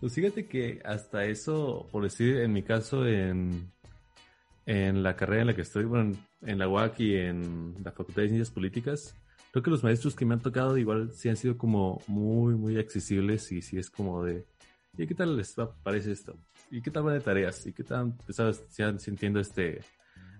Pues 0.00 0.14
fíjate 0.14 0.46
que 0.46 0.80
hasta 0.84 1.24
eso, 1.24 1.88
por 1.90 2.02
decir, 2.02 2.36
en 2.38 2.52
mi 2.52 2.62
caso, 2.62 3.06
en, 3.06 3.72
en 4.66 5.02
la 5.02 5.16
carrera 5.16 5.40
en 5.42 5.46
la 5.46 5.54
que 5.54 5.62
estoy, 5.62 5.84
bueno, 5.84 6.14
en 6.42 6.58
la 6.58 6.68
UAC 6.68 7.00
y 7.00 7.16
en 7.16 7.74
la 7.82 7.92
Facultad 7.92 8.22
de 8.22 8.28
Ciencias 8.28 8.50
Políticas, 8.50 9.14
creo 9.50 9.62
que 9.62 9.70
los 9.70 9.82
maestros 9.82 10.14
que 10.14 10.24
me 10.24 10.34
han 10.34 10.40
tocado 10.40 10.76
igual 10.76 11.12
sí 11.12 11.28
han 11.28 11.36
sido 11.36 11.56
como 11.56 12.00
muy, 12.06 12.54
muy 12.54 12.78
accesibles 12.78 13.50
y 13.52 13.62
sí 13.62 13.78
es 13.78 13.90
como 13.90 14.22
de, 14.24 14.44
¿y 14.96 15.06
qué 15.06 15.14
tal 15.14 15.36
les 15.36 15.54
parece 15.82 16.12
esto? 16.12 16.36
¿Y 16.70 16.82
qué 16.82 16.90
tal 16.90 17.04
van 17.04 17.14
de 17.14 17.20
tareas? 17.20 17.66
¿Y 17.66 17.72
qué 17.72 17.84
tal 17.84 18.14
pues, 18.24 18.38
están 18.38 19.00
sintiendo 19.00 19.40
este, 19.40 19.80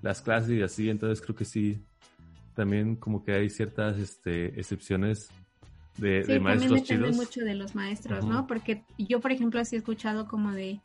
las 0.02 0.20
clases 0.20 0.50
y 0.50 0.62
así? 0.62 0.90
Entonces 0.90 1.24
creo 1.24 1.36
que 1.36 1.44
sí, 1.44 1.84
también 2.54 2.96
como 2.96 3.24
que 3.24 3.32
hay 3.32 3.48
ciertas 3.48 3.98
este, 3.98 4.58
excepciones 4.58 5.30
de, 5.98 6.22
de 6.24 6.40
maestros 6.40 6.80
también 6.82 7.00
depende 7.00 7.16
mucho 7.16 7.40
de 7.40 7.54
los 7.54 7.74
maestros, 7.74 8.24
¿no? 8.26 8.46
Porque 8.46 8.84
yo, 8.98 9.20
por 9.20 9.32
ejemplo, 9.32 9.60
así 9.60 9.76
he 9.76 9.78
escuchado 9.78 10.28
como 10.28 10.52
de, 10.52 10.80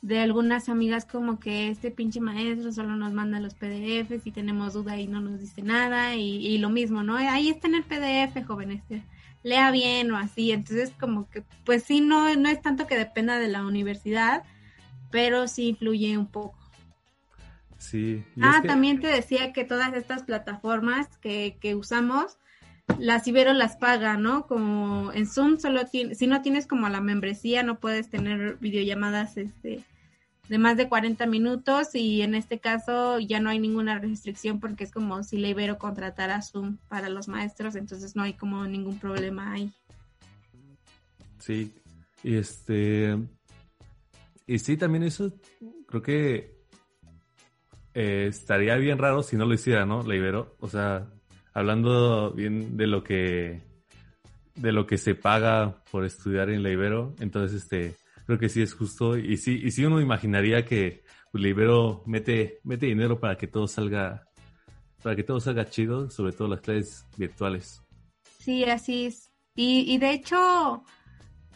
de 0.00 0.20
algunas 0.20 0.68
amigas 0.68 1.04
como 1.04 1.40
que 1.40 1.68
este 1.68 1.90
pinche 1.90 2.20
maestro 2.20 2.72
solo 2.72 2.96
nos 2.96 3.12
manda 3.12 3.40
los 3.40 3.54
PDFs 3.54 4.26
y 4.26 4.30
tenemos 4.32 4.74
duda 4.74 4.96
y 4.96 5.08
no 5.08 5.20
nos 5.20 5.40
dice 5.40 5.62
nada 5.62 6.14
y, 6.14 6.46
y 6.46 6.58
lo 6.58 6.70
mismo, 6.70 7.02
¿no? 7.02 7.16
Ahí 7.16 7.48
está 7.48 7.66
en 7.66 7.74
el 7.74 7.84
PDF, 7.84 8.46
joven, 8.46 8.70
este, 8.70 9.02
lea 9.42 9.70
bien 9.70 10.10
o 10.12 10.16
así. 10.16 10.52
Entonces 10.52 10.92
como 10.98 11.28
que, 11.28 11.42
pues 11.64 11.82
sí, 11.82 12.00
no, 12.00 12.34
no 12.36 12.48
es 12.48 12.62
tanto 12.62 12.86
que 12.86 12.96
dependa 12.96 13.38
de 13.38 13.48
la 13.48 13.64
universidad, 13.64 14.44
pero 15.10 15.48
sí 15.48 15.68
influye 15.68 16.16
un 16.16 16.26
poco. 16.26 16.56
Sí. 17.78 18.24
Ah, 18.40 18.62
también 18.66 19.00
te 19.00 19.06
decía 19.06 19.52
que 19.52 19.64
todas 19.64 19.94
estas 19.94 20.24
plataformas 20.24 21.16
que, 21.18 21.58
que 21.60 21.74
usamos, 21.74 22.38
las 22.98 23.26
Ibero 23.28 23.52
las 23.52 23.76
paga, 23.76 24.16
¿no? 24.16 24.46
Como 24.46 25.12
en 25.12 25.26
Zoom 25.26 25.58
solo 25.58 25.86
tiene, 25.86 26.14
si 26.14 26.26
no 26.26 26.42
tienes 26.42 26.66
como 26.66 26.88
la 26.88 27.00
membresía, 27.00 27.62
no 27.62 27.78
puedes 27.78 28.08
tener 28.08 28.56
videollamadas 28.60 29.36
este 29.36 29.84
de 30.48 30.58
más 30.58 30.78
de 30.78 30.88
40 30.88 31.26
minutos 31.26 31.94
y 31.94 32.22
en 32.22 32.34
este 32.34 32.58
caso 32.58 33.18
ya 33.20 33.38
no 33.38 33.50
hay 33.50 33.58
ninguna 33.58 33.98
restricción 33.98 34.60
porque 34.60 34.84
es 34.84 34.90
como 34.90 35.22
si 35.22 35.36
la 35.36 35.48
Ibero 35.48 35.76
contratara 35.76 36.40
Zoom 36.40 36.78
para 36.88 37.10
los 37.10 37.28
maestros, 37.28 37.76
entonces 37.76 38.16
no 38.16 38.22
hay 38.22 38.32
como 38.32 38.66
ningún 38.66 38.98
problema 38.98 39.52
ahí. 39.52 39.70
Sí, 41.38 41.74
este 42.24 43.18
y 44.46 44.58
sí, 44.58 44.78
también 44.78 45.02
eso 45.02 45.30
creo 45.86 46.02
que 46.02 46.58
eh, 47.92 48.26
estaría 48.28 48.76
bien 48.76 48.96
raro 48.96 49.22
si 49.22 49.36
no 49.36 49.44
lo 49.44 49.52
hiciera, 49.52 49.84
¿no? 49.84 50.02
La 50.02 50.16
Ibero, 50.16 50.56
o 50.60 50.68
sea, 50.68 51.06
hablando 51.58 52.32
bien 52.32 52.76
de 52.76 52.86
lo 52.86 53.02
que 53.02 53.60
de 54.54 54.72
lo 54.72 54.86
que 54.86 54.98
se 54.98 55.14
paga 55.14 55.82
por 55.90 56.04
estudiar 56.04 56.50
en 56.50 56.62
la 56.62 56.70
entonces 57.20 57.62
este 57.62 57.94
creo 58.26 58.38
que 58.38 58.48
sí 58.48 58.62
es 58.62 58.74
justo 58.74 59.16
y 59.16 59.36
sí 59.36 59.60
y 59.62 59.70
sí 59.70 59.84
uno 59.84 60.00
imaginaría 60.00 60.64
que 60.64 61.04
pues, 61.30 61.44
mete 62.06 62.58
mete 62.64 62.86
dinero 62.86 63.20
para 63.20 63.36
que 63.36 63.46
todo 63.46 63.66
salga 63.68 64.28
para 65.02 65.16
que 65.16 65.22
todo 65.22 65.40
salga 65.40 65.68
chido, 65.68 66.10
sobre 66.10 66.32
todo 66.32 66.48
las 66.48 66.60
clases 66.60 67.06
virtuales. 67.16 67.82
Sí, 68.38 68.64
así 68.64 69.06
es. 69.06 69.30
Y, 69.54 69.92
y 69.92 69.98
de 69.98 70.12
hecho, 70.12 70.84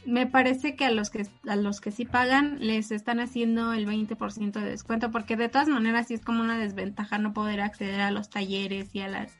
me 0.07 0.27
parece 0.27 0.77
que 0.77 0.85
a 0.85 0.91
los 0.91 1.11
que 1.11 1.27
a 1.49 1.57
los 1.57 1.81
que 1.81 1.91
sí 1.91 2.05
pagan 2.05 2.59
les 2.61 2.91
están 2.91 3.21
haciendo 3.21 3.73
el 3.73 3.87
20% 3.87 4.53
de 4.53 4.71
descuento 4.71 5.11
porque 5.11 5.37
de 5.37 5.49
todas 5.49 5.69
maneras 5.69 6.09
sí 6.09 6.15
es 6.15 6.25
como 6.25 6.43
una 6.43 6.59
desventaja 6.59 7.19
no 7.19 7.33
poder 7.33 7.61
acceder 7.61 8.01
a 8.01 8.11
los 8.11 8.29
talleres 8.29 8.95
y 8.95 9.01
a 9.01 9.09
las 9.09 9.33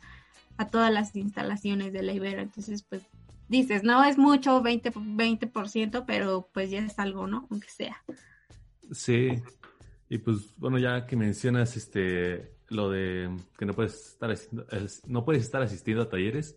a 0.63 0.69
todas 0.69 0.93
las 0.93 1.15
instalaciones 1.17 1.93
de 1.93 2.03
la 2.03 2.13
Ibero. 2.13 2.43
Entonces, 2.43 2.83
pues 2.83 3.03
dices, 3.49 3.85
no 3.85 4.03
es 4.03 4.19
mucho, 4.19 4.63
20%, 4.63 4.93
20%, 4.93 6.05
pero 6.07 6.49
pues 6.53 6.71
ya 6.71 6.81
es 6.81 6.99
algo, 6.99 7.27
¿no? 7.27 7.47
Aunque 7.51 7.69
sea. 7.69 8.03
Sí. 8.93 9.43
Y 10.09 10.19
pues 10.19 10.57
bueno, 10.59 10.79
ya 10.79 11.07
que 11.07 11.17
mencionas 11.17 11.77
este 11.77 12.53
lo 12.69 12.91
de 12.91 13.31
que 13.59 13.67
no 13.67 13.75
puedes 13.75 13.95
estar 13.95 14.35
no 15.07 15.25
puedes 15.25 15.43
estar 15.43 15.63
asistiendo 15.63 16.03
a 16.03 16.09
talleres, 16.09 16.57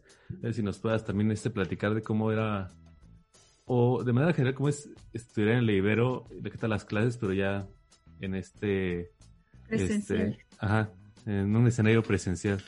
si 0.54 0.64
nos 0.64 0.80
puedas 0.80 1.04
también 1.04 1.32
este 1.32 1.50
platicar 1.50 1.94
de 1.94 2.02
cómo 2.02 2.32
era 2.32 2.70
o 3.66 4.04
de 4.04 4.14
manera 4.14 4.34
general 4.34 4.56
cómo 4.56 4.70
es 4.70 4.90
estudiar 5.14 5.56
en 5.56 5.66
la 5.66 5.74
Ibero, 5.74 6.26
de 6.30 6.52
qué 6.52 6.58
tal 6.58 6.70
las 6.70 6.86
clases, 6.86 7.18
pero 7.18 7.34
ya 7.34 7.68
en 8.22 8.36
este 8.36 9.12
presencial. 9.68 10.30
Este, 10.30 10.46
ajá, 10.60 10.92
en 11.26 11.56
un 11.56 11.68
escenario 11.68 12.04
presencial. 12.04 12.64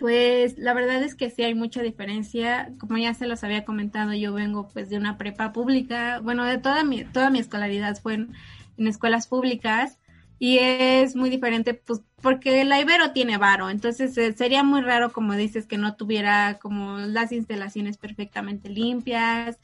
Pues 0.00 0.56
la 0.56 0.72
verdad 0.72 1.02
es 1.02 1.14
que 1.14 1.28
sí 1.28 1.42
hay 1.42 1.54
mucha 1.54 1.82
diferencia. 1.82 2.72
Como 2.78 2.96
ya 2.96 3.12
se 3.12 3.26
los 3.26 3.44
había 3.44 3.66
comentado, 3.66 4.14
yo 4.14 4.32
vengo 4.32 4.66
pues 4.72 4.88
de 4.88 4.96
una 4.96 5.18
prepa 5.18 5.52
pública. 5.52 6.20
Bueno, 6.20 6.46
de 6.46 6.56
toda 6.56 6.84
mi, 6.84 7.04
toda 7.04 7.28
mi 7.28 7.38
escolaridad 7.38 8.00
fue 8.00 8.14
en, 8.14 8.32
escuelas 8.78 9.26
públicas 9.26 9.98
y 10.38 10.56
es 10.58 11.14
muy 11.16 11.28
diferente 11.28 11.74
pues 11.74 12.00
porque 12.22 12.64
la 12.64 12.80
Ibero 12.80 13.12
tiene 13.12 13.36
varo. 13.36 13.68
Entonces 13.68 14.16
eh, 14.16 14.32
sería 14.32 14.62
muy 14.62 14.80
raro, 14.80 15.12
como 15.12 15.34
dices, 15.34 15.66
que 15.66 15.76
no 15.76 15.96
tuviera 15.96 16.58
como 16.58 16.96
las 16.98 17.30
instalaciones 17.30 17.98
perfectamente 17.98 18.70
limpias 18.70 19.58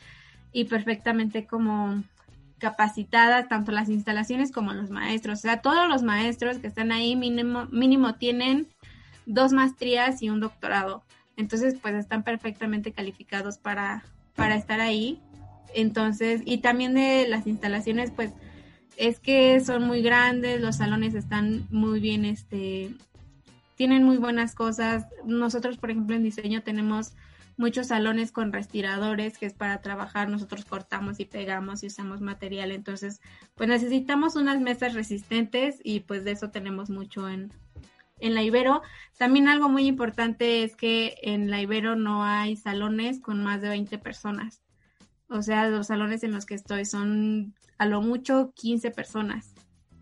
y 0.52 0.64
perfectamente 0.64 1.46
como 1.46 2.02
capacitadas, 2.58 3.48
tanto 3.48 3.72
las 3.72 3.88
instalaciones 3.88 4.52
como 4.52 4.74
los 4.74 4.90
maestros. 4.90 5.38
O 5.38 5.42
sea, 5.42 5.62
todos 5.62 5.88
los 5.88 6.02
maestros 6.02 6.58
que 6.58 6.66
están 6.66 6.92
ahí 6.92 7.16
mínimo, 7.16 7.66
mínimo 7.70 8.16
tienen 8.16 8.68
dos 9.26 9.52
maestrías 9.52 10.22
y 10.22 10.30
un 10.30 10.40
doctorado. 10.40 11.02
Entonces, 11.36 11.76
pues 11.80 11.94
están 11.94 12.22
perfectamente 12.22 12.92
calificados 12.92 13.58
para, 13.58 14.04
para 14.34 14.56
estar 14.56 14.80
ahí. 14.80 15.20
Entonces, 15.74 16.40
y 16.44 16.58
también 16.58 16.94
de 16.94 17.26
las 17.28 17.46
instalaciones, 17.46 18.10
pues 18.10 18.32
es 18.96 19.20
que 19.20 19.60
son 19.60 19.86
muy 19.86 20.00
grandes, 20.00 20.60
los 20.60 20.76
salones 20.76 21.14
están 21.14 21.66
muy 21.70 22.00
bien, 22.00 22.24
este, 22.24 22.94
tienen 23.74 24.04
muy 24.04 24.16
buenas 24.16 24.54
cosas. 24.54 25.04
Nosotros, 25.26 25.76
por 25.76 25.90
ejemplo, 25.90 26.16
en 26.16 26.22
diseño 26.22 26.62
tenemos 26.62 27.12
muchos 27.58 27.88
salones 27.88 28.32
con 28.32 28.52
respiradores, 28.52 29.38
que 29.38 29.46
es 29.46 29.54
para 29.54 29.80
trabajar, 29.80 30.28
nosotros 30.28 30.64
cortamos 30.64 31.20
y 31.20 31.24
pegamos 31.24 31.82
y 31.82 31.86
usamos 31.86 32.20
material, 32.20 32.70
entonces 32.70 33.20
pues 33.54 33.66
necesitamos 33.68 34.36
unas 34.36 34.60
mesas 34.60 34.92
resistentes 34.92 35.80
y 35.82 36.00
pues 36.00 36.24
de 36.24 36.32
eso 36.32 36.50
tenemos 36.50 36.90
mucho 36.90 37.28
en, 37.28 37.50
en 38.18 38.34
la 38.34 38.42
Ibero. 38.42 38.82
También 39.18 39.48
algo 39.48 39.68
muy 39.68 39.86
importante 39.86 40.62
es 40.62 40.76
que 40.76 41.16
en 41.22 41.50
la 41.50 41.60
Ibero 41.60 41.96
no 41.96 42.24
hay 42.24 42.56
salones 42.56 43.20
con 43.20 43.42
más 43.42 43.60
de 43.62 43.68
20 43.68 43.98
personas. 43.98 44.62
O 45.28 45.42
sea, 45.42 45.68
los 45.68 45.88
salones 45.88 46.22
en 46.22 46.32
los 46.32 46.46
que 46.46 46.54
estoy 46.54 46.84
son 46.84 47.54
a 47.78 47.86
lo 47.86 48.00
mucho 48.00 48.52
15 48.54 48.90
personas. 48.90 49.54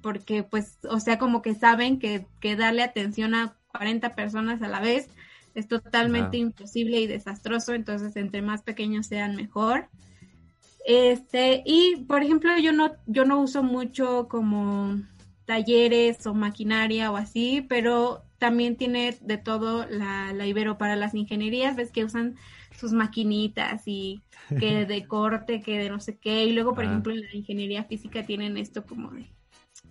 Porque 0.02 0.42
pues, 0.42 0.78
o 0.88 1.00
sea, 1.00 1.18
como 1.18 1.42
que 1.42 1.54
saben 1.54 1.98
que, 1.98 2.26
que 2.40 2.56
darle 2.56 2.82
atención 2.82 3.34
a 3.34 3.56
40 3.68 4.14
personas 4.14 4.62
a 4.62 4.68
la 4.68 4.80
vez 4.80 5.08
es 5.54 5.68
totalmente 5.68 6.36
imposible 6.36 7.00
y 7.00 7.06
desastroso. 7.06 7.74
Entonces, 7.74 8.16
entre 8.16 8.42
más 8.42 8.62
pequeños 8.62 9.06
sean, 9.06 9.36
mejor. 9.36 9.88
Este, 10.84 11.62
y 11.64 12.04
por 12.06 12.22
ejemplo, 12.22 12.56
yo 12.58 12.72
no, 12.72 12.92
yo 13.06 13.24
no 13.24 13.40
uso 13.40 13.62
mucho 13.62 14.28
como 14.28 15.00
talleres 15.44 16.26
o 16.26 16.34
maquinaria 16.34 17.10
o 17.10 17.16
así, 17.16 17.64
pero 17.68 18.24
también 18.38 18.76
tiene 18.76 19.16
de 19.20 19.38
todo 19.38 19.86
la, 19.88 20.32
la 20.32 20.46
Ibero 20.46 20.78
para 20.78 20.96
las 20.96 21.14
ingenierías, 21.14 21.76
ves 21.76 21.90
que 21.90 22.04
usan 22.04 22.36
sus 22.76 22.92
maquinitas 22.92 23.82
y 23.86 24.22
que 24.58 24.84
de 24.86 25.06
corte, 25.06 25.60
que 25.60 25.78
de 25.78 25.90
no 25.90 26.00
sé 26.00 26.18
qué, 26.18 26.44
y 26.44 26.52
luego 26.52 26.74
por 26.74 26.84
ejemplo 26.84 27.12
en 27.12 27.20
la 27.20 27.34
ingeniería 27.34 27.84
física 27.84 28.24
tienen 28.24 28.56
esto 28.56 28.84
como 28.84 29.10
de 29.10 29.26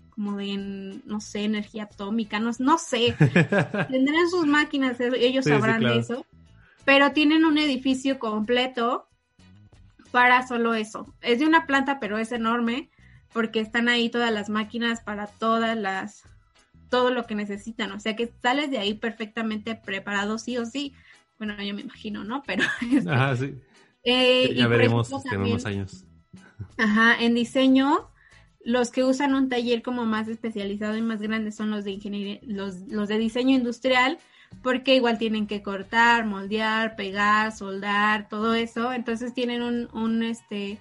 como 0.09 0.37
de, 0.37 1.01
no 1.05 1.19
sé, 1.21 1.43
energía 1.43 1.85
atómica, 1.85 2.39
no, 2.39 2.51
no 2.59 2.77
sé, 2.77 3.15
tendrán 3.89 4.29
sus 4.29 4.45
máquinas, 4.45 4.99
ellos 4.99 5.45
sabrán 5.45 5.81
de 5.81 5.97
eso, 5.97 6.27
pero 6.85 7.13
tienen 7.13 7.45
un 7.45 7.57
edificio 7.57 8.19
completo 8.19 9.07
para 10.11 10.47
solo 10.47 10.75
eso. 10.75 11.11
Es 11.21 11.39
de 11.39 11.47
una 11.47 11.65
planta, 11.65 11.99
pero 11.99 12.19
es 12.19 12.31
enorme 12.31 12.91
porque 13.33 13.59
están 13.59 13.89
ahí 13.89 14.09
todas 14.09 14.31
las 14.31 14.49
máquinas 14.49 15.01
para 15.01 15.27
todas 15.27 15.77
las 15.77 16.23
todo 16.89 17.09
lo 17.09 17.25
que 17.25 17.33
necesitan, 17.33 17.91
o 17.91 17.99
sea 17.99 18.15
que 18.15 18.31
sales 18.41 18.69
de 18.69 18.77
ahí 18.77 18.93
perfectamente 18.93 19.75
preparado 19.75 20.37
sí 20.37 20.57
o 20.57 20.65
sí. 20.65 20.93
Bueno, 21.39 21.55
yo 21.63 21.73
me 21.73 21.81
imagino, 21.81 22.23
¿no? 22.23 22.43
Pero 22.45 22.63
este, 22.93 23.09
Ajá, 23.09 23.35
sí. 23.35 23.55
Eh, 24.03 24.53
ya 24.53 24.67
veremos 24.67 25.11
en 25.31 25.41
unos 25.41 25.65
años. 25.65 26.05
Ajá, 26.77 27.15
en 27.19 27.33
diseño 27.33 28.09
los 28.63 28.91
que 28.91 29.03
usan 29.03 29.33
un 29.33 29.49
taller 29.49 29.81
como 29.81 30.05
más 30.05 30.27
especializado 30.27 30.95
y 30.95 31.01
más 31.01 31.21
grande 31.21 31.51
son 31.51 31.69
los 31.69 31.83
de 31.83 31.91
ingeniería, 31.91 32.39
los, 32.43 32.79
los 32.87 33.09
de 33.09 33.17
diseño 33.17 33.55
industrial, 33.55 34.19
porque 34.61 34.95
igual 34.95 35.17
tienen 35.17 35.47
que 35.47 35.61
cortar, 35.61 36.25
moldear, 36.25 36.95
pegar, 36.95 37.51
soldar, 37.51 38.29
todo 38.29 38.53
eso. 38.53 38.93
Entonces 38.93 39.33
tienen 39.33 39.61
un, 39.63 39.89
un 39.93 40.23
este 40.23 40.79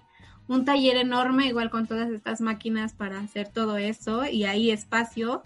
un 0.49 0.65
taller 0.65 0.97
enorme, 0.97 1.47
igual 1.47 1.71
con 1.71 1.87
todas 1.87 2.11
estas 2.11 2.41
máquinas 2.41 2.93
para 2.93 3.21
hacer 3.21 3.49
todo 3.49 3.77
eso 3.77 4.25
y 4.27 4.45
ahí 4.45 4.71
espacio. 4.71 5.43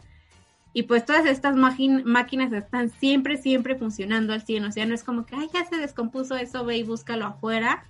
Y 0.73 0.83
pues 0.83 1.07
todas 1.07 1.25
estas 1.25 1.57
máquinas 1.57 2.53
están 2.53 2.91
siempre, 2.91 3.39
siempre 3.39 3.77
funcionando 3.77 4.33
al 4.33 4.43
100. 4.43 4.65
O 4.67 4.73
sea, 4.73 4.85
no 4.85 4.95
es 4.95 5.05
como 5.05 5.25
que, 5.25 5.35
ay, 5.35 5.49
ya 5.55 5.65
se 5.65 5.79
descompuso 5.79 6.37
eso, 6.37 6.65
ve 6.65 6.77
y 6.77 6.83
búscalo 6.83 7.25
afuera. 7.25 7.87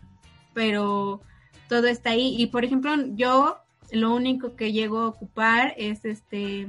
Pero 0.54 1.20
todo 1.68 1.88
está 1.88 2.10
ahí. 2.10 2.40
Y 2.40 2.46
por 2.46 2.64
ejemplo, 2.64 2.92
yo 3.14 3.58
lo 3.90 4.14
único 4.14 4.54
que 4.54 4.72
llego 4.72 5.00
a 5.00 5.08
ocupar 5.08 5.74
es 5.76 6.04
este 6.04 6.68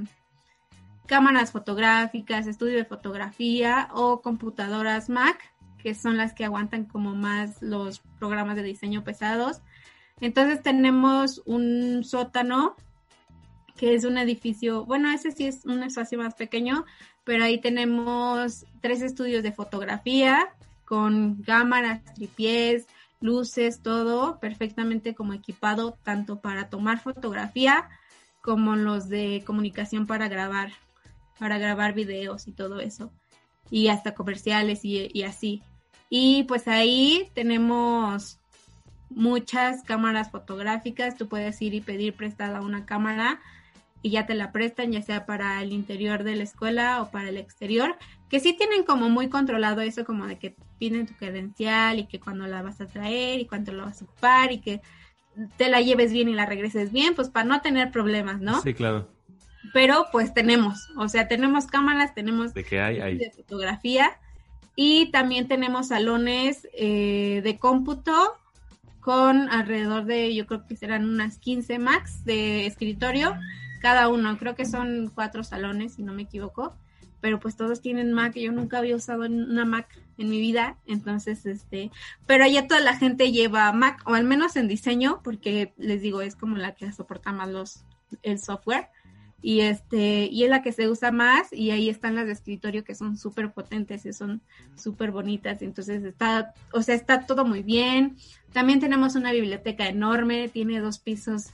cámaras 1.08 1.52
fotográficas, 1.52 2.48
estudio 2.48 2.76
de 2.76 2.86
fotografía 2.86 3.90
o 3.94 4.22
computadoras 4.22 5.10
Mac, 5.10 5.40
que 5.82 5.96
son 5.96 6.18
las 6.18 6.34
que 6.34 6.46
aguantan 6.46 6.86
como 6.86 7.16
más 7.16 7.62
los 7.62 8.00
programas 8.20 8.56
de 8.58 8.64
diseño 8.64 9.04
pesados. 9.04 9.62
Entonces 10.19 10.61
tenemos 10.61 11.41
un 11.45 12.03
sótano 12.03 12.76
que 13.76 13.94
es 13.94 14.03
un 14.03 14.18
edificio, 14.18 14.85
bueno, 14.85 15.11
ese 15.11 15.31
sí 15.31 15.45
es 15.45 15.64
un 15.65 15.84
espacio 15.84 16.18
más 16.18 16.34
pequeño, 16.34 16.84
pero 17.23 17.44
ahí 17.44 17.61
tenemos 17.61 18.65
tres 18.81 19.02
estudios 19.02 19.44
de 19.44 19.52
fotografía 19.52 20.49
con 20.84 21.44
cámaras, 21.44 22.03
tripiés, 22.15 22.88
luces, 23.22 23.81
todo 23.81 24.39
perfectamente 24.39 25.14
como 25.14 25.34
equipado 25.34 25.98
tanto 26.03 26.39
para 26.39 26.69
tomar 26.69 26.99
fotografía 26.99 27.88
como 28.41 28.76
los 28.76 29.10
de 29.10 29.44
comunicación 29.45 30.07
para 30.07 30.27
grabar, 30.27 30.72
para 31.38 31.57
grabar 31.57 31.94
videos 31.94 32.48
y 32.48 32.52
todo 32.53 32.80
eso, 32.80 33.11
y 33.69 33.89
hasta 33.89 34.15
comerciales 34.15 34.85
y, 34.85 35.10
y 35.14 35.23
así. 35.23 35.61
Y 36.10 36.44
pues 36.44 36.68
ahí 36.68 37.30
tenemos 37.34 38.39
muchas 39.10 39.84
cámaras 39.84 40.32
fotográficas, 40.32 41.18
tú 41.18 41.28
puedes 41.28 41.62
ir 41.62 41.74
y 41.74 41.82
pedir 41.82 42.14
prestada 42.14 42.62
una 42.62 42.86
cámara 42.86 43.40
y 44.02 44.12
ya 44.12 44.26
te 44.26 44.36
la 44.36 44.52
prestan, 44.52 44.92
ya 44.92 45.02
sea 45.02 45.26
para 45.26 45.62
el 45.62 45.74
interior 45.74 46.24
de 46.24 46.36
la 46.36 46.44
escuela 46.44 47.02
o 47.02 47.10
para 47.10 47.30
el 47.30 47.38
exterior, 47.38 47.96
que 48.30 48.40
sí 48.40 48.54
tienen 48.54 48.84
como 48.84 49.10
muy 49.10 49.30
controlado 49.30 49.82
eso, 49.82 50.06
como 50.06 50.28
de 50.28 50.38
que 50.38 50.56
piden 50.78 51.08
tu 51.08 51.14
credencial 51.16 52.00
y 52.00 52.08
que 52.08 52.20
cuando 52.20 52.48
la 52.48 52.62
vas 52.62 52.80
a 52.82 52.88
traer 52.88 53.40
y 53.40 53.46
cuánto 53.46 53.72
la 53.72 53.86
vas 53.86 54.02
a 54.02 54.06
ocupar 54.06 54.52
y 54.52 54.60
que 54.60 54.82
te 55.58 55.70
la 55.70 55.82
lleves 55.82 56.12
bien 56.12 56.30
y 56.30 56.34
la 56.34 56.46
regreses 56.46 56.92
bien, 56.92 57.16
pues 57.16 57.30
para 57.30 57.46
no 57.46 57.62
tener 57.62 57.92
problemas, 57.92 58.40
¿no? 58.40 58.62
Sí, 58.62 58.74
claro. 58.74 59.08
Pero 59.74 60.08
pues 60.12 60.34
tenemos, 60.34 60.90
o 60.96 61.10
sea, 61.10 61.28
tenemos 61.28 61.66
cámaras, 61.68 62.14
tenemos 62.14 62.54
de 62.54 62.64
que 62.64 62.80
hay, 62.80 63.00
hay. 63.00 63.18
de 63.18 63.32
fotografía 63.32 64.18
y 64.76 65.12
también 65.12 65.48
tenemos 65.48 65.90
salones 65.90 66.68
eh, 66.74 67.42
de 67.44 67.58
cómputo 67.60 68.38
con 69.08 69.48
alrededor 69.48 70.04
de, 70.04 70.36
yo 70.36 70.46
creo 70.48 70.68
que 70.68 70.76
serán 70.76 71.06
unas 71.06 71.38
15 71.38 71.80
max 71.80 72.26
de 72.26 72.66
escritorio 72.66 73.38
cada 73.82 74.10
uno. 74.10 74.38
Creo 74.38 74.54
que 74.54 74.66
son 74.66 75.14
cuatro 75.16 75.46
salones, 75.46 75.94
si 75.94 76.04
no 76.04 76.12
me 76.12 76.24
equivoco. 76.24 76.76
Pero 77.22 77.40
pues 77.40 77.56
todos 77.56 77.80
tienen 77.80 78.12
Mac. 78.12 78.36
Yo 78.36 78.52
nunca 78.52 78.80
había 78.80 78.98
usado 78.98 79.22
una 79.22 79.64
Mac 79.64 79.88
en 80.18 80.30
mi 80.30 80.42
vida. 80.42 80.76
Entonces, 80.88 81.46
este, 81.46 81.90
pero 82.26 82.46
ya 82.48 82.68
toda 82.68 82.82
la 82.82 82.98
gente 82.98 83.32
lleva 83.32 83.72
Mac, 83.72 84.02
o 84.04 84.14
al 84.14 84.26
menos 84.26 84.58
en 84.58 84.68
diseño, 84.68 85.22
porque 85.24 85.74
les 85.78 86.02
digo, 86.02 86.20
es 86.20 86.36
como 86.36 86.58
la 86.58 86.76
que 86.76 86.92
soporta 86.92 87.32
más 87.32 87.48
los, 87.48 87.86
el 88.24 88.40
software. 88.40 88.90
Y 89.42 89.62
este, 89.62 90.26
y 90.32 90.44
es 90.44 90.50
la 90.50 90.62
que 90.64 90.72
se 90.72 90.90
usa 90.90 91.12
más, 91.12 91.54
y 91.54 91.72
ahí 91.72 91.90
están 91.90 92.16
las 92.16 92.26
de 92.26 92.34
escritorio 92.34 92.84
que 92.84 92.96
son 92.96 93.18
súper 93.18 93.52
potentes 93.52 94.06
y 94.06 94.14
son 94.14 94.42
súper 94.76 95.12
bonitas. 95.12 95.62
Entonces 95.62 96.04
está, 96.04 96.54
o 96.74 96.82
sea, 96.82 96.96
está 96.96 97.26
todo 97.26 97.46
muy 97.46 97.62
bien. 97.62 98.18
También 98.52 98.80
tenemos 98.80 99.16
una 99.16 99.32
biblioteca 99.32 99.88
enorme, 99.88 100.50
tiene 100.50 100.80
dos 100.80 101.00
pisos 101.00 101.52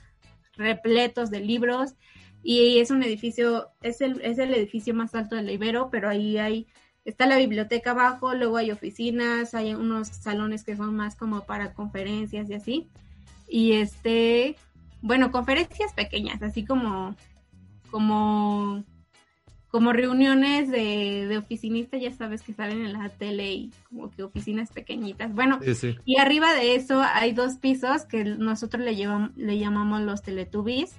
repletos 0.56 1.30
de 1.30 1.40
libros 1.42 1.96
y 2.44 2.80
es 2.80 2.92
un 2.92 3.02
edificio, 3.04 3.70
es 3.82 4.02
el, 4.02 4.22
es 4.22 4.38
el 4.38 4.54
edificio 4.54 4.94
más 4.94 5.16
alto 5.16 5.36
del 5.36 5.50
Ibero, 5.50 5.90
pero 5.90 6.10
ahí 6.10 6.38
hay, 6.38 6.68
está 7.06 7.26
la 7.26 7.38
biblioteca 7.38 7.92
abajo, 7.92 8.34
luego 8.36 8.58
hay 8.58 8.70
oficinas, 8.72 9.56
hay 9.56 9.74
unos 9.74 10.10
salones 10.10 10.66
que 10.66 10.76
son 10.76 10.94
más 10.96 11.16
como 11.16 11.46
para 11.46 11.74
conferencias 11.74 12.50
y 12.50 12.54
así. 12.54 12.90
Y 13.48 13.74
este, 13.74 14.58
bueno, 15.02 15.32
conferencias 15.32 15.94
pequeñas, 15.94 16.42
así 16.44 16.66
como, 16.66 17.16
como, 17.94 18.84
como 19.70 19.94
reuniones 19.94 20.72
de, 20.72 21.28
de 21.28 21.38
oficinistas, 21.38 22.02
ya 22.02 22.12
sabes 22.12 22.42
que 22.42 22.54
salen 22.54 22.84
en 22.84 22.94
la 22.94 23.10
tele 23.10 23.54
y 23.54 23.72
como 23.88 24.10
que 24.10 24.24
oficinas 24.24 24.72
pequeñitas. 24.72 25.32
Bueno, 25.32 25.60
y 26.04 26.18
arriba 26.18 26.56
de 26.56 26.74
eso 26.74 27.04
hay 27.04 27.34
dos 27.34 27.58
pisos 27.58 28.06
que 28.06 28.26
nosotros 28.26 28.84
le, 28.84 28.96
llevamos, 28.96 29.38
le 29.38 29.60
llamamos 29.60 30.02
los 30.02 30.24
Teletubbies 30.24 30.96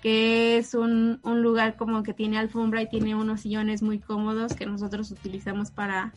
que 0.00 0.56
es 0.56 0.74
un, 0.74 1.20
un, 1.22 1.42
lugar 1.42 1.76
como 1.76 2.02
que 2.02 2.12
tiene 2.12 2.36
alfombra 2.36 2.82
y 2.82 2.88
tiene 2.88 3.14
unos 3.14 3.42
sillones 3.42 3.82
muy 3.82 4.00
cómodos 4.00 4.54
que 4.54 4.66
nosotros 4.66 5.12
utilizamos 5.12 5.70
para, 5.70 6.12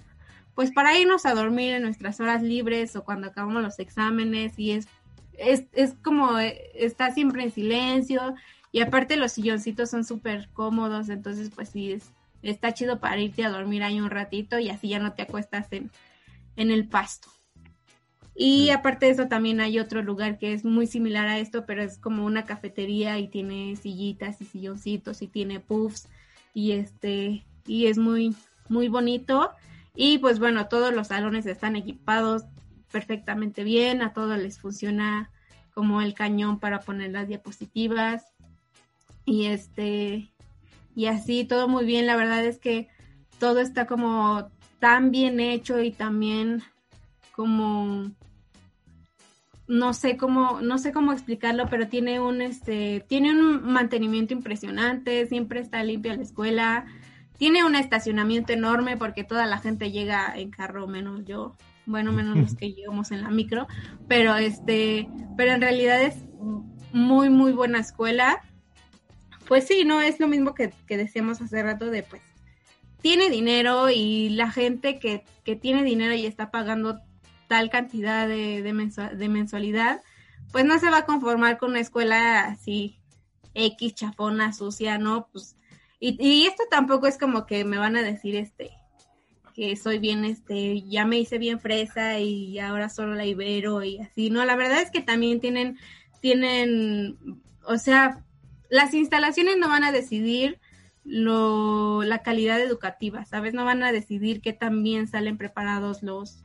pues 0.56 0.72
para 0.72 0.98
irnos 0.98 1.28
a 1.28 1.36
dormir 1.36 1.76
en 1.76 1.84
nuestras 1.84 2.20
horas 2.20 2.42
libres 2.42 2.96
o 2.96 3.04
cuando 3.04 3.28
acabamos 3.28 3.62
los 3.62 3.78
exámenes 3.78 4.58
y 4.58 4.72
es, 4.72 4.88
es, 5.38 5.66
es 5.74 5.94
como, 6.02 6.40
eh, 6.40 6.72
está 6.74 7.12
siempre 7.12 7.44
en 7.44 7.52
silencio 7.52 8.34
y 8.76 8.82
aparte 8.82 9.16
los 9.16 9.32
silloncitos 9.32 9.90
son 9.90 10.04
súper 10.04 10.50
cómodos, 10.52 11.08
entonces 11.08 11.50
pues 11.56 11.70
sí, 11.70 11.94
es, 11.94 12.12
está 12.42 12.74
chido 12.74 13.00
para 13.00 13.22
irte 13.22 13.46
a 13.46 13.50
dormir 13.50 13.84
ahí 13.84 14.02
un 14.02 14.10
ratito 14.10 14.60
y 14.60 14.70
así 14.70 14.90
ya 14.90 15.00
no 15.00 15.14
te 15.14 15.22
acuestas 15.22 15.72
en, 15.72 15.92
en 16.58 16.72
el 16.72 16.86
pasto. 16.86 17.30
Y 18.36 18.72
aparte 18.72 19.06
de 19.06 19.14
eso 19.14 19.30
también 19.30 19.62
hay 19.62 19.80
otro 19.80 20.04
lugar 20.04 20.38
que 20.38 20.52
es 20.52 20.66
muy 20.66 20.88
similar 20.88 21.26
a 21.26 21.40
esto, 21.40 21.66
pero 21.66 21.84
es 21.84 21.98
como 21.98 22.26
una 22.26 22.44
cafetería 22.44 23.18
y 23.18 23.30
tiene 23.30 23.78
sillitas 23.78 24.42
y 24.42 24.46
silloncitos 24.46 25.22
y 25.22 25.28
tiene 25.28 25.62
puffs 25.62 26.10
y 26.54 26.74
este 26.74 27.46
y 27.66 27.86
es 27.86 27.98
muy 27.98 28.36
muy 28.68 28.90
bonito. 28.90 29.52
Y 29.96 30.18
pues 30.18 30.38
bueno, 30.38 30.68
todos 30.68 30.94
los 30.94 31.08
salones 31.08 31.46
están 31.46 31.78
equipados 31.78 32.44
perfectamente 32.92 33.64
bien, 33.64 34.02
a 34.02 34.12
todos 34.12 34.38
les 34.38 34.60
funciona 34.60 35.32
como 35.74 36.02
el 36.02 36.14
cañón 36.14 36.60
para 36.60 36.82
poner 36.82 37.12
las 37.12 37.30
diapositivas 37.30 38.35
y 39.26 39.46
este 39.48 40.32
y 40.96 41.08
así 41.08 41.44
todo 41.44 41.68
muy 41.68 41.86
bien, 41.86 42.08
la 42.08 42.16
verdad 42.16 42.46
es 42.46 42.58
que 42.58 42.88
todo 43.40 43.60
está 43.60 43.86
como 43.86 44.50
tan 44.80 45.12
bien 45.12 45.40
hecho 45.40 45.82
y 45.82 45.92
también 45.92 46.64
como 47.34 48.12
no 49.68 49.94
sé 49.94 50.16
cómo, 50.16 50.62
no 50.62 50.78
sé 50.78 50.92
cómo 50.92 51.12
explicarlo, 51.12 51.68
pero 51.70 51.88
tiene 51.88 52.20
un 52.20 52.42
este, 52.42 53.04
tiene 53.08 53.32
un 53.32 53.64
mantenimiento 53.66 54.34
impresionante, 54.34 55.26
siempre 55.26 55.60
está 55.60 55.84
limpia 55.84 56.16
la 56.16 56.22
escuela, 56.22 56.86
tiene 57.38 57.64
un 57.64 57.76
estacionamiento 57.76 58.54
enorme 58.54 58.96
porque 58.96 59.24
toda 59.24 59.46
la 59.46 59.58
gente 59.58 59.92
llega 59.92 60.34
en 60.36 60.52
carro, 60.52 60.88
menos 60.88 61.26
yo, 61.26 61.56
bueno, 61.86 62.12
menos 62.12 62.38
los 62.38 62.56
que 62.56 62.74
llegamos 62.74 63.12
en 63.12 63.24
la 63.24 63.30
micro, 63.30 63.68
pero 64.08 64.36
este, 64.36 65.10
pero 65.36 65.54
en 65.54 65.62
realidad 65.62 66.02
es 66.02 66.16
muy, 66.94 67.30
muy 67.30 67.52
buena 67.52 67.80
escuela. 67.80 68.42
Pues 69.48 69.68
sí, 69.68 69.84
no, 69.86 70.02
es 70.02 70.20
lo 70.20 70.28
mismo 70.28 70.54
que, 70.56 70.74
que 70.88 70.98
decíamos 70.98 71.42
hace 71.42 71.62
rato 71.62 71.90
de 71.90 72.04
pues, 72.04 72.22
tiene 73.02 73.30
dinero 73.30 73.90
y 73.92 74.30
la 74.30 74.50
gente 74.50 74.98
que, 74.98 75.24
que 75.44 75.56
tiene 75.56 75.84
dinero 75.84 76.16
y 76.16 76.26
está 76.26 76.50
pagando 76.50 77.00
tal 77.48 77.70
cantidad 77.70 78.28
de, 78.28 78.64
de, 78.64 79.30
mensualidad, 79.30 80.02
pues 80.52 80.66
no 80.66 80.80
se 80.80 80.90
va 80.90 80.98
a 81.00 81.06
conformar 81.06 81.60
con 81.60 81.72
una 81.72 81.82
escuela 81.82 82.46
así 82.46 83.00
X, 83.54 83.94
chafona, 83.94 84.54
sucia, 84.54 84.98
¿no? 84.98 85.30
Pues, 85.32 85.56
y, 86.00 86.18
y, 86.20 86.48
esto 86.48 86.64
tampoco 86.70 87.06
es 87.06 87.20
como 87.20 87.46
que 87.46 87.64
me 87.64 87.78
van 87.78 87.96
a 87.96 88.02
decir, 88.02 88.36
este, 88.36 88.72
que 89.54 89.76
soy 89.76 90.00
bien, 90.00 90.26
este, 90.26 90.82
ya 90.82 91.06
me 91.06 91.20
hice 91.20 91.38
bien 91.38 91.60
fresa 91.60 92.20
y 92.20 92.60
ahora 92.60 92.90
solo 92.90 93.14
la 93.14 93.26
ibero 93.26 93.84
y 93.84 94.00
así, 94.00 94.30
¿no? 94.30 94.44
La 94.46 94.56
verdad 94.56 94.82
es 94.82 94.92
que 94.92 95.02
también 95.02 95.40
tienen, 95.40 95.78
tienen, 96.22 97.18
o 97.64 97.78
sea, 97.78 98.26
las 98.70 98.94
instalaciones 98.94 99.58
no 99.58 99.70
van 99.70 99.84
a 99.84 99.92
decidir 99.92 100.60
lo, 101.04 102.04
la 102.04 102.24
calidad 102.24 102.60
educativa, 102.60 103.26
¿sabes? 103.26 103.54
No 103.54 103.64
van 103.64 103.84
a 103.84 103.92
decidir 103.92 104.42
qué 104.42 104.54
tan 104.54 104.84
bien 104.84 105.08
salen 105.08 105.38
preparados 105.38 106.02
los, 106.02 106.44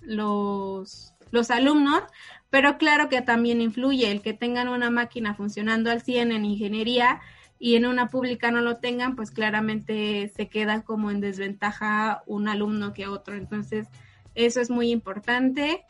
los, 0.00 1.12
los 1.30 1.50
alumnos, 1.50 2.02
pero 2.50 2.78
claro 2.78 3.08
que 3.08 3.20
también 3.20 3.60
influye 3.60 4.10
el 4.10 4.22
que 4.22 4.32
tengan 4.32 4.68
una 4.68 4.90
máquina 4.90 5.34
funcionando 5.34 5.90
al 5.90 6.00
100 6.00 6.32
en 6.32 6.44
ingeniería 6.44 7.20
y 7.58 7.74
en 7.74 7.86
una 7.86 8.08
pública 8.08 8.50
no 8.50 8.60
lo 8.60 8.76
tengan, 8.76 9.16
pues 9.16 9.30
claramente 9.30 10.32
se 10.34 10.48
queda 10.48 10.82
como 10.82 11.10
en 11.10 11.20
desventaja 11.20 12.22
un 12.26 12.48
alumno 12.48 12.92
que 12.92 13.08
otro. 13.08 13.34
Entonces, 13.34 13.88
eso 14.34 14.60
es 14.60 14.70
muy 14.70 14.90
importante. 14.90 15.84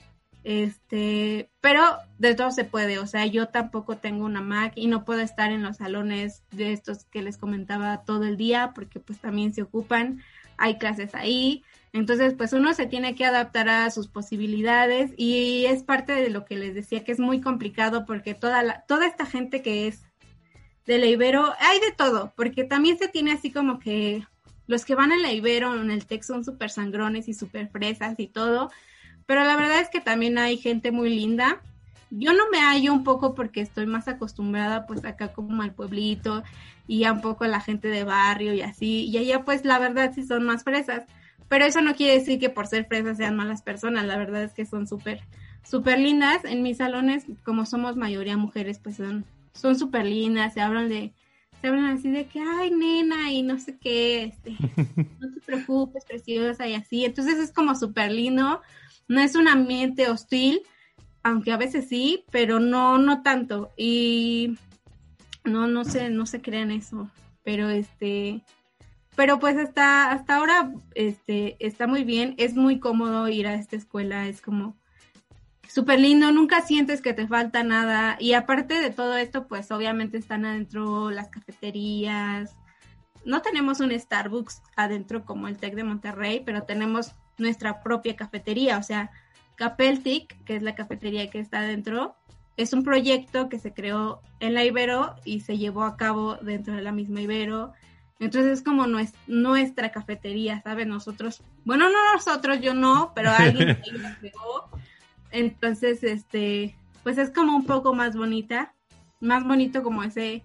Este, 0.49 1.51
pero 1.61 1.83
de 2.17 2.35
todo 2.35 2.51
se 2.53 2.65
puede, 2.65 2.99
o 2.99 3.07
sea, 3.07 3.27
yo 3.27 3.49
tampoco 3.49 3.99
tengo 3.99 4.25
una 4.25 4.41
Mac 4.41 4.73
y 4.77 4.87
no 4.87 5.05
puedo 5.05 5.21
estar 5.21 5.53
en 5.53 5.63
los 5.63 5.77
salones 5.77 6.43
de 6.51 6.73
estos 6.73 7.05
que 7.05 7.21
les 7.21 7.37
comentaba 7.37 8.03
todo 8.05 8.25
el 8.25 8.39
día 8.39 8.73
porque 8.75 8.99
pues 8.99 9.19
también 9.19 9.53
se 9.53 9.61
ocupan, 9.61 10.23
hay 10.57 10.79
clases 10.79 11.15
ahí, 11.15 11.65
entonces, 11.93 12.33
pues 12.33 12.55
uno 12.55 12.73
se 12.73 12.87
tiene 12.87 13.15
que 13.15 13.27
adaptar 13.27 13.69
a 13.69 13.91
sus 13.91 14.09
posibilidades 14.09 15.13
y 15.19 15.67
es 15.67 15.83
parte 15.83 16.13
de 16.13 16.31
lo 16.31 16.47
que 16.47 16.57
les 16.57 16.75
decía 16.75 17.05
que 17.05 17.13
es 17.13 17.19
muy 17.19 17.43
complicado 17.43 18.07
porque 18.07 18.33
toda 18.33 18.63
la, 18.63 18.87
toda 18.89 19.07
esta 19.07 19.27
gente 19.27 19.61
que 19.61 19.87
es 19.87 20.03
de 20.87 20.99
la 20.99 21.07
Ibero, 21.07 21.53
hay 21.61 21.79
de 21.81 21.93
todo, 21.93 22.33
porque 22.37 22.65
también 22.65 22.97
se 22.97 23.09
tiene 23.09 23.33
así 23.33 23.51
como 23.53 23.79
que 23.79 24.27
los 24.67 24.87
que 24.87 24.95
van 24.95 25.13
a 25.13 25.19
la 25.19 25.31
Ibero 25.31 25.79
en 25.79 25.91
el 25.91 26.07
TEC 26.07 26.23
son 26.23 26.43
súper 26.43 26.71
sangrones 26.71 27.29
y 27.29 27.35
súper 27.35 27.69
fresas 27.69 28.15
y 28.19 28.29
todo, 28.29 28.71
pero 29.29 29.45
la 29.45 29.57
verdad 29.57 29.81
es 29.81 29.91
que 29.91 30.01
también 30.01 30.39
hay 30.39 30.57
gente 30.57 30.91
muy 30.91 31.11
linda. 31.11 31.61
Yo 32.11 32.33
no 32.33 32.49
me 32.51 32.61
hallo 32.61 32.95
un 32.95 33.05
poco 33.05 33.35
porque 33.35 33.61
estoy 33.61 33.85
más 33.85 34.09
acostumbrada 34.09 34.87
pues 34.87 35.05
acá 35.05 35.35
como 35.35 35.61
al 35.61 35.75
pueblito 35.75 36.43
y 36.87 37.05
a 37.05 37.13
un 37.13 37.21
poco 37.21 37.45
a 37.45 37.49
la 37.49 37.61
gente 37.61 37.89
de 37.89 38.05
barrio 38.05 38.55
y 38.55 38.63
así, 38.63 39.05
y 39.05 39.19
allá 39.19 39.45
pues 39.45 39.67
la 39.67 39.79
verdad 39.79 40.13
sí 40.15 40.25
son 40.25 40.45
más 40.45 40.65
fresas, 40.65 41.05
pero 41.47 41.67
eso 41.67 41.83
no 41.83 41.95
quiere 41.95 42.19
decir 42.19 42.41
que 42.41 42.49
por 42.49 42.69
ser 42.69 42.87
fresas 42.87 43.19
sean 43.19 43.37
malas 43.37 43.61
personas, 43.61 44.07
la 44.07 44.17
verdad 44.17 44.45
es 44.45 44.55
que 44.55 44.65
son 44.65 44.87
súper, 44.87 45.21
súper 45.63 45.99
lindas, 45.99 46.47
en 46.47 46.63
mis 46.63 46.79
salones 46.79 47.27
como 47.45 47.67
somos 47.67 47.97
mayoría 47.97 48.39
mujeres 48.39 48.79
pues 48.79 48.97
son 48.97 49.27
son 49.53 49.79
súper 49.79 50.07
lindas, 50.07 50.55
se 50.55 50.63
hablan 50.63 50.89
de, 50.89 51.13
se 51.61 51.67
hablan 51.67 51.97
así 51.97 52.11
de 52.11 52.27
que, 52.27 52.41
ay, 52.41 52.71
nena, 52.71 53.31
y 53.31 53.43
no 53.43 53.59
sé 53.59 53.77
qué, 53.77 54.23
este, 54.25 54.57
no 55.21 55.31
te 55.35 55.41
preocupes, 55.45 56.07
preciosa, 56.07 56.67
y 56.67 56.73
así, 56.73 57.05
entonces 57.05 57.39
es 57.39 57.53
como 57.53 57.75
súper 57.75 58.11
lindo, 58.11 58.63
no 59.09 59.21
es 59.21 59.35
un 59.35 59.49
ambiente 59.49 60.09
hostil, 60.09 60.63
aunque 61.23 61.53
a 61.53 61.57
veces 61.57 61.89
sí, 61.89 62.25
pero 62.31 62.61
no, 62.61 62.99
no 62.99 63.23
tanto. 63.23 63.71
Y 63.77 64.57
no, 65.45 65.67
no 65.67 65.85
sé, 65.85 66.11
no 66.11 66.27
se 66.27 66.41
crean 66.41 66.71
eso. 66.71 67.11
Pero 67.43 67.69
este, 67.69 68.43
pero 69.17 69.41
pues 69.41 69.57
hasta, 69.57 70.13
hasta 70.13 70.37
ahora, 70.37 70.73
este, 70.95 71.57
está 71.59 71.87
muy 71.87 72.05
bien, 72.05 72.35
es 72.39 72.55
muy 72.55 72.79
cómodo 72.79 73.29
ir 73.29 73.47
a 73.47 73.55
esta 73.55 73.75
escuela, 73.75 74.29
es 74.29 74.41
como 74.41 74.77
súper 75.69 76.01
lindo, 76.01 76.31
nunca 76.33 76.63
sientes 76.63 77.01
que 77.01 77.15
te 77.15 77.27
falta 77.27 77.63
nada. 77.63 78.17
Y 78.21 78.35
aparte 78.35 78.75
de 78.75 78.91
todo 78.91 79.17
esto, 79.17 79.49
pues 79.49 79.71
obviamente 79.71 80.19
están 80.19 80.45
adentro 80.45 81.11
las 81.11 81.31
cafeterías. 81.31 82.55
No 83.25 83.43
tenemos 83.43 83.81
un 83.81 83.99
Starbucks 83.99 84.63
adentro 84.77 85.25
como 85.25 85.49
el 85.49 85.57
Tec 85.57 85.75
de 85.75 85.85
Monterrey, 85.85 86.43
pero 86.45 86.63
tenemos 86.63 87.13
nuestra 87.37 87.83
propia 87.83 88.17
cafetería, 88.17 88.79
o 88.79 88.83
sea, 88.83 89.11
Capeltic, 89.57 90.43
que 90.45 90.57
es 90.57 90.63
la 90.63 90.75
cafetería 90.75 91.31
que 91.31 91.41
está 91.41 91.59
adentro, 91.59 92.15
es 92.59 92.73
un 92.73 92.83
proyecto 92.83 93.49
que 93.49 93.59
se 93.59 93.73
creó 93.73 94.21
en 94.41 94.53
la 94.53 94.65
Ibero 94.65 95.15
y 95.25 95.41
se 95.41 95.59
llevó 95.59 95.85
a 95.85 95.97
cabo 95.97 96.37
dentro 96.37 96.75
de 96.75 96.83
la 96.83 96.91
misma 96.91 97.21
Ibero. 97.21 97.73
Entonces 98.19 98.59
es 98.59 98.65
como 98.65 98.87
nuestra 99.29 99.93
cafetería, 99.93 100.61
¿sabes? 100.63 100.89
Nosotros, 100.89 101.41
bueno, 101.65 101.89
no 101.89 102.13
nosotros, 102.13 102.61
yo 102.61 102.75
no, 102.75 103.13
pero 103.15 103.31
alguien 103.31 103.79
la 104.03 104.17
creó. 104.19 104.69
Entonces, 105.31 106.03
este, 106.03 106.77
pues 107.05 107.17
es 107.17 107.31
como 107.31 107.57
un 107.57 107.65
poco 107.65 107.95
más 107.95 108.17
bonita, 108.17 108.75
más 109.21 109.45
bonito 109.45 109.85
como 109.85 110.03
ese, 110.03 110.43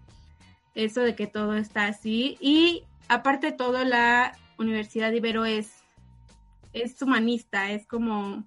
eso 0.76 1.02
de 1.02 1.16
que 1.16 1.28
todo 1.28 1.56
está 1.56 1.86
así. 1.86 2.38
Y 2.40 2.84
aparte 3.08 3.48
de 3.48 3.54
todo, 3.54 3.84
la 3.84 4.38
Universidad 4.58 5.12
de 5.12 5.18
Ibero 5.18 5.46
es, 5.46 5.84
es 6.74 7.02
humanista, 7.02 7.72
es 7.72 7.86
como 7.88 8.44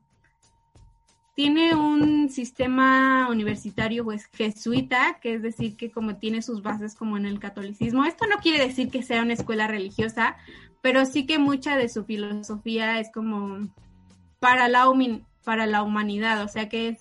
tiene 1.37 1.75
un 1.75 2.31
sistema 2.31 3.29
universitario 3.29 4.05
pues 4.05 4.25
jesuita, 4.33 5.19
que 5.21 5.35
es 5.35 5.43
decir 5.43 5.77
que 5.77 5.91
como 5.91 6.17
tiene 6.17 6.41
sus 6.41 6.63
bases 6.63 6.95
como 6.95 7.19
en 7.19 7.27
el 7.27 7.39
catolicismo. 7.39 8.07
Esto 8.07 8.27
no 8.27 8.37
quiere 8.37 8.67
decir 8.67 8.89
que 8.89 9.03
sea 9.03 9.21
una 9.21 9.35
escuela 9.35 9.67
religiosa, 9.67 10.37
pero 10.81 11.05
sí 11.05 11.27
que 11.27 11.39
mucha 11.39 11.77
de 11.77 11.91
su 11.91 12.05
filosofía 12.05 13.01
es 13.01 13.11
como 13.13 13.69
para 14.41 14.69
la, 14.69 14.87
para 15.45 15.67
la 15.67 15.83
humanidad, 15.83 16.43
o 16.43 16.49
sea 16.49 16.71
que 16.71 16.97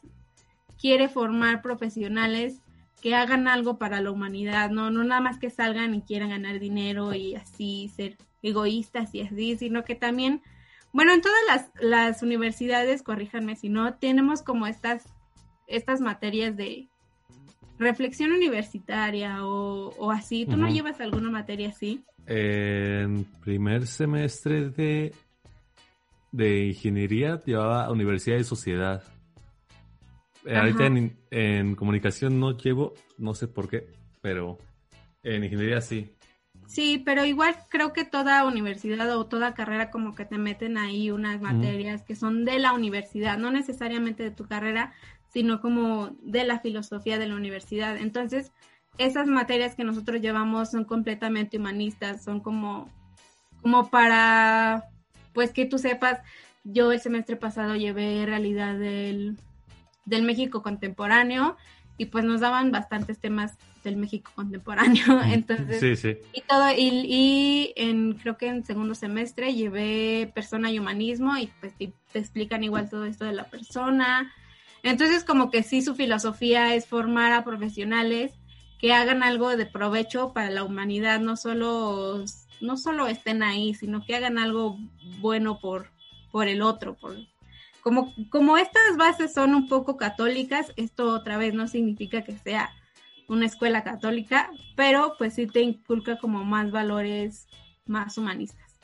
quiere 0.78 1.08
formar 1.08 1.62
profesionales 1.62 2.60
que 3.06 3.14
hagan 3.14 3.48
algo 3.48 3.78
para 3.78 4.02
la 4.02 4.10
humanidad, 4.10 4.72
no, 4.72 4.90
no 4.90 5.04
nada 5.04 5.22
más 5.22 5.38
que 5.38 5.52
salgan 5.52 5.94
y 5.94 6.02
quieran 6.02 6.32
ganar 6.32 6.60
dinero 6.60 7.14
y 7.14 7.36
así 7.36 7.88
ser 7.96 8.18
egoístas 8.42 9.14
y 9.14 9.22
así, 9.22 9.56
sino 9.58 9.84
que 9.84 9.94
también 9.94 10.42
bueno, 10.92 11.14
en 11.14 11.22
todas 11.22 11.38
las, 11.48 11.70
las 11.80 12.24
universidades, 12.24 13.04
corríjanme 13.04 13.56
si 13.58 13.70
no, 13.70 13.94
tenemos 13.94 14.42
como 14.42 14.66
estas, 14.66 15.04
estas 15.68 16.02
materias 16.02 16.58
de 16.58 16.88
reflexión 17.78 18.32
universitaria 18.32 19.46
o, 19.46 20.10
así. 20.10 20.48
¿Tú 20.48 20.58
no 20.58 20.68
llevas 20.68 21.00
alguna 21.00 21.30
materia 21.30 21.70
así? 21.70 22.04
En 22.26 23.26
primer 23.44 23.86
semestre 23.86 24.72
de, 24.72 25.14
de 26.32 26.66
ingeniería 26.70 27.40
llevaba 27.46 27.92
Universidad 27.92 28.38
de 28.38 28.46
Sociedad. 28.46 29.04
Eh, 30.46 30.56
ahorita 30.56 30.86
en, 30.86 31.18
en, 31.32 31.76
comunicación 31.76 32.40
no 32.40 32.58
llevo, 32.58 32.94
no 33.18 33.34
sé 33.34 33.48
por 33.48 33.68
qué, 33.68 33.88
pero 34.22 34.58
en 35.24 35.44
ingeniería 35.44 35.82
sí. 35.82 36.16
Sí, 36.68 37.02
pero 37.04 37.26
igual 37.26 37.56
creo 37.70 37.94
que 37.94 38.06
toda 38.06 38.46
universidad 38.46 39.16
o 39.18 39.26
toda 39.26 39.54
carrera 39.54 39.92
como 39.92 40.16
que 40.16 40.26
te 40.26 40.38
meten 40.38 40.78
ahí 40.78 41.12
unas 41.12 41.42
materias 41.42 42.04
que 42.04 42.16
son 42.16 42.44
de 42.44 42.60
la 42.60 42.74
universidad, 42.74 43.38
no 43.38 43.52
necesariamente 43.52 44.24
de 44.24 44.32
tu 44.32 44.48
carrera, 44.48 44.94
sino 45.32 45.62
como 45.62 46.16
de 46.22 46.44
la 46.44 46.60
filosofía 46.60 47.20
de 47.20 47.28
la 47.28 47.36
universidad. 47.36 47.98
Entonces, 47.98 48.52
esas 48.98 49.28
materias 49.28 49.76
que 49.76 49.84
nosotros 49.84 50.22
llevamos 50.22 50.72
son 50.72 50.86
completamente 50.86 51.58
humanistas, 51.58 52.24
son 52.24 52.40
como, 52.40 52.90
como 53.62 53.90
para, 53.90 54.86
pues 55.34 55.52
que 55.52 55.66
tú 55.66 55.78
sepas, 55.78 56.20
yo 56.64 56.92
el 56.92 57.00
semestre 57.00 57.36
pasado 57.36 57.76
llevé 57.76 58.26
realidad 58.26 58.78
del, 58.78 59.38
del 60.06 60.24
México 60.24 60.62
contemporáneo 60.62 61.58
y 61.98 62.06
pues 62.06 62.26
nos 62.26 62.42
daban 62.42 62.72
bastantes 62.72 63.20
temas 63.20 63.58
del 63.84 63.98
México 63.98 64.32
contemporáneo. 64.36 65.22
Entonces, 65.26 66.18
y 66.34 66.42
todo, 66.42 66.70
y, 66.76 67.74
en, 67.76 68.14
creo 68.14 68.38
que 68.38 68.48
en 68.48 68.66
segundo 68.66 68.96
semestre 68.96 69.54
llevé 69.54 70.32
persona 70.34 70.72
y 70.72 70.80
humanismo 70.80 71.38
y 71.38 71.48
pues 71.60 71.74
te, 71.78 71.94
explican 72.14 72.64
igual 72.64 72.90
todo 72.90 73.06
esto 73.06 73.26
de 73.26 73.34
la 73.34 73.46
persona. 73.46 74.34
Entonces, 74.84 75.24
como 75.24 75.52
que 75.52 75.64
sí, 75.64 75.82
su 75.82 75.96
filosofía 75.96 76.76
es 76.76 76.86
formar 76.86 77.34
a 77.34 77.44
profesionales 77.44 78.34
que 78.80 78.94
hagan 78.94 79.24
algo 79.24 79.56
de 79.56 79.66
provecho 79.66 80.34
para 80.34 80.50
la 80.50 80.64
humanidad, 80.64 81.20
no 81.20 81.38
solo, 81.38 82.24
no 82.62 82.78
solo 82.78 83.08
estén 83.08 83.42
ahí, 83.42 83.74
sino 83.74 84.06
que 84.06 84.16
hagan 84.16 84.38
algo 84.38 84.78
bueno 85.20 85.60
por, 85.60 85.90
por 86.32 86.48
el 86.48 86.62
otro, 86.62 86.96
por, 86.96 87.18
como, 87.86 88.58
estas 88.58 88.98
bases 88.98 89.32
son 89.32 89.54
un 89.54 89.68
poco 89.68 89.96
católicas, 89.96 90.74
esto 90.76 91.14
otra 91.14 91.38
vez 91.38 91.54
no 91.54 91.68
significa 91.68 92.24
que 92.24 92.36
sea 92.36 92.72
una 93.28 93.46
escuela 93.46 93.84
católica, 93.84 94.50
pero 94.76 95.14
pues 95.20 95.36
sí 95.36 95.46
te 95.46 95.62
inculca 95.62 96.18
como 96.18 96.44
más 96.44 96.72
valores 96.72 97.48
más 97.86 98.18
humanistas. 98.18 98.80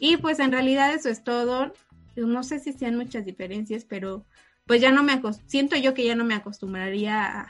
Y 0.00 0.16
pues 0.16 0.40
en 0.40 0.50
realidad 0.50 0.92
eso 0.92 1.08
es 1.08 1.22
todo. 1.22 1.72
No 2.16 2.42
sé 2.42 2.58
si 2.58 2.72
sean 2.72 2.96
muchas 2.96 3.24
diferencias, 3.24 3.84
pero 3.84 4.26
pues 4.66 4.80
ya 4.80 4.90
no 4.90 5.04
me 5.04 5.20
siento 5.46 5.76
yo 5.76 5.94
que 5.94 6.04
ya 6.04 6.16
no 6.16 6.24
me 6.24 6.34
acostumbraría 6.34 7.46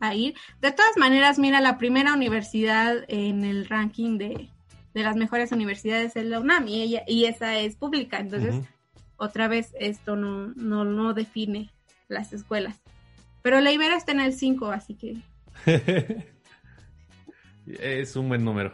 a, 0.00 0.14
ir. 0.14 0.34
De 0.60 0.70
todas 0.70 0.98
maneras, 0.98 1.38
mira, 1.38 1.62
la 1.62 1.78
primera 1.78 2.12
universidad 2.12 3.06
en 3.08 3.42
el 3.42 3.66
ranking 3.66 4.18
de, 4.18 4.50
las 4.92 5.16
mejores 5.16 5.50
universidades 5.50 6.14
es 6.14 6.26
la 6.26 6.40
UNAM 6.40 6.68
y, 6.68 6.98
y 7.06 7.24
esa 7.24 7.56
es 7.58 7.76
pública. 7.76 8.18
Entonces, 8.18 8.56
otra 9.16 9.48
vez 9.48 9.74
esto 9.78 10.16
no, 10.16 10.48
no, 10.54 10.84
no 10.84 11.14
define 11.14 11.70
las 12.08 12.32
escuelas. 12.32 12.80
Pero 13.42 13.60
la 13.60 13.72
Ibero 13.72 13.94
está 13.94 14.12
en 14.12 14.20
el 14.20 14.32
5, 14.32 14.70
así 14.70 14.94
que... 14.94 15.16
es 17.66 18.16
un 18.16 18.28
buen 18.28 18.44
número. 18.44 18.72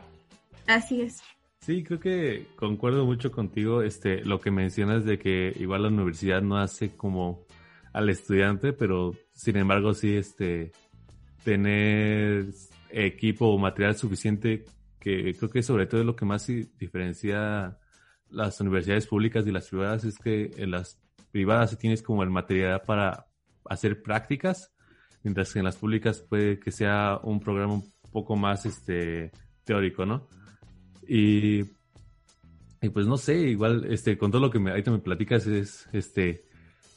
Así 0.66 1.02
es. 1.02 1.22
Sí, 1.60 1.84
creo 1.84 2.00
que 2.00 2.46
concuerdo 2.56 3.04
mucho 3.04 3.30
contigo, 3.30 3.82
este, 3.82 4.24
lo 4.24 4.40
que 4.40 4.50
mencionas 4.50 5.04
de 5.04 5.18
que 5.18 5.52
igual 5.58 5.82
la 5.82 5.88
universidad 5.88 6.40
no 6.40 6.56
hace 6.56 6.96
como 6.96 7.44
al 7.92 8.08
estudiante, 8.08 8.72
pero 8.72 9.14
sin 9.34 9.56
embargo 9.56 9.92
sí, 9.92 10.16
este, 10.16 10.72
tener 11.44 12.46
equipo 12.90 13.46
o 13.48 13.58
material 13.58 13.96
suficiente, 13.96 14.64
que 14.98 15.34
creo 15.34 15.50
que 15.50 15.62
sobre 15.62 15.86
todo 15.86 16.00
es 16.00 16.06
lo 16.06 16.16
que 16.16 16.24
más 16.24 16.46
diferencia 16.46 17.78
las 18.30 18.60
universidades 18.60 19.06
públicas 19.06 19.46
y 19.46 19.52
las 19.52 19.68
privadas 19.68 20.04
es 20.04 20.18
que 20.18 20.50
en 20.56 20.70
las 20.70 20.98
privadas 21.30 21.76
tienes 21.78 22.02
como 22.02 22.22
el 22.22 22.30
material 22.30 22.82
para 22.86 23.26
hacer 23.64 24.02
prácticas, 24.02 24.72
mientras 25.22 25.52
que 25.52 25.60
en 25.60 25.64
las 25.64 25.76
públicas 25.76 26.20
puede 26.20 26.58
que 26.58 26.70
sea 26.70 27.20
un 27.22 27.40
programa 27.40 27.74
un 27.74 27.92
poco 28.12 28.36
más 28.36 28.66
este 28.66 29.30
teórico, 29.64 30.06
¿no? 30.06 30.28
Y, 31.06 31.60
y 32.80 32.88
pues 32.92 33.06
no 33.06 33.16
sé, 33.16 33.38
igual 33.38 33.84
este 33.88 34.16
con 34.16 34.30
todo 34.30 34.42
lo 34.42 34.50
que 34.50 34.58
me, 34.58 34.70
ahorita 34.70 34.90
me 34.90 34.98
platicas 34.98 35.46
es 35.46 35.88
este 35.92 36.44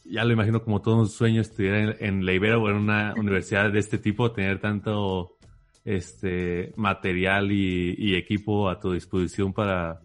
ya 0.05 0.25
lo 0.25 0.33
imagino 0.33 0.61
como 0.61 0.81
todo 0.81 0.97
un 0.97 1.07
sueño 1.07 1.41
estudiar 1.41 1.95
en, 1.99 2.25
la 2.25 2.33
Ibero 2.33 2.61
o 2.61 2.69
en 2.69 2.75
una 2.75 3.13
universidad 3.17 3.71
de 3.71 3.79
este 3.79 3.97
tipo, 3.97 4.31
tener 4.31 4.59
tanto 4.59 5.37
este 5.85 6.73
material 6.75 7.51
y, 7.51 7.95
y 7.97 8.15
equipo 8.15 8.69
a 8.69 8.79
tu 8.79 8.93
disposición 8.93 9.53
para 9.53 10.01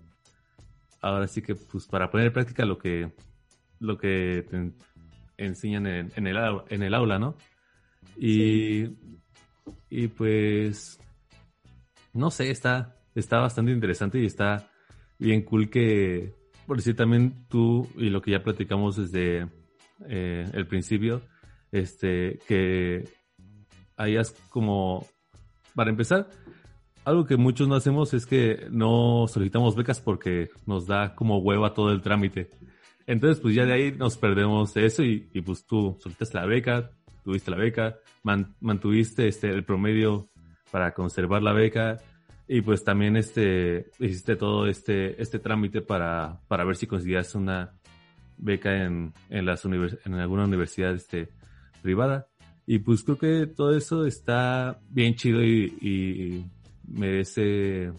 ahora 1.00 1.26
sí 1.26 1.42
que 1.42 1.54
pues 1.54 1.86
para 1.86 2.10
poner 2.10 2.28
en 2.28 2.32
práctica 2.32 2.64
lo 2.64 2.78
que 2.78 3.12
lo 3.80 3.96
que 3.96 4.44
te 4.50 4.72
enseñan 5.36 5.86
en, 5.86 6.12
en, 6.16 6.26
el, 6.26 6.36
en 6.68 6.82
el 6.82 6.94
aula, 6.94 7.18
¿no? 7.18 7.36
Y, 8.16 8.88
y 9.88 10.08
pues 10.08 10.98
no 12.12 12.30
sé, 12.30 12.50
está, 12.50 12.96
está 13.14 13.38
bastante 13.38 13.72
interesante 13.72 14.18
y 14.18 14.26
está 14.26 14.70
bien 15.18 15.42
cool 15.42 15.70
que, 15.70 16.34
por 16.66 16.76
decir 16.76 16.96
también 16.96 17.46
tú 17.48 17.88
y 17.96 18.10
lo 18.10 18.20
que 18.20 18.32
ya 18.32 18.42
platicamos 18.42 18.96
desde 18.96 19.48
eh, 20.06 20.44
el 20.52 20.66
principio, 20.66 21.22
este, 21.70 22.38
que 22.46 23.04
hayas 23.96 24.32
como, 24.48 25.06
para 25.74 25.90
empezar, 25.90 26.28
algo 27.04 27.26
que 27.26 27.36
muchos 27.36 27.68
no 27.68 27.74
hacemos 27.74 28.12
es 28.14 28.26
que 28.26 28.66
no 28.70 29.26
solicitamos 29.28 29.76
becas 29.76 30.00
porque 30.00 30.50
nos 30.66 30.86
da 30.86 31.14
como 31.14 31.38
hueva 31.38 31.74
todo 31.74 31.90
el 31.92 32.02
trámite. 32.02 32.50
Entonces, 33.06 33.40
pues 33.40 33.54
ya 33.54 33.64
de 33.64 33.72
ahí 33.72 33.92
nos 33.92 34.18
perdemos 34.18 34.76
eso 34.76 35.02
y, 35.02 35.20
pues 35.44 35.64
tú 35.64 35.96
solicitaste 36.00 36.36
la 36.36 36.46
beca, 36.46 36.90
tuviste 37.24 37.50
la 37.50 37.56
beca, 37.56 37.96
mantuviste 38.60 39.26
este, 39.28 39.48
el 39.48 39.64
promedio 39.64 40.28
para 40.70 40.92
conservar 40.92 41.42
la 41.42 41.54
beca 41.54 41.98
y 42.46 42.60
pues 42.60 42.84
también 42.84 43.16
este, 43.16 43.90
hiciste 43.98 44.36
todo 44.36 44.66
este, 44.66 45.20
este 45.20 45.38
trámite 45.38 45.80
para, 45.80 46.40
para 46.48 46.64
ver 46.64 46.76
si 46.76 46.86
conseguías 46.86 47.34
una 47.34 47.72
beca 48.36 48.84
en, 48.84 49.14
en, 49.30 49.46
las 49.46 49.64
en 49.64 50.14
alguna 50.14 50.44
universidad 50.44 50.94
este, 50.94 51.30
privada. 51.80 52.28
Y 52.66 52.80
pues 52.80 53.02
creo 53.02 53.18
que 53.18 53.46
todo 53.46 53.74
eso 53.74 54.04
está 54.04 54.78
bien 54.90 55.14
chido 55.14 55.42
y, 55.42 55.74
y 55.80 56.44
merece, 56.90 57.92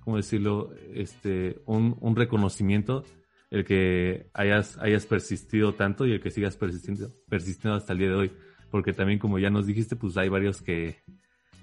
¿cómo 0.00 0.16
decirlo? 0.16 0.72
Este, 0.92 1.60
un, 1.66 1.96
un 2.00 2.16
reconocimiento 2.16 3.04
el 3.50 3.64
que 3.64 4.26
hayas, 4.34 4.78
hayas 4.78 5.06
persistido 5.06 5.74
tanto 5.74 6.06
y 6.06 6.12
el 6.12 6.20
que 6.20 6.32
sigas 6.32 6.56
persistiendo, 6.56 7.14
persistiendo 7.28 7.76
hasta 7.76 7.92
el 7.92 8.00
día 8.00 8.08
de 8.08 8.14
hoy. 8.14 8.32
Porque 8.70 8.92
también, 8.92 9.20
como 9.20 9.38
ya 9.38 9.48
nos 9.48 9.66
dijiste, 9.66 9.94
pues 9.94 10.16
hay 10.16 10.28
varios 10.28 10.60
que, 10.60 10.96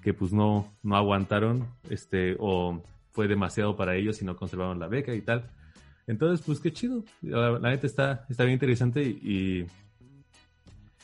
que 0.02 0.14
pues 0.14 0.32
no, 0.32 0.74
no 0.82 0.96
aguantaron, 0.96 1.68
este, 1.90 2.36
o 2.38 2.82
fue 3.10 3.28
demasiado 3.28 3.76
para 3.76 3.94
ellos 3.94 4.22
y 4.22 4.24
no 4.24 4.36
conservaron 4.36 4.78
la 4.78 4.88
beca 4.88 5.14
y 5.14 5.20
tal. 5.20 5.50
Entonces, 6.06 6.44
pues 6.44 6.60
qué 6.60 6.72
chido. 6.72 7.04
La, 7.20 7.58
neta 7.58 7.86
está, 7.86 8.24
está 8.30 8.44
bien 8.44 8.54
interesante 8.54 9.02
y, 9.02 9.66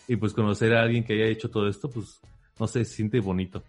y 0.08 0.16
pues 0.16 0.32
conocer 0.32 0.74
a 0.74 0.82
alguien 0.82 1.04
que 1.04 1.12
haya 1.12 1.26
hecho 1.26 1.50
todo 1.50 1.68
esto, 1.68 1.90
pues 1.90 2.18
no 2.58 2.66
sé, 2.66 2.84
se 2.86 2.94
siente 2.94 3.20
bonito. 3.20 3.62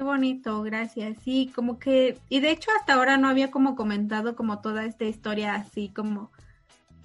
Qué 0.00 0.04
bonito, 0.04 0.62
gracias. 0.62 1.18
Sí, 1.24 1.52
como 1.54 1.78
que, 1.78 2.16
y 2.30 2.40
de 2.40 2.52
hecho 2.52 2.70
hasta 2.74 2.94
ahora 2.94 3.18
no 3.18 3.28
había 3.28 3.50
como 3.50 3.76
comentado 3.76 4.34
como 4.34 4.62
toda 4.62 4.86
esta 4.86 5.04
historia 5.04 5.54
así 5.54 5.90
como, 5.94 6.32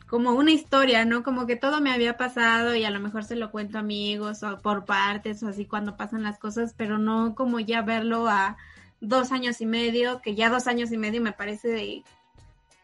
como 0.07 0.31
una 0.31 0.51
historia, 0.51 1.03
¿no? 1.03 1.21
Como 1.21 1.45
que 1.45 1.57
todo 1.57 1.81
me 1.81 1.91
había 1.91 2.15
pasado 2.15 2.73
y 2.73 2.85
a 2.85 2.89
lo 2.91 3.01
mejor 3.01 3.25
se 3.25 3.35
lo 3.35 3.51
cuento 3.51 3.77
a 3.77 3.81
amigos 3.81 4.43
o 4.43 4.59
por 4.59 4.85
partes 4.85 5.43
o 5.43 5.49
así 5.49 5.65
cuando 5.65 5.97
pasan 5.97 6.23
las 6.23 6.39
cosas, 6.39 6.73
pero 6.77 6.97
no 6.97 7.35
como 7.35 7.59
ya 7.59 7.81
verlo 7.81 8.29
a 8.29 8.55
dos 9.01 9.33
años 9.33 9.59
y 9.59 9.65
medio, 9.65 10.21
que 10.21 10.33
ya 10.33 10.49
dos 10.49 10.65
años 10.65 10.89
y 10.93 10.97
medio 10.97 11.21
me 11.21 11.33
parece 11.33 11.67
de, 11.67 12.03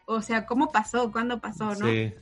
o 0.04 0.20
sea, 0.20 0.44
¿cómo 0.44 0.70
pasó? 0.70 1.10
¿Cuándo 1.10 1.40
pasó? 1.40 1.74
¿No? 1.74 1.86
Sí. 1.86 2.12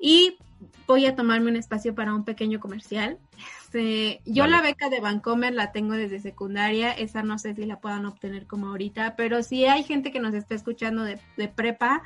Y 0.00 0.38
voy 0.86 1.06
a 1.06 1.16
tomarme 1.16 1.50
un 1.50 1.56
espacio 1.56 1.94
para 1.94 2.14
un 2.14 2.24
pequeño 2.24 2.60
comercial. 2.60 3.18
Este, 3.62 4.20
yo 4.24 4.46
la 4.46 4.62
beca 4.62 4.88
de 4.88 5.00
Vancomer 5.00 5.52
la 5.52 5.72
tengo 5.72 5.94
desde 5.94 6.20
secundaria, 6.20 6.92
esa 6.92 7.22
no 7.22 7.38
sé 7.38 7.54
si 7.54 7.66
la 7.66 7.80
puedan 7.80 8.06
obtener 8.06 8.46
como 8.46 8.68
ahorita, 8.68 9.16
pero 9.16 9.42
si 9.42 9.66
hay 9.66 9.82
gente 9.82 10.12
que 10.12 10.20
nos 10.20 10.34
está 10.34 10.54
escuchando 10.54 11.02
de, 11.02 11.18
de 11.36 11.48
prepa, 11.48 12.02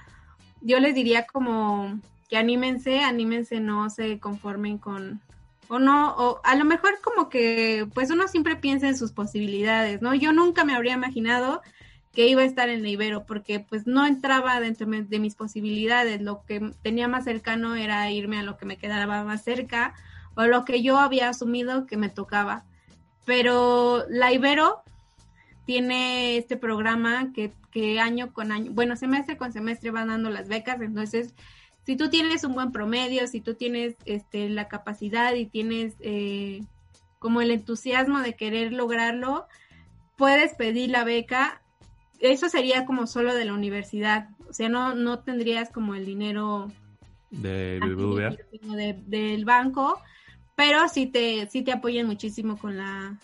yo 0.62 0.81
les 0.81 0.94
diría 0.94 1.27
como 1.27 2.01
que 2.28 2.36
anímense, 2.36 3.01
anímense, 3.01 3.60
no 3.60 3.90
se 3.90 4.18
conformen 4.18 4.78
con, 4.78 5.20
o 5.68 5.78
no, 5.78 6.14
o 6.16 6.40
a 6.44 6.55
lo 6.55 6.64
mejor 6.64 7.01
como 7.02 7.28
que, 7.28 7.86
pues 7.94 8.10
uno 8.10 8.28
siempre 8.28 8.56
piensa 8.56 8.89
en 8.89 8.97
sus 8.97 9.12
posibilidades, 9.12 10.01
¿no? 10.01 10.14
Yo 10.14 10.32
nunca 10.32 10.64
me 10.64 10.74
habría 10.74 10.94
imaginado 10.94 11.60
que 12.12 12.27
iba 12.27 12.43
a 12.43 12.47
estar 12.47 12.69
en 12.69 12.82
la 12.82 12.89
Ibero, 12.89 13.24
porque 13.24 13.61
pues 13.61 13.87
no 13.87 14.05
entraba 14.05 14.61
dentro 14.61 14.87
de 14.89 15.19
mis 15.19 15.35
posibilidades, 15.37 16.20
lo 16.20 16.45
que 16.45 16.73
tenía 16.82 17.09
más 17.09 17.24
cercano 17.24 17.77
era 17.77 18.11
irme 18.11 18.39
a 18.39 18.43
lo 18.43 18.57
que 18.57 18.66
me 18.66 18.77
quedaba 18.77 19.23
más 19.23 19.45
cerca 19.45 19.95
o 20.35 20.45
lo 20.45 20.65
que 20.65 20.82
yo 20.82 20.99
había 20.99 21.28
asumido 21.28 21.87
que 21.87 21.97
me 21.97 22.09
tocaba. 22.09 22.65
Pero 23.27 24.05
la 24.09 24.32
Ibero 24.32 24.82
tiene 25.66 26.37
este 26.37 26.57
programa 26.57 27.32
que, 27.32 27.53
que 27.70 28.01
año 28.01 28.32
con 28.32 28.51
año, 28.51 28.73
bueno, 28.73 28.97
semestre 28.97 29.37
con 29.37 29.53
semestre 29.53 29.93
van 29.93 30.09
dando 30.09 30.31
las 30.31 30.49
becas, 30.49 30.81
entonces 30.81 31.35
si 31.85 31.97
tú 31.97 32.11
tienes 32.11 32.45
un 32.45 32.55
buen 32.55 32.73
promedio, 32.73 33.27
si 33.27 33.41
tú 33.41 33.55
tienes 33.55 33.97
este, 34.05 34.49
la 34.49 34.69
capacidad 34.69 35.35
y 35.35 35.47
tienes 35.47 35.95
eh, 36.01 36.62
como 37.19 37.41
el 37.41 37.51
entusiasmo 37.51 38.20
de 38.20 38.35
querer 38.35 38.73
lograrlo, 38.73 39.47
puedes 40.16 40.55
pedir 40.55 40.91
la 40.91 41.05
beca 41.05 41.62
eso 42.20 42.48
sería 42.48 42.84
como 42.84 43.06
solo 43.06 43.34
de 43.34 43.44
la 43.44 43.55
universidad, 43.55 44.28
o 44.48 44.52
sea, 44.52 44.68
no, 44.68 44.94
no 44.94 45.20
tendrías 45.20 45.70
como 45.70 45.94
el 45.94 46.05
dinero 46.05 46.70
de 47.30 47.80
del 49.06 49.44
banco, 49.44 50.01
pero 50.56 50.88
sí 50.88 51.06
te, 51.06 51.48
sí 51.48 51.62
te 51.62 51.72
apoyan 51.72 52.06
muchísimo 52.06 52.59
con 52.59 52.76
la, 52.76 53.18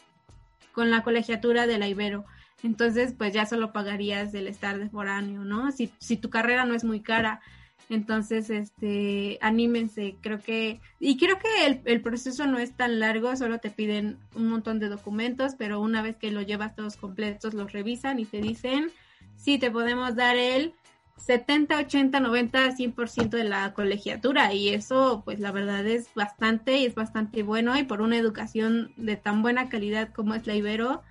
con 0.73 0.91
la 0.91 1.03
colegiatura 1.03 1.67
de 1.67 1.79
la 1.79 1.89
Ibero. 1.89 2.25
Entonces, 2.63 3.15
pues 3.17 3.35
ya 3.35 3.45
solo 3.47 3.73
pagarías 3.73 4.33
del 4.33 4.49
estar 4.49 4.79
de 4.79 4.89
foráneo, 4.89 5.45
¿no? 5.45 5.71
Si, 5.73 5.93
si 5.99 6.17
tu 6.17 6.31
carrera 6.31 6.65
no 6.65 6.75
es 6.75 6.85
muy 6.85 7.01
cara. 7.01 7.41
Entonces, 7.89 8.51
este, 8.51 9.39
anímense, 9.41 10.17
creo 10.21 10.41
que, 10.41 10.81
y 10.99 11.17
creo 11.19 11.39
que 11.39 11.67
el, 11.67 11.83
el, 11.85 12.01
proceso 12.01 12.47
no 12.47 12.59
es 12.59 12.73
tan 12.73 12.99
largo, 12.99 13.37
solo 13.37 13.61
te 13.61 13.71
piden 13.71 14.19
un 14.35 14.49
montón 14.49 14.81
de 14.81 14.89
documentos, 14.89 15.55
pero 15.57 15.81
una 15.81 16.03
vez 16.03 16.17
que 16.17 16.33
lo 16.33 16.43
llevas 16.43 16.75
todos 16.75 16.97
completos, 16.97 17.55
los 17.55 17.73
revisan 17.73 18.19
y 18.19 18.25
te 18.25 18.41
dicen, 18.41 18.91
sí, 19.37 19.59
te 19.59 19.71
podemos 19.71 20.17
dar 20.17 20.37
el 20.37 20.75
70, 21.17 21.79
80, 21.79 22.21
90, 22.21 22.73
100% 22.73 23.31
de 23.31 23.45
la 23.45 23.73
colegiatura 23.73 24.53
y 24.53 24.69
eso, 24.69 25.23
pues 25.25 25.41
la 25.41 25.51
verdad 25.51 25.87
es 25.87 26.13
bastante 26.15 26.79
y 26.79 26.87
es 26.87 26.95
bastante 26.95 27.43
bueno 27.43 27.77
y 27.79 27.85
por 27.85 28.01
una 28.03 28.19
educación 28.19 28.93
de 28.97 29.17
tan 29.17 29.43
buena 29.43 29.69
calidad 29.69 30.13
como 30.13 30.35
es 30.35 30.47
la 30.47 30.55
Ibero, 30.55 31.03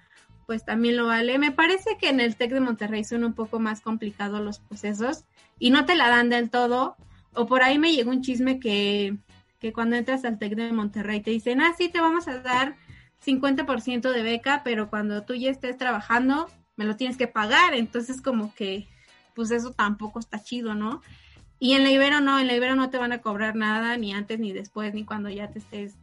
pues 0.45 0.65
también 0.65 0.97
lo 0.97 1.07
vale. 1.07 1.37
Me 1.37 1.51
parece 1.51 1.97
que 1.99 2.09
en 2.09 2.19
el 2.19 2.35
TEC 2.35 2.51
de 2.51 2.59
Monterrey 2.59 3.03
son 3.03 3.23
un 3.23 3.33
poco 3.33 3.59
más 3.59 3.81
complicados 3.81 4.41
los 4.41 4.59
procesos 4.59 5.25
y 5.59 5.69
no 5.69 5.85
te 5.85 5.95
la 5.95 6.09
dan 6.09 6.29
del 6.29 6.49
todo. 6.49 6.95
O 7.33 7.45
por 7.45 7.63
ahí 7.63 7.79
me 7.79 7.93
llegó 7.93 8.11
un 8.11 8.21
chisme 8.21 8.59
que, 8.59 9.17
que 9.59 9.73
cuando 9.73 9.95
entras 9.95 10.25
al 10.25 10.39
TEC 10.39 10.55
de 10.55 10.71
Monterrey 10.71 11.21
te 11.21 11.31
dicen, 11.31 11.61
ah, 11.61 11.73
sí, 11.77 11.89
te 11.89 11.99
vamos 11.99 12.27
a 12.27 12.39
dar 12.39 12.75
50% 13.25 14.11
de 14.11 14.23
beca, 14.23 14.61
pero 14.63 14.89
cuando 14.89 15.23
tú 15.23 15.33
ya 15.33 15.49
estés 15.49 15.77
trabajando, 15.77 16.47
me 16.75 16.85
lo 16.85 16.95
tienes 16.95 17.17
que 17.17 17.27
pagar. 17.27 17.73
Entonces 17.73 18.21
como 18.21 18.53
que, 18.53 18.87
pues 19.33 19.51
eso 19.51 19.71
tampoco 19.71 20.19
está 20.19 20.41
chido, 20.41 20.75
¿no? 20.75 21.01
Y 21.59 21.73
en 21.73 21.83
la 21.83 21.91
Ibero 21.91 22.21
no, 22.21 22.39
en 22.39 22.47
la 22.47 22.55
Ibero 22.55 22.75
no 22.75 22.89
te 22.89 22.97
van 22.97 23.11
a 23.11 23.21
cobrar 23.21 23.55
nada, 23.55 23.97
ni 23.97 24.13
antes, 24.13 24.39
ni 24.39 24.51
después, 24.51 24.93
ni 24.93 25.05
cuando 25.05 25.29
ya 25.29 25.49
te 25.49 25.59
estés 25.59 25.95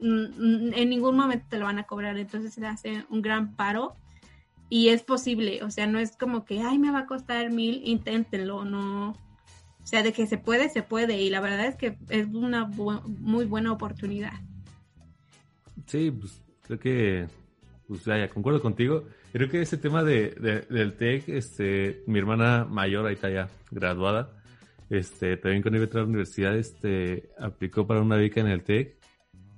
en 0.00 0.88
ningún 0.88 1.16
momento 1.16 1.46
te 1.48 1.58
lo 1.58 1.64
van 1.64 1.78
a 1.78 1.84
cobrar, 1.84 2.16
entonces 2.18 2.54
se 2.54 2.66
hace 2.66 3.04
un 3.10 3.22
gran 3.22 3.56
paro 3.56 3.96
y 4.70 4.88
es 4.88 5.02
posible, 5.02 5.62
o 5.62 5.70
sea, 5.70 5.86
no 5.86 5.98
es 5.98 6.16
como 6.16 6.44
que, 6.44 6.60
ay, 6.60 6.78
me 6.78 6.90
va 6.90 7.00
a 7.00 7.06
costar 7.06 7.50
mil, 7.50 7.80
inténtenlo, 7.84 8.64
no, 8.64 9.10
o 9.10 9.86
sea, 9.86 10.02
de 10.02 10.12
que 10.12 10.26
se 10.26 10.36
puede, 10.36 10.68
se 10.68 10.82
puede 10.82 11.20
y 11.20 11.30
la 11.30 11.40
verdad 11.40 11.66
es 11.66 11.76
que 11.76 11.96
es 12.10 12.26
una 12.26 12.66
muy 12.66 13.46
buena 13.46 13.72
oportunidad. 13.72 14.34
Sí, 15.86 16.10
pues 16.10 16.42
creo 16.66 16.78
que, 16.78 17.26
pues 17.86 18.04
vaya, 18.04 18.28
concuerdo 18.28 18.60
contigo. 18.60 19.04
Creo 19.32 19.48
que 19.48 19.62
ese 19.62 19.78
tema 19.78 20.04
de, 20.04 20.66
del 20.68 20.94
TEC, 20.94 21.30
este, 21.30 22.02
mi 22.06 22.18
hermana 22.18 22.66
mayor, 22.68 23.06
ahí 23.06 23.14
está 23.14 23.30
ya 23.30 23.48
graduada, 23.70 24.30
este, 24.90 25.38
también 25.38 25.62
cuando 25.62 25.78
iba 25.78 25.84
a 25.84 25.86
entrar 25.86 26.02
a 26.02 26.04
la 26.04 26.10
universidad, 26.10 26.56
este, 26.56 27.30
aplicó 27.38 27.86
para 27.86 28.02
una 28.02 28.16
beca 28.16 28.40
en 28.40 28.48
el 28.48 28.62
TEC 28.62 28.97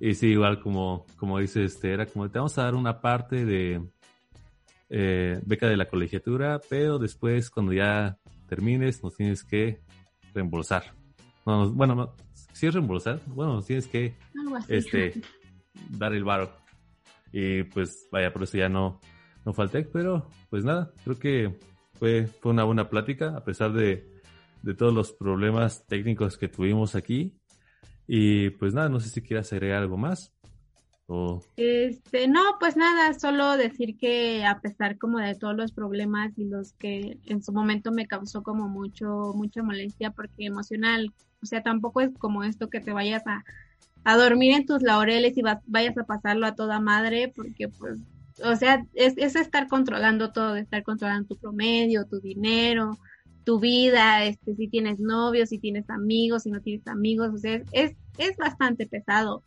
y 0.03 0.15
sí, 0.15 0.29
igual 0.29 0.59
como, 0.59 1.05
como 1.15 1.37
dice 1.37 1.63
este, 1.63 1.93
era 1.93 2.07
como 2.07 2.27
te 2.27 2.39
vamos 2.39 2.57
a 2.57 2.63
dar 2.63 2.73
una 2.73 3.01
parte 3.01 3.45
de 3.45 3.87
eh, 4.89 5.39
beca 5.45 5.67
de 5.67 5.77
la 5.77 5.87
colegiatura, 5.87 6.59
pero 6.67 6.97
después 6.97 7.51
cuando 7.51 7.71
ya 7.71 8.17
termines 8.49 9.03
nos 9.03 9.15
tienes 9.15 9.43
que 9.43 9.83
reembolsar. 10.33 10.95
bueno, 11.45 11.93
no, 11.93 12.15
si 12.33 12.65
es 12.65 12.73
reembolsar, 12.73 13.21
bueno, 13.27 13.53
nos 13.53 13.67
tienes 13.67 13.85
que 13.85 14.15
este, 14.67 15.21
dar 15.91 16.13
el 16.15 16.23
varo. 16.23 16.51
Y 17.31 17.61
pues 17.65 18.07
vaya, 18.11 18.33
por 18.33 18.41
eso 18.41 18.57
ya 18.57 18.69
no, 18.69 18.99
no 19.45 19.53
falté, 19.53 19.83
pero 19.83 20.27
pues 20.49 20.65
nada, 20.65 20.91
creo 21.03 21.19
que 21.19 21.59
fue, 21.99 22.25
fue 22.25 22.53
una 22.53 22.63
buena 22.63 22.89
plática, 22.89 23.37
a 23.37 23.43
pesar 23.43 23.71
de, 23.71 24.11
de 24.63 24.73
todos 24.73 24.95
los 24.95 25.11
problemas 25.11 25.85
técnicos 25.85 26.39
que 26.39 26.47
tuvimos 26.47 26.95
aquí. 26.95 27.37
Y 28.07 28.49
pues 28.51 28.73
nada, 28.73 28.89
no 28.89 28.99
sé 28.99 29.09
si 29.09 29.21
quieras 29.21 29.51
agregar 29.53 29.81
algo 29.81 29.97
más. 29.97 30.33
O... 31.07 31.41
Este, 31.57 32.27
no, 32.27 32.41
pues 32.59 32.77
nada, 32.77 33.13
solo 33.13 33.57
decir 33.57 33.97
que 33.97 34.45
a 34.45 34.61
pesar 34.61 34.97
como 34.97 35.19
de 35.19 35.35
todos 35.35 35.55
los 35.55 35.73
problemas 35.73 36.31
y 36.37 36.45
los 36.45 36.71
que 36.73 37.17
en 37.25 37.43
su 37.43 37.51
momento 37.51 37.91
me 37.91 38.07
causó 38.07 38.43
como 38.43 38.69
mucho, 38.69 39.33
mucha 39.35 39.61
molestia 39.61 40.11
porque 40.11 40.45
emocional, 40.45 41.13
o 41.43 41.45
sea, 41.45 41.63
tampoco 41.63 41.99
es 41.99 42.11
como 42.17 42.43
esto 42.43 42.69
que 42.69 42.79
te 42.79 42.93
vayas 42.93 43.27
a, 43.27 43.43
a 44.03 44.15
dormir 44.15 44.53
en 44.53 44.65
tus 44.65 44.81
laureles 44.81 45.37
y 45.37 45.43
vayas 45.65 45.97
a 45.97 46.05
pasarlo 46.05 46.45
a 46.45 46.55
toda 46.55 46.79
madre 46.79 47.31
porque 47.35 47.67
pues, 47.67 47.99
o 48.43 48.55
sea, 48.55 48.85
es, 48.93 49.17
es 49.17 49.35
estar 49.35 49.67
controlando 49.67 50.31
todo, 50.31 50.55
estar 50.55 50.83
controlando 50.83 51.27
tu 51.27 51.37
promedio, 51.37 52.05
tu 52.05 52.19
dinero, 52.19 52.97
tu 53.43 53.59
vida, 53.59 54.23
este, 54.25 54.55
si 54.55 54.67
tienes 54.67 54.99
novios, 54.99 55.49
si 55.49 55.57
tienes 55.57 55.89
amigos, 55.89 56.43
si 56.43 56.51
no 56.51 56.61
tienes 56.61 56.87
amigos, 56.87 57.31
o 57.33 57.37
sea, 57.37 57.61
es, 57.71 57.95
es 58.17 58.37
bastante 58.37 58.87
pesado, 58.87 59.43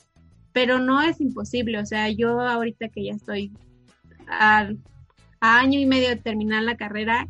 pero 0.53 0.79
no 0.79 1.03
es 1.03 1.21
imposible, 1.21 1.79
o 1.79 1.87
sea, 1.87 2.09
yo 2.11 2.41
ahorita 2.41 2.89
que 2.89 3.05
ya 3.05 3.15
estoy 3.15 3.53
a, 4.27 4.71
año 5.41 5.79
y 5.79 5.87
medio 5.87 6.09
de 6.09 6.17
terminar 6.17 6.63
la 6.63 6.77
carrera, 6.77 7.29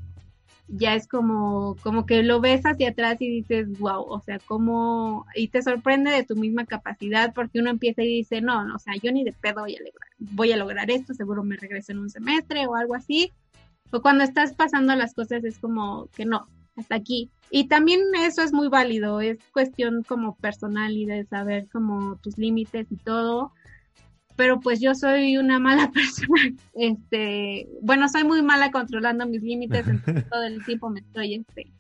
ya 0.68 0.94
es 0.94 1.08
como, 1.08 1.76
como 1.82 2.06
que 2.06 2.22
lo 2.22 2.40
ves 2.40 2.62
hacia 2.64 2.90
atrás 2.90 3.20
y 3.20 3.28
dices, 3.28 3.78
wow, 3.78 4.02
o 4.02 4.20
sea, 4.20 4.38
como, 4.38 5.26
y 5.34 5.48
te 5.48 5.62
sorprende 5.62 6.10
de 6.10 6.24
tu 6.24 6.36
misma 6.36 6.64
capacidad 6.64 7.34
porque 7.34 7.58
uno 7.58 7.70
empieza 7.70 8.02
y 8.02 8.08
dice, 8.08 8.40
no, 8.40 8.64
no, 8.64 8.76
o 8.76 8.78
sea, 8.78 8.94
yo 9.02 9.12
ni 9.12 9.24
de 9.24 9.32
pedo 9.32 9.62
voy 9.62 9.76
a 9.76 9.80
lograr, 9.80 10.10
voy 10.18 10.52
a 10.52 10.56
lograr 10.56 10.90
esto, 10.90 11.12
seguro 11.12 11.44
me 11.44 11.56
regreso 11.56 11.92
en 11.92 11.98
un 11.98 12.10
semestre 12.10 12.66
o 12.66 12.76
algo 12.76 12.94
así. 12.94 13.32
O 13.90 14.00
cuando 14.02 14.24
estás 14.24 14.54
pasando 14.54 14.94
las 14.96 15.14
cosas 15.14 15.44
es 15.44 15.58
como 15.58 16.08
que 16.16 16.24
no, 16.24 16.48
hasta 16.76 16.96
aquí. 16.96 17.30
Y 17.50 17.68
también 17.68 18.00
eso 18.22 18.42
es 18.42 18.52
muy 18.52 18.68
válido, 18.68 19.20
es 19.20 19.38
cuestión 19.52 20.02
como 20.02 20.36
personal 20.36 20.96
y 20.96 21.06
de 21.06 21.24
saber 21.24 21.68
como 21.70 22.16
tus 22.16 22.38
límites 22.38 22.86
y 22.90 22.96
todo 22.96 23.52
pero 24.36 24.60
pues 24.60 24.80
yo 24.80 24.94
soy 24.94 25.36
una 25.36 25.58
mala 25.58 25.90
persona, 25.92 26.54
este, 26.74 27.68
bueno, 27.82 28.08
soy 28.08 28.24
muy 28.24 28.42
mala 28.42 28.70
controlando 28.70 29.26
mis 29.26 29.42
límites, 29.42 29.86
entonces 29.86 30.28
todo 30.30 30.44
el 30.44 30.64
tiempo 30.64 30.90
me 30.90 31.00
estoy, 31.00 31.34
este, 31.34 31.72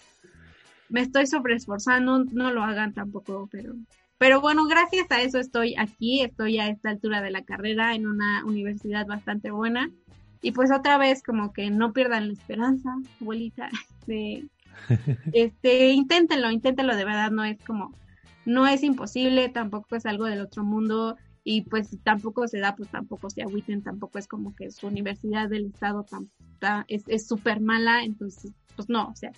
me 0.88 1.00
estoy 1.00 1.26
sobreesforzando, 1.26 2.24
no 2.24 2.52
lo 2.52 2.62
hagan 2.62 2.92
tampoco, 2.92 3.48
pero, 3.50 3.74
pero 4.18 4.40
bueno, 4.40 4.66
gracias 4.66 5.10
a 5.10 5.22
eso 5.22 5.38
estoy 5.38 5.74
aquí, 5.76 6.20
estoy 6.20 6.58
a 6.58 6.68
esta 6.68 6.90
altura 6.90 7.20
de 7.20 7.30
la 7.30 7.42
carrera 7.42 7.94
en 7.94 8.06
una 8.06 8.44
universidad 8.44 9.06
bastante 9.06 9.50
buena, 9.50 9.90
y 10.40 10.52
pues 10.52 10.70
otra 10.70 10.98
vez 10.98 11.22
como 11.22 11.52
que 11.52 11.70
no 11.70 11.92
pierdan 11.92 12.28
la 12.28 12.34
esperanza, 12.34 12.94
abuelita, 13.20 13.70
este, 14.00 14.44
este, 15.32 15.90
inténtenlo, 15.90 16.50
inténtenlo 16.50 16.96
de 16.96 17.04
verdad, 17.04 17.30
no 17.30 17.44
es 17.44 17.58
como, 17.64 17.92
no 18.44 18.66
es 18.66 18.82
imposible, 18.82 19.48
tampoco 19.48 19.96
es 19.96 20.06
algo 20.06 20.24
del 20.26 20.40
otro 20.40 20.64
mundo, 20.64 21.16
y 21.44 21.60
pues 21.62 21.90
tampoco 22.02 22.48
se 22.48 22.58
da, 22.58 22.74
pues 22.74 22.88
tampoco 22.88 23.28
se 23.28 23.42
agüiten, 23.42 23.82
tampoco 23.82 24.18
es 24.18 24.26
como 24.26 24.54
que 24.56 24.70
su 24.70 24.86
universidad 24.86 25.48
del 25.48 25.66
estado 25.66 26.06
es 26.88 27.26
súper 27.26 27.60
mala, 27.60 28.02
entonces, 28.02 28.52
pues 28.76 28.88
no, 28.88 29.08
o 29.08 29.14
sea, 29.14 29.32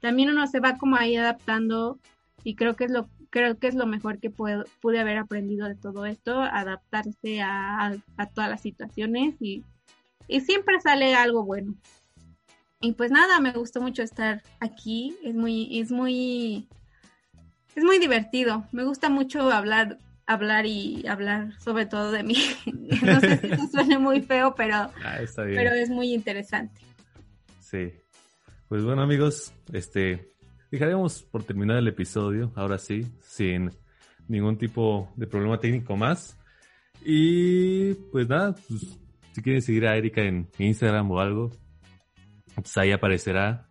también 0.00 0.28
uno 0.30 0.46
se 0.48 0.60
va 0.60 0.76
como 0.76 0.96
ahí 0.96 1.16
adaptando 1.16 1.98
y 2.42 2.56
creo 2.56 2.74
que 2.74 2.84
es 2.84 2.90
lo 2.90 3.08
creo 3.30 3.58
que 3.58 3.66
es 3.66 3.74
lo 3.74 3.86
mejor 3.86 4.20
que 4.20 4.30
puedo, 4.30 4.64
pude 4.80 5.00
haber 5.00 5.18
aprendido 5.18 5.66
de 5.66 5.74
todo 5.74 6.06
esto, 6.06 6.40
adaptarse 6.40 7.42
a, 7.42 7.92
a, 8.16 8.26
todas 8.26 8.48
las 8.48 8.60
situaciones 8.60 9.34
y, 9.40 9.64
y 10.28 10.40
siempre 10.42 10.80
sale 10.80 11.16
algo 11.16 11.42
bueno. 11.42 11.74
Y 12.84 12.92
pues 12.92 13.10
nada, 13.10 13.40
me 13.40 13.52
gustó 13.52 13.80
mucho 13.80 14.02
estar 14.02 14.42
aquí, 14.60 15.16
es 15.24 15.34
muy, 15.34 15.80
es 15.80 15.90
muy, 15.90 16.68
es 17.74 17.82
muy 17.82 17.98
divertido, 17.98 18.66
me 18.72 18.84
gusta 18.84 19.08
mucho 19.08 19.50
hablar 19.50 19.96
hablar 20.26 20.66
y 20.66 21.06
hablar 21.06 21.58
sobre 21.60 21.86
todo 21.86 22.12
de 22.12 22.22
mí. 22.22 22.36
no 23.02 23.20
sé 23.20 23.38
si 23.38 23.46
eso 23.46 23.66
suene 23.68 23.98
muy 23.98 24.20
feo, 24.20 24.54
pero, 24.54 24.74
ah, 25.04 25.18
pero 25.36 25.72
es 25.72 25.88
muy 25.88 26.12
interesante. 26.12 26.82
Sí. 27.60 27.90
Pues 28.68 28.84
bueno 28.84 29.00
amigos, 29.00 29.54
este 29.72 30.34
dejaremos 30.70 31.22
por 31.22 31.42
terminar 31.42 31.78
el 31.78 31.88
episodio, 31.88 32.52
ahora 32.54 32.76
sí, 32.76 33.06
sin 33.22 33.70
ningún 34.28 34.58
tipo 34.58 35.10
de 35.16 35.26
problema 35.26 35.58
técnico 35.58 35.96
más. 35.96 36.36
Y 37.02 37.94
pues 38.12 38.28
nada, 38.28 38.54
pues, 38.68 38.98
si 39.32 39.42
quieren 39.42 39.62
seguir 39.62 39.86
a 39.86 39.96
Erika 39.96 40.20
en 40.20 40.48
Instagram 40.58 41.10
o 41.10 41.20
algo, 41.20 41.50
pues 42.54 42.76
ahí 42.76 42.92
aparecerá. 42.92 43.68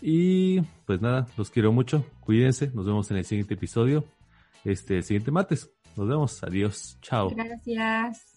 Y 0.00 0.60
pues 0.86 1.00
nada, 1.00 1.26
los 1.36 1.50
quiero 1.50 1.72
mucho, 1.72 2.06
cuídense, 2.20 2.70
nos 2.72 2.86
vemos 2.86 3.10
en 3.10 3.16
el 3.16 3.24
siguiente 3.24 3.54
episodio 3.54 4.04
este 4.64 5.02
siguiente 5.02 5.30
martes. 5.30 5.70
Nos 5.96 6.08
vemos. 6.08 6.42
Adiós. 6.42 6.98
Chao. 7.02 7.30
Gracias. 7.30 8.27